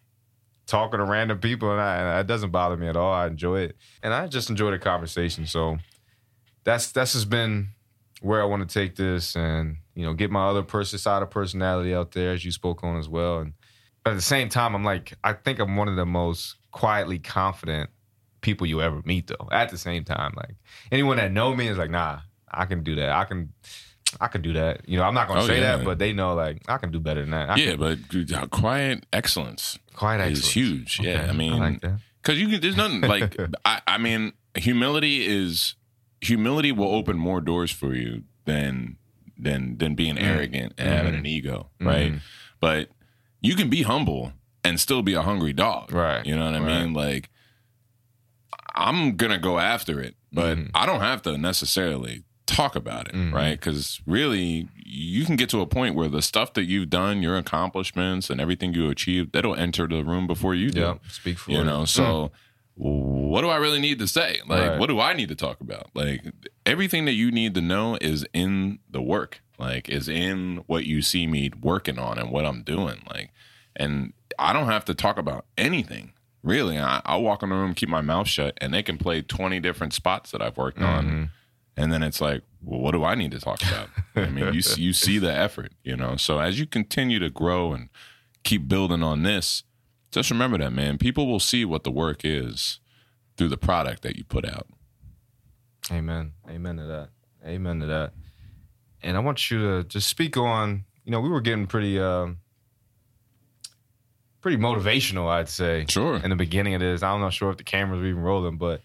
talking 0.67 0.99
to 0.99 1.05
random 1.05 1.39
people, 1.39 1.73
and, 1.73 1.81
I, 1.81 1.97
and 1.97 2.21
it 2.21 2.27
doesn't 2.29 2.51
bother 2.51 2.77
me 2.77 2.87
at 2.87 2.97
all. 2.97 3.13
I 3.13 3.27
enjoy 3.27 3.63
it, 3.63 3.77
and 4.03 4.15
I 4.15 4.29
just 4.29 4.49
enjoy 4.49 4.71
the 4.71 4.79
conversation. 4.79 5.47
So 5.47 5.79
that's 6.63 6.93
that's 6.93 7.15
just 7.15 7.29
been 7.29 7.71
where 8.21 8.41
I 8.41 8.45
want 8.45 8.69
to 8.69 8.73
take 8.73 8.95
this, 8.95 9.35
and 9.35 9.79
you 9.97 10.07
know, 10.07 10.15
get 10.15 10.31
my 10.31 10.47
other 10.47 10.63
person 10.63 11.01
side 11.01 11.23
of 11.23 11.31
personality 11.31 11.93
out 11.93 12.13
there, 12.13 12.33
as 12.33 12.45
you 12.45 12.53
spoke 12.53 12.85
on 12.85 12.97
as 12.97 13.09
well. 13.09 13.41
And 13.41 13.55
but 14.05 14.11
at 14.11 14.17
the 14.17 14.23
same 14.23 14.49
time, 14.49 14.75
I'm 14.75 14.85
like, 14.85 15.15
I 15.25 15.33
think 15.33 15.59
I'm 15.59 15.77
one 15.77 15.89
of 15.89 15.97
the 15.97 16.07
most 16.07 16.57
quietly 16.71 17.19
confident 17.19 17.91
people 18.43 18.67
you 18.67 18.81
ever 18.83 19.01
meet, 19.05 19.27
though. 19.27 19.49
At 19.51 19.71
the 19.71 19.79
same 19.79 20.05
time, 20.05 20.35
like 20.37 20.55
anyone 20.93 21.17
that 21.17 21.33
know 21.33 21.55
me 21.55 21.67
is 21.69 21.79
like, 21.79 21.91
nah, 21.91 22.21
I 22.51 22.67
can 22.67 22.83
do 22.83 22.95
that. 22.97 23.11
I 23.11 23.25
can. 23.25 23.53
I 24.21 24.29
can 24.29 24.43
do 24.43 24.53
that. 24.53 24.89
You 24.89 24.97
know, 24.97 25.03
I'm 25.03 25.15
not 25.15 25.27
gonna 25.27 25.41
Oh, 25.43 25.47
say 25.47 25.61
yeah. 25.61 25.77
that, 25.79 25.85
but 25.85 25.99
they 25.99 26.13
know 26.13 26.35
like 26.35 26.63
I 26.69 26.79
can 26.79 26.93
do 26.93 27.01
better 27.01 27.23
than 27.23 27.31
that. 27.33 27.51
I 27.51 27.57
yeah, 27.57 27.71
can, 27.73 27.81
but 27.81 28.09
dude, 28.09 28.31
excellence, 28.33 28.49
quiet 28.51 29.05
excellence 29.13 29.79
is 30.39 30.51
huge. 30.53 31.01
Yeah, 31.01 31.27
I 31.29 31.33
mean, 31.33 31.59
like 31.59 31.81
because 32.23 32.39
you 32.39 32.49
can. 32.49 32.61
There's 32.61 32.77
nothing 32.77 33.01
like. 33.15 33.37
I, 33.65 33.81
I 33.89 33.99
mean, 33.99 34.33
humility 34.55 35.27
is 35.27 35.75
humility 36.21 36.71
will 36.71 36.95
open 36.95 37.17
more 37.19 37.41
doors 37.41 37.73
for 37.73 37.93
you 37.93 38.23
than 38.45 38.99
than 39.37 39.79
than 39.79 39.97
being 39.97 40.17
arrogant 40.17 40.75
and 40.79 40.89
having 40.95 41.15
an 41.17 41.27
ego, 41.27 41.71
right? 41.81 42.13
Mhm. 42.13 42.21
But 42.61 42.91
you 43.45 43.55
can 43.55 43.69
be 43.69 43.83
humble 43.83 44.33
and 44.65 44.81
still 44.81 45.03
be 45.03 45.13
a 45.15 45.23
hungry 45.23 45.53
dog, 45.53 45.93
Right, 45.93 46.25
You 46.25 46.35
know 46.35 46.47
what 46.47 46.55
I 46.55 46.61
right. 46.61 46.83
mean? 46.83 46.95
Like, 46.95 47.29
I'm 48.75 49.17
gonna 49.17 49.39
go 49.39 49.59
after 49.59 50.01
it, 50.01 50.17
but 50.33 50.57
Mhm. 50.59 50.71
I 50.75 50.87
don't 50.87 51.01
have 51.01 51.23
to 51.23 51.39
necessarily 51.39 52.25
talk 52.47 52.75
about 52.77 53.09
it, 53.09 53.15
Mhm. 53.15 53.33
right? 53.33 53.53
Because 53.59 54.01
really, 54.07 54.69
you 54.85 55.25
can 55.25 55.37
get 55.37 55.49
to 55.51 55.61
a 55.61 55.67
point 55.67 55.95
where 55.95 56.09
the 56.09 56.23
stuff 56.23 56.53
that 56.55 56.65
you've 56.65 56.91
done, 56.91 57.23
your 57.23 57.37
accomplishments, 57.37 58.31
and 58.31 58.41
everything 58.41 58.75
you 58.75 58.91
achieved, 58.91 59.33
that'll 59.33 59.55
enter 59.55 59.87
the 59.87 60.05
room 60.05 60.27
before 60.27 60.55
you 60.55 60.71
do 60.71 60.81
Yeah, 60.81 60.95
speak 61.09 61.39
for 61.39 61.51
you 61.53 61.61
it. 61.61 61.65
know 61.65 61.85
so 61.85 62.33
what 62.77 63.43
do 63.43 63.49
I 63.49 63.57
really 63.57 63.79
need 63.81 63.99
to 64.01 64.09
say? 64.09 64.41
Like, 64.49 64.71
Right. 64.71 64.79
what 64.81 64.89
do 64.89 64.99
I 64.99 65.13
need 65.13 65.29
to 65.29 65.37
talk 65.37 65.61
about? 65.61 65.91
Like, 65.95 66.25
everything 66.67 67.05
that 67.05 67.13
you 67.13 67.31
need 67.31 67.55
to 67.55 67.61
know 67.61 67.97
is 68.01 68.27
in 68.35 68.81
the 68.91 69.01
work, 69.01 69.43
like, 69.59 69.89
is 69.89 70.09
in 70.09 70.65
what 70.67 70.85
you 70.85 71.01
see 71.01 71.27
me 71.29 71.51
working 71.61 71.99
on 72.01 72.19
and 72.19 72.31
what 72.31 72.45
I'm 72.45 72.63
doing. 72.65 73.01
Like, 73.09 73.31
and 73.77 74.13
I 74.39 74.53
don't 74.53 74.67
have 74.67 74.85
to 74.87 74.95
talk 74.95 75.19
about 75.19 75.47
anything 75.59 76.13
really. 76.43 76.79
I, 76.79 77.01
I'll 77.07 77.23
walk 77.23 77.43
in 77.43 77.49
the 77.49 77.55
room, 77.55 77.73
keep 77.75 77.89
my 77.89 78.03
mouth 78.03 78.29
shut, 78.29 78.57
and 78.61 78.73
they 78.75 78.83
can 78.83 78.99
play 78.99 79.23
20 79.23 79.61
different 79.61 79.95
spots 79.95 80.31
that 80.33 80.43
I've 80.43 80.57
worked 80.59 80.81
on. 80.81 81.31
And 81.77 81.91
then 81.93 82.03
it's 82.03 82.21
like, 82.21 82.43
well, 82.63 82.81
what 82.81 82.93
do 82.93 83.03
I 83.03 83.15
need 83.15 83.31
to 83.33 83.41
talk 83.41 83.63
about? 83.63 83.89
I 84.15 84.29
mean, 84.31 84.53
you 84.55 84.61
see- 84.63 84.83
you 84.83 84.93
see 84.93 85.19
the 85.19 85.33
effort, 85.35 85.73
you 85.83 85.97
know. 85.97 86.17
So 86.17 86.39
as 86.39 86.61
you 86.61 86.67
continue 86.67 87.19
to 87.19 87.31
grow 87.31 87.73
and 87.73 87.89
keep 88.45 88.69
building 88.69 89.03
on 89.03 89.23
this, 89.23 89.65
just 90.13 90.31
remember 90.31 90.59
that, 90.59 90.73
man. 90.73 90.99
People 90.99 91.27
will 91.27 91.41
see 91.41 91.65
what 91.65 91.83
the 91.83 91.91
work 91.91 92.21
is 92.25 92.79
through 93.37 93.49
the 93.49 93.57
product 93.57 94.03
that 94.03 94.17
you 94.17 94.23
put 94.25 94.45
out. 94.47 94.69
Amen. 95.91 96.33
Amen 96.49 96.77
to 96.77 96.85
that. 96.85 97.09
Amen 97.45 97.81
to 97.81 97.87
that. 97.87 98.13
And 99.03 99.17
I 99.17 99.21
want 99.21 99.51
you 99.51 99.59
to 99.61 99.85
just 99.85 100.09
speak 100.09 100.37
on, 100.37 100.85
you 101.05 101.11
know, 101.11 101.21
we 101.21 101.29
were 101.29 101.41
getting 101.41 101.67
pretty 101.67 101.99
um 101.99 102.39
pretty 104.45 104.59
motivational, 104.59 105.27
I'd 105.27 105.49
say. 105.49 105.87
Sure. 105.89 106.17
In 106.17 106.29
the 106.29 106.37
beginning 106.37 106.75
of 106.75 106.81
this. 106.83 107.03
I'm 107.03 107.19
not 107.23 107.33
sure 107.33 107.49
if 107.49 107.57
the 107.57 107.65
cameras 107.65 108.03
were 108.03 108.07
even 108.09 108.21
rolling, 108.21 108.59
but 108.59 108.83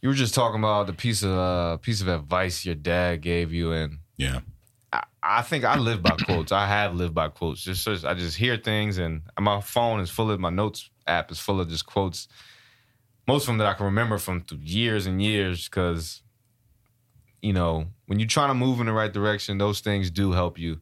you 0.00 0.08
were 0.08 0.14
just 0.14 0.36
talking 0.36 0.60
about 0.60 0.86
the 0.86 0.92
piece 0.92 1.24
of 1.24 1.32
uh 1.32 1.78
piece 1.78 2.00
of 2.00 2.06
advice 2.06 2.64
your 2.64 2.76
dad 2.76 3.20
gave 3.20 3.52
you 3.52 3.72
and 3.72 3.98
Yeah. 4.18 4.38
I, 4.92 5.02
I 5.20 5.42
think 5.42 5.64
I 5.64 5.76
live 5.78 6.00
by 6.00 6.10
quotes. 6.10 6.52
I 6.52 6.64
have 6.68 6.94
lived 6.94 7.12
by 7.12 7.26
quotes. 7.26 7.60
Just, 7.60 7.84
just 7.84 8.04
I 8.04 8.14
just 8.14 8.36
hear 8.36 8.56
things, 8.56 8.98
and 8.98 9.22
my 9.36 9.60
phone 9.60 9.98
is 9.98 10.10
full 10.10 10.30
of 10.30 10.38
my 10.38 10.50
notes 10.50 10.88
app 11.08 11.32
is 11.32 11.40
full 11.40 11.60
of 11.60 11.68
just 11.68 11.84
quotes. 11.84 12.28
Most 13.26 13.42
of 13.42 13.46
them 13.48 13.58
that 13.58 13.66
I 13.66 13.74
can 13.74 13.86
remember 13.86 14.16
from 14.18 14.44
years 14.62 15.06
and 15.06 15.20
years, 15.20 15.68
because 15.68 16.22
you 17.42 17.52
know 17.52 17.88
when 18.06 18.20
you're 18.20 18.28
trying 18.28 18.50
to 18.50 18.54
move 18.54 18.78
in 18.78 18.86
the 18.86 18.92
right 18.92 19.12
direction, 19.12 19.58
those 19.58 19.80
things 19.80 20.08
do 20.08 20.30
help 20.30 20.56
you. 20.56 20.80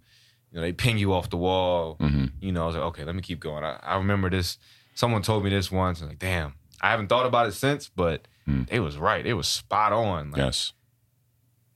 You 0.52 0.56
know, 0.56 0.62
they 0.62 0.72
ping 0.72 0.98
you 0.98 1.12
off 1.12 1.28
the 1.30 1.36
wall. 1.36 1.96
Mhm. 2.00 2.32
You 2.40 2.52
know, 2.52 2.62
I 2.64 2.66
was 2.66 2.74
like, 2.76 2.84
okay, 2.84 3.04
let 3.04 3.14
me 3.14 3.22
keep 3.22 3.40
going. 3.40 3.64
I, 3.64 3.78
I 3.82 3.96
remember 3.96 4.30
this. 4.30 4.58
Someone 4.94 5.22
told 5.22 5.44
me 5.44 5.50
this 5.50 5.70
once, 5.70 6.00
and 6.00 6.08
like, 6.08 6.18
damn, 6.18 6.54
I 6.80 6.90
haven't 6.90 7.08
thought 7.08 7.26
about 7.26 7.46
it 7.46 7.52
since, 7.52 7.88
but 7.88 8.26
Mm. 8.48 8.68
it 8.70 8.78
was 8.80 8.96
right. 8.96 9.26
It 9.26 9.34
was 9.34 9.48
spot 9.48 9.92
on. 9.92 10.30
Like, 10.30 10.38
Yes. 10.38 10.72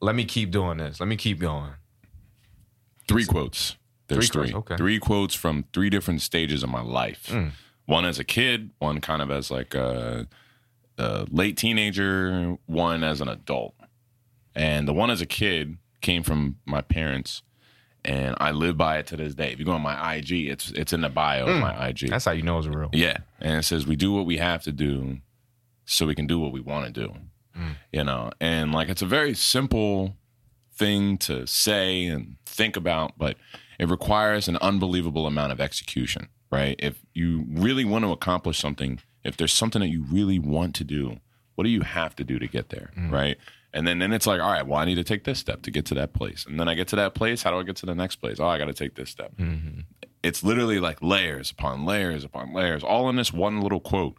let 0.00 0.14
me 0.14 0.24
keep 0.24 0.50
doing 0.52 0.78
this. 0.78 1.00
Let 1.00 1.08
me 1.08 1.16
keep 1.16 1.40
going. 1.40 1.72
Three 3.08 3.24
quotes. 3.26 3.76
There's 4.06 4.28
Three 4.30 4.44
three. 4.44 4.52
quotes, 4.52 4.70
okay. 4.72 4.76
Three 4.76 4.98
quotes 4.98 5.34
from 5.34 5.64
three 5.72 5.90
different 5.90 6.22
stages 6.22 6.62
of 6.62 6.68
my 6.70 6.80
life. 6.80 7.26
Mm. 7.28 7.52
One 7.86 8.04
as 8.04 8.18
a 8.18 8.24
kid, 8.24 8.70
one 8.78 9.00
kind 9.00 9.20
of 9.20 9.30
as 9.30 9.50
like 9.50 9.74
a, 9.74 10.28
a 10.98 11.26
late 11.30 11.56
teenager, 11.56 12.56
one 12.66 13.02
as 13.04 13.20
an 13.20 13.28
adult. 13.28 13.74
And 14.54 14.86
the 14.86 14.92
one 14.94 15.10
as 15.10 15.20
a 15.20 15.26
kid 15.26 15.78
came 16.00 16.22
from 16.22 16.56
my 16.66 16.80
parents, 16.82 17.42
and 18.04 18.36
I 18.40 18.52
live 18.52 18.76
by 18.76 18.98
it 18.98 19.06
to 19.08 19.16
this 19.16 19.34
day. 19.34 19.52
If 19.52 19.58
you 19.58 19.64
go 19.64 19.72
on 19.72 19.82
my 19.82 20.14
IG, 20.14 20.32
it's 20.32 20.70
it's 20.70 20.92
in 20.92 21.02
the 21.02 21.08
bio 21.08 21.46
of 21.46 21.60
my 21.60 21.88
IG. 21.88 21.98
Mm. 21.98 22.10
That's 22.10 22.24
how 22.24 22.32
you 22.32 22.42
know 22.42 22.58
it's 22.58 22.66
real. 22.66 22.90
Yeah. 22.92 23.18
And 23.40 23.58
it 23.58 23.62
says 23.64 23.86
we 23.86 23.96
do 23.96 24.12
what 24.12 24.26
we 24.26 24.38
have 24.38 24.62
to 24.64 24.72
do 24.72 25.18
so 25.84 26.06
we 26.06 26.14
can 26.14 26.26
do 26.26 26.38
what 26.38 26.52
we 26.52 26.60
want 26.60 26.86
to 26.86 26.92
do. 26.92 27.12
You 27.92 28.04
know, 28.04 28.30
and 28.40 28.72
like 28.72 28.88
it's 28.88 29.02
a 29.02 29.06
very 29.06 29.34
simple 29.34 30.16
thing 30.72 31.18
to 31.18 31.46
say 31.46 32.06
and 32.06 32.36
think 32.46 32.76
about, 32.76 33.18
but 33.18 33.36
it 33.78 33.88
requires 33.88 34.48
an 34.48 34.56
unbelievable 34.58 35.26
amount 35.26 35.52
of 35.52 35.60
execution, 35.60 36.28
right? 36.50 36.76
If 36.78 37.04
you 37.12 37.44
really 37.50 37.84
want 37.84 38.04
to 38.06 38.12
accomplish 38.12 38.58
something, 38.58 39.00
if 39.24 39.36
there's 39.36 39.52
something 39.52 39.80
that 39.80 39.88
you 39.88 40.04
really 40.10 40.38
want 40.38 40.74
to 40.76 40.84
do, 40.84 41.20
what 41.56 41.64
do 41.64 41.70
you 41.70 41.82
have 41.82 42.16
to 42.16 42.24
do 42.24 42.38
to 42.38 42.46
get 42.46 42.70
there, 42.70 42.92
right? 43.10 43.36
And 43.72 43.86
then, 43.86 44.00
then 44.00 44.12
it's 44.12 44.26
like, 44.26 44.40
all 44.40 44.50
right, 44.50 44.66
well, 44.66 44.80
I 44.80 44.84
need 44.84 44.96
to 44.96 45.04
take 45.04 45.24
this 45.24 45.38
step 45.38 45.62
to 45.62 45.70
get 45.70 45.86
to 45.86 45.94
that 45.94 46.12
place. 46.12 46.44
And 46.44 46.58
then 46.58 46.68
I 46.68 46.74
get 46.74 46.88
to 46.88 46.96
that 46.96 47.14
place. 47.14 47.42
How 47.42 47.50
do 47.52 47.58
I 47.58 47.62
get 47.62 47.76
to 47.76 47.86
the 47.86 47.94
next 47.94 48.16
place? 48.16 48.40
Oh, 48.40 48.46
I 48.48 48.58
got 48.58 48.64
to 48.64 48.72
take 48.72 48.96
this 48.96 49.10
step 49.10 49.32
it's 50.22 50.42
literally 50.42 50.78
like 50.78 51.02
layers 51.02 51.50
upon 51.50 51.84
layers 51.84 52.24
upon 52.24 52.52
layers, 52.52 52.82
all 52.82 53.08
in 53.08 53.16
this 53.16 53.32
one 53.32 53.60
little 53.60 53.80
quote. 53.80 54.16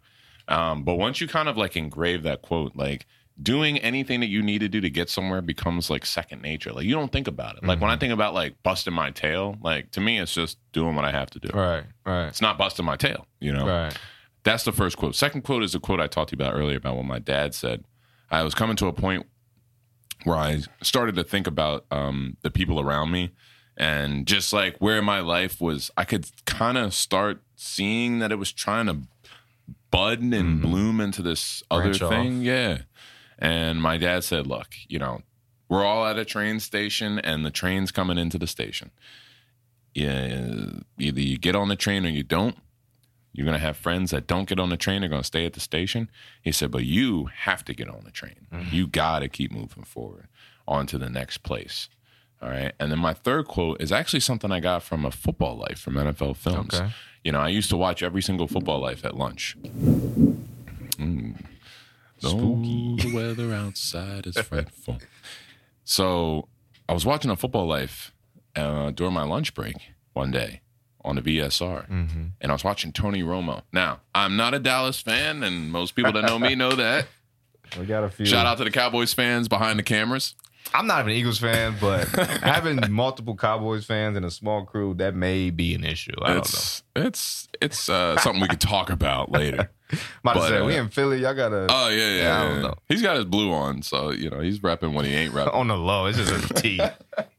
Um, 0.48 0.82
but 0.82 0.96
once 0.96 1.20
you 1.20 1.28
kind 1.28 1.48
of 1.48 1.56
like 1.56 1.76
engrave 1.76 2.24
that 2.24 2.42
quote, 2.42 2.74
like 2.74 3.06
doing 3.40 3.78
anything 3.78 4.20
that 4.20 4.26
you 4.26 4.42
need 4.42 4.58
to 4.60 4.68
do 4.68 4.80
to 4.80 4.90
get 4.90 5.08
somewhere 5.08 5.40
becomes 5.40 5.88
like 5.88 6.04
second 6.04 6.42
nature. 6.42 6.72
Like 6.72 6.84
you 6.84 6.94
don't 6.94 7.12
think 7.12 7.28
about 7.28 7.56
it. 7.56 7.64
Like 7.64 7.80
when 7.80 7.90
I 7.90 7.96
think 7.96 8.12
about 8.12 8.34
like 8.34 8.62
busting 8.62 8.92
my 8.92 9.10
tail, 9.10 9.56
like 9.62 9.90
to 9.92 10.00
me, 10.00 10.18
it's 10.18 10.34
just 10.34 10.58
doing 10.72 10.96
what 10.96 11.04
I 11.04 11.12
have 11.12 11.30
to 11.30 11.38
do. 11.38 11.48
Right, 11.54 11.84
right, 12.04 12.26
It's 12.26 12.42
not 12.42 12.58
busting 12.58 12.84
my 12.84 12.96
tail, 12.96 13.26
you 13.40 13.52
know? 13.52 13.66
right. 13.66 13.96
That's 14.44 14.64
the 14.64 14.72
first 14.72 14.96
quote. 14.96 15.14
Second 15.14 15.42
quote 15.42 15.62
is 15.62 15.72
the 15.72 15.78
quote 15.78 16.00
I 16.00 16.08
talked 16.08 16.30
to 16.30 16.36
you 16.36 16.42
about 16.42 16.58
earlier 16.58 16.76
about 16.76 16.96
what 16.96 17.04
my 17.04 17.20
dad 17.20 17.54
said. 17.54 17.84
I 18.28 18.42
was 18.42 18.54
coming 18.54 18.74
to 18.76 18.88
a 18.88 18.92
point 18.92 19.26
where 20.24 20.36
I 20.36 20.62
started 20.82 21.14
to 21.16 21.24
think 21.24 21.46
about 21.46 21.84
um, 21.90 22.36
the 22.42 22.50
people 22.50 22.80
around 22.80 23.10
me 23.10 23.32
and 23.76 24.26
just 24.26 24.52
like 24.52 24.76
where 24.78 25.02
my 25.02 25.20
life 25.20 25.60
was. 25.60 25.90
I 25.96 26.04
could 26.04 26.26
kind 26.46 26.78
of 26.78 26.94
start 26.94 27.42
seeing 27.56 28.18
that 28.18 28.32
it 28.32 28.36
was 28.36 28.52
trying 28.52 28.86
to 28.86 28.98
bud 29.90 30.20
and 30.20 30.60
bloom 30.60 31.00
into 31.00 31.22
this 31.22 31.62
other 31.70 31.84
Branch 31.84 32.02
off. 32.02 32.10
thing. 32.10 32.42
Yeah. 32.42 32.78
And 33.38 33.82
my 33.82 33.96
dad 33.98 34.24
said, 34.24 34.46
Look, 34.46 34.68
you 34.88 34.98
know, 34.98 35.22
we're 35.68 35.84
all 35.84 36.06
at 36.06 36.18
a 36.18 36.24
train 36.24 36.60
station 36.60 37.18
and 37.18 37.44
the 37.44 37.50
train's 37.50 37.90
coming 37.90 38.18
into 38.18 38.38
the 38.38 38.46
station. 38.46 38.90
Yeah, 39.94 40.70
either 40.98 41.20
you 41.20 41.36
get 41.38 41.54
on 41.54 41.68
the 41.68 41.76
train 41.76 42.06
or 42.06 42.08
you 42.10 42.22
don't. 42.22 42.56
You're 43.32 43.46
gonna 43.46 43.58
have 43.58 43.76
friends 43.76 44.10
that 44.10 44.26
don't 44.26 44.48
get 44.48 44.60
on 44.60 44.68
the 44.68 44.76
train. 44.76 45.00
They're 45.00 45.08
gonna 45.10 45.24
stay 45.24 45.46
at 45.46 45.54
the 45.54 45.60
station. 45.60 46.10
He 46.42 46.52
said, 46.52 46.70
but 46.70 46.84
you 46.84 47.26
have 47.34 47.64
to 47.64 47.74
get 47.74 47.88
on 47.88 48.04
the 48.04 48.10
train. 48.10 48.46
You 48.70 48.86
gotta 48.86 49.28
keep 49.28 49.50
moving 49.52 49.84
forward 49.84 50.28
on 50.68 50.86
to 50.88 50.98
the 50.98 51.08
next 51.08 51.38
place. 51.38 51.88
All 52.42 52.48
right. 52.48 52.72
And 52.78 52.90
then 52.90 52.98
my 52.98 53.14
third 53.14 53.46
quote 53.46 53.80
is 53.80 53.92
actually 53.92 54.20
something 54.20 54.50
I 54.50 54.60
got 54.60 54.82
from 54.82 55.04
a 55.04 55.10
football 55.10 55.56
life 55.56 55.78
from 55.78 55.94
NFL 55.94 56.36
films. 56.36 56.74
Okay. 56.74 56.90
You 57.24 57.32
know, 57.32 57.40
I 57.40 57.48
used 57.48 57.70
to 57.70 57.76
watch 57.76 58.02
every 58.02 58.20
single 58.20 58.48
football 58.48 58.80
life 58.80 59.04
at 59.04 59.16
lunch. 59.16 59.56
Mm. 59.62 61.36
Spooky. 62.18 62.96
the 62.96 63.12
weather 63.14 63.52
outside 63.54 64.26
is 64.26 64.36
frightful. 64.38 64.98
So 65.84 66.48
I 66.88 66.92
was 66.92 67.04
watching 67.04 67.30
a 67.30 67.36
football 67.36 67.66
life 67.66 68.12
uh, 68.54 68.92
during 68.92 69.12
my 69.12 69.24
lunch 69.24 69.52
break 69.52 69.74
one 70.12 70.30
day 70.30 70.61
on 71.04 71.16
the 71.16 71.22
VSR, 71.22 71.88
and 71.88 72.32
I 72.42 72.52
was 72.52 72.64
watching 72.64 72.92
Tony 72.92 73.22
Romo. 73.22 73.62
Now 73.72 74.00
I'm 74.14 74.36
not 74.36 74.54
a 74.54 74.58
Dallas 74.58 75.00
fan, 75.00 75.42
and 75.42 75.70
most 75.70 75.94
people 75.94 76.12
that 76.12 76.24
know 76.24 76.38
me 76.38 76.54
know 76.54 76.72
that. 76.72 77.06
We 77.78 77.86
got 77.86 78.04
a 78.04 78.10
few. 78.10 78.26
Shout 78.26 78.44
out 78.44 78.58
to 78.58 78.64
the 78.64 78.70
Cowboys 78.70 79.14
fans 79.14 79.48
behind 79.48 79.78
the 79.78 79.82
cameras. 79.82 80.34
I'm 80.74 80.86
not 80.86 81.00
even 81.00 81.12
an 81.12 81.16
Eagles 81.16 81.38
fan, 81.38 81.76
but 81.80 82.06
having 82.42 82.92
multiple 82.92 83.36
Cowboys 83.36 83.84
fans 83.84 84.16
in 84.16 84.24
a 84.24 84.30
small 84.30 84.64
crew 84.64 84.94
that 84.94 85.14
may 85.14 85.50
be 85.50 85.74
an 85.74 85.84
issue. 85.84 86.12
I 86.22 86.34
don't 86.34 86.36
know. 86.36 86.40
It's 86.40 86.82
it's 86.94 87.48
it's 87.60 87.88
uh, 87.88 88.18
something 88.18 88.40
we 88.40 88.48
could 88.48 88.60
talk 88.60 88.90
about 88.90 89.30
later. 89.30 89.70
To 89.92 89.98
but, 90.22 90.48
say 90.48 90.56
uh, 90.56 90.64
we 90.64 90.74
in 90.74 90.88
Philly. 90.88 91.20
Y'all 91.20 91.34
gotta 91.34 91.66
Oh 91.68 91.88
yeah, 91.90 91.96
yeah. 91.96 92.22
Yeah, 92.22 92.40
I 92.40 92.42
don't 92.44 92.56
yeah. 92.56 92.62
know. 92.62 92.74
He's 92.88 93.02
got 93.02 93.16
his 93.16 93.26
blue 93.26 93.52
on, 93.52 93.82
so 93.82 94.10
you 94.10 94.30
know 94.30 94.40
he's 94.40 94.60
repping 94.60 94.94
when 94.94 95.04
he 95.04 95.12
ain't 95.12 95.34
repping. 95.34 95.52
on 95.54 95.68
the 95.68 95.76
low. 95.76 96.06
It's 96.06 96.16
just 96.16 96.50
a 96.50 96.54
T. 96.54 96.80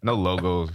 no 0.03 0.14
logos. 0.14 0.70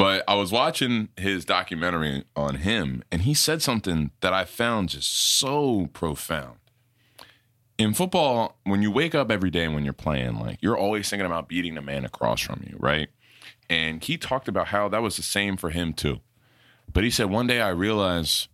But 0.00 0.24
I 0.26 0.34
was 0.34 0.50
watching 0.50 1.10
his 1.18 1.44
documentary 1.44 2.24
on 2.34 2.54
him, 2.54 3.04
and 3.12 3.20
he 3.20 3.34
said 3.34 3.60
something 3.60 4.12
that 4.22 4.32
I 4.32 4.46
found 4.46 4.88
just 4.88 5.12
so 5.12 5.90
profound. 5.92 6.56
In 7.76 7.92
football, 7.92 8.56
when 8.64 8.80
you 8.80 8.90
wake 8.90 9.14
up 9.14 9.30
every 9.30 9.50
day 9.50 9.68
when 9.68 9.84
you're 9.84 9.92
playing, 9.92 10.36
like 10.36 10.56
you're 10.62 10.78
always 10.78 11.10
thinking 11.10 11.26
about 11.26 11.50
beating 11.50 11.74
the 11.74 11.82
man 11.82 12.06
across 12.06 12.40
from 12.40 12.64
you, 12.66 12.78
right? 12.78 13.10
And 13.68 14.02
he 14.02 14.16
talked 14.16 14.48
about 14.48 14.68
how 14.68 14.88
that 14.88 15.02
was 15.02 15.18
the 15.18 15.22
same 15.22 15.58
for 15.58 15.68
him 15.68 15.92
too. 15.92 16.20
But 16.90 17.04
he 17.04 17.10
said, 17.10 17.28
one 17.28 17.46
day 17.46 17.60
I 17.60 17.68
realized 17.68 18.48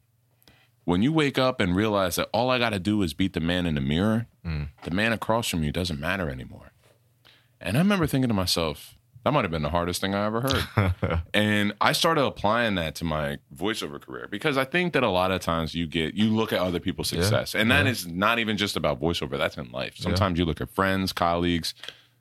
when 0.84 1.01
you 1.01 1.12
wake 1.12 1.38
up 1.38 1.61
and 1.61 1.76
realize 1.76 2.16
that 2.16 2.28
all 2.32 2.51
I 2.51 2.59
got 2.59 2.70
to 2.70 2.80
do 2.80 3.03
is 3.03 3.14
beat 3.14 3.34
the 3.34 3.40
man 3.40 3.66
in 3.66 3.76
the 3.76 3.80
mirror, 3.80 4.26
mm. 4.44 4.70
the 4.82 4.90
man 4.90 5.12
across 5.12 5.49
from 5.49 5.62
you 5.62 5.70
doesn't 5.70 6.01
matter 6.01 6.28
anymore. 6.28 6.72
And 7.61 7.76
I 7.76 7.80
remember 7.80 8.09
thinking 8.09 8.30
to 8.30 8.34
myself, 8.34 8.95
that 9.27 9.33
might 9.33 9.43
have 9.43 9.51
been 9.51 9.62
the 9.62 9.70
hardest 9.70 10.01
thing 10.01 10.14
I 10.14 10.24
ever 10.24 10.41
heard. 10.41 10.95
and 11.35 11.72
I 11.81 11.91
started 11.91 12.22
applying 12.24 12.77
that 12.77 12.95
to 12.97 13.05
my 13.05 13.39
voiceover 13.53 14.01
career 14.01 14.29
because 14.31 14.57
I 14.57 14.64
think 14.64 14.93
that 14.93 15.03
a 15.03 15.09
lot 15.11 15.33
of 15.33 15.41
times 15.41 15.74
you 15.74 15.89
get 15.89 16.14
you 16.14 16.31
look 16.31 16.53
at 16.53 16.61
other 16.61 16.79
people's 16.79 17.09
success, 17.09 17.53
and 17.57 17.68
that 17.72 17.89
is 17.89 18.07
not 18.07 18.39
even 18.39 18.57
just 18.57 18.77
about 18.77 19.01
voiceover. 19.01 19.37
That's 19.37 19.57
in 19.57 19.72
life. 19.72 19.95
Sometimes 19.96 20.38
you 20.38 20.45
look 20.45 20.61
at 20.61 20.71
friends, 20.71 21.13
colleagues. 21.13 21.75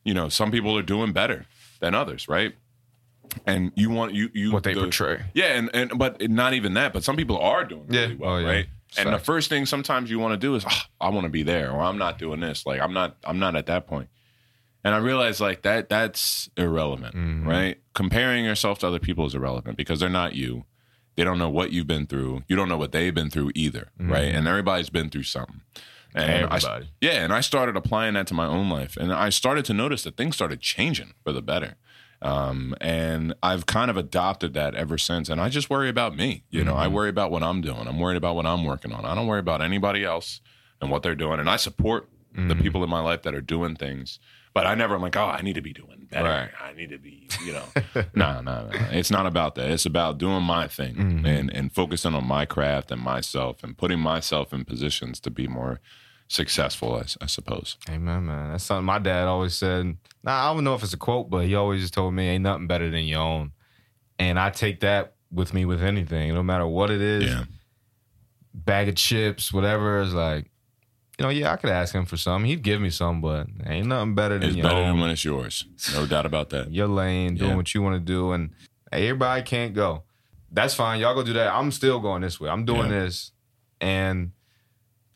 You 0.03 0.15
know, 0.15 0.29
some 0.29 0.49
people 0.49 0.75
are 0.75 0.81
doing 0.81 1.13
better 1.13 1.45
than 1.79 1.93
others, 1.93 2.27
right? 2.27 2.55
And 3.45 3.71
you 3.75 3.91
want 3.91 4.13
you 4.15 4.29
you 4.33 4.51
What 4.51 4.63
they 4.63 4.73
the- 4.73 4.81
portray. 4.81 5.25
yeah, 5.35 5.57
and, 5.57 5.69
and 5.75 5.99
but 5.99 6.27
not 6.29 6.53
even 6.55 6.73
that. 6.73 6.91
But 6.91 7.03
some 7.03 7.15
people 7.15 7.37
are 7.37 7.65
doing 7.65 7.85
Yeah. 7.89 8.01
really 8.01 8.15
well, 8.15 8.33
Oh, 8.33 8.37
yeah. 8.39 8.47
right? 8.47 8.65
And 8.97 9.13
the 9.13 9.19
first 9.19 9.49
thing 9.49 9.65
sometimes 9.67 10.09
you 10.09 10.17
want 10.19 10.31
to 10.33 10.37
do 10.37 10.55
is, 10.55 10.63
"Ah, 10.65 10.87
I 11.01 11.09
want 11.09 11.25
to 11.25 11.29
be 11.29 11.43
there, 11.43 11.69
or 11.69 11.81
I'm 11.81 11.97
not 11.97 12.17
doing 12.17 12.39
this. 12.39 12.65
Like 12.65 12.79
I'm 12.81 12.93
not, 12.93 13.17
I'm 13.25 13.37
not 13.37 13.55
at 13.55 13.65
that 13.67 13.85
point. 13.87 14.07
And 14.85 14.93
I 14.95 14.99
realized 14.99 15.41
like 15.41 15.63
that, 15.63 15.89
that's 15.89 16.49
irrelevant, 16.55 17.15
Mm-hmm. 17.15 17.47
right? 17.47 17.77
Comparing 17.93 18.45
yourself 18.45 18.79
to 18.79 18.87
other 18.87 18.99
people 18.99 19.25
is 19.25 19.35
irrelevant 19.35 19.75
because 19.75 19.99
they're 19.99 20.09
not 20.09 20.33
you. 20.35 20.63
They 21.15 21.23
don't 21.25 21.39
know 21.39 21.49
what 21.49 21.71
you've 21.73 21.87
been 21.87 22.05
through. 22.05 22.43
You 22.47 22.55
don't 22.55 22.69
know 22.69 22.77
what 22.77 22.91
they've 22.93 23.13
been 23.13 23.29
through 23.29 23.51
either, 23.55 23.89
right? 23.99 24.27
Mm-hmm. 24.27 24.37
And 24.37 24.47
everybody's 24.47 24.89
been 24.89 25.09
through 25.09 25.23
something. 25.23 25.61
And 26.13 26.45
I, 26.45 26.55
Everybody. 26.57 26.89
yeah, 27.01 27.23
and 27.23 27.33
I 27.33 27.41
started 27.41 27.75
applying 27.75 28.13
that 28.13 28.27
to 28.27 28.33
my 28.33 28.45
own 28.45 28.69
life, 28.69 28.95
and 28.95 29.11
I 29.11 29.29
started 29.29 29.65
to 29.65 29.73
notice 29.73 30.03
that 30.03 30.15
things 30.15 30.35
started 30.35 30.61
changing 30.61 31.13
for 31.25 31.33
the 31.33 31.41
better. 31.41 31.75
Um, 32.21 32.73
and 32.79 33.33
I've 33.43 33.65
kind 33.65 33.91
of 33.91 33.97
adopted 33.97 34.53
that 34.53 34.75
ever 34.75 34.97
since. 34.97 35.27
And 35.29 35.41
I 35.41 35.49
just 35.49 35.69
worry 35.69 35.89
about 35.89 36.15
me. 36.15 36.43
You 36.49 36.63
know, 36.63 36.75
I 36.75 36.87
worry 36.87 37.09
about 37.09 37.31
what 37.31 37.43
I'm 37.43 37.59
doing. 37.61 37.87
I'm 37.87 37.99
worried 37.99 38.15
about 38.17 38.35
what 38.35 38.45
I'm 38.45 38.63
working 38.63 38.93
on. 38.93 39.03
I 39.05 39.13
don't 39.13 39.27
worry 39.27 39.41
about 39.41 39.61
anybody 39.61 40.03
else 40.05 40.39
and 40.81 40.89
what 40.89 41.03
they're 41.03 41.15
doing. 41.15 41.39
And 41.41 41.49
I 41.49 41.57
support 41.57 42.07
the 42.33 42.55
people 42.55 42.83
in 42.83 42.89
my 42.89 42.99
life 43.01 43.21
that 43.23 43.33
are 43.35 43.41
doing 43.41 43.75
things. 43.75 44.19
But 44.55 44.65
I 44.65 44.73
never 44.73 44.95
am 44.95 45.01
like, 45.01 45.17
oh, 45.17 45.25
I 45.25 45.41
need 45.41 45.55
to 45.55 45.61
be 45.61 45.73
doing 45.73 46.07
better. 46.09 46.29
Right. 46.29 46.49
I 46.63 46.71
need 46.71 46.89
to 46.91 46.97
be, 46.97 47.27
you 47.43 47.51
know. 47.51 47.65
no, 48.15 48.39
no, 48.39 48.69
no. 48.69 48.69
It's 48.91 49.11
not 49.11 49.25
about 49.25 49.55
that. 49.55 49.69
It's 49.69 49.85
about 49.85 50.17
doing 50.17 50.43
my 50.43 50.69
thing 50.69 50.95
mm-hmm. 50.95 51.25
and, 51.25 51.53
and 51.53 51.73
focusing 51.73 52.13
on 52.13 52.25
my 52.25 52.45
craft 52.45 52.89
and 52.89 53.01
myself 53.01 53.65
and 53.65 53.77
putting 53.77 53.99
myself 53.99 54.53
in 54.53 54.63
positions 54.63 55.19
to 55.19 55.29
be 55.29 55.45
more 55.45 55.81
successful, 56.29 57.03
I 57.21 57.25
suppose. 57.25 57.77
Amen, 57.89 58.27
man. 58.27 58.51
That's 58.51 58.63
something 58.63 58.85
my 58.85 58.97
dad 58.97 59.27
always 59.27 59.55
said. 59.55 59.97
Nah, 60.23 60.49
I 60.49 60.53
don't 60.53 60.63
know 60.63 60.73
if 60.73 60.83
it's 60.83 60.93
a 60.93 60.97
quote, 60.97 61.29
but 61.29 61.45
he 61.45 61.53
always 61.53 61.81
just 61.81 61.93
told 61.93 62.13
me, 62.13 62.29
"Ain't 62.29 62.43
nothing 62.43 62.65
better 62.65 62.89
than 62.89 63.03
your 63.03 63.19
own." 63.19 63.51
And 64.17 64.39
I 64.39 64.51
take 64.51 64.79
that 64.79 65.15
with 65.31 65.53
me 65.53 65.65
with 65.65 65.83
anything, 65.83 66.33
no 66.33 66.41
matter 66.43 66.65
what 66.65 66.89
it 66.89 67.01
is. 67.01 67.25
Yeah. 67.25 67.43
Bag 68.53 68.87
of 68.87 68.95
chips, 68.95 69.51
whatever. 69.51 70.01
It's 70.01 70.13
like, 70.13 70.49
you 71.19 71.23
know, 71.23 71.29
yeah, 71.29 71.51
I 71.51 71.55
could 71.55 71.69
ask 71.69 71.93
him 71.95 72.05
for 72.05 72.17
some. 72.17 72.43
He'd 72.43 72.61
give 72.61 72.81
me 72.81 72.89
some, 72.89 73.21
but 73.21 73.47
ain't 73.65 73.87
nothing 73.87 74.15
better 74.15 74.37
than 74.37 74.49
It's 74.49 74.57
your 74.57 74.63
better 74.63 74.75
own. 74.77 74.87
than 74.91 74.99
when 74.99 75.09
it's 75.11 75.23
yours. 75.25 75.65
No 75.93 76.05
doubt 76.05 76.25
about 76.25 76.49
that. 76.49 76.71
your 76.73 76.87
lane, 76.87 77.35
doing 77.35 77.51
Yeah. 77.51 77.55
what 77.55 77.73
you 77.73 77.81
want 77.81 77.95
to 77.95 77.99
do, 77.99 78.31
and 78.33 78.51
hey, 78.91 79.07
everybody 79.07 79.41
can't 79.43 79.73
go. 79.73 80.03
That's 80.51 80.73
fine. 80.73 80.99
Y'all 80.99 81.15
go 81.15 81.23
do 81.23 81.33
that. 81.33 81.53
I'm 81.53 81.71
still 81.71 81.99
going 81.99 82.21
this 82.21 82.39
way. 82.39 82.49
I'm 82.49 82.65
doing 82.65 82.89
Yeah. 82.91 82.99
this, 83.03 83.31
and 83.81 84.31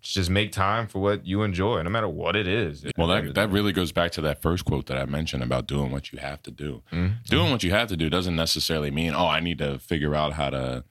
just 0.02 0.30
make 0.30 0.54
time 0.54 0.88
for 0.88 1.00
what 1.00 1.26
you 1.28 1.44
enjoy, 1.44 1.82
no 1.84 1.90
matter 1.90 2.08
what 2.08 2.36
it 2.38 2.48
is. 2.48 2.86
Well, 2.98 3.08
that 3.10 3.36
that 3.36 3.50
really 3.52 3.74
goes 3.74 3.92
back 3.92 4.12
to 4.14 4.22
that 4.22 4.42
first 4.42 4.64
quote 4.64 4.86
that 4.86 4.98
I 4.98 5.06
mentioned 5.06 5.44
about 5.44 5.68
doing 5.68 5.92
what 5.92 6.14
you 6.14 6.20
have 6.20 6.42
to 6.44 6.52
do. 6.52 6.82
Mm-hmm. 6.94 7.16
Doing 7.26 7.52
what 7.52 7.64
you 7.64 7.72
have 7.72 7.90
to 7.90 7.98
do 7.98 8.10
doesn't 8.10 8.36
necessarily 8.36 8.92
mean, 8.92 9.14
oh, 9.14 9.28
I 9.28 9.42
need 9.42 9.58
to 9.58 9.78
figure 9.80 10.16
out 10.16 10.34
how 10.34 10.50
to 10.52 10.86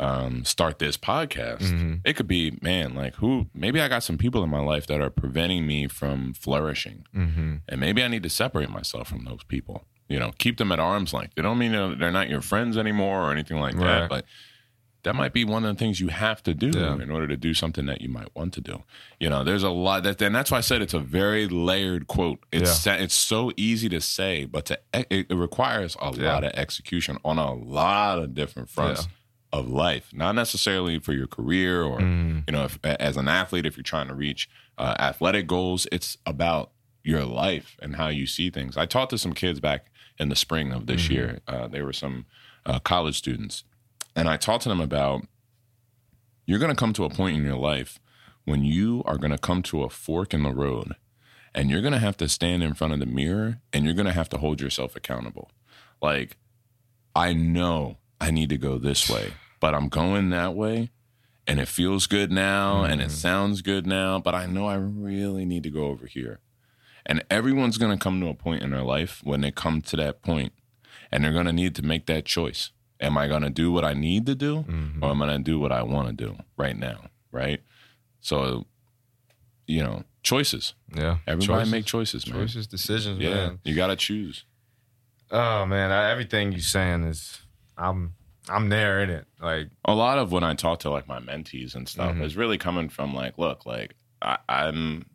um, 0.00 0.44
start 0.44 0.78
this 0.78 0.96
podcast. 0.96 2.00
It 2.04 2.14
could 2.16 2.26
be, 2.26 2.58
man, 2.62 2.94
like 2.94 3.16
who? 3.16 3.46
Maybe 3.54 3.80
I 3.80 3.86
got 3.88 4.02
some 4.02 4.18
people 4.18 4.42
in 4.42 4.50
my 4.50 4.60
life 4.60 4.86
that 4.88 5.00
are 5.00 5.10
preventing 5.10 5.66
me 5.66 5.86
from 5.88 6.32
flourishing, 6.32 7.04
Mm-hmm. 7.14 7.56
and 7.68 7.80
maybe 7.80 8.02
I 8.02 8.08
need 8.08 8.22
to 8.24 8.30
separate 8.30 8.70
myself 8.70 9.08
from 9.08 9.24
those 9.24 9.44
people. 9.44 9.84
You 10.08 10.18
know, 10.18 10.32
keep 10.38 10.56
them 10.56 10.72
at 10.72 10.80
arm's 10.80 11.12
length. 11.14 11.34
They 11.36 11.42
don't 11.42 11.58
mean 11.58 11.72
they're 11.72 12.10
not 12.10 12.28
your 12.28 12.40
friends 12.40 12.76
anymore 12.76 13.22
or 13.22 13.30
anything 13.30 13.60
like 13.60 13.74
Right. 13.76 14.00
that, 14.00 14.08
but 14.10 14.24
that 15.02 15.14
might 15.14 15.32
be 15.32 15.44
one 15.44 15.64
of 15.64 15.74
the 15.74 15.78
things 15.78 15.98
you 16.00 16.08
have 16.08 16.42
to 16.42 16.52
do 16.52 16.72
Yeah. 16.78 16.94
in 17.00 17.10
order 17.10 17.26
to 17.28 17.36
do 17.36 17.54
something 17.54 17.86
that 17.86 18.00
you 18.02 18.08
might 18.08 18.28
want 18.34 18.52
to 18.54 18.60
do. 18.60 18.82
You 19.18 19.30
know, 19.30 19.44
there's 19.44 19.62
a 19.62 19.70
lot 19.70 20.02
that, 20.02 20.20
and 20.20 20.34
that's 20.34 20.50
why 20.50 20.58
I 20.58 20.62
said 20.62 20.82
it's 20.82 20.92
a 20.94 20.98
very 20.98 21.46
layered 21.46 22.06
quote. 22.06 22.40
It's 22.52 22.70
sa- 22.80 22.94
it's 22.94 23.14
so 23.14 23.52
easy 23.56 23.88
to 23.90 24.00
say, 24.00 24.44
but 24.46 24.64
to 24.66 24.78
it, 24.92 25.26
it 25.30 25.34
requires 25.34 25.96
a 26.02 26.12
Yeah. 26.14 26.32
lot 26.34 26.44
of 26.44 26.52
execution 26.54 27.16
on 27.24 27.38
a 27.38 27.54
lot 27.54 28.18
of 28.18 28.34
different 28.34 28.68
fronts 28.68 29.06
of 29.52 29.68
life. 29.68 30.10
Not 30.12 30.34
necessarily 30.34 30.98
for 30.98 31.12
your 31.12 31.26
career 31.26 31.82
or 31.82 31.98
Mm-hmm. 31.98 32.40
you 32.46 32.52
know, 32.52 32.64
if, 32.64 32.78
as 32.84 33.16
an 33.16 33.28
athlete, 33.28 33.66
if 33.66 33.76
you're 33.76 33.82
trying 33.82 34.08
to 34.08 34.14
reach 34.14 34.48
uh, 34.78 34.94
athletic 34.98 35.46
goals, 35.46 35.86
it's 35.90 36.16
about 36.24 36.70
your 37.02 37.24
life 37.24 37.76
and 37.82 37.96
how 37.96 38.08
you 38.08 38.26
see 38.26 38.50
things. 38.50 38.76
I 38.76 38.86
talked 38.86 39.10
to 39.10 39.18
some 39.18 39.32
kids 39.32 39.58
back 39.60 39.86
in 40.18 40.28
the 40.28 40.36
spring 40.36 40.72
of 40.72 40.86
this 40.86 41.08
year. 41.08 41.40
Uh, 41.48 41.66
they 41.66 41.82
were 41.82 41.92
some 41.92 42.26
uh, 42.66 42.78
college 42.78 43.16
students, 43.16 43.64
and 44.14 44.28
I 44.28 44.36
talked 44.36 44.62
to 44.64 44.68
them 44.68 44.80
about 44.80 45.26
you're 46.46 46.58
going 46.58 46.70
to 46.74 46.78
come 46.78 46.92
to 46.94 47.04
a 47.04 47.10
point 47.10 47.36
in 47.36 47.44
your 47.44 47.56
life 47.56 47.98
when 48.44 48.64
you 48.64 49.02
are 49.06 49.18
going 49.18 49.30
to 49.30 49.38
come 49.38 49.62
to 49.62 49.82
a 49.82 49.88
fork 49.90 50.34
in 50.34 50.42
the 50.42 50.52
road 50.52 50.94
and 51.54 51.70
you're 51.70 51.80
going 51.82 51.92
to 51.92 51.98
have 51.98 52.16
to 52.16 52.28
stand 52.28 52.62
in 52.62 52.74
front 52.74 52.92
of 52.92 52.98
the 52.98 53.06
mirror 53.06 53.60
and 53.72 53.84
you're 53.84 53.94
going 53.94 54.06
to 54.06 54.12
have 54.12 54.28
to 54.30 54.38
hold 54.38 54.60
yourself 54.60 54.96
accountable. 54.96 55.50
Like, 56.02 56.36
I 57.14 57.32
know 57.32 57.98
I 58.20 58.30
need 58.30 58.50
to 58.50 58.58
go 58.58 58.78
this 58.78 59.08
way, 59.08 59.32
but 59.60 59.74
I'm 59.74 59.88
going 59.88 60.30
that 60.30 60.54
way 60.54 60.90
and 61.46 61.58
it 61.58 61.68
feels 61.68 62.06
good 62.06 62.30
now 62.30 62.84
and 62.84 63.00
it 63.00 63.08
mm-hmm. 63.08 63.14
sounds 63.14 63.62
good 63.62 63.86
now, 63.86 64.18
but 64.18 64.34
I 64.34 64.46
know 64.46 64.66
I 64.66 64.76
really 64.76 65.44
need 65.44 65.62
to 65.64 65.70
go 65.70 65.86
over 65.86 66.06
here. 66.06 66.40
And 67.06 67.24
everyone's 67.30 67.78
going 67.78 67.96
to 67.96 68.02
come 68.02 68.20
to 68.20 68.28
a 68.28 68.34
point 68.34 68.62
in 68.62 68.70
their 68.70 68.82
life 68.82 69.20
when 69.24 69.40
they 69.40 69.50
come 69.50 69.80
to 69.82 69.96
that 69.96 70.22
point 70.22 70.52
and 71.10 71.24
they're 71.24 71.32
going 71.32 71.46
to 71.46 71.52
need 71.52 71.74
to 71.76 71.82
make 71.82 72.06
that 72.06 72.24
choice. 72.24 72.70
Am 73.00 73.16
I 73.16 73.26
going 73.26 73.42
to 73.42 73.50
do 73.50 73.72
what 73.72 73.84
I 73.84 73.94
need 73.94 74.26
to 74.26 74.34
do 74.34 74.58
mm-hmm. 74.58 75.02
or 75.02 75.10
am 75.10 75.22
I 75.22 75.26
going 75.26 75.42
to 75.42 75.50
do 75.50 75.58
what 75.58 75.72
I 75.72 75.82
want 75.82 76.08
to 76.08 76.12
do 76.12 76.36
right 76.56 76.76
now? 76.76 77.06
Right. 77.32 77.62
So, 78.20 78.66
you 79.66 79.82
know, 79.82 80.04
choices. 80.22 80.74
yeah, 80.94 81.18
Everybody 81.26 81.62
Choices. 81.62 81.72
make 81.72 81.84
choices, 81.86 82.26
man. 82.26 82.40
choices, 82.40 82.66
decisions, 82.66 83.18
Yeah. 83.18 83.30
man. 83.30 83.58
You 83.64 83.74
got 83.74 83.88
to 83.88 83.96
choose. 83.96 84.44
Oh 85.30 85.64
man, 85.64 85.90
I, 85.90 86.10
everything 86.10 86.52
you're 86.52 86.60
saying 86.60 87.04
is, 87.04 87.40
I'm, 87.80 88.14
I'm 88.48 88.68
there 88.68 89.02
in 89.02 89.10
it. 89.10 89.26
Like, 89.40 89.68
a 89.84 89.94
lot 89.94 90.18
of 90.18 90.32
when 90.32 90.44
I 90.44 90.54
talk 90.54 90.80
to 90.80 90.90
like 90.90 91.08
my 91.08 91.20
mentees 91.20 91.74
and 91.74 91.88
stuff 91.88 92.14
Mhm. 92.16 92.22
is 92.22 92.36
really 92.36 92.58
coming 92.58 92.88
from 92.88 93.14
like, 93.14 93.38
look, 93.38 93.64
like 93.66 93.94
I, 94.22 94.38
I'm 94.48 95.06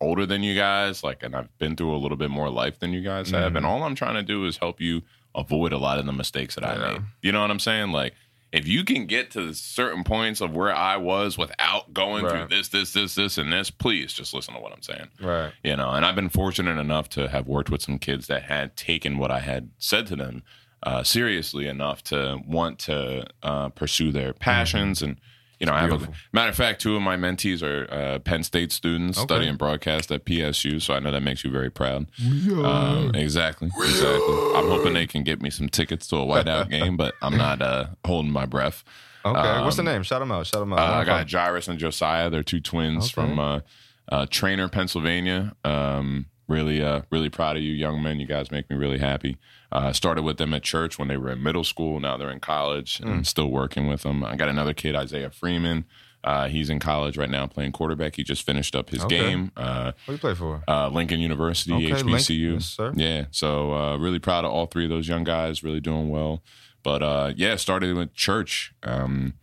older 0.00 0.24
than 0.26 0.42
you 0.42 0.54
guys, 0.54 1.02
like, 1.02 1.22
and 1.22 1.34
I've 1.34 1.56
been 1.58 1.76
through 1.76 1.94
a 1.94 1.98
little 1.98 2.16
bit 2.16 2.30
more 2.30 2.50
life 2.50 2.78
than 2.78 2.92
you 2.92 3.02
guys 3.02 3.30
have, 3.30 3.56
and 3.56 3.66
all 3.66 3.82
I'm 3.82 3.94
trying 3.96 4.14
to 4.14 4.22
do 4.22 4.46
is 4.46 4.56
help 4.58 4.80
you 4.80 5.02
avoid 5.34 5.72
a 5.72 5.78
lot 5.78 5.98
of 5.98 6.06
the 6.06 6.12
mistakes 6.12 6.54
that 6.54 6.64
I 6.64 6.74
made. 6.78 7.02
You 7.22 7.32
know 7.32 7.40
what 7.42 7.50
I'm 7.50 7.58
saying? 7.58 7.90
Like, 7.92 8.14
if 8.50 8.66
you 8.66 8.82
can 8.84 9.04
get 9.06 9.30
to 9.32 9.52
certain 9.52 10.04
points 10.04 10.40
of 10.40 10.54
where 10.54 10.74
I 10.74 10.96
was 10.96 11.36
without 11.36 11.92
going 11.92 12.24
through 12.30 12.48
this, 12.48 12.68
this, 12.68 12.92
this, 12.94 13.14
this, 13.16 13.36
and 13.38 13.52
this, 13.52 13.70
please 13.70 14.12
just 14.12 14.32
listen 14.32 14.54
to 14.54 14.60
what 14.60 14.72
I'm 14.72 14.80
saying 14.82 15.08
right, 15.20 15.52
you 15.62 15.76
know 15.76 15.90
and 15.90 16.06
i've 16.06 16.14
been 16.14 16.30
fortunate 16.30 16.78
enough 16.78 17.10
to 17.10 17.28
have 17.28 17.46
worked 17.46 17.68
with 17.68 17.82
some 17.82 17.98
kids 17.98 18.26
that 18.28 18.44
had 18.44 18.74
taken 18.74 19.18
what 19.18 19.30
i 19.30 19.40
had 19.40 19.68
said 19.78 20.06
to 20.06 20.16
them 20.16 20.42
uh, 20.82 21.02
seriously 21.02 21.66
enough 21.66 22.02
to 22.04 22.38
want 22.46 22.78
to 22.78 23.26
uh, 23.42 23.68
pursue 23.70 24.12
their 24.12 24.32
passions 24.32 25.02
and 25.02 25.16
you 25.58 25.66
know 25.66 25.72
i 25.72 25.80
have 25.80 25.92
a 26.04 26.08
matter 26.32 26.48
of 26.50 26.54
fact 26.54 26.80
two 26.80 26.94
of 26.94 27.02
my 27.02 27.16
mentees 27.16 27.62
are 27.62 27.92
uh, 27.92 28.18
penn 28.20 28.44
state 28.44 28.70
students 28.70 29.18
Okay. 29.18 29.24
studying 29.24 29.56
broadcast 29.56 30.12
at 30.12 30.24
psu 30.24 30.80
so 30.80 30.94
i 30.94 31.00
know 31.00 31.10
that 31.10 31.22
makes 31.22 31.42
you 31.42 31.50
very 31.50 31.70
proud 31.70 32.06
um, 32.64 33.10
exactly 33.14 33.68
exactly 33.80 34.34
i'm 34.54 34.66
hoping 34.68 34.92
they 34.94 35.06
can 35.06 35.24
get 35.24 35.42
me 35.42 35.50
some 35.50 35.68
tickets 35.68 36.06
to 36.06 36.16
a 36.16 36.20
whiteout 36.24 36.70
game 36.76 36.96
but 36.96 37.14
i'm 37.22 37.36
not 37.36 37.60
uh, 37.60 37.86
holding 38.04 38.30
my 38.32 38.46
breath 38.46 38.84
okay. 39.24 39.60
What's 39.62 39.76
the 39.76 39.82
Um, 39.82 39.86
name? 39.86 40.02
Shout 40.04 40.20
them 40.20 40.30
out. 40.32 40.46
Shout 40.46 40.60
them 40.60 40.72
out. 40.72 40.78
uh, 40.78 40.98
I 41.00 41.04
got. 41.04 41.30
Jairus 41.30 41.68
and 41.68 41.78
Josiah. 41.78 42.30
They're 42.30 42.42
two 42.44 42.60
twins 42.60 43.06
Okay. 43.06 43.12
from 43.14 43.38
uh, 43.38 43.60
uh, 44.10 44.26
Trainer, 44.30 44.68
Pennsylvania. 44.68 45.54
Um, 45.64 46.26
really, 46.48 46.82
uh, 46.82 47.02
really 47.10 47.28
proud 47.30 47.56
of 47.56 47.62
you, 47.62 47.72
young 47.72 48.02
men. 48.02 48.18
You 48.20 48.26
guys 48.26 48.50
make 48.50 48.68
me 48.70 48.76
really 48.76 48.98
happy. 48.98 49.36
Uh, 49.70 49.92
started 49.92 50.22
with 50.22 50.38
them 50.38 50.54
at 50.54 50.62
church 50.62 50.98
when 50.98 51.08
they 51.08 51.16
were 51.16 51.30
in 51.30 51.42
middle 51.42 51.64
school. 51.64 52.00
Now 52.00 52.16
they're 52.16 52.30
in 52.30 52.40
college 52.40 53.00
and 53.00 53.26
still 53.26 53.50
working 53.50 53.86
with 53.86 54.02
them. 54.02 54.24
I 54.24 54.34
got 54.36 54.48
another 54.48 54.72
kid, 54.74 54.96
Isaiah 54.96 55.30
Freeman. 55.30 55.84
Uh, 56.24 56.48
he's 56.48 56.68
in 56.68 56.80
college 56.80 57.16
right 57.16 57.30
now 57.30 57.46
playing 57.46 57.70
quarterback. 57.72 58.16
He 58.16 58.24
just 58.24 58.44
finished 58.44 58.74
up 58.74 58.90
his 58.90 59.04
Okay. 59.04 59.18
game. 59.18 59.52
Uh, 59.56 59.92
What 59.92 60.06
do 60.06 60.12
you 60.12 60.18
play 60.18 60.34
for? 60.34 60.64
uh, 60.66 60.88
Lincoln 60.88 61.20
University, 61.20 61.72
Okay. 61.74 62.02
HBCU. 62.02 62.54
Yes, 62.54 62.64
sir. 62.64 62.92
Yeah, 62.96 63.26
so 63.30 63.72
uh, 63.72 63.96
really 63.98 64.18
proud 64.18 64.44
of 64.44 64.50
all 64.50 64.66
three 64.66 64.84
of 64.84 64.90
those 64.90 65.06
young 65.06 65.22
guys. 65.22 65.62
Really 65.62 65.80
doing 65.80 66.08
well. 66.08 66.42
But 66.82 67.02
uh, 67.02 67.32
yeah, 67.36 67.54
started 67.56 67.94
with 67.96 68.14
church. 68.14 68.72
Um, 68.82 69.34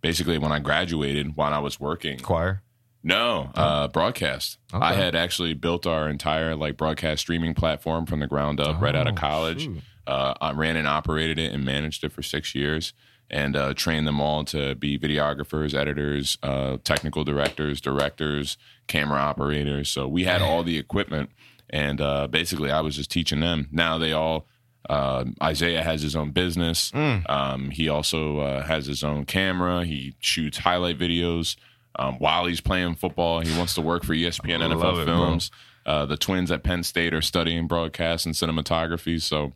basically, 0.00 0.38
when 0.38 0.52
I 0.52 0.58
graduated, 0.58 1.36
while 1.36 1.52
I 1.52 1.58
was 1.58 1.78
working, 1.78 2.18
Choir. 2.18 2.62
No 3.06 3.50
uh, 3.54 3.88
broadcast. 3.88 4.58
Okay. 4.74 4.84
I 4.84 4.92
had 4.94 5.14
actually 5.14 5.54
built 5.54 5.86
our 5.86 6.08
entire 6.08 6.54
like 6.56 6.76
broadcast 6.76 7.22
streaming 7.22 7.54
platform 7.54 8.04
from 8.06 8.20
the 8.20 8.26
ground 8.26 8.60
up 8.60 8.80
right 8.80 8.94
out 8.94 9.06
of 9.06 9.14
Oh, 9.14 9.16
college. 9.16 9.68
Uh, 10.06 10.34
I 10.40 10.52
ran 10.52 10.76
and 10.76 10.86
operated 10.86 11.38
it 11.38 11.52
and 11.52 11.64
managed 11.64 12.04
it 12.04 12.12
for 12.12 12.22
six 12.22 12.54
years. 12.54 12.92
And 13.28 13.56
uh, 13.56 13.74
trained 13.74 14.06
them 14.06 14.20
all 14.20 14.44
to 14.44 14.76
be 14.76 14.96
videographers, 14.96 15.74
editors, 15.74 16.38
uh, 16.44 16.76
technical 16.84 17.24
directors, 17.24 17.80
directors, 17.80 18.56
camera 18.86 19.18
operators. 19.18 19.88
So 19.88 20.06
we 20.06 20.22
had 20.22 20.42
all 20.42 20.62
the 20.62 20.78
equipment, 20.78 21.30
and 21.68 22.00
uh, 22.00 22.28
basically 22.28 22.70
I 22.70 22.82
was 22.82 22.94
just 22.94 23.10
teaching 23.10 23.40
them. 23.40 23.66
Now 23.72 23.98
they 23.98 24.12
all 24.12 24.46
uh, 24.88 25.24
Isaiah 25.42 25.82
has 25.82 26.02
his 26.02 26.14
own 26.14 26.30
business. 26.30 26.92
Mm. 26.92 27.28
Um, 27.28 27.70
he 27.70 27.88
also 27.88 28.38
uh, 28.38 28.62
has 28.62 28.86
his 28.86 29.02
own 29.02 29.24
camera. 29.24 29.84
He 29.84 30.14
shoots 30.20 30.58
highlight 30.58 30.96
videos 30.96 31.56
um, 31.98 32.16
while 32.18 32.46
he's 32.46 32.60
playing 32.60 32.94
football. 32.94 33.40
He 33.40 33.56
wants 33.56 33.74
to 33.74 33.80
work 33.80 34.04
for 34.04 34.14
ESPN 34.14 34.60
NFL 34.60 35.02
it. 35.02 35.04
Films. 35.06 35.50
Uh, 35.84 36.04
the 36.04 36.16
twins 36.16 36.50
at 36.50 36.62
Penn 36.62 36.82
State 36.82 37.14
are 37.14 37.22
studying 37.22 37.66
broadcast 37.66 38.26
and 38.26 38.34
cinematography. 38.34 39.22
So, 39.22 39.52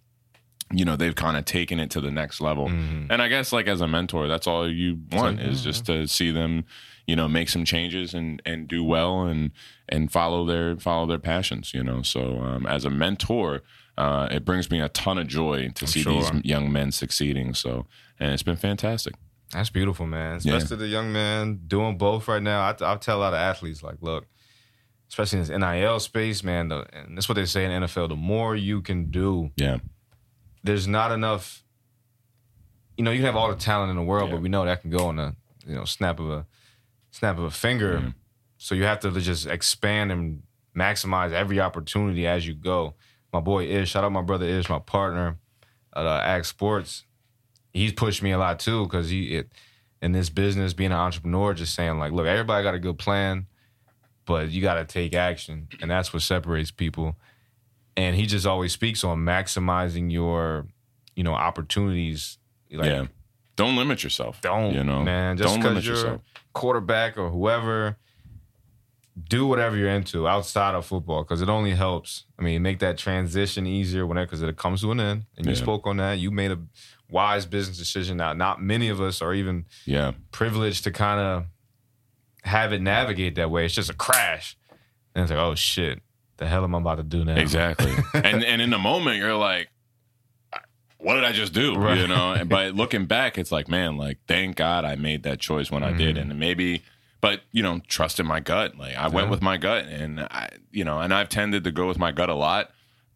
you 0.72 0.84
know, 0.84 0.94
they've 0.94 1.14
kind 1.14 1.36
of 1.36 1.44
taken 1.44 1.80
it 1.80 1.90
to 1.90 2.00
the 2.00 2.12
next 2.12 2.40
level. 2.40 2.68
Mhm. 2.68 3.08
And 3.10 3.20
I 3.20 3.26
guess, 3.26 3.52
like, 3.52 3.66
as 3.66 3.80
a 3.80 3.88
mentor, 3.88 4.28
that's 4.28 4.46
all 4.46 4.70
you 4.70 5.00
want 5.10 5.40
is 5.40 5.64
just 5.64 5.86
to 5.86 6.06
see 6.06 6.30
them, 6.30 6.64
you 7.06 7.16
know, 7.16 7.26
make 7.26 7.48
some 7.48 7.64
changes 7.64 8.14
and, 8.14 8.40
and 8.46 8.68
do 8.68 8.84
well 8.84 9.22
and, 9.22 9.50
and 9.88 10.12
follow 10.12 10.46
their, 10.46 10.76
follow 10.76 11.06
their 11.06 11.18
passions, 11.18 11.74
you 11.74 11.82
know. 11.82 12.02
So, 12.02 12.38
um, 12.38 12.64
as 12.66 12.84
a 12.84 12.90
mentor, 12.90 13.62
uh, 13.98 14.28
it 14.30 14.44
brings 14.44 14.70
me 14.70 14.80
a 14.80 14.88
ton 14.88 15.18
of 15.18 15.26
joy 15.26 15.70
to 15.74 15.86
see 15.86 16.02
sure. 16.02 16.12
these 16.12 16.44
young 16.44 16.70
men 16.70 16.92
succeeding. 16.92 17.54
So, 17.54 17.86
and 18.20 18.32
it's 18.32 18.44
been 18.44 18.56
fantastic. 18.56 19.14
That's 19.52 19.70
beautiful, 19.70 20.06
man. 20.06 20.38
Yeah. 20.42 20.54
Especially 20.56 20.76
the 20.76 20.86
young 20.88 21.12
man 21.12 21.60
doing 21.66 21.98
both 21.98 22.28
right 22.28 22.42
now. 22.42 22.60
I, 22.62 22.70
I 22.80 22.96
tell 22.96 23.18
a 23.18 23.20
lot 23.20 23.32
of 23.34 23.38
athletes, 23.40 23.82
like, 23.82 23.96
look, 24.00 24.26
especially 25.08 25.40
in 25.40 25.44
this 25.46 25.58
NIL 25.58 25.98
space, 26.00 26.44
man, 26.44 26.68
the, 26.68 26.86
and 26.92 27.16
that's 27.16 27.28
what 27.28 27.34
they 27.34 27.46
say 27.46 27.64
in 27.64 27.80
the 27.80 27.86
NFL. 27.88 28.08
The 28.10 28.16
more 28.16 28.54
you 28.54 28.80
can 28.80 29.10
do, 29.10 29.50
Yeah. 29.56 29.78
there's 30.62 30.86
not 30.86 31.10
enough. 31.10 31.64
You 32.96 33.04
know, 33.04 33.10
you 33.10 33.18
can 33.18 33.26
have 33.26 33.36
all 33.36 33.48
the 33.48 33.56
talent 33.56 33.90
in 33.90 33.96
the 33.96 34.02
world, 34.04 34.28
Yeah. 34.28 34.36
but 34.36 34.42
we 34.42 34.48
know 34.48 34.64
that 34.64 34.82
can 34.82 34.90
go 34.90 35.10
in 35.10 35.18
a 35.18 35.34
you 35.66 35.74
know 35.74 35.84
snap 35.84 36.20
of 36.20 36.30
a 36.30 36.46
snap 37.10 37.36
of 37.38 37.44
a 37.44 37.50
finger. 37.50 38.00
Yeah. 38.04 38.10
So 38.58 38.74
you 38.74 38.84
have 38.84 39.00
to 39.00 39.10
just 39.20 39.46
expand 39.46 40.12
and 40.12 40.42
maximize 40.76 41.32
every 41.32 41.60
opportunity 41.60 42.26
as 42.26 42.46
you 42.46 42.54
go. 42.54 42.94
My 43.32 43.40
boy 43.40 43.64
Ish, 43.66 43.90
shout 43.90 44.04
out 44.04 44.12
my 44.12 44.22
brother 44.22 44.44
Ish, 44.46 44.68
my 44.68 44.78
partner 44.78 45.38
at 45.96 46.06
uh, 46.06 46.20
Ag 46.22 46.44
Sports. 46.44 47.04
He's 47.72 47.92
pushed 47.92 48.22
me 48.22 48.32
a 48.32 48.38
lot 48.38 48.58
too 48.58 48.84
because 48.84 49.10
he 49.10 49.36
it, 49.36 49.52
in 50.02 50.12
this 50.12 50.30
business, 50.30 50.72
being 50.72 50.92
an 50.92 50.98
entrepreneur, 50.98 51.54
just 51.54 51.74
saying 51.74 51.98
like, 51.98 52.12
look, 52.12 52.26
everybody 52.26 52.62
got 52.64 52.74
a 52.74 52.78
good 52.78 52.98
plan, 52.98 53.46
but 54.24 54.50
you 54.50 54.62
got 54.62 54.74
to 54.74 54.84
take 54.84 55.14
action, 55.14 55.68
and 55.80 55.90
that's 55.90 56.12
what 56.12 56.22
separates 56.22 56.70
people. 56.70 57.16
And 57.96 58.16
he 58.16 58.26
just 58.26 58.46
always 58.46 58.72
speaks 58.72 59.04
on 59.04 59.18
maximizing 59.18 60.10
your, 60.10 60.66
you 61.14 61.22
know, 61.22 61.34
opportunities. 61.34 62.38
Like, 62.72 62.86
yeah. 62.86 63.06
Don't 63.56 63.76
limit 63.76 64.02
yourself. 64.02 64.40
don't, 64.40 64.72
you 64.72 64.82
know, 64.84 65.02
man. 65.02 65.36
Just 65.36 65.54
don't 65.54 65.62
limit 65.62 65.84
you're 65.84 65.94
yourself. 65.96 66.22
quarterback 66.54 67.18
or 67.18 67.28
whoever, 67.28 67.98
do 69.28 69.46
whatever 69.46 69.76
you're 69.76 69.90
into 69.90 70.26
outside 70.26 70.74
of 70.74 70.86
football 70.86 71.24
because 71.24 71.42
it 71.42 71.48
only 71.50 71.72
helps. 71.72 72.24
I 72.38 72.42
mean, 72.42 72.62
make 72.62 72.78
that 72.78 72.96
transition 72.96 73.66
easier 73.66 74.06
whenever 74.06 74.26
because 74.26 74.40
it 74.40 74.56
comes 74.56 74.80
to 74.80 74.92
an 74.92 75.00
end. 75.00 75.24
And 75.36 75.44
you 75.44 75.52
Yeah. 75.52 75.58
spoke 75.58 75.86
on 75.86 75.98
that. 75.98 76.18
You 76.18 76.30
made 76.30 76.52
a 76.52 76.58
wise 77.10 77.46
business 77.46 77.76
decision. 77.78 78.16
Now, 78.16 78.32
not 78.32 78.62
many 78.62 78.88
of 78.88 79.00
us 79.00 79.20
are 79.22 79.34
even 79.34 79.66
Yeah. 79.84 80.12
privileged 80.32 80.84
to 80.84 80.90
kind 80.90 81.20
of 81.20 81.44
have 82.44 82.72
it 82.72 82.80
navigate 82.80 83.34
that 83.36 83.50
way. 83.50 83.64
It's 83.66 83.74
just 83.74 83.90
a 83.90 83.94
crash, 83.94 84.56
and 85.14 85.22
it's 85.22 85.30
like, 85.30 85.38
oh 85.40 85.54
shit, 85.54 86.00
the 86.38 86.46
hell 86.46 86.64
am 86.64 86.74
I 86.74 86.78
about 86.78 86.96
to 86.96 87.02
do 87.02 87.24
now? 87.24 87.36
Exactly. 87.36 87.92
and 88.14 88.42
and 88.44 88.62
in 88.62 88.70
the 88.70 88.78
moment 88.78 89.18
you're 89.18 89.34
like, 89.36 89.68
what 90.98 91.14
did 91.14 91.24
I 91.24 91.32
just 91.32 91.52
do? 91.54 91.74
Right. 91.76 91.98
You 91.98 92.06
know. 92.06 92.32
And 92.32 92.48
But 92.48 92.74
looking 92.74 93.06
back, 93.06 93.38
it's 93.38 93.50
like, 93.52 93.68
man, 93.68 93.96
like 93.96 94.18
thank 94.26 94.56
God 94.56 94.84
I 94.84 94.96
made 94.96 95.22
that 95.22 95.38
choice 95.40 95.70
when 95.70 95.82
I 95.82 95.92
did, 95.92 96.16
Mm-hmm. 96.16 96.30
and 96.32 96.40
maybe. 96.40 96.82
But 97.22 97.42
you 97.52 97.62
know, 97.62 97.80
trusted 97.86 98.24
my 98.24 98.40
gut. 98.40 98.78
Like 98.78 98.96
I 98.96 99.08
went 99.08 99.28
with 99.30 99.42
my 99.42 99.58
gut, 99.58 99.84
and 99.86 100.20
I, 100.20 100.48
you 100.70 100.84
know, 100.84 101.00
and 101.00 101.12
I've 101.12 101.28
tended 101.28 101.64
to 101.64 101.70
go 101.70 101.86
with 101.86 101.98
my 101.98 102.12
gut 102.12 102.30
a 102.30 102.34
lot. 102.34 102.70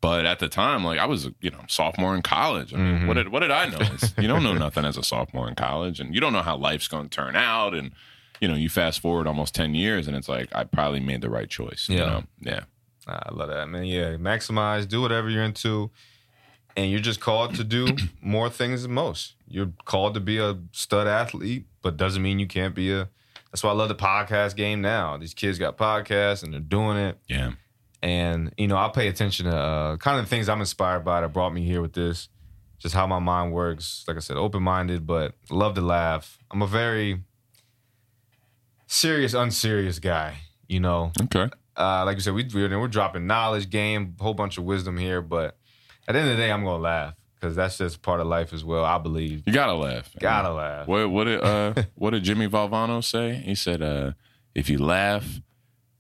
But 0.05 0.27
at 0.27 0.39
the 0.39 0.49
time, 0.49 0.85
like 0.85 0.99
I 0.99 1.07
was, 1.07 1.31
you 1.41 1.51
know, 1.51 1.65
sophomore 1.69 2.15
in 2.15 2.23
college. 2.23 2.75
I 2.75 2.77
mean, 2.77 2.95
Mm-hmm. 2.99 3.07
what 3.07 3.15
did 3.15 3.29
what 3.31 3.41
did 3.41 3.51
I 3.51 3.67
know? 3.69 3.79
It's- 3.81 4.13
you 4.19 4.29
don't 4.29 4.43
know 4.43 4.55
nothing 4.67 4.85
as 4.85 4.97
a 4.99 5.03
sophomore 5.03 5.49
in 5.49 5.55
college, 5.55 5.99
and 6.01 6.15
you 6.15 6.21
don't 6.21 6.33
know 6.33 6.43
how 6.43 6.57
life's 6.57 6.89
going 6.89 7.09
to 7.09 7.17
turn 7.17 7.35
out. 7.37 7.75
And 7.75 7.93
you 8.41 8.49
know, 8.49 8.55
you 8.55 8.69
fast 8.69 9.01
forward 9.01 9.27
almost 9.27 9.55
ten 9.55 9.75
years, 9.75 10.07
and 10.07 10.17
it's 10.17 10.29
like 10.29 10.49
I 10.55 10.65
probably 10.65 11.01
made 11.01 11.21
the 11.23 11.31
right 11.31 11.49
choice. 11.49 11.87
You 11.89 11.99
Yeah. 11.99 12.05
know? 12.07 12.23
yeah. 12.41 12.61
I 13.07 13.31
love 13.33 13.49
that, 13.51 13.69
man. 13.69 13.85
Yeah, 13.85 14.17
maximize, 14.17 14.89
do 14.89 15.01
whatever 15.03 15.29
you're 15.31 15.43
into, 15.45 15.91
and 16.77 16.91
you're 16.91 17.01
just 17.01 17.21
called 17.21 17.55
to 17.57 17.65
do 17.65 17.87
more 18.21 18.49
things 18.51 18.83
than 18.83 18.93
most. 18.93 19.35
You're 19.47 19.73
called 19.85 20.15
to 20.15 20.21
be 20.21 20.39
a 20.39 20.59
stud 20.73 21.07
athlete, 21.07 21.67
but 21.83 21.97
doesn't 21.97 22.23
mean 22.23 22.39
you 22.39 22.47
can't 22.47 22.75
be 22.75 22.93
a. 22.93 23.09
That's 23.51 23.63
why 23.63 23.71
I 23.71 23.75
love 23.75 23.89
the 23.89 23.95
podcast 23.95 24.57
game 24.57 24.81
now. 24.81 25.17
These 25.17 25.33
kids 25.35 25.59
got 25.59 25.77
podcasts 25.79 26.43
and 26.43 26.53
they're 26.53 26.61
doing 26.61 26.97
it. 26.97 27.19
Yeah. 27.29 27.53
And, 28.05 28.53
you 28.59 28.69
know, 28.69 28.77
I 28.77 28.91
pay 28.91 29.09
attention 29.09 29.47
to 29.47 29.57
uh, 29.57 29.97
kind 29.97 30.19
of 30.19 30.27
the 30.27 30.29
things 30.29 30.51
I'm 30.51 30.61
inspired 30.61 31.07
by 31.07 31.23
that 31.23 31.33
brought 31.33 31.55
me 31.55 31.65
here 31.65 31.81
with 31.81 31.95
this, 31.95 32.29
just 32.79 32.95
how 32.95 33.07
my 33.07 33.19
mind 33.19 33.55
works. 33.55 34.05
Like 34.07 34.19
I 34.19 34.21
said, 34.21 34.37
open 34.37 34.63
minded, 34.63 35.07
but 35.07 35.33
love 35.49 35.75
to 35.77 35.81
laugh. 35.81 36.39
I'm 36.51 36.61
a 36.61 36.67
very 36.67 37.23
serious, 38.87 39.33
unserious 39.33 40.01
guy, 40.01 40.37
you 40.69 40.81
know. 40.81 41.13
Okay. 41.19 41.49
Uh, 41.79 42.05
like 42.05 42.17
you 42.17 42.21
said, 42.21 42.35
we, 42.35 42.47
we're, 42.55 42.79
we're 42.79 42.89
dropping 42.89 43.27
knowledge, 43.27 43.71
game, 43.71 44.15
whole 44.21 44.35
bunch 44.35 44.59
of 44.59 44.65
wisdom 44.65 44.99
here, 44.99 45.23
but 45.23 45.57
at 46.07 46.13
the 46.13 46.19
end 46.19 46.31
of 46.31 46.37
the 46.37 46.43
day, 46.43 46.53
I'm 46.53 46.63
going 46.63 46.77
to 46.77 46.83
laugh 46.83 47.15
because 47.41 47.57
that's 47.57 47.79
just 47.79 48.03
part 48.03 48.21
of 48.21 48.27
life 48.27 48.53
as 48.53 48.63
well, 48.67 48.85
I 48.85 48.99
believe. 48.99 49.45
You 49.47 49.55
gotta 49.55 49.75
laugh. 49.75 50.11
Gotta 50.19 50.53
laugh. 50.53 50.87
What 50.87 51.11
what 51.11 51.25
did 51.25 51.43
uh 51.43 51.75
what 51.95 52.11
did 52.11 52.23
Jimmy 52.23 52.49
Valvano 52.49 53.05
say? 53.05 53.35
He 53.35 53.55
said, 53.55 53.83
uh, 53.83 54.13
if 54.55 54.71
you 54.71 54.79
laugh, 54.79 55.41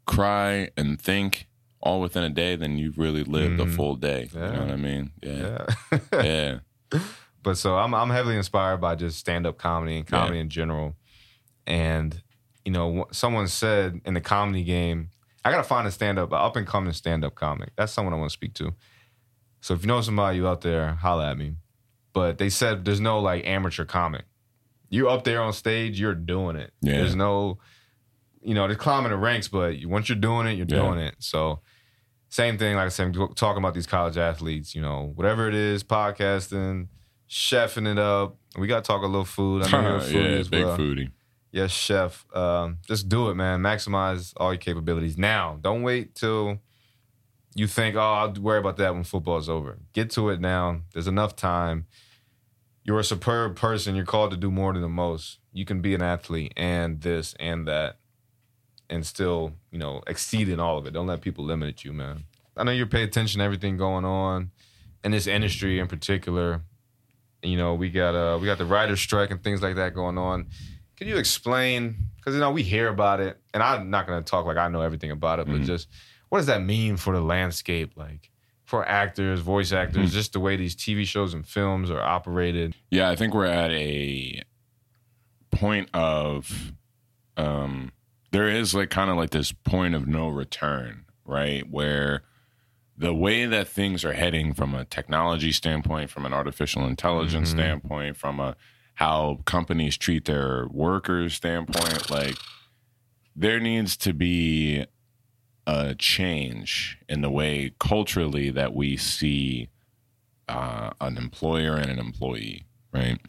cry, 0.06 0.70
and 0.76 0.98
think 0.98 1.46
all 1.84 2.00
within 2.00 2.24
a 2.24 2.30
day, 2.30 2.56
then 2.56 2.78
you've 2.78 2.98
really 2.98 3.22
lived 3.22 3.60
a 3.60 3.66
mm. 3.66 3.76
full 3.76 3.94
day. 3.94 4.28
You 4.32 4.40
know 4.40 4.60
what 4.60 4.70
I 4.70 4.76
mean? 4.76 5.12
Yeah. 5.22 5.66
Yeah. 6.12 6.58
Yeah. 6.92 7.00
But 7.44 7.58
so 7.58 7.76
I'm 7.76 7.94
I'm 7.94 8.08
heavily 8.08 8.36
inspired 8.36 8.78
by 8.78 8.94
just 8.94 9.18
stand 9.18 9.46
up 9.46 9.58
comedy 9.58 9.98
and 9.98 10.06
comedy 10.06 10.40
in 10.40 10.48
general. 10.48 10.96
And 11.66 12.22
you 12.64 12.72
know, 12.72 13.04
someone 13.12 13.48
said 13.48 14.00
in 14.06 14.14
the 14.14 14.22
comedy 14.22 14.64
game, 14.64 15.10
I 15.44 15.50
gotta 15.50 15.62
find 15.62 15.86
a 15.86 15.90
stand 15.90 16.18
up, 16.18 16.32
up 16.32 16.56
and 16.56 16.66
coming 16.66 16.94
stand 16.94 17.22
up 17.22 17.34
comic. 17.34 17.72
That's 17.76 17.92
someone 17.92 18.14
I 18.14 18.16
want 18.16 18.30
to 18.30 18.32
speak 18.32 18.54
to. 18.54 18.72
So 19.60 19.74
if 19.74 19.82
you 19.82 19.88
know 19.88 20.00
somebody 20.00 20.38
you 20.38 20.48
out 20.48 20.62
there, 20.62 20.94
holla 20.94 21.32
at 21.32 21.36
me. 21.36 21.56
But 22.14 22.38
they 22.38 22.48
said 22.48 22.86
there's 22.86 22.98
no 22.98 23.20
like 23.20 23.44
amateur 23.44 23.84
comic. 23.84 24.24
You're 24.88 25.10
up 25.10 25.24
there 25.24 25.42
on 25.42 25.52
stage, 25.52 26.00
you're 26.00 26.14
doing 26.14 26.56
it. 26.56 26.72
Yeah. 26.80 26.96
There's 26.98 27.14
no, 27.14 27.58
you 28.40 28.54
know, 28.54 28.66
there's 28.66 28.78
climbing 28.78 29.10
the 29.10 29.18
ranks, 29.18 29.48
but 29.48 29.84
once 29.84 30.08
you're 30.08 30.16
doing 30.16 30.46
it, 30.46 30.52
you're 30.52 30.66
Yeah. 30.66 30.78
doing 30.78 30.98
it. 30.98 31.16
So 31.18 31.60
same 32.34 32.58
thing, 32.58 32.74
like 32.74 32.86
I 32.86 32.88
said, 32.88 33.16
I'm 33.16 33.34
talking 33.34 33.58
about 33.58 33.74
these 33.74 33.86
college 33.86 34.16
athletes, 34.16 34.74
you 34.74 34.82
know, 34.82 35.12
whatever 35.14 35.46
it 35.46 35.54
is, 35.54 35.84
podcasting, 35.84 36.88
chefing 37.30 37.86
it 37.86 37.96
up. 37.96 38.36
We 38.58 38.66
got 38.66 38.82
to 38.82 38.88
talk 38.88 39.04
a 39.04 39.06
little 39.06 39.24
food. 39.24 39.62
I 39.62 39.70
know 39.70 39.80
you're 39.80 39.96
a 39.96 40.00
foodie 40.00 40.30
yeah, 40.32 40.38
as 40.40 40.48
big 40.48 40.64
well. 40.64 40.76
foodie. 40.76 41.12
Yes, 41.52 41.70
chef. 41.70 42.26
Um, 42.34 42.78
just 42.88 43.08
do 43.08 43.30
it, 43.30 43.36
man. 43.36 43.60
Maximize 43.60 44.32
all 44.36 44.52
your 44.52 44.58
capabilities 44.58 45.16
now. 45.16 45.60
Don't 45.60 45.84
wait 45.84 46.16
till 46.16 46.58
you 47.54 47.68
think, 47.68 47.94
oh, 47.94 48.00
I'll 48.00 48.32
worry 48.32 48.58
about 48.58 48.78
that 48.78 48.92
when 48.94 49.04
football's 49.04 49.48
over. 49.48 49.78
Get 49.92 50.10
to 50.10 50.30
it 50.30 50.40
now. 50.40 50.80
There's 50.92 51.06
enough 51.06 51.36
time. 51.36 51.86
You're 52.82 52.98
a 52.98 53.04
superb 53.04 53.54
person. 53.54 53.94
You're 53.94 54.06
called 54.06 54.32
to 54.32 54.36
do 54.36 54.50
more 54.50 54.72
than 54.72 54.82
the 54.82 54.88
most. 54.88 55.38
You 55.52 55.64
can 55.64 55.80
be 55.80 55.94
an 55.94 56.02
athlete 56.02 56.52
and 56.56 57.00
this 57.00 57.36
and 57.38 57.68
that 57.68 57.98
and 58.90 59.04
still, 59.06 59.52
you 59.70 59.78
know, 59.78 60.02
exceed 60.06 60.48
in 60.48 60.60
all 60.60 60.78
of 60.78 60.86
it. 60.86 60.92
Don't 60.92 61.06
let 61.06 61.20
people 61.20 61.44
limit 61.44 61.84
you, 61.84 61.92
man. 61.92 62.24
I 62.56 62.64
know 62.64 62.72
you 62.72 62.86
pay 62.86 63.02
attention 63.02 63.40
to 63.40 63.44
everything 63.44 63.76
going 63.76 64.04
on 64.04 64.50
in 65.02 65.12
this 65.12 65.26
industry 65.26 65.78
in 65.78 65.86
particular. 65.86 66.62
You 67.42 67.56
know, 67.56 67.74
we 67.74 67.90
got 67.90 68.14
uh 68.14 68.38
we 68.38 68.46
got 68.46 68.58
the 68.58 68.64
writer's 68.64 69.00
strike 69.00 69.30
and 69.30 69.42
things 69.42 69.62
like 69.62 69.76
that 69.76 69.94
going 69.94 70.18
on. 70.18 70.46
Can 70.96 71.08
you 71.08 71.16
explain? 71.16 71.96
Because 72.16 72.34
you 72.34 72.40
know 72.40 72.52
we 72.52 72.62
hear 72.62 72.88
about 72.88 73.20
it, 73.20 73.38
and 73.52 73.62
I'm 73.62 73.90
not 73.90 74.06
going 74.06 74.22
to 74.22 74.30
talk 74.30 74.46
like 74.46 74.56
I 74.56 74.68
know 74.68 74.80
everything 74.80 75.10
about 75.10 75.40
it, 75.40 75.46
but 75.46 75.62
just 75.62 75.88
what 76.28 76.38
does 76.38 76.46
that 76.46 76.62
mean 76.62 76.96
for 76.96 77.12
the 77.12 77.20
landscape, 77.20 77.92
like 77.96 78.30
for 78.64 78.86
actors, 78.86 79.40
voice 79.40 79.72
actors, 79.72 80.12
just 80.12 80.32
the 80.32 80.40
way 80.40 80.56
these 80.56 80.74
TV 80.74 81.04
shows 81.04 81.34
and 81.34 81.46
films 81.46 81.90
are 81.90 82.00
operated? 82.00 82.74
Yeah, 82.90 83.10
I 83.10 83.16
think 83.16 83.34
we're 83.34 83.44
at 83.46 83.70
a 83.72 84.42
point 85.50 85.90
of 85.92 86.72
um 87.36 87.92
there 88.34 88.48
is 88.48 88.74
like 88.74 88.90
kind 88.90 89.10
of 89.10 89.16
like 89.16 89.30
this 89.30 89.52
point 89.52 89.94
of 89.94 90.08
no 90.08 90.26
return, 90.26 91.04
right? 91.24 91.70
Where 91.70 92.24
the 92.98 93.14
way 93.14 93.46
that 93.46 93.68
things 93.68 94.04
are 94.04 94.12
heading 94.12 94.54
from 94.54 94.74
a 94.74 94.84
technology 94.84 95.52
standpoint, 95.52 96.10
from 96.10 96.26
an 96.26 96.32
artificial 96.32 96.84
intelligence 96.84 97.50
standpoint, 97.50 98.16
from 98.16 98.40
a 98.40 98.56
how 98.94 99.38
companies 99.44 99.96
treat 99.96 100.24
their 100.24 100.66
workers 100.72 101.34
standpoint, 101.34 102.10
like 102.10 102.34
there 103.36 103.60
needs 103.60 103.96
to 103.98 104.12
be 104.12 104.84
a 105.64 105.94
change 105.94 106.98
in 107.08 107.20
the 107.20 107.30
way 107.30 107.72
culturally 107.78 108.50
that 108.50 108.74
we 108.74 108.96
see 108.96 109.68
uh, 110.48 110.90
an 111.00 111.18
employer 111.18 111.76
and 111.76 111.88
an 111.88 112.00
employee, 112.00 112.64
right? 112.92 113.20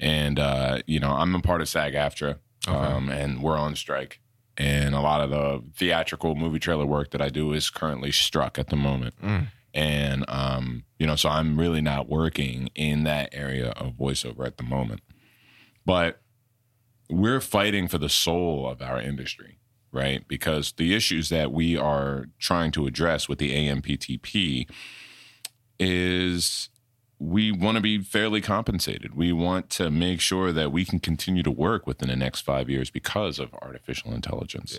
And 0.00 0.40
uh, 0.40 0.78
you 0.86 0.98
know, 0.98 1.12
I'm 1.12 1.36
a 1.36 1.40
part 1.40 1.60
of 1.60 1.68
SAG-AFTRA, 1.68 2.38
um, 2.66 3.08
and 3.10 3.40
we're 3.40 3.56
on 3.56 3.76
strike. 3.76 4.18
And 4.56 4.94
a 4.94 5.00
lot 5.00 5.20
of 5.20 5.30
the 5.30 5.62
theatrical 5.74 6.34
movie 6.36 6.58
trailer 6.60 6.86
work 6.86 7.10
that 7.10 7.20
I 7.20 7.28
do 7.28 7.52
is 7.52 7.70
currently 7.70 8.12
struck 8.12 8.58
at 8.58 8.68
the 8.68 8.76
moment. 8.76 9.14
And 9.72 10.24
um, 10.28 10.84
you 10.98 11.06
know, 11.06 11.16
so 11.16 11.28
I'm 11.28 11.58
really 11.58 11.80
not 11.80 12.08
working 12.08 12.68
in 12.74 13.04
that 13.04 13.30
area 13.32 13.70
of 13.70 13.94
voiceover 13.94 14.46
at 14.46 14.56
the 14.56 14.62
moment. 14.62 15.00
But 15.84 16.20
we're 17.10 17.40
fighting 17.40 17.88
for 17.88 17.98
the 17.98 18.08
soul 18.08 18.68
of 18.68 18.80
our 18.80 19.00
industry, 19.00 19.58
right? 19.92 20.26
Because 20.28 20.72
the 20.72 20.94
issues 20.94 21.28
that 21.30 21.52
we 21.52 21.76
are 21.76 22.26
trying 22.38 22.70
to 22.72 22.86
address 22.86 23.28
with 23.28 23.38
the 23.38 23.52
AMPTP 23.52 24.70
is 25.78 26.70
we 27.18 27.52
want 27.52 27.76
to 27.76 27.80
be 27.80 27.98
fairly 27.98 28.40
compensated. 28.40 29.14
We 29.14 29.32
want 29.32 29.70
to 29.70 29.90
make 29.90 30.20
sure 30.20 30.52
that 30.52 30.72
we 30.72 30.84
can 30.84 30.98
continue 30.98 31.42
to 31.42 31.50
work 31.50 31.86
within 31.86 32.08
the 32.08 32.16
next 32.16 32.40
five 32.40 32.68
years 32.68 32.90
because 32.90 33.38
of 33.38 33.54
artificial 33.62 34.12
intelligence. 34.12 34.78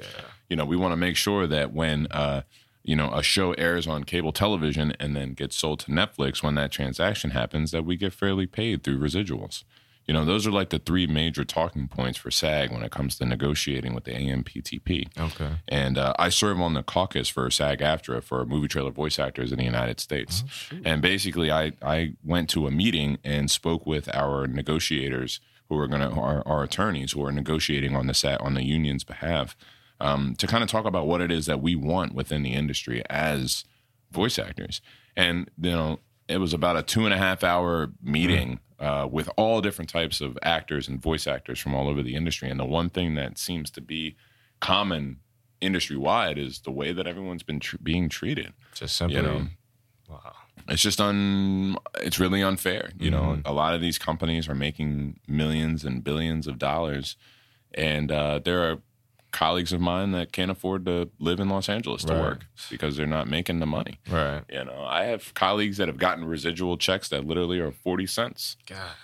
You 0.50 0.56
know, 0.56 0.66
we 0.66 0.76
want 0.76 0.92
to 0.92 0.98
make 0.98 1.16
sure 1.16 1.48
that 1.48 1.74
when 1.74 2.08
uh, 2.12 2.42
you 2.84 2.96
know 2.96 3.12
a 3.14 3.24
show 3.24 3.54
airs 3.54 3.88
on 3.88 4.04
cable 4.04 4.32
television 4.32 4.94
and 5.00 5.16
then 5.16 5.34
gets 5.34 5.56
sold 5.56 5.80
to 5.82 5.92
Netflix, 5.92 6.44
when 6.44 6.56
that 6.56 6.72
transaction 6.72 7.32
happens, 7.32 7.72
that 7.72 7.86
we 7.86 7.96
get 7.96 8.14
fairly 8.14 8.46
paid 8.46 8.84
through 8.84 9.00
residuals. 9.00 9.64
You 10.08 10.14
know, 10.14 10.24
those 10.24 10.46
are 10.46 10.52
like 10.52 10.70
the 10.70 10.80
three 10.80 11.08
major 11.08 11.44
talking 11.44 11.88
points 11.88 12.18
for 12.18 12.30
SAG 12.30 12.72
when 12.72 12.84
it 12.84 12.92
comes 12.92 13.18
to 13.18 13.26
negotiating 13.26 13.96
with 13.96 14.04
the 14.04 14.12
AMPTP. 14.12 15.08
Okay. 15.18 15.50
And 15.68 15.98
uh, 15.98 16.14
I 16.20 16.30
serve 16.30 16.62
on 16.62 16.76
the 16.76 16.84
caucus 16.84 17.28
for 17.28 17.50
SAG 17.50 17.80
AFTRA 17.80 18.24
for 18.24 18.46
movie 18.46 18.68
trailer 18.68 18.92
voice 18.92 19.18
actors 19.18 19.52
in 19.52 19.58
the 19.58 19.66
United 19.66 20.00
States. 20.00 20.44
and 20.84 21.02
basically, 21.02 21.52
I, 21.52 21.72
I 21.82 22.14
went 22.24 22.50
to 22.52 22.68
a 22.68 22.72
meeting 22.72 23.18
and 23.24 23.50
spoke 23.50 23.88
with 23.88 24.14
our 24.16 24.46
negotiators 24.46 25.40
who 25.70 25.80
are 25.80 25.88
going 25.88 26.02
to, 26.02 26.16
our, 26.16 26.48
our 26.48 26.64
attorneys 26.64 27.14
who 27.14 27.26
are 27.26 27.32
negotiating 27.32 27.96
on 27.96 28.06
the 28.06 28.14
SAG, 28.14 28.38
on 28.42 28.54
the 28.54 28.64
union's 28.64 29.04
behalf 29.04 29.58
um, 30.00 30.36
to 30.38 30.48
kind 30.48 30.64
of 30.64 30.70
talk 30.70 30.86
about 30.86 31.08
what 31.08 31.22
it 31.22 31.32
is 31.32 31.46
that 31.46 31.62
we 31.62 31.76
want 31.76 32.14
within 32.14 32.44
the 32.44 32.54
industry 32.54 33.04
as 33.10 33.66
voice 34.12 34.38
actors. 34.38 34.82
And, 35.16 35.50
you 35.60 35.72
know, 35.72 36.00
it 36.28 36.38
was 36.38 36.54
about 36.54 36.78
a 36.78 36.84
two 36.84 37.06
and 37.06 37.14
a 37.14 37.18
half 37.18 37.44
hour 37.44 37.92
meeting 38.02 38.60
uh, 38.86 39.08
with 39.08 39.30
all 39.36 39.62
different 39.62 39.90
types 39.90 40.22
of 40.22 40.38
actors 40.44 40.88
and 40.88 41.02
voice 41.02 41.26
actors 41.28 41.60
from 41.60 41.74
all 41.74 41.88
over 41.90 42.04
the 42.04 42.16
industry. 42.16 42.50
And 42.50 42.60
the 42.60 42.66
one 42.66 42.90
thing 42.90 43.16
that 43.16 43.38
seems 43.38 43.72
to 43.72 43.82
be 43.82 44.16
common 44.60 45.18
industry 45.60 45.98
wide 45.98 46.38
is 46.38 46.60
the 46.60 46.72
way 46.72 46.94
that 46.94 47.08
everyone's 47.08 47.44
been 47.44 47.60
tr- 47.60 47.78
being 47.82 48.10
treated. 48.10 48.54
Just 48.76 48.96
simply. 48.96 49.18
You 49.18 49.24
know, 49.24 49.48
wow. 50.10 50.34
it's 50.70 50.82
just 50.82 51.02
un 51.02 51.78
it's 51.96 52.20
really 52.20 52.42
unfair 52.42 52.92
you 53.00 53.10
know 53.10 53.22
Mm-hmm. 53.22 53.48
a 53.48 53.52
lot 53.52 53.74
of 53.74 53.82
these 53.82 53.98
companies 53.98 54.48
are 54.48 54.56
making 54.56 55.20
millions 55.28 55.84
and 55.84 56.04
billions 56.04 56.48
of 56.48 56.58
dollars 56.60 57.18
and 57.74 58.12
uh, 58.12 58.40
there 58.44 58.62
are 58.70 58.82
colleagues 59.36 59.74
of 59.74 59.82
mine 59.82 60.12
that 60.14 60.32
can't 60.32 60.50
afford 60.50 60.86
to 60.86 61.10
live 61.20 61.40
in 61.42 61.50
los 61.50 61.68
angeles 61.70 62.04
to 62.06 62.14
Right. 62.14 62.22
work 62.22 62.46
because 62.70 62.96
they're 62.96 63.06
not 63.20 63.28
making 63.28 63.60
the 63.60 63.66
money 63.66 64.00
Right. 64.10 64.44
you 64.50 64.64
know 64.64 64.86
i 64.88 65.04
have 65.12 65.34
colleagues 65.34 65.76
that 65.78 65.88
have 65.90 65.98
gotten 65.98 66.24
residual 66.26 66.78
checks 66.78 67.10
that 67.10 67.26
literally 67.26 67.60
are 67.60 67.72
40 67.72 68.08
cents 68.08 68.56
God, 68.66 68.96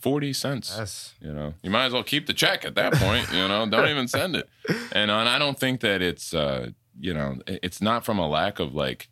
40 0.00 0.32
cents 0.32 0.74
Yes. 0.78 1.14
you 1.20 1.32
know 1.32 1.54
you 1.62 1.70
might 1.70 1.86
as 1.86 1.92
well 1.92 2.04
keep 2.04 2.26
the 2.26 2.34
check 2.34 2.64
at 2.64 2.74
that 2.76 2.92
point 2.94 3.26
you 3.32 3.46
know 3.48 3.66
don't 3.68 3.88
even 3.88 4.06
send 4.08 4.36
it 4.36 4.48
and, 4.92 5.10
uh, 5.10 5.14
and 5.18 5.28
i 5.28 5.38
don't 5.38 5.58
think 5.58 5.80
that 5.80 6.00
it's 6.02 6.32
uh 6.34 6.70
you 6.98 7.12
know 7.12 7.38
it's 7.46 7.80
not 7.82 8.04
from 8.04 8.18
a 8.18 8.28
lack 8.28 8.60
of 8.60 8.74
like 8.74 9.08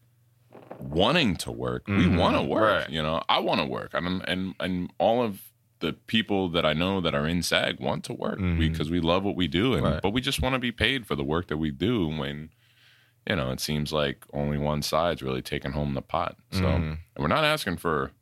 wanting 0.78 1.36
to 1.36 1.50
work 1.50 1.86
we 1.88 2.04
Mhm. 2.06 2.18
want 2.18 2.36
to 2.36 2.42
work 2.42 2.82
Right. 2.84 2.90
you 2.90 3.02
know 3.02 3.22
i 3.28 3.38
want 3.38 3.60
to 3.60 3.66
work 3.66 3.90
and 3.94 4.22
and 4.28 4.54
and 4.60 4.90
all 4.98 5.22
of 5.22 5.40
the 5.84 5.92
people 5.92 6.48
that 6.48 6.64
i 6.64 6.72
know 6.72 7.00
that 7.00 7.14
are 7.14 7.26
in 7.26 7.42
sag 7.42 7.78
want 7.80 8.02
to 8.04 8.12
work 8.12 8.38
Mhm. 8.38 8.58
because 8.58 8.90
we 8.90 9.00
love 9.00 9.22
what 9.24 9.36
we 9.36 9.46
do 9.48 9.74
and 9.74 9.84
Right. 9.84 10.00
but 10.02 10.10
we 10.16 10.20
just 10.20 10.40
want 10.42 10.54
to 10.54 10.58
be 10.58 10.72
paid 10.72 11.06
for 11.06 11.14
the 11.14 11.24
work 11.24 11.48
that 11.48 11.58
we 11.58 11.70
do 11.70 12.08
when 12.08 12.50
you 13.28 13.36
know 13.36 13.50
it 13.50 13.60
seems 13.60 13.92
like 13.92 14.24
only 14.32 14.58
one 14.58 14.82
side's 14.82 15.22
really 15.22 15.42
taking 15.42 15.72
home 15.72 15.94
the 15.94 16.02
pot 16.02 16.36
so 16.50 16.62
Mhm. 16.62 16.82
and 17.14 17.18
we're 17.18 17.28
not 17.38 17.44
asking 17.44 17.76
for 17.76 18.12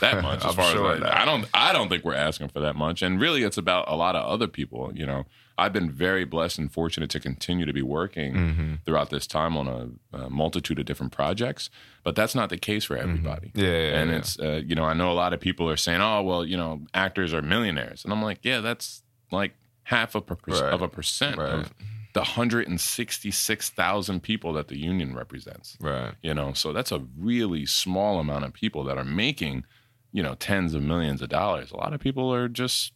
that 0.00 0.22
much 0.28 0.44
as 0.44 0.54
far 0.54 0.70
sure 0.72 0.94
as 0.96 1.02
I 1.02 1.24
don't 1.24 1.46
I 1.54 1.72
don't 1.72 1.88
think 1.88 2.04
we're 2.04 2.14
asking 2.14 2.48
for 2.48 2.60
that 2.60 2.76
much 2.76 3.02
and 3.02 3.20
really 3.20 3.42
it's 3.42 3.58
about 3.58 3.84
a 3.88 3.96
lot 3.96 4.14
of 4.16 4.24
other 4.26 4.46
people 4.46 4.92
you 4.94 5.06
know 5.06 5.24
I've 5.58 5.72
been 5.72 5.90
very 5.90 6.24
blessed 6.24 6.58
and 6.58 6.72
fortunate 6.72 7.10
to 7.10 7.20
continue 7.20 7.66
to 7.66 7.72
be 7.72 7.82
working 7.82 8.34
Mm-hmm. 8.34 8.74
throughout 8.84 9.10
this 9.10 9.26
time 9.26 9.56
on 9.56 9.66
a, 10.12 10.16
a 10.16 10.30
multitude 10.30 10.78
of 10.78 10.84
different 10.86 11.12
projects 11.12 11.70
but 12.04 12.14
that's 12.14 12.34
not 12.34 12.50
the 12.50 12.58
case 12.58 12.84
for 12.84 12.96
everybody 12.96 13.50
Yeah, 13.54 13.64
yeah, 13.66 13.98
and 14.00 14.10
yeah. 14.10 14.16
it's 14.18 14.38
uh, 14.38 14.60
you 14.64 14.74
know 14.74 14.84
I 14.84 14.94
know 14.94 15.10
a 15.10 15.14
lot 15.24 15.32
of 15.32 15.40
people 15.40 15.68
are 15.70 15.76
saying 15.76 16.00
oh 16.00 16.22
well 16.22 16.44
you 16.44 16.56
know 16.56 16.82
actors 16.94 17.32
are 17.34 17.42
millionaires 17.42 18.04
and 18.04 18.12
I'm 18.12 18.22
like 18.22 18.38
yeah 18.42 18.60
that's 18.60 19.02
like 19.32 19.54
half 19.84 20.14
of, 20.14 20.26
per- 20.26 20.36
Right. 20.46 20.72
of 20.74 20.82
a 20.82 20.88
percent 20.88 21.38
Right. 21.38 21.52
of 21.52 21.72
the 22.12 22.20
166,000 22.20 24.22
people 24.22 24.52
that 24.54 24.68
the 24.68 24.78
union 24.78 25.14
represents 25.14 25.76
right. 25.80 26.14
you 26.22 26.34
know 26.34 26.52
so 26.52 26.72
that's 26.72 26.92
a 26.92 27.04
really 27.18 27.66
small 27.66 28.18
amount 28.18 28.44
of 28.44 28.52
people 28.52 28.84
that 28.84 28.98
are 28.98 29.04
making 29.04 29.64
you 30.12 30.22
know 30.22 30.34
tens 30.34 30.74
of 30.74 30.82
millions 30.82 31.22
of 31.22 31.28
dollars 31.28 31.70
a 31.70 31.76
lot 31.76 31.92
of 31.92 32.00
people 32.00 32.32
are 32.32 32.48
just 32.48 32.92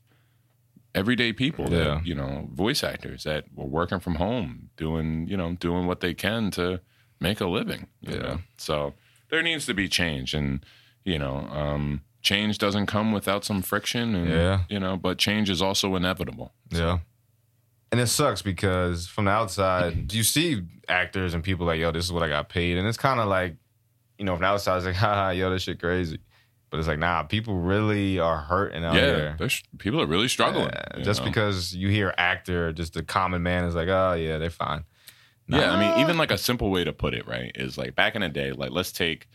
everyday 0.95 1.33
people 1.33 1.71
Yeah. 1.71 1.79
that 1.85 2.07
you 2.07 2.15
know 2.15 2.49
voice 2.53 2.83
actors 2.83 3.25
that 3.25 3.45
were 3.55 3.67
working 3.67 4.01
from 4.01 4.17
home 4.17 4.71
doing 4.77 5.27
you 5.29 5.37
know 5.37 5.55
doing 5.55 5.87
what 5.87 6.01
they 6.01 6.15
can 6.15 6.51
to 6.53 6.81
make 7.21 7.41
a 7.41 7.47
living 7.47 7.87
Yeah. 8.01 8.17
know? 8.17 8.39
so 8.57 8.95
there 9.29 9.43
needs 9.43 9.67
to 9.67 9.75
be 9.75 9.89
change 9.89 10.35
and 10.35 10.65
you 11.05 11.19
know 11.19 11.37
um 11.51 12.03
change 12.23 12.59
doesn't 12.59 12.87
come 12.87 13.13
without 13.13 13.45
some 13.45 13.63
friction 13.63 14.15
and 14.15 14.29
Yeah. 14.31 14.65
you 14.69 14.81
know 14.81 14.97
but 14.97 15.17
change 15.19 15.49
is 15.51 15.63
also 15.63 15.95
inevitable 15.97 16.53
Yeah. 16.71 16.99
And 17.93 18.01
it 18.01 18.07
sucks 18.07 18.41
because 18.41 19.09
from 19.09 19.25
the 19.25 19.33
outside, 19.33 20.13
you 20.19 20.23
see 20.23 20.63
actors 20.89 21.35
and 21.35 21.43
people 21.43 21.67
like, 21.67 21.81
yo, 21.81 21.91
this 21.91 22.05
is 22.05 22.13
what 22.13 22.23
I 22.23 22.29
got 22.29 22.49
paid. 22.49 22.79
And 22.79 22.87
it's 22.87 22.97
kind 22.97 23.19
of 23.19 23.27
like, 23.27 23.57
you 24.17 24.25
know, 24.25 24.35
from 24.37 24.43
the 24.43 24.47
outside, 24.47 24.77
it's 24.77 24.87
like, 24.87 24.95
haha, 25.07 25.31
yo, 25.31 25.51
this 25.51 25.63
shit 25.65 25.81
crazy. 25.81 26.21
But 26.71 26.79
it's 26.79 26.89
like, 26.89 27.01
nah, 27.01 27.25
people 27.25 27.57
really 27.57 28.21
are 28.21 28.39
hurting 28.39 28.85
out 28.85 28.95
yeah 28.95 29.35
people 29.79 30.01
are 30.01 30.07
really 30.07 30.29
struggling 30.29 30.71
Yeah, 30.73 31.03
just 31.03 31.21
know? 31.21 31.27
because 31.27 31.75
you 31.75 31.89
hear 31.89 32.15
actor, 32.17 32.73
just 32.73 32.95
the 32.95 33.03
common 33.03 33.43
man 33.43 33.65
is 33.65 33.75
like, 33.75 33.89
oh, 33.89 34.13
yeah, 34.13 34.39
they're 34.39 34.51
fine. 34.51 34.85
Yeah, 35.49 35.73
I 35.73 35.81
mean, 35.81 36.01
even 36.01 36.17
like 36.17 36.31
a 36.31 36.39
simple 36.39 36.71
way 36.71 36.85
to 36.85 36.93
put 36.93 37.13
it, 37.13 37.27
right, 37.27 37.51
is 37.57 37.77
like 37.77 37.97
back 37.97 38.15
in 38.15 38.23
the 38.23 38.29
day, 38.29 38.53
like 38.53 38.71
let's 38.71 38.93
take 38.93 39.27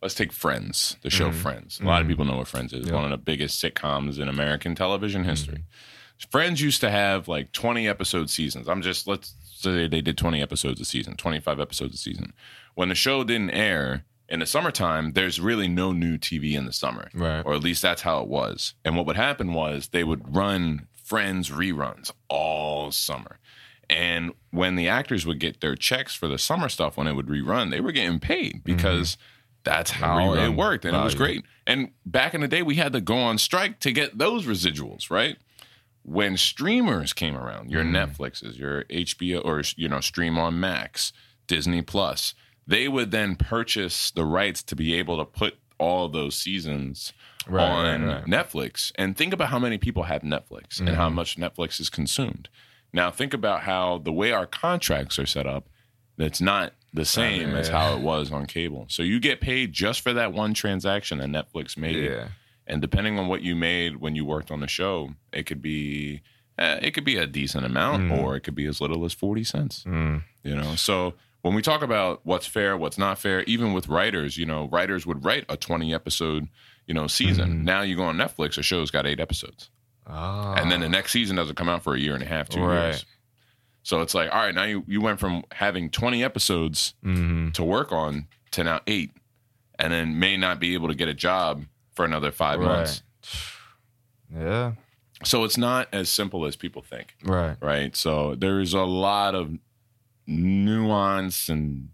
let's 0.00 0.14
take 0.14 0.32
Friends, 0.32 0.96
the 1.02 1.10
show 1.10 1.30
Friends. 1.30 1.78
A 1.80 1.84
lot 1.84 2.00
of 2.02 2.08
people 2.08 2.24
know 2.24 2.36
what 2.36 2.48
Friends 2.48 2.72
is. 2.72 2.86
Mm-hmm. 2.86 2.88
Yeah. 2.88 2.94
One 2.94 3.04
of 3.04 3.10
the 3.10 3.18
biggest 3.18 3.62
sitcoms 3.62 4.18
in 4.18 4.28
American 4.28 4.74
television 4.74 5.24
history. 5.24 5.58
Mm-hmm. 5.58 6.30
Friends 6.30 6.60
used 6.60 6.80
to 6.80 6.90
have 6.90 7.28
like 7.28 7.52
20 7.52 7.88
episode 7.88 8.30
seasons. 8.30 8.68
I'm 8.68 8.80
just 8.80 9.06
let's 9.06 9.34
say 9.42 9.86
they 9.88 10.00
did 10.00 10.16
20 10.16 10.40
episodes 10.40 10.80
a 10.80 10.84
season, 10.84 11.16
25 11.16 11.60
episodes 11.60 11.94
a 11.94 11.98
season. 11.98 12.32
When 12.74 12.88
the 12.88 12.94
show 12.94 13.22
didn't 13.22 13.50
air 13.50 14.04
in 14.32 14.40
the 14.40 14.46
summertime, 14.46 15.12
there's 15.12 15.38
really 15.38 15.68
no 15.68 15.92
new 15.92 16.16
TV 16.16 16.54
in 16.54 16.64
the 16.64 16.72
summer. 16.72 17.10
Right. 17.12 17.42
Or 17.44 17.52
at 17.52 17.62
least 17.62 17.82
that's 17.82 18.00
how 18.00 18.22
it 18.22 18.28
was. 18.28 18.72
And 18.82 18.96
what 18.96 19.04
would 19.04 19.16
happen 19.16 19.52
was 19.52 19.88
they 19.88 20.04
would 20.04 20.34
run 20.34 20.88
Friends 21.04 21.50
reruns 21.50 22.10
all 22.28 22.90
summer. 22.90 23.38
And 23.90 24.32
when 24.50 24.76
the 24.76 24.88
actors 24.88 25.26
would 25.26 25.38
get 25.38 25.60
their 25.60 25.76
checks 25.76 26.14
for 26.14 26.28
the 26.28 26.38
summer 26.38 26.70
stuff 26.70 26.96
when 26.96 27.06
it 27.06 27.12
would 27.12 27.26
rerun, 27.26 27.70
they 27.70 27.80
were 27.82 27.92
getting 27.92 28.18
paid 28.18 28.64
because 28.64 29.18
that's 29.64 29.90
how 29.90 30.32
it 30.32 30.48
worked. 30.50 30.86
And 30.86 30.96
it 30.96 31.04
was 31.04 31.14
great. 31.14 31.44
And 31.66 31.90
back 32.06 32.32
in 32.32 32.40
the 32.40 32.48
day, 32.48 32.62
we 32.62 32.76
had 32.76 32.94
to 32.94 33.02
go 33.02 33.16
on 33.16 33.36
strike 33.36 33.80
to 33.80 33.92
get 33.92 34.16
those 34.16 34.46
residuals, 34.46 35.10
right? 35.10 35.36
When 36.04 36.38
streamers 36.38 37.12
came 37.12 37.36
around, 37.36 37.70
your 37.70 37.84
Netflixes, 37.84 38.56
your 38.56 38.84
HBO, 38.84 39.44
or 39.44 39.62
you 39.76 39.90
know, 39.90 40.00
stream 40.00 40.38
on 40.38 40.58
Max, 40.58 41.12
Disney 41.46 41.82
Plus, 41.82 42.34
they 42.66 42.88
would 42.88 43.10
then 43.10 43.36
purchase 43.36 44.10
the 44.10 44.24
rights 44.24 44.62
to 44.64 44.76
be 44.76 44.94
able 44.94 45.18
to 45.18 45.24
put 45.24 45.54
all 45.78 46.08
those 46.08 46.36
seasons 46.36 47.12
Right, 47.46 47.68
on 47.68 48.04
right, 48.04 48.14
right. 48.14 48.24
Netflix. 48.24 48.92
And 48.96 49.16
think 49.16 49.32
about 49.32 49.48
how 49.48 49.58
many 49.58 49.78
people 49.78 50.04
have 50.04 50.22
Netflix 50.22 50.78
and 50.78 50.90
how 50.90 51.10
much 51.10 51.36
Netflix 51.36 51.80
is 51.80 51.90
consumed. 51.90 52.48
Now, 52.92 53.10
think 53.10 53.34
about 53.34 53.62
how 53.62 53.98
the 53.98 54.12
way 54.12 54.32
our 54.32 54.46
contracts 54.46 55.18
are 55.18 55.26
set 55.26 55.46
up, 55.46 55.68
that's 56.16 56.40
not 56.40 56.74
the 56.92 57.04
same 57.04 57.54
as 57.54 57.68
yeah. 57.68 57.78
how 57.78 57.96
it 57.96 58.02
was 58.02 58.30
on 58.30 58.46
cable. 58.46 58.86
So 58.88 59.02
you 59.02 59.18
get 59.18 59.40
paid 59.40 59.72
just 59.72 60.02
for 60.02 60.12
that 60.12 60.32
one 60.32 60.52
transaction 60.54 61.18
that 61.18 61.28
Netflix 61.28 61.76
made. 61.76 62.04
Yeah. 62.04 62.28
And 62.66 62.80
depending 62.80 63.18
on 63.18 63.28
what 63.28 63.42
you 63.42 63.56
made 63.56 63.96
when 63.96 64.14
you 64.14 64.24
worked 64.24 64.50
on 64.50 64.60
the 64.60 64.68
show, 64.68 65.10
it 65.32 65.44
could 65.44 65.62
be 65.62 66.20
uh, 66.58 66.78
it 66.82 66.92
could 66.92 67.04
be 67.04 67.16
a 67.16 67.26
decent 67.26 67.64
amount 67.64 68.12
or 68.12 68.36
it 68.36 68.42
could 68.42 68.54
be 68.54 68.66
as 68.66 68.80
little 68.80 69.04
as 69.04 69.14
40 69.14 69.42
cents. 69.42 69.84
Mm. 69.84 70.22
You 70.44 70.54
know, 70.54 70.74
so 70.76 71.14
when 71.42 71.54
we 71.54 71.62
talk 71.62 71.82
about 71.82 72.20
what's 72.24 72.46
fair, 72.46 72.76
what's 72.76 72.98
not 72.98 73.18
fair, 73.18 73.42
even 73.44 73.72
with 73.72 73.88
writers, 73.88 74.36
you 74.36 74.46
know, 74.46 74.68
writers 74.68 75.06
would 75.06 75.24
write 75.24 75.44
a 75.48 75.56
20 75.56 75.92
episode, 75.94 76.48
you 76.86 76.94
know, 76.94 77.06
season. 77.06 77.64
Now 77.64 77.82
you 77.82 77.96
go 77.96 78.04
on 78.04 78.16
Netflix, 78.16 78.56
a 78.58 78.62
show's 78.62 78.90
got 78.90 79.06
eight 79.06 79.20
episodes. 79.20 79.70
Ah. 80.06 80.54
And 80.54 80.70
then 80.70 80.80
the 80.80 80.88
next 80.88 81.12
season 81.12 81.36
doesn't 81.36 81.56
come 81.56 81.68
out 81.68 81.82
for 81.84 81.94
a 81.94 81.98
year 81.98 82.14
and 82.14 82.22
a 82.22 82.26
half, 82.26 82.48
two 82.48 82.60
Right. 82.60 82.86
years. 82.90 83.06
So 83.84 84.00
it's 84.00 84.14
like, 84.14 84.32
all 84.32 84.40
right, 84.40 84.54
now 84.54 84.62
you, 84.64 84.84
you 84.86 85.00
went 85.00 85.18
from 85.18 85.42
having 85.52 85.90
20 85.90 86.22
episodes 86.22 86.94
hmm 87.02 87.50
to 87.50 87.64
work 87.64 87.90
on 87.92 88.28
to 88.52 88.62
now 88.64 88.80
eight, 88.86 89.10
and 89.78 89.92
then 89.92 90.18
may 90.20 90.36
not 90.36 90.60
be 90.60 90.74
able 90.74 90.88
to 90.88 90.94
get 90.94 91.08
a 91.08 91.14
job 91.14 91.64
for 91.94 92.04
another 92.04 92.30
five 92.30 92.60
Right. 92.60 92.66
months. 92.66 93.02
Yeah. 94.32 94.72
So 95.24 95.44
it's 95.44 95.56
not 95.56 95.88
as 95.92 96.08
simple 96.10 96.46
as 96.46 96.56
people 96.56 96.82
think. 96.82 97.14
Right. 97.24 97.56
right? 97.60 97.94
So 97.96 98.34
there's 98.34 98.74
a 98.74 98.82
lot 98.82 99.34
of 99.34 99.50
nuance 100.26 101.48
and 101.48 101.88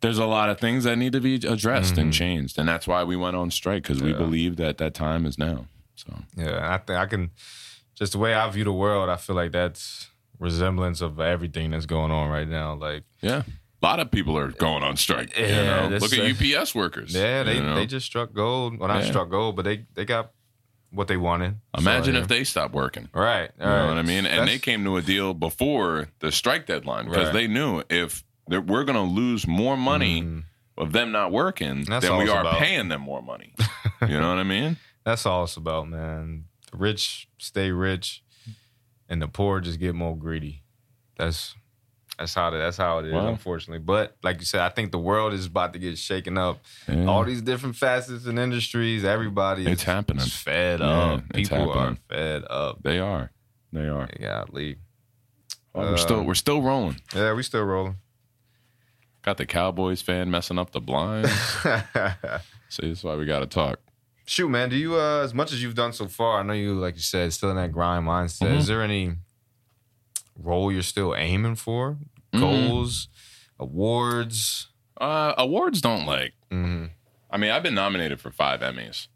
there's 0.00 0.18
a 0.18 0.26
lot 0.26 0.50
of 0.50 0.60
things 0.60 0.84
that 0.84 0.96
need 0.96 1.12
to 1.14 1.20
be 1.20 1.36
addressed 1.36 1.96
and 1.96 2.12
changed, 2.12 2.58
and 2.58 2.68
that's 2.68 2.86
why 2.86 3.04
we 3.04 3.16
went 3.16 3.36
on 3.36 3.50
strike 3.50 3.82
because 3.84 4.02
we 4.02 4.10
Mm-hmm. 4.10 4.18
Believe 4.22 4.56
that 4.56 4.76
that 4.78 4.92
time 4.92 5.24
is 5.24 5.38
now. 5.38 5.66
So 5.94 6.12
Yeah, 6.36 6.72
I 6.74 6.76
think 6.78 6.98
I 6.98 7.06
can 7.06 7.30
just 7.94 8.12
the 8.12 8.18
way 8.18 8.34
I 8.34 8.48
view 8.50 8.64
the 8.64 8.72
world. 8.72 9.08
I 9.08 9.16
feel 9.16 9.34
like 9.36 9.52
that's 9.52 10.08
resemblance 10.38 11.00
of 11.00 11.20
everything 11.20 11.70
that's 11.70 11.86
going 11.86 12.10
on 12.10 12.28
right 12.28 12.46
now. 12.48 12.74
Like, 12.74 13.04
yeah, 13.22 13.44
a 13.82 13.86
lot 13.86 13.98
of 13.98 14.10
people 14.10 14.36
are 14.36 14.48
going 14.48 14.82
on 14.82 14.96
strike. 14.98 15.34
you 15.38 15.46
Yeah, 15.46 15.88
know? 15.88 15.96
look 15.96 16.12
at 16.12 16.18
UPS 16.58 16.74
workers. 16.74 17.14
yeah, 17.14 17.42
they 17.42 17.54
you 17.56 17.62
know? 17.62 17.74
they 17.74 17.86
just 17.86 18.04
struck 18.04 18.34
gold. 18.34 18.78
Well, 18.78 18.88
not 18.88 19.04
Yeah. 19.04 19.08
struck 19.10 19.30
gold, 19.30 19.56
but 19.56 19.64
they 19.64 19.86
they 19.94 20.04
got 20.04 20.32
what 20.94 21.08
they 21.08 21.16
wanted. 21.16 21.56
imagine 21.76 22.14
So, 22.14 22.20
if 22.20 22.28
they 22.28 22.44
stopped 22.44 22.74
working. 22.74 23.08
right, 23.12 23.50
You 23.58 23.64
know 23.66 23.88
what 23.88 23.98
I 23.98 24.02
mean? 24.02 24.26
And 24.26 24.48
they 24.48 24.58
came 24.58 24.84
to 24.84 24.96
a 24.96 25.02
deal 25.02 25.34
before 25.34 26.08
the 26.20 26.30
strike 26.32 26.66
deadline 26.66 27.06
because 27.06 27.26
Right. 27.26 27.32
they 27.32 27.46
knew 27.48 27.82
if 27.90 28.22
we're 28.48 28.84
going 28.84 28.94
to 28.94 29.00
lose 29.00 29.46
more 29.46 29.76
money 29.76 30.22
Mhm. 30.22 30.44
of 30.78 30.92
them 30.92 31.12
not 31.12 31.32
working 31.32 31.84
That's 31.84 32.06
than 32.06 32.18
we 32.18 32.28
are 32.28 32.40
about. 32.40 32.58
paying 32.58 32.88
them 32.88 33.00
more 33.02 33.22
money. 33.22 33.54
you 34.02 34.18
know 34.20 34.28
what 34.28 34.38
I 34.38 34.42
mean? 34.44 34.76
That's 35.04 35.26
all 35.26 35.44
it's 35.44 35.56
about, 35.56 35.88
man. 35.88 36.44
The 36.70 36.76
rich 36.78 37.28
stay 37.38 37.70
rich, 37.70 38.22
and 39.08 39.20
the 39.22 39.28
poor 39.28 39.60
just 39.60 39.78
get 39.80 39.94
more 39.94 40.16
greedy. 40.16 40.62
That's 41.16 41.54
that's 42.18 42.34
how 42.34 42.48
it, 42.48 42.58
that's 42.58 42.76
how 42.76 42.98
it 42.98 43.06
is, 43.06 43.12
Well- 43.12 43.28
unfortunately. 43.28 43.84
But 43.84 44.16
like 44.22 44.38
you 44.40 44.46
said, 44.46 44.60
I 44.60 44.68
think 44.68 44.92
the 44.92 44.98
world 44.98 45.32
is 45.32 45.46
about 45.46 45.72
to 45.72 45.78
get 45.78 45.98
shaken 45.98 46.38
up. 46.38 46.60
Yeah. 46.88 47.06
All 47.06 47.24
these 47.24 47.42
different 47.42 47.76
facets 47.76 48.26
and 48.26 48.38
industries, 48.38 49.04
everybody 49.04 49.62
It's 49.66 49.82
is 49.82 49.86
happening. 49.86 50.22
is 50.24 50.34
fed 50.36 50.80
Yeah, 50.80 50.86
up. 50.86 51.32
People 51.32 51.70
are 51.72 51.96
fed 52.08 52.44
up. 52.48 52.82
They 52.82 52.98
are. 52.98 53.30
They 53.72 53.88
are. 53.88 54.08
Golly. 54.20 54.76
Well, 55.74 55.86
we're 55.88 55.94
Uh, 55.94 55.96
still 55.96 56.22
we're 56.22 56.34
still 56.34 56.62
rolling. 56.62 57.00
Yeah, 57.14 57.32
we 57.32 57.42
still 57.42 57.64
rolling. 57.64 57.96
Got 59.22 59.38
the 59.38 59.46
Cowboys 59.46 60.02
fan 60.02 60.30
messing 60.30 60.58
up 60.58 60.70
the 60.72 60.80
blinds. 60.80 61.30
See, 62.68 62.88
that's 62.88 63.02
why 63.02 63.16
we 63.16 63.24
got 63.24 63.40
to 63.40 63.46
talk. 63.46 63.80
Shoot, 64.26 64.48
man. 64.48 64.68
Do 64.70 64.76
you, 64.76 64.94
uh, 64.98 65.22
as 65.22 65.34
much 65.34 65.52
as 65.52 65.62
you've 65.62 65.74
done 65.74 65.92
so 65.92 66.06
far, 66.08 66.40
I 66.40 66.42
know 66.42 66.52
you, 66.54 66.74
like 66.74 66.94
you 66.94 67.00
said, 67.02 67.32
still 67.32 67.50
in 67.50 67.56
that 67.56 67.72
grind 67.72 68.06
mindset. 68.06 68.48
Mhm. 68.48 68.56
Is 68.58 68.66
there 68.66 68.82
any 68.82 69.14
role 70.36 70.70
you're 70.72 70.82
still 70.82 71.14
aiming 71.14 71.56
for? 71.56 71.92
Mm-hmm. 72.32 72.40
Goals, 72.40 73.08
awards? 73.58 74.68
Uh, 75.00 75.34
awards 75.38 75.80
don't 75.80 76.06
like. 76.06 76.34
hmm 76.50 76.86
I 77.30 77.36
mean, 77.36 77.50
I've 77.50 77.64
been 77.64 77.74
nominated 77.74 78.20
for 78.20 78.30
five 78.30 78.60
Emmys, 78.60 79.08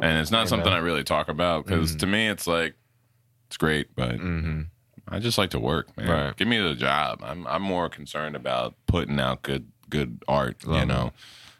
and 0.00 0.18
it's 0.18 0.30
not 0.30 0.42
Hey, 0.42 0.48
something 0.50 0.70
man. 0.72 0.78
I 0.78 0.84
really 0.84 1.02
talk 1.02 1.28
about 1.28 1.66
because 1.66 1.96
Mhm. 1.96 1.98
to 2.00 2.06
me, 2.06 2.28
it's 2.28 2.46
like 2.46 2.76
it's 3.48 3.56
great, 3.56 3.94
but 3.96 4.16
hmm 4.16 4.62
I 5.08 5.18
just 5.18 5.36
like 5.38 5.50
to 5.50 5.58
work, 5.60 5.94
man. 5.96 6.08
Right. 6.08 6.36
Give 6.36 6.46
me 6.48 6.58
the 6.58 6.74
job. 6.76 7.20
I'm 7.24 7.46
I'm 7.48 7.62
more 7.62 7.88
concerned 7.88 8.36
about 8.36 8.74
putting 8.86 9.18
out 9.18 9.42
good 9.42 9.66
good 9.90 10.22
art. 10.28 10.64
Love 10.66 10.80
you 10.80 10.86
know, 10.86 11.12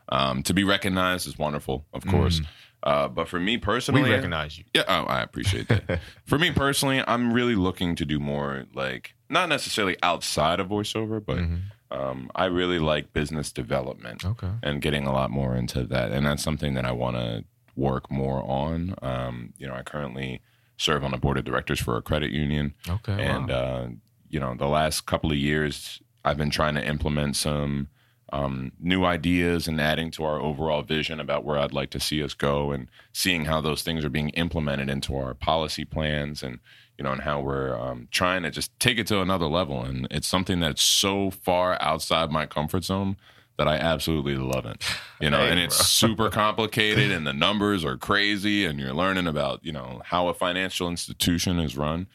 um, 0.08 0.42
to 0.44 0.54
be 0.54 0.62
recognized 0.64 1.26
is 1.26 1.36
wonderful, 1.36 1.84
of 1.92 2.06
course. 2.06 2.40
Uh, 2.84 3.08
but 3.08 3.26
for 3.28 3.40
me 3.40 3.56
personally, 3.56 4.02
Mm-hmm. 4.02 4.10
We 4.10 4.14
recognize 4.14 4.58
you. 4.58 4.64
Yeah, 4.74 4.84
oh, 4.86 5.04
I 5.04 5.22
appreciate 5.22 5.68
that. 5.68 6.00
For 6.26 6.38
me 6.38 6.50
personally, 6.52 7.02
I'm 7.06 7.32
really 7.32 7.54
looking 7.54 7.96
to 7.96 8.04
do 8.04 8.20
more 8.20 8.66
like 8.74 9.14
not 9.30 9.48
necessarily 9.48 9.96
outside 10.02 10.60
of 10.60 10.68
voiceover, 10.68 11.24
but 11.24 11.38
Mhm. 11.38 11.60
um, 11.90 12.30
I 12.34 12.44
really 12.44 12.78
like 12.78 13.12
business 13.14 13.50
development 13.52 14.24
Okay. 14.24 14.50
and 14.62 14.82
getting 14.82 15.06
a 15.06 15.12
lot 15.12 15.30
more 15.30 15.56
into 15.56 15.84
that, 15.84 16.12
and 16.12 16.26
that's 16.26 16.42
something 16.42 16.74
that 16.74 16.84
I 16.84 16.92
want 16.92 17.16
to 17.16 17.44
work 17.74 18.10
more 18.10 18.42
on. 18.48 18.94
Um, 19.00 19.54
you 19.56 19.66
know, 19.66 19.74
I 19.74 19.82
currently 19.82 20.42
serve 20.76 21.02
on 21.04 21.10
the 21.12 21.16
board 21.18 21.38
of 21.38 21.44
directors 21.44 21.80
for 21.80 21.96
a 21.96 22.02
credit 22.02 22.32
union, 22.32 22.74
Okay. 22.88 23.12
and 23.24 23.48
wow. 23.48 23.54
uh, 23.56 23.88
you 24.28 24.40
know, 24.40 24.54
the 24.54 24.66
last 24.68 25.06
couple 25.06 25.30
of 25.32 25.38
years, 25.38 26.02
I've 26.24 26.36
been 26.36 26.50
trying 26.50 26.74
to 26.74 26.86
implement 26.86 27.36
some 27.36 27.88
um, 28.34 28.72
new 28.80 29.04
ideas 29.04 29.68
and 29.68 29.80
adding 29.80 30.10
to 30.10 30.24
our 30.24 30.40
overall 30.40 30.82
vision 30.82 31.20
about 31.20 31.44
where 31.44 31.56
I'd 31.56 31.72
like 31.72 31.90
to 31.90 32.00
see 32.00 32.22
us 32.22 32.34
go, 32.34 32.72
and 32.72 32.88
seeing 33.12 33.44
how 33.44 33.60
those 33.60 33.82
things 33.82 34.04
are 34.04 34.10
being 34.10 34.30
implemented 34.30 34.90
into 34.90 35.16
our 35.16 35.34
policy 35.34 35.84
plans, 35.84 36.42
and 36.42 36.58
you 36.98 37.04
know, 37.04 37.12
and 37.12 37.22
how 37.22 37.40
we're 37.40 37.78
um, 37.78 38.08
trying 38.10 38.42
to 38.42 38.50
just 38.50 38.78
take 38.80 38.98
it 38.98 39.06
to 39.06 39.20
another 39.20 39.46
level. 39.46 39.82
And 39.82 40.08
it's 40.10 40.26
something 40.26 40.58
that's 40.58 40.82
so 40.82 41.30
far 41.30 41.80
outside 41.80 42.30
my 42.30 42.46
comfort 42.46 42.84
zone 42.84 43.16
that 43.56 43.68
I 43.68 43.76
absolutely 43.76 44.34
love 44.36 44.66
it. 44.66 44.82
You 45.20 45.30
know, 45.30 45.38
Hey, 45.38 45.50
and 45.50 45.60
it's 45.60 45.76
bro. 45.76 45.84
super 46.08 46.28
complicated, 46.30 47.10
and 47.12 47.26
the 47.26 47.32
numbers 47.32 47.84
are 47.84 47.96
crazy, 47.96 48.64
and 48.64 48.80
you're 48.80 48.92
learning 48.92 49.26
about 49.26 49.64
you 49.64 49.72
know 49.72 50.02
how 50.04 50.28
a 50.28 50.34
financial 50.34 50.88
institution 50.88 51.58
is 51.60 51.76
run. 51.76 52.06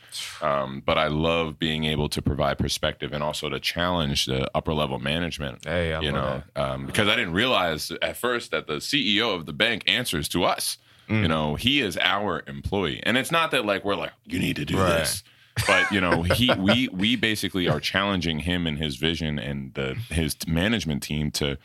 Um, 0.41 0.82
but 0.86 0.98
I 0.98 1.07
love 1.07 1.57
being 1.60 1.86
able 1.86 2.10
to 2.10 2.22
provide 2.22 2.57
perspective 2.57 3.14
and 3.14 3.24
also 3.24 3.49
to 3.49 3.60
challenge 3.60 4.26
the 4.26 4.49
upper 4.56 4.74
level 4.74 4.99
management. 4.99 5.66
hey, 5.66 5.94
I 5.94 6.02
you 6.02 6.11
know, 6.11 6.44
um, 6.56 6.86
because 6.86 7.07
I 7.07 7.16
didn't 7.16 7.34
realize 7.34 7.91
at 8.02 8.18
first 8.18 8.52
that 8.52 8.68
the 8.68 8.76
CEO 8.76 9.34
of 9.36 9.45
the 9.45 9.53
bank 9.53 9.84
answers 9.88 10.28
to 10.30 10.44
us. 10.44 10.78
Mm. 11.10 11.22
You 11.24 11.28
know, 11.28 11.56
he 11.56 11.82
is 11.82 11.98
our 11.98 12.44
employee, 12.45 12.99
and 13.02 13.18
it's 13.18 13.32
not 13.32 13.49
that 13.52 13.66
like 13.66 13.84
we're 13.84 13.95
like 13.95 14.11
you 14.26 14.38
need 14.40 14.57
to 14.57 14.66
do 14.66 14.78
Right. 14.78 14.99
this, 14.99 15.24
but 15.68 15.91
you 15.91 16.02
know, 16.02 16.22
he 16.23 16.52
we 16.57 16.88
we 16.90 17.15
basically 17.15 17.68
are 17.68 17.80
challenging 17.80 18.40
him 18.40 18.65
and 18.68 18.77
his 18.77 18.95
vision 18.98 19.40
and 19.40 19.73
the 19.73 19.95
his 20.10 20.36
management 20.48 21.03
team 21.03 21.31
to 21.31 21.57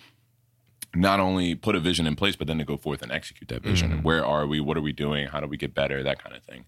not 0.94 1.18
only 1.20 1.54
put 1.54 1.74
a 1.74 1.80
vision 1.80 2.06
in 2.06 2.14
place, 2.14 2.36
but 2.36 2.46
then 2.46 2.58
to 2.58 2.64
go 2.64 2.76
forth 2.76 3.02
and 3.02 3.10
execute 3.10 3.48
that 3.48 3.62
vision. 3.62 3.88
Mm-hmm. 3.88 3.96
And 3.98 4.04
where 4.04 4.24
are 4.24 4.46
we? 4.46 4.60
What 4.60 4.76
are 4.76 4.80
we 4.82 4.92
doing? 4.92 5.26
How 5.26 5.40
do 5.40 5.46
we 5.46 5.56
get 5.56 5.74
better? 5.74 6.02
That 6.02 6.22
kind 6.22 6.36
of 6.36 6.42
thing. 6.44 6.66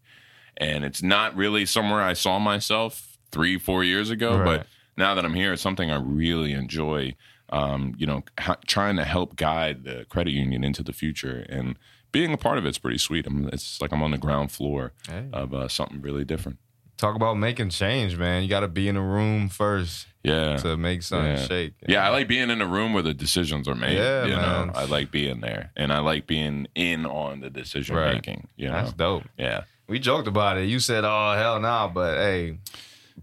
And 0.57 0.85
it's 0.85 1.03
not 1.03 1.37
really 1.37 1.65
somewhere 1.67 2.03
I 2.03 2.15
saw 2.15 2.39
myself 2.39 3.19
three, 3.31 3.59
four 3.59 3.85
years 3.85 4.11
ago, 4.11 4.37
Right. 4.39 4.45
but 4.61 4.67
now 4.97 5.15
that 5.15 5.25
I'm 5.25 5.35
here, 5.35 5.53
it's 5.53 5.63
something 5.63 5.91
I 5.91 5.97
really 5.97 6.53
enjoy. 6.53 7.15
Um, 7.51 7.95
you 7.97 8.07
know, 8.07 8.25
ha- 8.41 8.57
trying 8.67 8.97
to 8.97 9.05
help 9.05 9.37
guide 9.37 9.85
the 9.85 10.05
credit 10.09 10.33
union 10.33 10.65
into 10.65 10.83
the 10.83 10.93
future 10.93 11.47
and 11.49 11.77
being 12.11 12.33
a 12.33 12.37
part 12.37 12.59
of 12.59 12.67
it's 12.67 12.79
pretty 12.79 12.99
sweet. 12.99 13.25
I'm, 13.25 13.49
it's 13.53 13.81
like 13.81 13.93
I'm 13.93 14.03
on 14.03 14.11
the 14.11 14.19
ground 14.19 14.51
floor 14.51 14.95
Hey. 15.09 15.27
of 15.33 15.55
uh, 15.55 15.69
something 15.69 16.01
really 16.01 16.25
different. 16.25 16.59
Talk 16.97 17.15
about 17.15 17.37
making 17.37 17.69
change, 17.71 18.17
man. 18.17 18.43
You 18.43 18.49
got 18.49 18.61
to 18.61 18.69
be 18.69 18.89
in 18.89 18.97
a 18.97 19.03
room 19.03 19.49
first 19.51 20.07
Yeah. 20.23 20.57
to 20.59 20.77
make 20.79 21.03
something 21.03 21.33
Yeah. 21.37 21.47
shake. 21.47 21.75
Yeah, 21.87 22.07
I 22.07 22.09
like 22.09 22.27
being 22.27 22.49
in 22.51 22.61
a 22.63 22.67
room 22.67 22.95
where 22.95 23.03
the 23.03 23.13
decisions 23.13 23.69
are 23.69 23.75
made. 23.75 23.97
Yeah, 23.99 24.25
you 24.25 24.35
man. 24.37 24.69
know, 24.69 24.73
I 24.75 24.85
like 24.87 25.11
being 25.11 25.41
there, 25.41 25.71
and 25.77 25.93
I 25.93 25.99
like 25.99 26.27
being 26.27 26.69
in 26.75 27.05
on 27.05 27.41
the 27.41 27.51
decision 27.51 27.97
Right. 27.97 28.15
making. 28.15 28.49
You 28.57 28.69
know, 28.69 28.73
That's 28.75 28.93
dope. 28.95 29.25
yeah. 29.37 29.63
We 29.89 29.99
joked 29.99 30.27
about 30.27 30.57
it. 30.59 30.69
You 30.69 30.81
said, 30.81 31.05
"Oh 31.05 31.35
hell 31.37 31.61
no," 31.61 31.91
but 31.95 32.17
hey, 32.17 32.59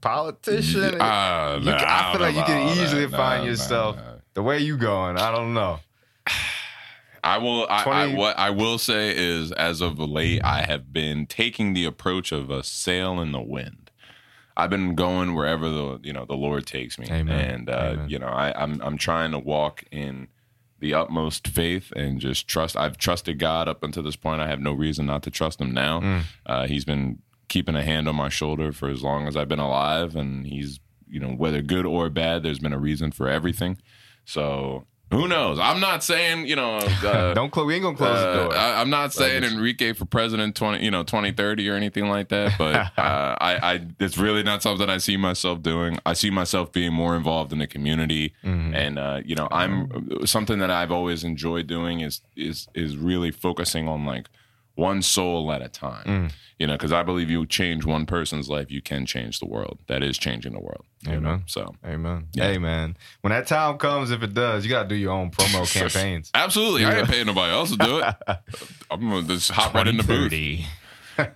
politician. 0.02 0.98
Ah, 1.00 1.56
you 1.56 1.66
nah, 1.66 1.72
I 1.78 2.10
I 2.10 2.12
feel 2.14 2.22
like 2.22 2.36
you 2.36 2.44
can 2.44 2.78
easily 2.78 3.06
that. 3.08 3.18
find 3.18 3.44
Nah, 3.44 3.50
yourself 3.50 3.96
nah, 3.98 4.02
nah. 4.04 4.08
the 4.36 4.44
way 4.44 4.60
you 4.60 4.78
going. 4.78 5.18
I 5.18 5.32
don't 5.32 5.54
know. 5.54 5.80
I 7.24 7.38
will. 7.38 7.66
I, 7.70 7.84
I, 7.84 8.16
what 8.16 8.38
I 8.38 8.50
will 8.50 8.78
say 8.78 9.16
is, 9.16 9.52
as 9.54 9.82
of 9.82 9.98
late, 9.98 10.44
I 10.44 10.64
have 10.64 10.92
been 10.92 11.26
taking 11.26 11.74
the 11.74 11.86
approach 11.86 12.32
of 12.32 12.50
a 12.50 12.64
sail 12.64 13.20
in 13.20 13.32
the 13.32 13.42
wind. 13.42 13.92
I've 14.56 14.70
been 14.70 14.94
going 14.94 15.34
wherever 15.34 15.70
the 15.70 16.00
you 16.04 16.14
know 16.14 16.26
the 16.26 16.36
Lord 16.36 16.66
takes 16.66 17.00
me, 17.00 17.08
Amen. 17.10 17.40
and 17.40 17.70
uh, 17.70 17.92
Amen. 17.94 18.10
you 18.10 18.20
know 18.20 18.28
I, 18.28 18.54
I'm 18.62 18.82
I'm 18.82 18.98
trying 18.98 19.32
to 19.32 19.40
walk 19.40 19.84
in 19.92 20.28
the 20.80 20.94
utmost 20.94 21.48
faith 21.48 21.92
and 21.96 22.20
just 22.20 22.48
trust. 22.48 22.76
I've 22.76 22.98
trusted 22.98 23.40
God 23.40 23.68
up 23.68 23.84
until 23.84 24.04
this 24.04 24.18
point. 24.18 24.42
I 24.42 24.48
have 24.48 24.60
no 24.60 24.74
reason 24.74 25.06
not 25.06 25.24
to 25.24 25.32
trust 25.32 25.62
Him 25.62 25.72
now. 25.72 26.02
Mm. 26.02 26.22
Uh, 26.46 26.68
he's 26.68 26.86
been 26.86 27.20
keeping 27.48 27.76
a 27.76 27.84
hand 27.84 28.08
on 28.08 28.16
my 28.16 28.30
shoulder 28.30 28.72
for 28.72 28.90
as 28.90 29.02
long 29.02 29.28
as 29.28 29.38
I've 29.38 29.48
been 29.48 29.60
alive, 29.60 30.16
and 30.16 30.46
he's 30.46 30.80
you 31.08 31.20
know 31.20 31.30
whether 31.30 31.62
good 31.62 31.86
or 31.86 32.10
bad, 32.10 32.44
there's 32.44 32.60
been 32.60 32.74
a 32.74 32.80
reason 32.80 33.12
for 33.12 33.30
everything. 33.30 33.78
So 34.26 34.86
who 35.14 35.28
knows? 35.28 35.60
I'm 35.60 35.80
not 35.80 36.04
saying 36.04 36.48
you 36.48 36.56
know. 36.56 36.78
Uh, 36.78 37.34
don't 37.40 37.52
close. 37.52 37.66
We 37.68 37.76
ain't 37.76 37.84
gonna 37.84 37.98
close 37.98 38.18
uh, 38.18 38.34
the 38.34 38.44
door. 38.44 38.56
I, 38.56 38.82
I'm 38.82 38.90
not 38.90 39.14
saying 39.14 39.38
it's- 39.38 39.52
Enrique 39.54 39.94
for 39.94 40.06
president 40.06 40.56
twenty, 40.56 40.84
you 40.84 40.92
know, 40.92 41.04
twenty 41.04 41.32
thirty 41.32 41.70
or 41.70 41.76
anything 41.76 42.08
like 42.10 42.30
that. 42.30 42.54
But 42.58 42.76
uh, 42.98 43.36
I, 43.40 43.74
I, 43.74 43.82
it's 44.00 44.18
really 44.18 44.44
not 44.44 44.62
something 44.64 44.90
I 44.90 44.98
see 44.98 45.18
myself 45.18 45.62
doing. 45.62 46.00
I 46.06 46.14
see 46.14 46.30
myself 46.30 46.72
being 46.72 46.94
more 46.94 47.16
involved 47.16 47.54
in 47.54 47.60
the 47.60 47.68
community, 47.68 48.34
Mhm. 48.44 48.76
and 48.76 49.00
uh, 49.00 49.22
you 49.24 49.36
know, 49.36 49.48
I'm 49.52 50.26
something 50.26 50.60
that 50.60 50.72
I've 50.72 50.92
always 50.92 51.24
enjoyed 51.24 51.68
doing 51.68 52.00
is 52.02 52.22
is 52.36 52.68
is 52.74 52.98
really 52.98 53.32
focusing 53.32 53.88
on 53.88 54.06
like 54.06 54.28
one 54.76 55.02
soul 55.02 55.52
at 55.52 55.62
a 55.62 55.70
time. 55.70 56.06
Mm. 56.06 56.32
You 56.60 56.68
know, 56.68 56.74
because 56.74 56.92
I 56.92 57.04
believe 57.04 57.30
you 57.30 57.46
change 57.46 57.86
one 57.86 58.06
person's 58.06 58.50
life, 58.50 58.72
you 58.72 58.82
can 58.82 59.06
change 59.06 59.40
the 59.40 59.46
world. 59.46 59.80
That 59.88 60.02
is 60.02 60.18
changing 60.18 60.54
the 60.54 60.60
world. 60.60 60.86
You 61.02 61.20
know? 61.20 61.30
Amen. 61.30 61.44
So 61.48 61.76
Amen. 61.86 62.28
Yeah. 62.34 62.46
Hey, 62.46 62.58
man. 62.58 62.96
When 63.22 63.32
that 63.32 63.48
time 63.48 63.78
comes, 63.78 64.12
if 64.12 64.24
it 64.24 64.34
does, 64.34 64.64
you 64.64 64.70
gotta 64.70 64.88
do 64.88 64.96
your 64.96 65.12
own 65.12 65.30
promo 65.32 65.72
campaigns. 65.74 66.32
absolutely, 66.34 66.86
I 66.86 67.00
ain't 67.00 67.10
paying 67.10 67.26
nobody 67.26 67.52
else 67.52 67.72
to 67.72 67.78
do 67.78 68.00
it. 68.00 68.16
I'm 68.92 69.02
gonna 69.10 69.28
just 69.28 69.52
hop 69.52 69.74
right 69.74 69.88
in 69.88 69.98
the 69.98 70.04
booth. 70.04 70.32
2030. 70.32 70.66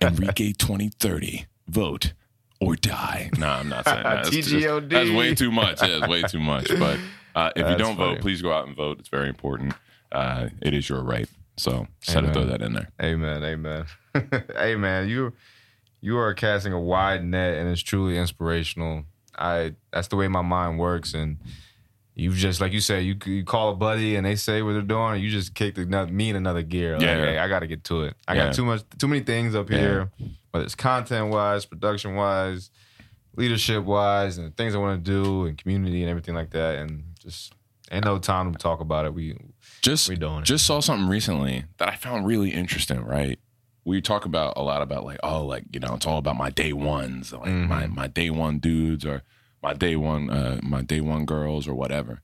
Enrique 0.02 0.52
2030. 0.52 1.46
Vote 1.68 2.12
or 2.60 2.74
die. 2.74 3.30
No, 3.38 3.46
I'm 3.48 3.68
not 3.68 3.84
saying 3.84 4.02
that. 4.02 4.24
That's, 4.24 4.30
just- 4.30 4.88
that's 4.88 5.10
way 5.10 5.34
too 5.34 5.52
much. 5.52 5.82
Yeah, 5.82 5.98
it's 5.98 6.08
way 6.08 6.22
too 6.22 6.40
much. 6.40 6.68
But 6.78 6.98
uh, 7.36 7.50
if 7.54 7.68
you 7.68 7.76
don't 7.76 7.96
funny. 7.96 8.14
vote, 8.14 8.20
please 8.20 8.40
go 8.42 8.52
out 8.52 8.66
and 8.66 8.74
vote. 8.74 8.98
It's 8.98 9.08
very 9.10 9.28
important. 9.28 9.74
Uh, 10.10 10.48
it 10.62 10.72
is 10.74 10.88
your 10.88 11.02
right. 11.02 11.28
So 11.58 11.86
just 12.00 12.14
had 12.14 12.24
to 12.24 12.32
throw 12.32 12.44
that 12.46 12.62
in 12.62 12.72
there. 12.72 12.88
Amen. 13.02 13.42
Amen. 13.44 13.84
hey 14.56 14.74
man, 14.76 15.08
you 15.08 15.32
you 16.00 16.16
are 16.16 16.32
casting 16.34 16.72
a 16.72 16.80
wide 16.80 17.24
net 17.24 17.54
and 17.58 17.68
it's 17.68 17.82
truly 17.82 18.16
inspirational. 18.16 19.04
I 19.36 19.74
that's 19.92 20.08
the 20.08 20.16
way 20.16 20.28
my 20.28 20.42
mind 20.42 20.78
works 20.78 21.14
and 21.14 21.38
you 22.14 22.32
just 22.32 22.60
like 22.60 22.72
you 22.72 22.80
said, 22.80 23.04
you 23.04 23.16
you 23.26 23.44
call 23.44 23.70
a 23.70 23.76
buddy 23.76 24.16
and 24.16 24.26
they 24.26 24.34
say 24.34 24.60
what 24.62 24.72
they're 24.72 24.82
doing, 24.82 25.14
and 25.14 25.22
you 25.22 25.30
just 25.30 25.54
kick 25.54 25.76
the 25.76 25.84
nut, 25.86 26.10
me 26.10 26.30
in 26.30 26.34
another 26.36 26.62
gear. 26.62 26.94
Like, 26.98 27.06
Yeah. 27.06 27.24
hey, 27.26 27.38
I 27.38 27.46
got 27.46 27.60
to 27.60 27.68
get 27.68 27.84
to 27.84 28.02
it. 28.02 28.14
I 28.26 28.34
Yeah. 28.34 28.46
got 28.46 28.54
too 28.54 28.64
much, 28.64 28.82
too 28.98 29.06
many 29.06 29.20
things 29.22 29.54
up 29.54 29.68
here, 29.68 30.10
whether 30.50 30.64
it's 30.64 30.74
content 30.74 31.28
wise, 31.28 31.64
production 31.64 32.16
wise, 32.16 32.70
leadership 33.36 33.84
wise, 33.84 34.36
and 34.36 34.56
things 34.56 34.74
I 34.74 34.78
want 34.78 35.04
to 35.04 35.10
do, 35.10 35.46
and 35.46 35.56
community 35.56 36.02
and 36.02 36.10
everything 36.10 36.34
like 36.34 36.50
that. 36.50 36.80
And 36.80 37.04
just 37.20 37.52
ain't 37.92 38.04
no 38.04 38.18
time 38.18 38.52
to 38.52 38.58
talk 38.58 38.80
about 38.80 39.06
it. 39.06 39.14
We 39.14 39.36
Just 39.82 40.08
we 40.08 40.16
doing 40.16 40.40
it. 40.40 40.44
just 40.44 40.66
saw 40.66 40.80
something 40.80 41.08
recently 41.08 41.64
that 41.78 41.88
I 41.88 41.96
found 41.96 42.26
really 42.26 42.50
interesting, 42.50 43.04
right? 43.04 43.38
We 43.84 44.00
talk 44.02 44.24
about 44.24 44.54
a 44.56 44.62
lot 44.62 44.82
about 44.82 45.04
like, 45.04 45.18
oh, 45.22 45.44
like, 45.46 45.64
you 45.72 45.80
know, 45.80 45.94
it's 45.94 46.06
all 46.06 46.18
about 46.18 46.36
my 46.36 46.50
day 46.50 46.72
ones, 46.72 47.32
like 47.32 47.42
Mm-hmm. 47.48 47.68
my, 47.68 47.86
my 47.86 48.06
day 48.06 48.30
one 48.30 48.58
dudes 48.58 49.06
or 49.06 49.22
my 49.62 49.72
day 49.74 49.96
one 49.96 50.30
uh 50.30 50.60
my 50.62 50.82
day 50.82 51.00
one 51.00 51.24
girls 51.24 51.66
or 51.66 51.74
whatever. 51.74 52.20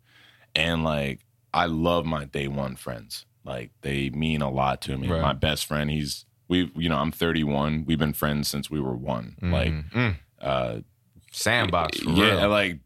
And 0.55 0.85
like 0.85 1.20
I 1.52 1.66
love 1.66 2.05
my 2.05 2.24
day 2.26 2.48
one 2.48 2.76
friends. 2.76 3.24
Like 3.44 3.70
they 3.82 4.10
mean 4.10 4.40
a 4.43 4.51
lot 4.51 4.81
to 4.82 4.97
me. 4.97 5.09
Right. 5.09 5.20
My 5.22 5.32
best 5.32 5.66
friend, 5.66 5.90
he's 5.90 6.26
we 6.48 6.70
you 6.76 6.89
know 6.89 6.97
I'm 6.98 7.12
31. 7.12 7.85
We've 7.86 7.98
been 7.98 8.12
friends 8.12 8.48
since 8.48 8.70
we 8.70 8.81
were 8.81 8.94
one. 8.97 9.36
Like 9.40 9.72
Mm. 9.72 10.16
uh, 10.40 10.78
sandbox. 11.32 12.01
Yeah, 12.02 12.40
real. 12.43 12.48
like 12.48 12.78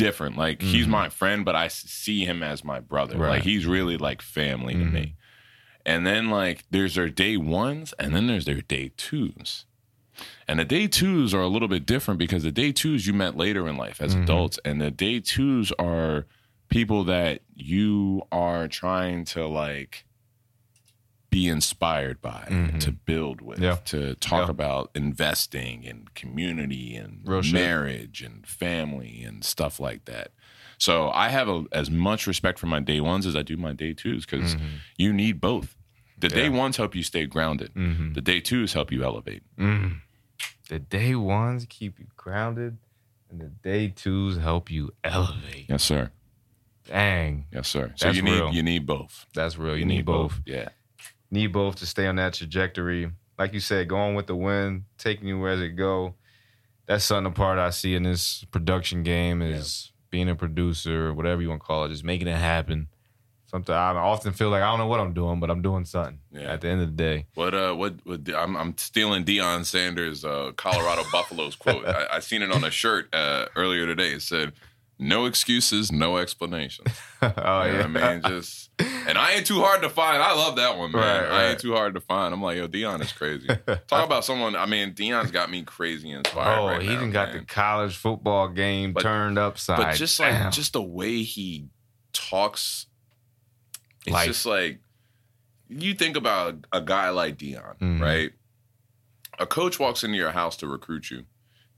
different. 0.00 0.36
Like 0.36 0.62
he's 0.62 0.84
mm-hmm. 0.84 0.92
my 0.92 1.08
friend, 1.08 1.44
but 1.44 1.54
I 1.54 1.68
see 1.68 2.24
him 2.24 2.42
as 2.42 2.64
my 2.64 2.80
brother. 2.80 3.18
Right. 3.18 3.30
Like 3.30 3.42
he's 3.42 3.66
really 3.66 3.96
like 3.96 4.22
family 4.22 4.74
to 4.74 4.84
me. 4.84 5.00
Mm-hmm. 5.00 5.14
And 5.86 6.06
then 6.06 6.30
like 6.30 6.64
there's 6.70 6.94
their 6.94 7.08
day 7.08 7.36
ones, 7.36 7.94
and 7.98 8.14
then 8.14 8.26
there's 8.26 8.44
their 8.44 8.60
day 8.60 8.92
twos. 8.96 9.66
And 10.46 10.58
the 10.58 10.64
day 10.64 10.86
twos 10.86 11.32
are 11.32 11.40
a 11.40 11.48
little 11.48 11.68
bit 11.68 11.86
different 11.86 12.18
because 12.18 12.42
the 12.42 12.52
day 12.52 12.72
twos 12.72 13.06
you 13.06 13.14
met 13.14 13.36
later 13.36 13.66
in 13.66 13.76
life 13.76 14.00
as 14.00 14.12
mm-hmm. 14.12 14.24
adults, 14.24 14.58
and 14.64 14.80
the 14.80 14.90
day 14.90 15.20
twos 15.20 15.72
are 15.78 16.26
people 16.68 17.04
that 17.04 17.42
you 17.54 18.22
are 18.30 18.68
trying 18.68 19.24
to 19.24 19.46
like 19.46 20.04
be 21.30 21.46
inspired 21.48 22.20
by, 22.20 22.44
to 22.80 22.90
build 22.92 23.40
with, 23.40 23.60
Yeah. 23.60 23.76
to 23.86 24.14
talk 24.16 24.46
Yeah. 24.48 24.50
about 24.50 24.90
investing 24.96 25.86
and 25.86 26.12
community 26.14 26.96
and 26.96 27.20
Real 27.24 27.40
shit. 27.42 27.54
marriage 27.54 28.20
and 28.22 28.44
family 28.46 29.22
and 29.22 29.44
stuff 29.44 29.78
like 29.80 30.04
that. 30.06 30.32
So 30.78 31.10
I 31.10 31.28
have 31.28 31.48
a, 31.48 31.64
as 31.72 31.90
much 31.90 32.26
respect 32.26 32.58
for 32.58 32.66
my 32.66 32.80
day 32.80 33.00
ones 33.00 33.26
as 33.26 33.36
I 33.36 33.42
do 33.42 33.56
my 33.56 33.72
day 33.72 33.92
twos 33.92 34.26
because 34.26 34.56
you 34.96 35.12
need 35.12 35.40
both. 35.40 35.76
The 36.18 36.28
day 36.28 36.48
Mm-hmm. 36.48 36.56
Ones 36.56 36.76
help 36.76 36.94
you 36.94 37.02
stay 37.02 37.26
grounded. 37.26 37.72
Mhm. 37.74 38.14
The 38.14 38.20
day 38.20 38.40
twos 38.40 38.72
help 38.72 38.90
you 38.92 39.04
elevate. 39.04 39.42
Mm. 39.58 40.00
The 40.68 40.78
day 40.78 41.14
ones 41.14 41.64
keep 41.68 41.98
you 41.98 42.06
grounded, 42.16 42.76
and 43.30 43.40
the 43.40 43.48
day 43.48 43.88
twos 43.88 44.36
help 44.36 44.70
you 44.70 44.90
elevate. 45.04 45.66
Yes, 45.68 45.82
sir. 45.82 46.10
Dang, 46.86 47.46
Yes, 47.52 47.68
sir. 47.68 47.92
So 47.96 48.06
That's 48.06 48.16
you 48.16 48.22
need 48.22 48.32
real. 48.32 48.52
you 48.52 48.62
need 48.62 48.86
both. 48.86 49.26
that's 49.34 49.56
real. 49.56 49.76
You, 49.76 49.84
need, 49.84 50.04
both. 50.04 50.40
Yeah. 50.44 50.70
Need 51.30 51.48
both 51.48 51.76
to 51.76 51.86
stay 51.86 52.06
on 52.06 52.16
that 52.16 52.34
trajectory. 52.34 53.10
Like 53.38 53.54
you 53.54 53.60
said, 53.60 53.88
going 53.88 54.14
with 54.14 54.26
the 54.26 54.36
wind, 54.36 54.84
taking 54.98 55.28
you 55.28 55.38
where 55.38 55.60
it 55.62 55.70
go. 55.70 56.14
That's 56.86 57.04
something 57.04 57.30
apart 57.30 57.58
I 57.58 57.70
see 57.70 57.94
in 57.94 58.02
this 58.02 58.44
production 58.50 59.02
game 59.02 59.42
is 59.42 59.92
being 60.10 60.28
a 60.28 60.34
producer, 60.34 61.14
whatever 61.14 61.40
you 61.40 61.48
want 61.48 61.62
to 61.62 61.66
call 61.66 61.84
it, 61.84 61.90
just 61.90 62.04
making 62.04 62.26
it 62.26 62.36
happen. 62.36 62.88
Something 63.46 63.74
I 63.74 63.92
often 63.94 64.32
feel 64.32 64.50
like 64.50 64.62
I 64.62 64.70
don't 64.70 64.78
know 64.78 64.86
what 64.86 65.00
I'm 65.00 65.12
doing, 65.12 65.40
but 65.40 65.50
I'm 65.50 65.62
doing 65.62 65.84
something. 65.84 66.20
Yeah. 66.32 66.52
At 66.52 66.60
the 66.60 66.68
end 66.68 66.82
of 66.82 66.88
the 66.88 66.94
day, 66.94 67.26
What 67.34 67.52
uh 67.52 67.74
what, 67.74 67.94
what 68.04 68.20
I'm 68.32 68.56
I'm 68.56 68.78
stealing 68.78 69.24
Deion 69.24 69.64
Sanders 69.64 70.24
uh 70.24 70.52
Colorado 70.56 71.02
Buffaloes 71.10 71.56
quote. 71.56 71.84
I, 71.86 72.06
I 72.12 72.20
seen 72.20 72.42
it 72.42 72.52
on 72.52 72.62
a 72.62 72.70
shirt 72.70 73.12
uh 73.12 73.46
earlier 73.56 73.86
today. 73.86 74.12
It 74.12 74.22
said, 74.22 74.52
No 75.00 75.24
excuses, 75.26 75.90
no 75.90 76.18
explanations. 76.18 76.88
oh 77.22 77.28
You 77.64 77.72
know 77.72 77.78
what 77.88 78.02
I 78.04 78.12
mean? 78.14 78.22
Just 78.22 78.70
and 78.78 79.16
I 79.18 79.32
ain't 79.32 79.46
too 79.46 79.60
hard 79.60 79.82
to 79.82 79.88
find. 79.90 80.22
I 80.22 80.34
love 80.34 80.56
that 80.56 80.76
one, 80.78 80.92
man. 80.92 81.00
Right, 81.00 81.30
I 81.30 81.46
ain't 81.50 81.58
too 81.60 81.72
hard 81.72 81.94
to 81.94 82.00
find. 82.00 82.32
I'm 82.34 82.42
like, 82.42 82.56
yo, 82.58 82.68
Deion 82.68 83.00
is 83.00 83.12
crazy. 83.12 83.46
Talk 83.88 84.04
about 84.06 84.24
someone. 84.24 84.54
I 84.56 84.66
mean, 84.66 84.92
Deion's 84.92 85.30
got 85.30 85.50
me 85.50 85.62
crazy 85.62 86.10
inspired. 86.10 86.58
Oh, 86.60 86.66
right 86.66 86.82
he 86.82 86.88
now, 86.88 86.94
even 86.94 87.10
got 87.10 87.28
man. 87.30 87.38
the 87.38 87.44
college 87.46 87.96
football 87.96 88.48
game 88.48 88.92
But- 88.92 89.02
turned 89.02 89.38
upside. 89.38 89.78
But 89.78 89.94
just 89.96 90.20
like 90.20 90.50
just 90.52 90.72
the 90.74 90.82
way 90.82 91.22
he 91.22 91.68
talks, 92.12 92.86
it's 94.06 94.12
Life. 94.14 94.26
just 94.28 94.46
like 94.46 94.80
you 95.68 95.94
think 95.94 96.16
about 96.16 96.66
a 96.72 96.80
guy 96.80 97.10
like 97.10 97.36
Deion, 97.38 97.78
Mhm. 97.78 98.00
right? 98.00 98.32
A 99.38 99.46
coach 99.46 99.78
walks 99.78 100.04
into 100.04 100.16
your 100.16 100.32
house 100.32 100.56
to 100.58 100.66
recruit 100.66 101.10
you. 101.10 101.24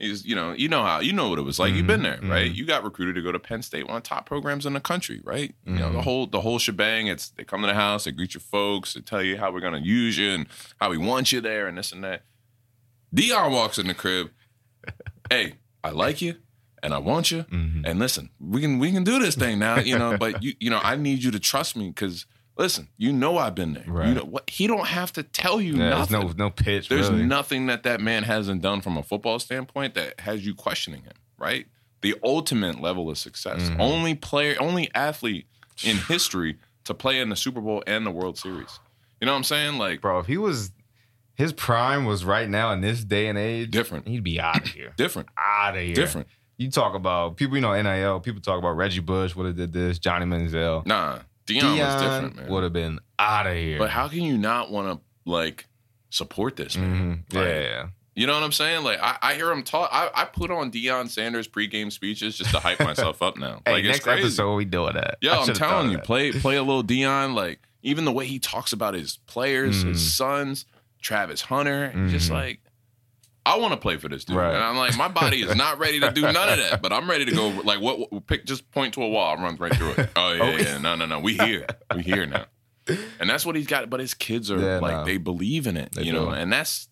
He's, 0.03 0.25
you 0.27 0.35
know, 0.35 0.53
you 0.53 0.69
know 0.69 0.83
how 0.83 0.99
you 1.01 1.13
know 1.13 1.29
what 1.29 1.39
it 1.39 1.43
was 1.43 1.59
like. 1.61 1.73
You've 1.75 1.87
been 1.87 2.03
there, 2.03 2.17
Mhm, 2.19 2.29
right? 2.29 2.51
mhm. 2.51 2.55
You 2.57 2.65
got 2.67 2.83
recruited 2.83 3.15
to 3.15 3.23
go 3.23 3.31
to 3.31 3.39
Penn 3.39 3.63
State, 3.63 3.87
one 3.87 3.97
of 3.97 4.03
the 4.03 4.09
top 4.09 4.27
programs 4.27 4.67
in 4.67 4.73
the 4.73 4.81
country, 4.81 5.21
right? 5.23 5.55
You 5.65 5.75
know, 5.75 5.93
the 5.93 5.99
Mhm. 6.01 6.03
whole 6.03 6.27
the 6.27 6.41
whole 6.41 6.59
shebang. 6.59 7.07
It's 7.07 7.29
they 7.31 7.45
come 7.45 7.61
to 7.61 7.69
the 7.69 7.75
house, 7.75 8.03
they 8.05 8.11
greet 8.11 8.35
your 8.35 8.41
folks, 8.41 8.95
they 8.95 9.01
tell 9.01 9.23
you 9.23 9.37
how 9.39 9.53
we're 9.53 9.61
gonna 9.61 9.79
use 9.79 10.19
you 10.19 10.31
and 10.31 10.47
how 10.81 10.91
we 10.91 10.99
want 10.99 11.31
you 11.31 11.41
there, 11.41 11.69
and 11.69 11.79
this 11.79 11.93
and 11.93 12.03
that. 12.03 12.25
Deion 13.15 13.53
walks 13.53 13.79
in 13.79 13.87
the 13.87 13.95
crib. 13.95 14.31
hey, 15.31 15.55
I 15.85 15.91
like 15.91 16.21
you, 16.21 16.37
and 16.83 16.93
I 16.93 16.99
want 16.99 17.31
you, 17.31 17.45
Mhm. 17.45 17.83
and 17.87 17.99
listen, 18.01 18.31
we 18.41 18.61
can 18.61 18.79
we 18.81 18.91
can 18.91 19.05
do 19.05 19.19
this 19.21 19.37
thing 19.37 19.59
now, 19.61 19.79
you 19.79 19.97
know. 19.99 20.17
But 20.19 20.33
you 20.43 20.55
you 20.59 20.69
know, 20.71 20.81
I 20.83 20.97
need 20.97 21.23
you 21.23 21.31
to 21.31 21.39
trust 21.39 21.77
me 21.77 21.89
because 21.91 22.27
listen, 22.57 22.89
you 22.97 23.13
know 23.13 23.39
I've 23.39 23.55
been 23.55 23.75
there. 23.75 23.85
Right. 23.87 24.09
You 24.09 24.15
know 24.15 24.25
what? 24.25 24.49
He 24.51 24.67
don't 24.67 24.87
have 24.87 25.13
to 25.15 25.23
tell 25.23 25.61
you 25.61 25.75
Yeah, 25.75 25.91
there's 25.97 26.11
nothing. 26.11 26.37
no 26.37 26.45
no 26.47 26.51
pitch. 26.51 26.89
There's 26.89 27.11
really. 27.11 27.25
nothing 27.25 27.67
that 27.67 27.83
that 27.85 28.01
man 28.01 28.23
hasn't 28.25 28.63
done 28.63 28.81
from 28.81 28.97
a 28.97 29.03
football 29.03 29.39
standpoint 29.39 29.95
that 29.95 30.21
has 30.21 30.45
you 30.45 30.55
questioning 30.55 31.03
him, 31.03 31.13
right? 31.39 31.67
The 32.03 32.17
ultimate 32.25 32.81
level 32.81 33.09
of 33.11 33.19
success. 33.19 33.71
Mhm. 33.71 33.79
Only 33.81 34.15
player, 34.15 34.57
only 34.61 34.91
athlete 34.95 35.47
in 35.85 35.97
history 35.97 36.59
to 36.85 36.95
play 36.95 37.21
in 37.21 37.29
the 37.29 37.37
Super 37.37 37.61
Bowl 37.61 37.83
and 37.87 38.05
the 38.05 38.11
World 38.11 38.37
Series. 38.39 38.81
You 39.21 39.27
know 39.27 39.33
what 39.33 39.39
I'm 39.39 39.45
saying? 39.45 39.79
Like 39.79 40.01
bro. 40.01 40.19
If 40.19 40.27
he 40.27 40.37
was, 40.37 40.73
his 41.35 41.53
prime 41.53 42.05
was 42.05 42.25
right 42.25 42.49
now 42.49 42.73
in 42.73 42.81
this 42.81 43.05
day 43.05 43.29
and 43.29 43.39
age. 43.39 43.71
Different. 43.71 44.07
He'd 44.09 44.25
be 44.25 44.41
out 44.41 44.59
of 44.63 44.67
here. 44.69 44.93
different, 44.97 45.29
out 45.39 45.77
of 45.77 45.83
here. 45.83 45.95
different. 45.95 46.27
You 46.59 46.71
talk 46.71 46.95
about 46.95 47.37
people. 47.37 47.57
You 47.57 47.61
know 47.63 47.81
NIL. 47.81 48.21
People 48.21 48.41
talk 48.41 48.59
about 48.59 48.77
Reggie 48.77 49.01
Bush. 49.01 49.35
what 49.35 49.47
have 49.47 49.57
did 49.57 49.73
this. 49.73 49.99
Johnny 49.99 50.27
Manziel. 50.27 50.85
Nah, 50.87 51.21
Deion, 51.47 51.79
was 51.79 52.03
different, 52.03 52.37
man. 52.37 52.49
would 52.49 52.63
have 52.63 52.73
been 52.73 52.99
out 53.19 53.47
of 53.47 53.55
here. 53.57 53.79
But 53.79 53.91
how 53.91 54.09
can 54.09 54.23
you 54.23 54.39
not 54.39 54.71
want 54.71 54.99
to 54.99 55.31
like 55.31 55.67
support 56.11 56.57
this 56.57 56.77
man? 56.77 57.25
Mhm. 57.31 57.35
Like, 57.35 57.47
Yeah. 57.47 57.87
You 58.15 58.27
know 58.27 58.35
what 58.35 58.43
I'm 58.43 58.53
saying? 58.53 58.85
Like 58.85 58.99
I, 59.03 59.17
I 59.23 59.35
hear 59.35 59.51
him 59.51 59.63
talk. 59.63 59.89
I, 59.91 60.11
I 60.15 60.25
put 60.27 60.51
on 60.51 60.71
Deion 60.71 61.09
Sanders 61.09 61.49
pregame 61.49 61.91
speeches 61.91 62.37
just 62.37 62.51
to 62.51 62.59
hype 62.61 62.79
myself 62.85 63.23
up 63.23 63.39
now. 63.39 63.63
Hey, 63.65 63.73
like 63.73 63.85
it's 63.85 63.93
next 63.95 64.05
crazy. 64.05 64.21
episode 64.25 64.55
we 64.57 64.67
doing 64.67 64.93
that. 64.95 65.17
Yo, 65.23 65.33
I 65.33 65.37
I'm 65.43 65.55
telling 65.55 65.91
you, 65.93 65.97
that. 65.97 66.05
play 66.05 66.31
play 66.31 66.57
a 66.57 66.63
little 66.63 66.85
Deion. 66.85 67.33
Like 67.35 67.61
even 67.83 68.05
the 68.05 68.13
way 68.13 68.27
he 68.27 68.39
talks 68.39 68.75
about 68.75 68.93
his 68.93 69.17
players, 69.27 69.83
Mm. 69.83 69.89
his 69.89 70.15
sons, 70.15 70.67
Travis 71.01 71.41
Hunter, 71.41 71.91
just 72.11 72.29
Mhm. 72.29 72.35
like 72.35 72.61
I 73.45 73.59
want 73.59 73.73
to 73.73 73.77
play 73.77 73.97
for 73.97 74.09
this 74.09 74.25
dude. 74.25 74.37
Right. 74.37 74.55
And 74.55 74.63
I'm 74.63 74.77
like, 74.77 74.97
my 74.97 75.09
body 75.09 75.43
is 75.43 75.55
not 75.57 75.79
ready 75.79 75.99
to 76.01 76.11
do 76.13 76.23
none 76.23 76.37
of 76.49 76.59
that, 76.59 76.81
but 76.81 76.93
I'm 76.93 77.11
ready 77.11 77.25
to 77.25 77.33
go. 77.33 77.49
Like 77.65 77.81
what? 77.81 78.11
what- 78.13 78.27
pick 78.27 78.45
just 78.47 78.71
point 78.71 78.95
to 78.95 79.03
a 79.03 79.09
wall, 79.09 79.37
run 79.37 79.57
right 79.57 79.75
through 79.75 79.91
it. 79.93 80.11
Oh 80.17 80.33
yeah, 80.33 80.43
Oh. 80.43 80.57
yeah. 80.57 80.79
No, 80.79 80.95
no, 80.95 81.07
no. 81.07 81.19
We 81.19 81.35
here. 81.35 81.67
We 81.95 82.03
here 82.03 82.25
now. 82.27 82.45
And 83.21 83.29
that's 83.31 83.45
what 83.47 83.57
he's 83.57 83.67
got. 83.67 83.91
But 83.91 84.01
his 84.01 84.15
kids 84.15 84.51
are 84.51 84.59
Yeah, 84.59 84.79
like 84.79 84.93
no. 84.99 85.05
they 85.05 85.17
believe 85.17 85.67
in 85.67 85.77
it, 85.77 85.93
They 85.93 86.03
you 86.05 86.13
know. 86.13 86.27
do. 86.27 86.31
And 86.33 86.53
that's. 86.53 86.89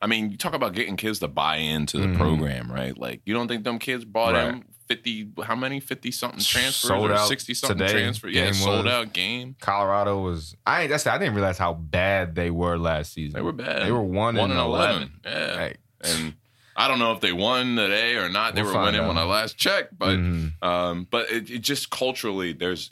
I 0.00 0.06
mean, 0.06 0.30
you 0.32 0.36
talk 0.36 0.54
about 0.54 0.72
getting 0.74 0.96
kids 0.96 1.20
to 1.20 1.28
buy 1.28 1.56
into 1.56 1.98
the 1.98 2.06
Mhm. 2.08 2.16
program, 2.16 2.72
right? 2.72 2.96
Like, 2.98 3.20
you 3.24 3.34
don't 3.34 3.46
think 3.46 3.62
them 3.62 3.78
kids 3.78 4.04
bought 4.04 4.34
Right. 4.34 4.46
him 4.46 4.64
fifty? 4.88 5.28
How 5.44 5.54
many? 5.54 5.78
Fifty 5.78 6.10
something 6.10 6.40
transfers 6.40 6.88
Sold 6.88 7.10
or 7.10 7.14
out 7.14 7.28
sixty 7.28 7.54
something 7.54 7.78
today. 7.78 7.92
transfers? 7.92 8.34
Yeah, 8.34 8.50
sold 8.50 8.86
was. 8.86 8.92
out 8.92 9.12
game. 9.12 9.54
Colorado 9.60 10.20
was. 10.20 10.56
I. 10.66 10.86
That's. 10.88 11.06
I 11.06 11.18
didn't 11.18 11.34
realize 11.34 11.56
how 11.56 11.74
bad 11.74 12.34
they 12.34 12.50
were 12.50 12.76
last 12.78 13.12
season. 13.12 13.34
They 13.34 13.42
were 13.42 13.52
bad. 13.52 13.86
They 13.86 13.92
were 13.92 14.02
one, 14.02 14.34
One 14.34 14.50
and 14.50 14.58
and 14.58 14.60
11. 14.60 14.96
eleven. 14.96 15.12
Yeah, 15.24 15.62
Like, 15.62 15.78
and 16.02 16.34
I 16.76 16.88
don't 16.88 16.98
know 16.98 17.12
if 17.12 17.20
they 17.20 17.32
won 17.32 17.76
today 17.76 18.16
or 18.16 18.28
not. 18.28 18.54
They 18.54 18.62
We'll 18.62 18.74
were 18.74 18.82
winning 18.82 19.00
out. 19.02 19.08
when 19.08 19.18
I 19.18 19.24
last 19.24 19.56
checked, 19.58 19.98
but 19.98 20.16
mhm. 20.18 20.52
um, 20.62 21.06
but 21.10 21.30
it, 21.30 21.50
it 21.50 21.58
just 21.60 21.90
culturally, 21.90 22.52
there's 22.52 22.90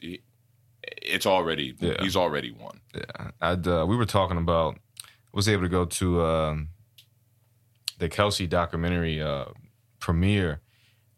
it's 1.03 1.27
already 1.27 1.75
Yeah. 1.79 1.95
he's 2.01 2.17
already 2.17 2.51
won. 2.51 2.81
Yeah, 2.95 3.31
I'd, 3.41 3.67
uh, 3.67 3.85
we 3.89 3.97
were 3.97 4.07
talking 4.07 4.37
about. 4.39 4.77
I 5.03 5.37
was 5.37 5.49
able 5.49 5.63
to 5.63 5.69
go 5.69 5.85
to 5.85 6.25
um, 6.25 6.69
the 7.99 8.09
Kelce 8.09 8.49
documentary 8.49 9.21
uh, 9.23 9.45
premiere, 10.01 10.61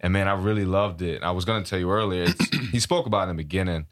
and 0.00 0.12
man, 0.12 0.28
I 0.28 0.34
really 0.34 0.64
loved 0.66 1.00
it. 1.02 1.22
I 1.22 1.30
was 1.30 1.44
gonna 1.44 1.64
tell 1.64 1.78
you 1.78 1.90
earlier. 1.90 2.24
It's, 2.24 2.56
he 2.72 2.78
spoke 2.80 3.06
about 3.06 3.28
it 3.28 3.30
in 3.30 3.36
the 3.36 3.42
beginning. 3.42 3.86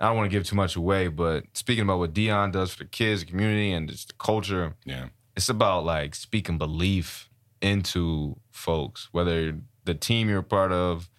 I 0.00 0.06
don't 0.06 0.16
want 0.16 0.30
to 0.30 0.36
give 0.36 0.46
too 0.46 0.54
much 0.54 0.76
away, 0.76 1.08
but 1.08 1.44
speaking 1.54 1.82
about 1.82 1.98
what 1.98 2.14
Deion 2.14 2.52
does 2.52 2.70
for 2.72 2.84
the 2.84 2.88
kids, 2.88 3.24
the 3.24 3.26
community, 3.30 3.72
and 3.72 3.88
just 3.90 4.08
the 4.08 4.14
culture, 4.14 4.76
Yeah, 4.84 5.06
it's 5.36 5.48
about 5.48 5.84
like 5.84 6.14
speaking 6.14 6.56
belief 6.56 7.27
into 7.60 8.36
folks, 8.50 9.08
whether 9.12 9.58
the 9.84 9.94
team 9.94 10.28
you're 10.28 10.40
a 10.40 10.42
part 10.42 10.72
of, 10.72 11.10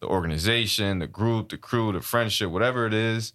the 0.00 0.06
organization, 0.06 0.98
the 0.98 1.06
group, 1.06 1.48
the 1.50 1.56
crew, 1.56 1.92
the 1.92 2.00
friendship, 2.00 2.50
whatever 2.50 2.86
it 2.86 2.94
is. 2.94 3.32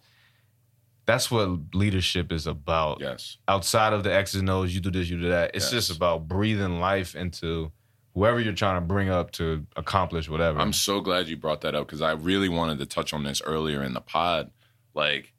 That's 1.06 1.30
what 1.30 1.74
leadership 1.74 2.30
is 2.30 2.46
about. 2.46 3.00
yes, 3.00 3.38
Outside 3.48 3.92
of 3.92 4.04
the 4.04 4.14
X's 4.14 4.40
and 4.40 4.50
O's, 4.50 4.72
you 4.72 4.80
do 4.80 4.90
this, 4.92 5.08
you 5.08 5.20
do 5.20 5.28
that. 5.30 5.50
It's 5.54 5.72
Yes. 5.72 5.86
just 5.88 5.96
about 5.96 6.28
breathing 6.28 6.78
life 6.78 7.16
into 7.16 7.72
whoever 8.14 8.38
you're 8.40 8.52
trying 8.52 8.76
to 8.80 8.86
bring 8.86 9.08
up 9.08 9.32
to 9.32 9.66
accomplish 9.74 10.28
whatever. 10.28 10.60
I'm 10.60 10.72
so 10.72 11.00
glad 11.00 11.26
you 11.26 11.36
brought 11.36 11.62
that 11.62 11.74
up 11.74 11.86
because 11.86 12.02
I 12.02 12.12
really 12.12 12.48
wanted 12.48 12.78
to 12.78 12.86
touch 12.86 13.12
on 13.12 13.24
this 13.24 13.42
earlier 13.44 13.82
in 13.82 13.92
the 13.94 14.00
pod. 14.00 14.50
Like 14.94 15.32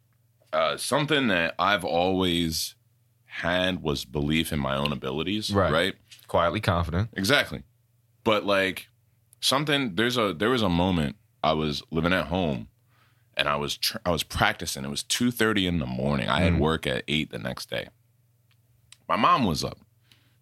uh, 0.51 0.75
something 0.75 1.27
that 1.29 1.55
I've 1.57 1.85
always 1.85 2.75
had 3.25 3.81
was 3.81 4.03
belief 4.03 4.51
in 4.51 4.59
my 4.59 4.75
own 4.75 4.91
abilities. 4.91 5.53
Right. 5.53 5.71
right? 5.71 5.95
Quietly 6.31 6.61
confident. 6.61 7.09
Exactly. 7.17 7.61
But 8.23 8.45
like 8.45 8.87
something 9.41 9.95
there's 9.95 10.17
a 10.17 10.33
there 10.33 10.49
was 10.49 10.61
a 10.61 10.69
moment 10.69 11.17
I 11.43 11.51
was 11.51 11.83
living 11.91 12.13
at 12.13 12.27
home 12.27 12.69
and 13.35 13.49
I 13.49 13.57
was 13.57 13.75
tr- 13.75 13.97
I 14.05 14.11
was 14.11 14.23
practicing. 14.23 14.85
It 14.85 14.89
was 14.89 15.03
2:30 15.03 15.67
in 15.67 15.79
the 15.79 15.85
morning. 15.85 16.29
I 16.29 16.39
had 16.39 16.53
Mhm. 16.53 16.59
work 16.59 16.87
at 16.87 17.03
8 17.09 17.31
the 17.31 17.37
next 17.39 17.69
day. 17.69 17.89
My 19.09 19.17
mom 19.17 19.43
was 19.43 19.61
up. 19.63 19.77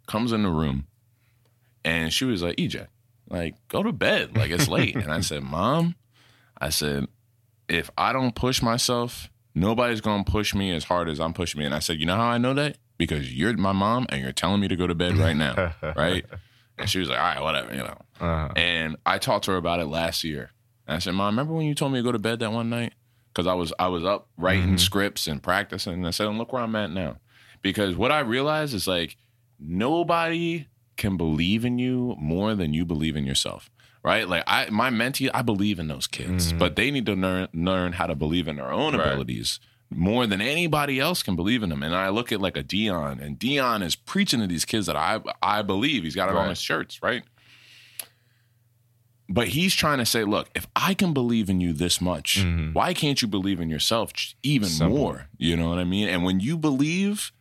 Comes 0.06 0.32
in 0.32 0.44
the 0.44 0.50
room 0.52 0.86
and 1.84 2.14
she 2.14 2.24
was 2.26 2.44
like, 2.44 2.58
"EJ, 2.58 2.86
like 3.28 3.56
go 3.68 3.82
to 3.82 3.92
bed. 3.92 4.38
Like 4.38 4.52
it's 4.52 4.68
late." 4.68 4.96
and 4.96 5.12
I 5.12 5.22
said, 5.30 5.42
"Mom, 5.42 5.96
I 6.60 6.70
said 6.70 7.08
if 7.68 7.90
I 7.98 8.14
don't 8.14 8.36
push 8.36 8.62
myself, 8.62 9.30
nobody's 9.56 10.02
going 10.02 10.24
to 10.24 10.32
push 10.32 10.54
me 10.54 10.72
as 10.72 10.84
hard 10.84 11.10
as 11.10 11.20
I'm 11.20 11.34
pushing 11.34 11.58
me." 11.60 11.66
And 11.66 11.74
I 11.74 11.80
said, 11.80 12.00
"You 12.00 12.06
know 12.06 12.16
how 12.18 12.30
I 12.30 12.38
know 12.38 12.54
that? 12.54 12.78
Because 13.00 13.34
you're 13.34 13.58
my 13.58 13.72
mom 13.72 14.06
and 14.10 14.22
you're 14.22 14.32
telling 14.32 14.62
me 14.62 14.68
to 14.68 14.76
go 14.76 14.86
to 14.86 14.94
bed 14.94 15.18
right 15.18 15.36
now, 15.36 15.74
right? 15.96 16.24
And 16.78 16.88
she 16.88 17.00
was 17.00 17.10
like, 17.10 17.18
all 17.18 17.26
right, 17.26 17.42
whatever, 17.42 17.72
you 17.74 17.80
know. 17.82 17.98
Uh-huh. 18.22 18.50
And 18.56 18.96
I 19.08 19.18
talked 19.18 19.46
to 19.46 19.52
her 19.52 19.58
about 19.58 19.80
it 19.80 19.86
last 19.88 20.24
year. 20.24 20.52
And 20.88 20.96
I 20.98 21.00
said, 21.00 21.14
Mom, 21.16 21.34
remember 21.34 21.54
when 21.54 21.66
you 21.66 21.74
told 21.74 21.92
me 21.94 22.00
to 22.00 22.04
go 22.04 22.12
to 22.12 22.20
bed 22.20 22.40
that 22.40 22.52
one 22.52 22.70
night? 22.70 22.94
Because 23.34 23.48
I 23.48 23.54
was 23.54 23.74
I 23.80 23.88
was 23.88 24.04
up 24.06 24.28
writing 24.38 24.78
scripts 24.78 25.28
and 25.28 25.42
practicing. 25.42 25.94
And 25.94 26.08
I 26.08 26.12
said, 26.12 26.28
and 26.28 26.38
look 26.38 26.52
where 26.54 26.62
I'm 26.62 26.76
at 26.76 26.92
now. 26.92 27.18
Because 27.62 27.96
what 27.96 28.12
I 28.12 28.20
realized 28.20 28.74
is 28.74 28.88
like 28.88 29.18
nobody 29.60 30.68
can 30.98 31.16
believe 31.18 31.64
in 31.66 31.80
you 31.80 32.16
more 32.20 32.56
than 32.56 32.74
you 32.74 32.86
believe 32.86 33.16
in 33.16 33.26
yourself. 33.26 33.70
Right? 34.04 34.28
Like 34.28 34.44
I 34.48 34.70
my 34.70 34.90
mentee, 34.90 35.30
I 35.34 35.42
believe 35.42 35.78
in 35.80 35.88
those 35.90 36.08
kids, 36.08 36.54
but 36.54 36.76
they 36.78 36.90
need 36.90 37.06
to 37.08 37.14
learn 37.16 37.50
learn 37.54 37.94
how 37.94 38.08
to 38.08 38.16
believe 38.16 38.48
in 38.48 38.56
their 38.56 38.72
own 38.72 38.96
Right. 38.96 39.08
abilities 39.08 39.60
more 39.92 40.28
than 40.28 40.42
anybody 40.42 41.00
else 41.00 41.24
can 41.24 41.36
believe 41.36 41.64
in 41.64 41.72
him. 41.72 41.82
And 41.84 41.96
I 41.96 42.10
look 42.10 42.32
at 42.32 42.40
like 42.42 42.56
a 42.58 42.64
Deion, 42.64 43.22
and 43.22 43.40
Deion 43.40 43.84
is 43.84 43.96
preaching 43.96 44.40
to 44.40 44.48
these 44.48 44.66
kids 44.66 44.86
that 44.88 44.96
I 44.96 45.20
I 45.42 45.62
believe. 45.62 46.04
He's 46.04 46.16
got 46.16 46.30
it 46.30 46.36
on 46.36 46.50
his 46.50 46.62
shirts, 46.62 47.02
right? 47.02 47.24
But 49.32 49.50
he's 49.50 49.76
trying 49.76 50.00
to 50.00 50.08
say, 50.08 50.24
look, 50.24 50.50
if 50.56 50.66
I 50.76 50.96
can 50.96 51.14
believe 51.14 51.52
in 51.52 51.62
you 51.62 51.72
this 51.72 52.02
much, 52.02 52.40
mm-hmm. 52.40 52.74
why 52.74 52.96
can't 52.96 53.22
you 53.22 53.28
believe 53.28 53.60
in 53.60 53.70
yourself 53.70 54.12
even 54.42 54.68
Simple. 54.70 54.98
more? 54.98 55.28
You 55.38 55.56
know 55.56 55.70
what 55.70 55.78
I 55.78 55.84
mean? 55.84 56.08
And 56.08 56.24
when 56.24 56.40
you 56.40 56.58
believe, 56.58 57.32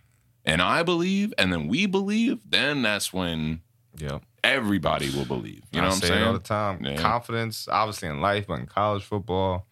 and 0.44 0.60
I 0.60 0.82
believe, 0.82 1.32
and 1.38 1.50
then 1.50 1.66
we 1.66 1.86
believe, 1.86 2.40
then 2.46 2.82
that's 2.82 3.12
when 3.12 3.62
Yep. 3.96 4.22
everybody 4.44 5.08
will 5.16 5.24
believe. 5.24 5.62
You 5.72 5.80
know 5.80 5.86
I 5.86 5.88
what 5.88 5.94
I'm 5.94 6.00
say 6.00 6.08
saying? 6.08 6.22
all 6.24 6.32
the 6.34 6.38
time. 6.40 6.84
Yeah. 6.84 6.96
Confidence, 6.96 7.66
obviously 7.68 8.08
in 8.08 8.20
life, 8.20 8.46
but 8.46 8.60
in 8.60 8.66
college 8.66 9.02
football, 9.04 9.66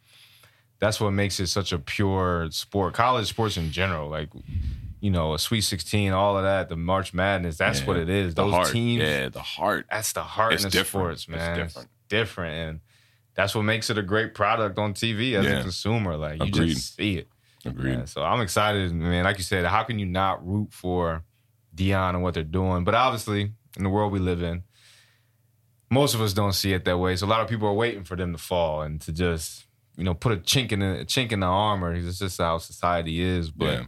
that's 0.79 1.01
what 1.01 1.11
makes 1.13 1.41
it 1.41 1.47
such 1.49 1.73
a 1.73 1.79
pure 1.79 2.49
sport. 2.51 2.95
College 2.95 3.27
sports 3.29 3.57
in 3.57 3.71
general, 3.71 4.09
like 4.09 4.29
you 5.01 5.11
know, 5.11 5.35
a 5.35 5.39
Sweet 5.39 5.61
16, 5.61 6.13
all 6.13 6.37
of 6.39 6.43
that, 6.45 6.69
the 6.69 6.77
March 6.77 7.13
Madness, 7.15 7.59
that's 7.59 7.81
Yeah. 7.81 7.87
what 7.87 7.97
it 7.99 8.09
is. 8.09 8.35
Those 8.35 8.53
heart, 8.53 8.69
teams, 8.73 9.03
yeah, 9.03 9.29
the 9.29 9.41
heart. 9.43 9.87
that's 9.91 10.13
the 10.15 10.23
heart 10.23 10.55
It's 10.55 10.65
in 10.65 10.71
the 10.71 10.79
different. 10.79 11.19
sports, 11.19 11.23
It's 11.23 11.29
man. 11.29 11.57
different. 11.59 11.89
different, 12.09 12.55
and 12.55 12.81
that's 13.35 13.55
what 13.55 13.63
makes 13.63 13.91
it 13.91 13.99
a 13.99 14.03
great 14.03 14.33
product 14.35 14.79
on 14.79 14.95
TV 14.95 15.35
as 15.35 15.45
Yeah. 15.45 15.59
a 15.59 15.63
consumer. 15.63 16.17
Like 16.17 16.39
you 16.41 16.47
Agreed. 16.47 16.71
just 16.75 16.97
see 16.97 17.19
it. 17.19 17.29
Agreed. 17.65 17.93
Yeah, 17.99 18.05
so 18.07 18.23
I'm 18.25 18.41
excited, 18.41 18.93
man. 18.95 19.25
Like 19.25 19.39
you 19.39 19.45
said, 19.45 19.65
how 19.67 19.83
can 19.83 19.99
you 19.99 20.07
not 20.07 20.45
root 20.47 20.73
for 20.73 21.25
Deion 21.75 22.11
and 22.15 22.23
what 22.23 22.35
they're 22.35 22.43
doing? 22.43 22.85
But 22.85 22.95
obviously, 22.95 23.53
in 23.77 23.83
the 23.85 23.91
world 23.91 24.13
we 24.13 24.19
live 24.19 24.43
in, 24.43 24.63
most 25.91 26.15
of 26.15 26.21
us 26.21 26.33
don't 26.33 26.53
see 26.55 26.73
it 26.73 26.85
that 26.85 26.99
way. 26.99 27.15
So 27.17 27.27
a 27.27 27.29
lot 27.29 27.41
of 27.43 27.49
people 27.49 27.69
are 27.69 27.73
waiting 27.75 28.03
for 28.05 28.17
them 28.17 28.33
to 28.33 28.39
fall 28.39 28.83
and 28.83 29.01
to 29.03 29.13
just, 29.13 29.66
you 29.97 30.05
know, 30.05 30.15
put 30.15 30.33
a 30.33 30.37
chink 30.37 30.73
in 30.73 30.81
the 30.81 31.01
a 31.01 31.05
chink 31.05 31.33
in 31.33 31.41
the 31.41 31.47
armor. 31.47 31.95
It's 31.95 32.19
just 32.19 32.39
how 32.39 32.59
society 32.59 33.21
is. 33.21 33.51
But 33.51 33.65
yeah. 33.65 33.85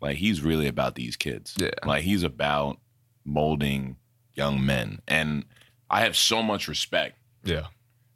Like 0.00 0.16
he's 0.16 0.42
really 0.42 0.68
about 0.68 0.94
these 0.94 1.16
kids. 1.16 1.54
Yeah. 1.58 1.70
Like 1.84 2.02
he's 2.04 2.22
about 2.22 2.78
molding 3.24 3.96
young 4.34 4.64
men. 4.64 5.00
And 5.08 5.44
I 5.90 6.02
have 6.02 6.16
so 6.16 6.42
much 6.42 6.68
respect 6.68 7.18
yeah, 7.44 7.66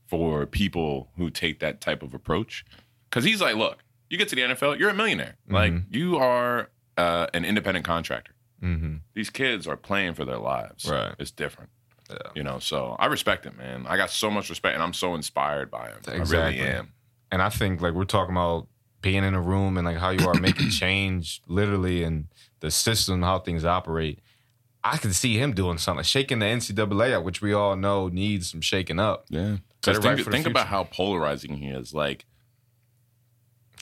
for 0.07 0.47
people 0.47 1.11
who 1.17 1.31
take 1.31 1.61
that 1.61 1.81
type 1.81 2.03
of 2.03 2.15
approach. 2.15 2.65
Cause 3.11 3.25
he's 3.25 3.41
like, 3.41 3.57
look, 3.57 3.83
you 4.09 4.17
get 4.17 4.29
to 4.29 4.37
the 4.37 4.43
NFL, 4.43 4.79
you're 4.79 4.91
a 4.91 4.95
millionaire. 4.95 5.37
Like 5.49 5.75
you 5.91 6.17
are 6.17 6.71
uh, 6.97 7.27
an 7.35 7.45
independent 7.45 7.85
contractor. 7.85 8.33
hmm 8.61 8.97
These 9.15 9.31
kids 9.31 9.67
are 9.67 9.77
playing 9.77 10.15
for 10.15 10.25
their 10.25 10.39
lives. 10.39 10.89
Right. 10.89 11.15
It's 11.19 11.31
different. 11.31 11.71
Yeah. 12.11 12.17
You 12.35 12.43
know, 12.43 12.59
so 12.59 12.97
I 12.99 13.07
respect 13.07 13.47
it, 13.47 13.57
man. 13.57 13.87
I 13.89 13.97
got 13.97 14.11
so 14.11 14.31
much 14.31 14.51
respect 14.51 14.75
and 14.75 14.83
I'm 14.83 14.93
so 14.93 15.15
inspired 15.15 15.71
by 15.71 15.89
him. 15.89 15.99
Exactly. 16.09 16.37
I 16.37 16.41
really 16.45 16.61
am. 16.61 16.93
And 17.33 17.43
I 17.43 17.49
think 17.49 17.81
like 17.81 17.95
we're 17.95 18.05
talking 18.05 18.35
about 18.35 18.69
being 19.01 19.25
in 19.25 19.35
a 19.35 19.41
room 19.41 19.77
and 19.77 19.85
like 19.85 19.97
how 19.97 20.11
you 20.11 20.29
are 20.29 20.35
making 20.35 20.69
change 20.71 21.43
literally 21.49 22.05
and 22.05 22.29
the 22.61 22.71
system, 22.71 23.23
how 23.23 23.41
things 23.41 23.65
operate. 23.65 24.21
I 24.85 24.97
can 24.99 25.13
see 25.13 25.39
him 25.39 25.53
doing 25.53 25.79
something, 25.79 26.05
shaking 26.05 26.41
the 26.41 26.47
NCAA 26.47 27.15
up, 27.15 27.25
which 27.25 27.41
we 27.41 27.53
all 27.53 27.75
know 27.75 28.09
needs 28.09 28.51
some 28.51 28.61
shaking 28.61 29.01
up. 29.01 29.25
Yeah. 29.29 29.57
Set 29.85 29.95
Because 29.95 29.99
it 29.99 30.09
right 30.09 30.17
think, 30.17 30.25
for 30.25 30.31
the 30.31 30.37
think 30.37 30.47
about 30.47 30.67
how 30.67 30.85
polarizing 30.85 31.57
he 31.57 31.69
is. 31.69 31.95
Like, 31.95 32.25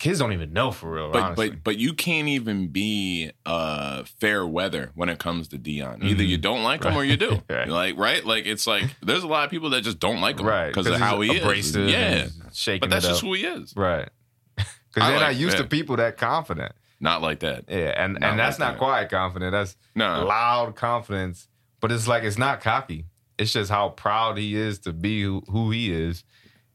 Kids 0.01 0.19
don't 0.19 0.33
even 0.33 0.53
know 0.53 0.73
for 0.73 0.91
real, 0.91 1.13
but 1.13 1.23
honestly. 1.23 1.51
but 1.51 1.63
but 1.63 1.77
you 1.79 1.93
can't 1.93 2.27
even 2.27 2.69
be 2.69 3.31
uh 3.47 4.03
fair 4.19 4.45
weather 4.47 4.91
when 4.95 5.09
it 5.09 5.19
comes 5.21 5.47
to 5.49 5.59
Deion. 5.59 6.03
Either 6.03 6.25
you 6.25 6.39
don't 6.39 6.63
like 6.65 6.83
him 6.85 6.97
or 6.97 7.05
you 7.05 7.17
do. 7.17 7.31
Mm-hmm. 7.31 7.53
Right. 7.55 7.69
Like 7.69 7.97
right, 7.99 8.25
like 8.25 8.47
it's 8.47 8.67
like 8.67 8.97
there's 9.03 9.23
a 9.23 9.29
lot 9.29 9.45
of 9.45 9.51
people 9.51 9.71
that 9.71 9.83
just 9.85 9.99
don't 10.01 10.21
like 10.21 10.41
him 10.41 10.47
right, 10.47 10.69
because 10.69 10.87
of 10.89 10.97
how 10.97 11.21
he 11.21 11.31
is. 11.37 11.77
Yeah, 11.77 12.27
shaking 12.53 12.81
but 12.81 12.91
that's 12.91 13.07
just 13.07 13.21
who 13.21 13.35
he 13.35 13.45
is. 13.45 13.75
right. 13.77 14.09
Because 14.93 15.09
they're 15.09 15.19
like- 15.21 15.21
not 15.21 15.37
used 15.37 15.57
to 15.59 15.65
people 15.65 15.97
that 15.97 16.17
confident. 16.17 16.73
Not 16.99 17.23
like 17.23 17.41
that. 17.41 17.65
Yeah, 17.69 17.93
and 17.97 18.15
Not 18.15 18.31
and 18.31 18.39
that's 18.41 18.59
like 18.59 18.67
not 18.69 18.73
that. 18.73 18.79
quiet 18.79 19.11
confident. 19.11 19.53
That's 19.53 19.77
No. 19.95 20.25
loud 20.27 20.75
confidence. 20.77 21.47
But 21.81 21.93
it's 21.93 22.09
like 22.09 22.25
it's 22.25 22.37
not 22.39 22.61
cocky. 22.61 23.05
It's 23.39 23.53
just 23.53 23.71
how 23.71 23.91
proud 23.91 24.37
he 24.37 24.55
is 24.57 24.81
to 24.81 24.93
be 24.93 25.23
who, 25.23 25.43
who 25.49 25.71
he 25.71 25.93
is, 25.93 26.25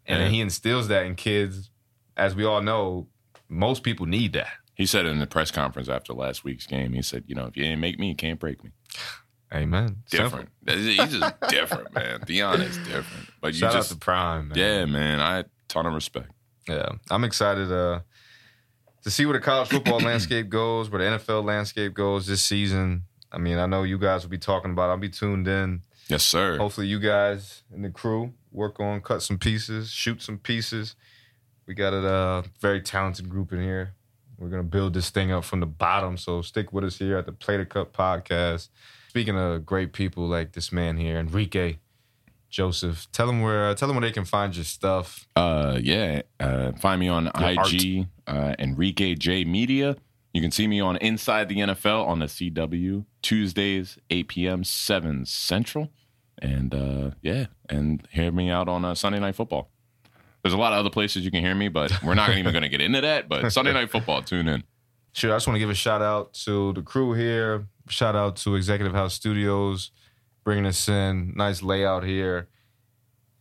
and 0.06 0.22
Yeah. 0.22 0.30
he 0.30 0.42
instills 0.42 0.88
that 0.88 1.06
in 1.08 1.16
kids. 1.16 1.70
As 2.18 2.34
we 2.34 2.46
all 2.46 2.62
know, 2.62 3.08
most 3.50 3.84
people 3.84 4.06
need 4.06 4.34
that. 4.34 4.50
He 4.76 4.86
said 4.86 5.06
in 5.06 5.20
the 5.20 5.28
press 5.28 5.52
conference 5.52 5.88
after 5.88 6.14
last 6.14 6.44
week's 6.44 6.68
game, 6.68 6.94
he 6.94 7.02
said, 7.02 7.24
"You 7.28 7.36
know, 7.36 7.46
if 7.46 7.56
you 7.56 7.64
ain't 7.64 7.80
make 7.80 7.98
me, 8.00 8.10
you 8.10 8.16
can't 8.16 8.40
break 8.40 8.64
me." 8.64 8.72
Amen. 9.54 10.04
Different. 10.10 10.50
He's 10.68 10.98
just 10.98 11.34
different, 11.50 11.94
man. 11.94 12.20
Deion 12.22 12.60
is 12.62 12.78
different. 12.80 13.30
But 13.40 13.54
you 13.54 13.60
Shout 13.60 13.74
just, 13.74 13.92
out 13.92 13.94
to 13.96 14.00
Prime, 14.00 14.50
man. 14.50 14.58
yeah, 14.58 14.86
man. 14.86 15.20
I 15.20 15.46
ton 15.68 15.86
of 15.86 15.94
respect. 15.94 16.32
Yeah, 16.68 16.90
I'm 17.10 17.24
excited 17.24 17.72
uh, 17.72 18.02
to 19.04 19.12
see 19.12 19.26
where 19.26 19.34
the 19.34 19.40
college 19.40 19.70
football 19.70 20.00
landscape 20.02 20.50
goes, 20.50 20.90
where 20.90 21.00
the 21.12 21.18
NFL 21.18 21.46
landscape 21.46 21.94
goes 21.94 22.28
this 22.28 22.44
season. 22.44 23.04
I 23.32 23.38
mean, 23.38 23.58
I 23.58 23.66
know 23.66 23.84
you 23.84 23.98
guys 23.98 24.24
will 24.24 24.30
be 24.32 24.38
talking 24.38 24.72
about. 24.72 24.88
it. 24.90 24.92
I'll 24.92 24.98
be 24.98 25.10
tuned 25.10 25.48
in. 25.48 25.82
Yes, 26.08 26.24
sir. 26.24 26.58
Hopefully, 26.58 26.88
you 26.88 27.00
guys 27.00 27.64
and 27.74 27.84
the 27.86 27.90
crew 27.90 28.34
work 28.52 28.80
on 28.80 29.02
cut 29.02 29.22
some 29.22 29.38
pieces, 29.38 29.92
shoot 29.92 30.22
some 30.22 30.38
pieces. 30.38 30.96
We 31.68 31.74
got 31.74 31.94
a 31.94 32.08
uh, 32.08 32.44
very 32.60 32.82
talented 32.82 33.30
group 33.30 33.52
in 33.52 33.62
here. 33.62 33.94
We're 34.38 34.50
gonna 34.50 34.64
build 34.64 34.94
this 34.94 35.10
thing 35.10 35.32
up 35.32 35.46
from 35.46 35.62
the 35.62 35.66
bottom. 35.66 36.18
So 36.18 36.42
stick 36.42 36.74
with 36.74 36.84
us 36.84 36.98
here 36.98 37.18
at 37.18 37.26
the 37.26 37.32
Play 37.32 37.58
the 37.58 37.66
Cut 37.66 37.94
podcast. 37.94 38.70
Speaking 39.10 39.38
of 39.38 39.66
great 39.66 39.94
people 39.94 40.28
like 40.28 40.52
this 40.52 40.72
man 40.72 40.98
here, 40.98 41.18
Enrique 41.18 41.78
Joseph, 42.50 43.08
tell 43.12 43.28
them 43.28 43.42
where 43.42 43.74
tell 43.76 43.88
them 43.88 43.98
where 43.98 44.08
they 44.08 44.12
can 44.12 44.26
find 44.26 44.56
your 44.56 44.66
stuff. 44.66 45.28
Uh, 45.36 45.80
yeah. 45.82 46.22
Uh, 46.40 46.74
find 46.74 47.00
me 47.00 47.08
on 47.08 47.32
Your 47.40 47.52
IG, 47.52 48.08
uh, 48.28 48.56
Enrique 48.60 49.16
J 49.16 49.44
Media. 49.46 49.96
You 50.34 50.42
can 50.42 50.52
see 50.52 50.68
me 50.68 50.82
on 50.82 50.98
Inside 50.98 51.48
the 51.48 51.58
NFL 51.58 52.06
on 52.06 52.20
the 52.20 52.26
CW 52.26 53.06
Tuesdays, 53.22 53.98
8 54.10 54.28
p.m., 54.28 54.64
7 54.66 55.26
Central. 55.26 55.90
And 56.40 56.76
uh, 56.76 57.12
yeah, 57.22 57.46
and 57.70 58.06
hear 58.12 58.32
me 58.34 58.50
out 58.50 58.68
on 58.68 58.84
uh, 58.84 58.96
Sunday 58.96 59.20
Night 59.20 59.36
Football. 59.36 59.70
There's 60.46 60.54
a 60.54 60.58
lot 60.58 60.74
of 60.74 60.78
other 60.80 60.92
places 60.92 61.26
you 61.26 61.32
can 61.32 61.44
hear 61.44 61.56
me, 61.56 61.70
but 61.70 61.92
we're 62.04 62.14
not 62.14 62.30
even 62.38 62.52
going 62.52 62.62
to 62.62 62.70
get 62.70 62.80
into 62.80 63.02
that. 63.02 63.28
But 63.28 63.52
Sunday 63.52 63.74
Night 63.74 63.90
Football, 63.90 64.22
tune 64.22 64.48
in. 64.48 64.64
Sure, 65.12 65.34
I 65.34 65.38
just 65.38 65.48
want 65.48 65.56
to 65.56 65.60
give 65.60 65.72
a 65.72 65.74
shout 65.74 66.04
out 66.04 66.34
to 66.46 66.72
the 66.74 66.84
crew 66.84 67.14
here. 67.14 67.66
Shout 67.90 68.16
out 68.16 68.36
to 68.36 68.54
Executive 68.54 68.94
House 68.94 69.16
Studios 69.16 69.90
bringing 70.44 70.68
us 70.68 70.88
in. 70.88 71.34
Nice 71.36 71.64
layout 71.64 72.04
here. 72.04 72.48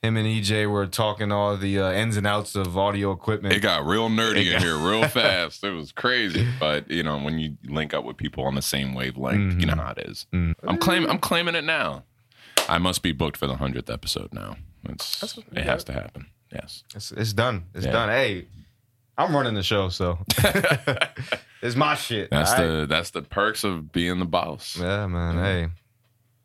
Him 0.03 0.17
and 0.17 0.27
EJ 0.27 0.71
were 0.71 0.87
talking 0.87 1.31
all 1.31 1.59
the 1.59 1.79
uh, 1.79 1.93
ins 1.93 2.17
and 2.17 2.27
outs 2.27 2.55
of 2.55 2.79
audio 2.79 3.13
equipment. 3.13 3.55
It 3.55 3.61
got 3.61 3.85
real 3.85 4.09
nerdy 4.09 4.51
got- 4.51 4.55
in 4.55 4.63
here 4.63 4.79
real 4.79 5.07
fast. 5.09 5.63
It 5.63 5.73
was 5.73 5.93
crazy. 5.93 6.49
But 6.59 6.91
you 6.91 7.03
know, 7.03 7.19
when 7.19 7.39
you 7.39 7.59
link 7.67 7.93
up 7.93 8.05
with 8.07 8.17
people 8.17 8.45
on 8.45 8.55
the 8.55 8.63
same 8.63 8.95
wavelength, 8.95 9.61
you 9.61 9.67
know 9.67 9.77
how 9.77 9.91
it 9.91 10.09
is. 10.09 10.27
Mm. 10.33 10.55
I'm 10.67 10.79
claiming 10.79 11.11
I'm 11.11 11.19
claiming 11.19 11.55
it 11.55 11.65
now. 11.65 12.05
I 12.67 12.79
must 12.79 13.03
be 13.03 13.13
booked 13.13 13.37
for 13.37 13.47
the 13.47 13.57
hundredth 13.57 13.91
episode 13.91 14.33
now. 14.33 14.57
It's 14.89 15.37
it 15.53 15.65
has 15.65 15.85
to 15.85 15.93
happen. 15.93 16.29
Yes. 16.55 16.85
It's, 16.95 17.13
it's 17.13 17.33
done. 17.33 17.65
It's 17.75 17.85
Yeah. 17.87 17.93
done. 17.93 18.09
Hey, 18.09 18.47
I'm 19.19 19.35
running 19.35 19.55
the 19.55 19.63
show, 19.63 19.89
so 19.91 20.19
it's 21.63 21.77
my 21.77 21.95
shit. 21.95 22.31
That's 22.31 22.53
all 22.53 22.59
right? 22.59 22.67
the 22.81 22.87
that's 22.87 23.11
the 23.11 23.23
perks 23.23 23.65
of 23.65 23.93
being 23.93 24.19
the 24.19 24.25
boss. 24.25 24.77
yeah, 24.79 25.07
man. 25.07 25.37
Hey, 25.39 25.69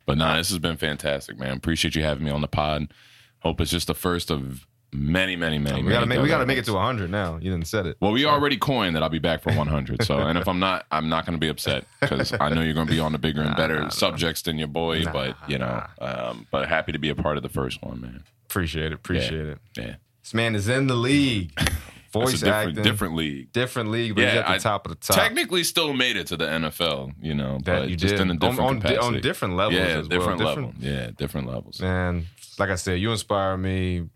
But 0.06 0.18
nah, 0.18 0.36
this 0.36 0.48
has 0.50 0.58
been 0.58 0.76
fantastic, 0.76 1.38
man. 1.38 1.56
Appreciate 1.56 1.94
you 1.94 2.02
having 2.02 2.24
me 2.24 2.30
on 2.30 2.40
the 2.40 2.48
pod. 2.48 2.92
Hope 3.40 3.60
it's 3.60 3.70
just 3.70 3.86
the 3.86 3.94
first 3.94 4.30
of 4.30 4.66
many, 4.92 5.36
many, 5.36 5.58
many. 5.58 5.82
we 5.82 5.90
gotta 5.90 6.06
many 6.06 6.18
make 6.18 6.22
we 6.24 6.28
gotta 6.28 6.46
make 6.46 6.58
it 6.58 6.64
to 6.66 6.72
100 6.72 7.10
now. 7.10 7.36
You 7.36 7.50
didn't 7.50 7.66
said 7.66 7.86
it. 7.86 7.96
Well, 8.00 8.12
we 8.12 8.24
already 8.24 8.56
coined 8.56 8.96
that 8.96 9.02
I'll 9.02 9.08
be 9.08 9.18
back 9.18 9.42
for 9.42 9.52
100. 9.52 10.04
So, 10.04 10.18
and 10.18 10.38
if 10.38 10.48
I'm 10.48 10.58
not, 10.58 10.86
I'm 10.90 11.08
not 11.08 11.26
going 11.26 11.34
to 11.34 11.40
be 11.40 11.48
upset 11.48 11.84
because 12.00 12.32
I 12.40 12.48
know 12.50 12.62
you're 12.62 12.74
going 12.74 12.86
to 12.86 12.92
be 12.92 13.00
on 13.00 13.12
the 13.12 13.18
bigger 13.18 13.42
and 13.42 13.56
better 13.56 13.76
nah, 13.76 13.82
nah. 13.84 13.88
subjects 13.88 14.42
than 14.42 14.58
your 14.58 14.68
boy. 14.68 15.00
Nah, 15.00 15.12
but 15.12 15.36
you 15.48 15.58
know, 15.58 15.84
um, 16.00 16.46
but 16.50 16.68
happy 16.68 16.92
to 16.92 16.98
be 16.98 17.08
a 17.08 17.14
part 17.14 17.36
of 17.36 17.42
the 17.42 17.48
first 17.48 17.82
one, 17.82 18.00
man. 18.00 18.24
Appreciate 18.46 18.86
it. 18.86 18.94
Appreciate 18.94 19.46
it. 19.46 19.58
Yeah, 19.76 19.94
This 20.22 20.34
man 20.34 20.54
is 20.54 20.68
in 20.68 20.86
the 20.86 20.96
league. 20.96 21.52
Voice 22.12 22.32
it's 22.34 22.42
a 22.42 22.46
different, 22.46 22.68
acting, 22.70 22.82
different 22.82 23.14
league. 23.14 23.52
different 23.52 23.90
league, 23.92 24.16
but 24.16 24.24
he's 24.24 24.34
Yeah, 24.34 24.40
at 24.40 24.46
the 24.46 24.54
I 24.54 24.58
top 24.58 24.84
of 24.84 24.90
the 24.90 24.96
top. 24.96 25.16
Technically, 25.16 25.62
still 25.62 25.92
made 25.92 26.16
it 26.16 26.26
to 26.26 26.36
the 26.36 26.44
NFL. 26.44 27.12
You 27.22 27.34
know, 27.34 27.60
that 27.62 27.82
but 27.82 27.88
you 27.88 27.94
just 27.94 28.16
did 28.16 28.22
in 28.22 28.32
a 28.32 28.34
different 28.34 28.84
on, 28.84 28.96
on, 28.98 29.14
on 29.14 29.20
different 29.20 29.54
levels. 29.54 29.78
yeah, 29.78 29.86
as 29.86 30.08
well. 30.08 30.18
different 30.18 30.40
level. 30.40 30.72
Yeah, 30.80 31.10
different 31.16 31.46
levels. 31.46 31.80
Man, 31.80 32.26
like 32.58 32.70
I 32.70 32.74
said, 32.74 32.98
you 32.98 33.12
inspire 33.12 33.56
me. 33.56 34.08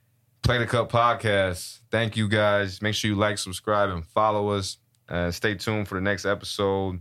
Play 0.45 0.59
the 0.59 0.67
Cut 0.67 0.91
podcast. 0.91 1.79
Thank 1.91 2.19
you 2.19 2.29
guys. 2.29 2.83
Make 2.83 2.95
sure 2.95 3.09
you 3.11 3.17
like, 3.17 3.39
subscribe, 3.39 3.89
and 3.89 4.05
follow 4.05 4.51
us. 4.51 4.77
Uh, 5.09 5.31
stay 5.31 5.55
tuned 5.55 5.89
for 5.89 5.95
the 5.95 6.03
next 6.03 6.27
episode. 6.27 7.01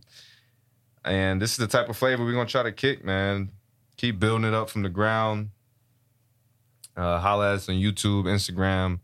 And 1.04 1.42
this 1.42 1.52
is 1.52 1.58
the 1.58 1.68
type 1.68 1.90
of 1.90 1.98
flavor 1.98 2.24
we're 2.24 2.32
gonna 2.32 2.46
try 2.46 2.64
to 2.64 2.72
kick, 2.72 3.04
man. 3.04 3.52
Keep 3.98 4.22
building 4.22 4.46
it 4.46 4.54
up 4.54 4.70
from 4.70 4.84
the 4.84 4.90
ground. 4.90 5.50
Uh, 6.96 7.20
holla 7.20 7.50
at 7.50 7.56
us 7.56 7.68
on 7.68 7.76
YouTube, 7.76 8.24
Instagram, 8.26 9.00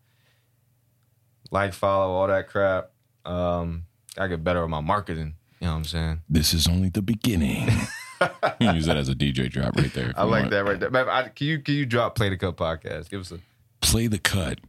like, 1.52 1.74
follow, 1.74 2.14
all 2.14 2.28
that 2.28 2.48
crap. 2.48 2.92
Um, 3.26 3.88
I 4.18 4.28
get 4.28 4.42
better 4.42 4.64
at 4.64 4.70
my 4.70 4.80
marketing. 4.80 5.36
You 5.60 5.68
know 5.68 5.74
what 5.74 5.78
I'm 5.80 5.84
saying? 5.84 6.22
This 6.30 6.54
is 6.54 6.66
only 6.66 6.88
the 6.88 7.02
beginning. 7.02 7.68
you 8.22 8.30
can 8.68 8.76
use 8.76 8.86
that 8.86 8.96
as 8.96 9.10
a 9.10 9.16
DJ 9.16 9.50
drop 9.50 9.76
right 9.76 9.92
there. 9.94 10.14
I 10.16 10.24
like 10.24 10.44
want. 10.44 10.52
that 10.52 10.64
right 10.64 10.80
there. 10.80 10.90
Man, 10.90 11.10
I, 11.10 11.28
can 11.28 11.46
you 11.46 11.60
can 11.60 11.74
you 11.74 11.86
drop 11.86 12.16
play 12.16 12.30
the 12.30 12.38
cut 12.38 12.56
podcast? 12.56 13.10
Give 13.10 13.20
us 13.20 13.34
a 13.34 13.40
Play 13.82 14.08
the 14.08 14.20
cut, 14.20 14.60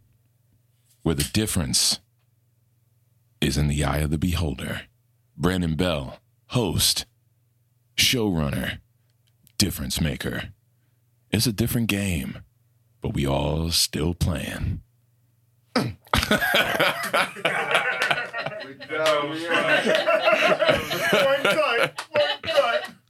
where 1.02 1.14
the 1.14 1.28
difference 1.32 2.00
is 3.40 3.56
in 3.56 3.68
the 3.68 3.84
eye 3.84 3.98
of 3.98 4.10
the 4.10 4.18
beholder. 4.18 4.82
Brandon 5.36 5.74
Bell, 5.74 6.18
host, 6.48 7.06
showrunner, 7.96 8.78
difference 9.58 10.00
maker. 10.00 10.50
It's 11.30 11.46
a 11.46 11.52
different 11.52 11.88
game, 11.88 12.38
but 13.00 13.14
we 13.14 13.26
all 13.26 13.70
still 13.70 14.14
playing. 14.14 14.82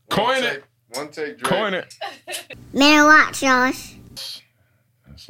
Coin 0.08 0.44
it. 0.44 0.64
One 0.92 1.10
take. 1.10 1.38
Drake. 1.38 1.42
Coin 1.42 1.74
it. 1.74 1.96
Man, 2.72 3.04
watch, 3.06 3.40
Josh. 3.40 3.94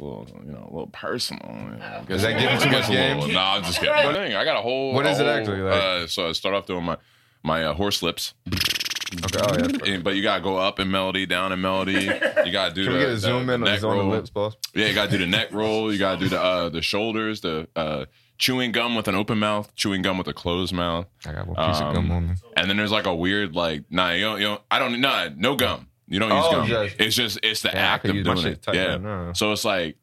Little, 0.01 0.27
you 0.45 0.51
know, 0.51 0.67
a 0.69 0.73
little 0.73 0.87
personal. 0.91 1.47
you 1.53 1.77
know. 1.77 2.03
Is 2.09 2.23
that 2.23 2.39
giving 2.39 2.57
too 2.59 2.65
much 2.65 2.71
gets 2.71 2.89
a 2.89 2.91
little- 2.91 3.25
game? 3.27 3.33
Nah, 3.35 3.55
I'm 3.55 3.63
just 3.63 3.79
kidding. 3.79 3.93
But 3.93 4.13
dang, 4.13 4.33
I 4.33 4.43
got 4.43 4.57
a 4.57 4.61
whole. 4.61 4.93
What 4.93 5.05
a 5.05 5.09
is 5.11 5.19
it 5.19 5.25
whole, 5.27 5.33
actually 5.35 5.61
like? 5.61 5.73
Uh, 5.81 6.07
so 6.07 6.27
I 6.27 6.31
start 6.31 6.55
off 6.55 6.65
doing 6.65 6.83
my 6.83 6.97
my 7.43 7.63
uh, 7.65 7.73
horse 7.73 8.01
lips, 8.03 8.33
Okay. 8.47 9.39
Oh 9.41 9.55
yeah. 9.57 9.93
and, 9.93 10.03
but 10.03 10.15
you 10.15 10.23
gotta 10.23 10.41
go 10.41 10.57
up 10.57 10.79
in 10.79 10.89
melody, 10.89 11.25
down 11.25 11.51
in 11.51 11.59
melody. 11.61 12.03
You 12.45 12.51
gotta 12.51 12.73
do 12.73 12.83
Can 12.85 12.93
the, 12.93 12.99
we 12.99 13.03
get 13.05 13.09
a 13.09 13.17
zoom 13.17 13.45
the 13.47 13.53
in 13.53 13.61
on 13.61 13.65
neck 13.65 13.75
his 13.75 13.83
on 13.83 13.97
the 13.97 14.03
lips, 14.03 14.29
boss? 14.29 14.55
Yeah, 14.73 14.87
you 14.87 14.93
gotta 14.95 15.11
do 15.11 15.17
the 15.17 15.27
neck 15.27 15.51
roll. 15.51 15.91
You 15.91 15.99
gotta 15.99 16.17
do 16.19 16.29
the 16.29 16.41
uh, 16.41 16.69
the 16.69 16.81
shoulders, 16.81 17.41
the 17.41 17.67
uh, 17.75 18.05
chewing 18.37 18.71
gum 18.71 18.95
with 18.95 19.07
an 19.07 19.15
open 19.15 19.37
mouth, 19.39 19.73
chewing 19.75 20.01
gum 20.01 20.17
with 20.17 20.27
a 20.27 20.33
closed 20.33 20.73
mouth, 20.73 21.05
I 21.25 21.31
got 21.33 21.45
one 21.47 21.55
piece 21.57 21.81
Um, 21.81 21.87
of 21.89 21.95
gum 21.95 22.11
on 22.11 22.27
me. 22.29 22.35
and 22.57 22.69
then 22.69 22.77
there's 22.77 22.91
like 22.91 23.05
a 23.05 23.13
weird 23.13 23.55
like 23.55 23.83
nah, 23.91 24.11
you 24.11 24.21
don't, 24.25 24.39
you 24.39 24.47
don't 24.47 24.61
I 24.71 24.79
don't 24.79 24.99
nah, 25.01 25.29
no 25.35 25.55
gum. 25.55 25.87
You 26.11 26.19
don't 26.19 26.29
use 26.31 26.43
Oh, 26.45 26.51
gum. 26.51 26.67
yes. 26.69 26.91
It's 26.99 27.15
just 27.15 27.39
it's 27.41 27.61
the 27.61 27.69
Yeah, 27.69 27.93
act 27.93 28.05
of 28.05 28.11
doing 28.23 28.45
it. 28.45 28.65
Yeah. 28.73 28.97
now. 28.97 29.31
So 29.33 29.51
it's 29.53 29.63
like 29.63 29.95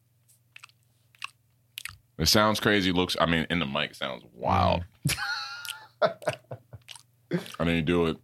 it 2.17 2.25
sounds 2.27 2.59
crazy. 2.59 2.91
Looks 2.91 3.15
I 3.21 3.27
mean 3.27 3.45
in 3.51 3.59
the 3.59 3.65
mic 3.67 3.93
sounds 3.93 4.23
wild. 4.33 4.83
Mm. 6.01 6.11
and 7.59 7.69
then 7.69 7.75
you 7.75 7.81
do 7.83 8.07
it. 8.07 8.17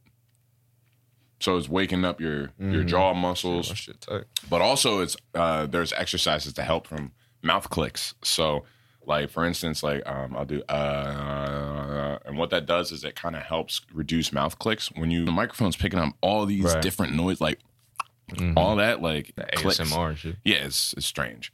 So 1.39 1.57
it's 1.57 1.69
waking 1.69 2.05
up 2.05 2.19
your 2.19 2.49
your 2.57 2.83
Mhm. 2.83 2.87
jaw 2.87 3.13
muscles, 3.13 3.87
but 4.49 4.61
also 4.61 5.01
it's 5.01 5.15
uh 5.35 5.67
there's 5.67 5.93
exercises 5.93 6.53
to 6.53 6.63
help 6.63 6.87
from 6.87 7.11
mouth 7.43 7.69
clicks. 7.69 8.15
So 8.23 8.65
like 9.05 9.29
for 9.29 9.45
instance, 9.45 9.83
like 9.83 10.01
um 10.07 10.35
I'll 10.35 10.45
do 10.45 10.63
uh 10.63 12.17
and 12.25 12.35
what 12.37 12.49
that 12.49 12.65
does 12.65 12.91
is 12.91 13.03
it 13.03 13.15
kind 13.15 13.35
of 13.35 13.43
helps 13.43 13.81
reduce 13.93 14.31
mouth 14.33 14.57
clicks 14.57 14.87
when 14.95 15.11
you 15.11 15.23
the 15.25 15.31
microphone's 15.31 15.75
picking 15.75 15.99
up 15.99 16.15
all 16.21 16.47
these 16.47 16.63
Right. 16.63 16.81
different 16.81 17.13
noise 17.13 17.39
like 17.39 17.59
Mhm. 18.31 18.53
all 18.57 18.77
that 18.77 19.01
like 19.01 19.33
The. 19.35 19.43
ASMR 19.43 20.15
shit. 20.17 20.37
Yeah, 20.43 20.65
it's, 20.65 20.93
it's 20.93 21.05
strange. 21.05 21.51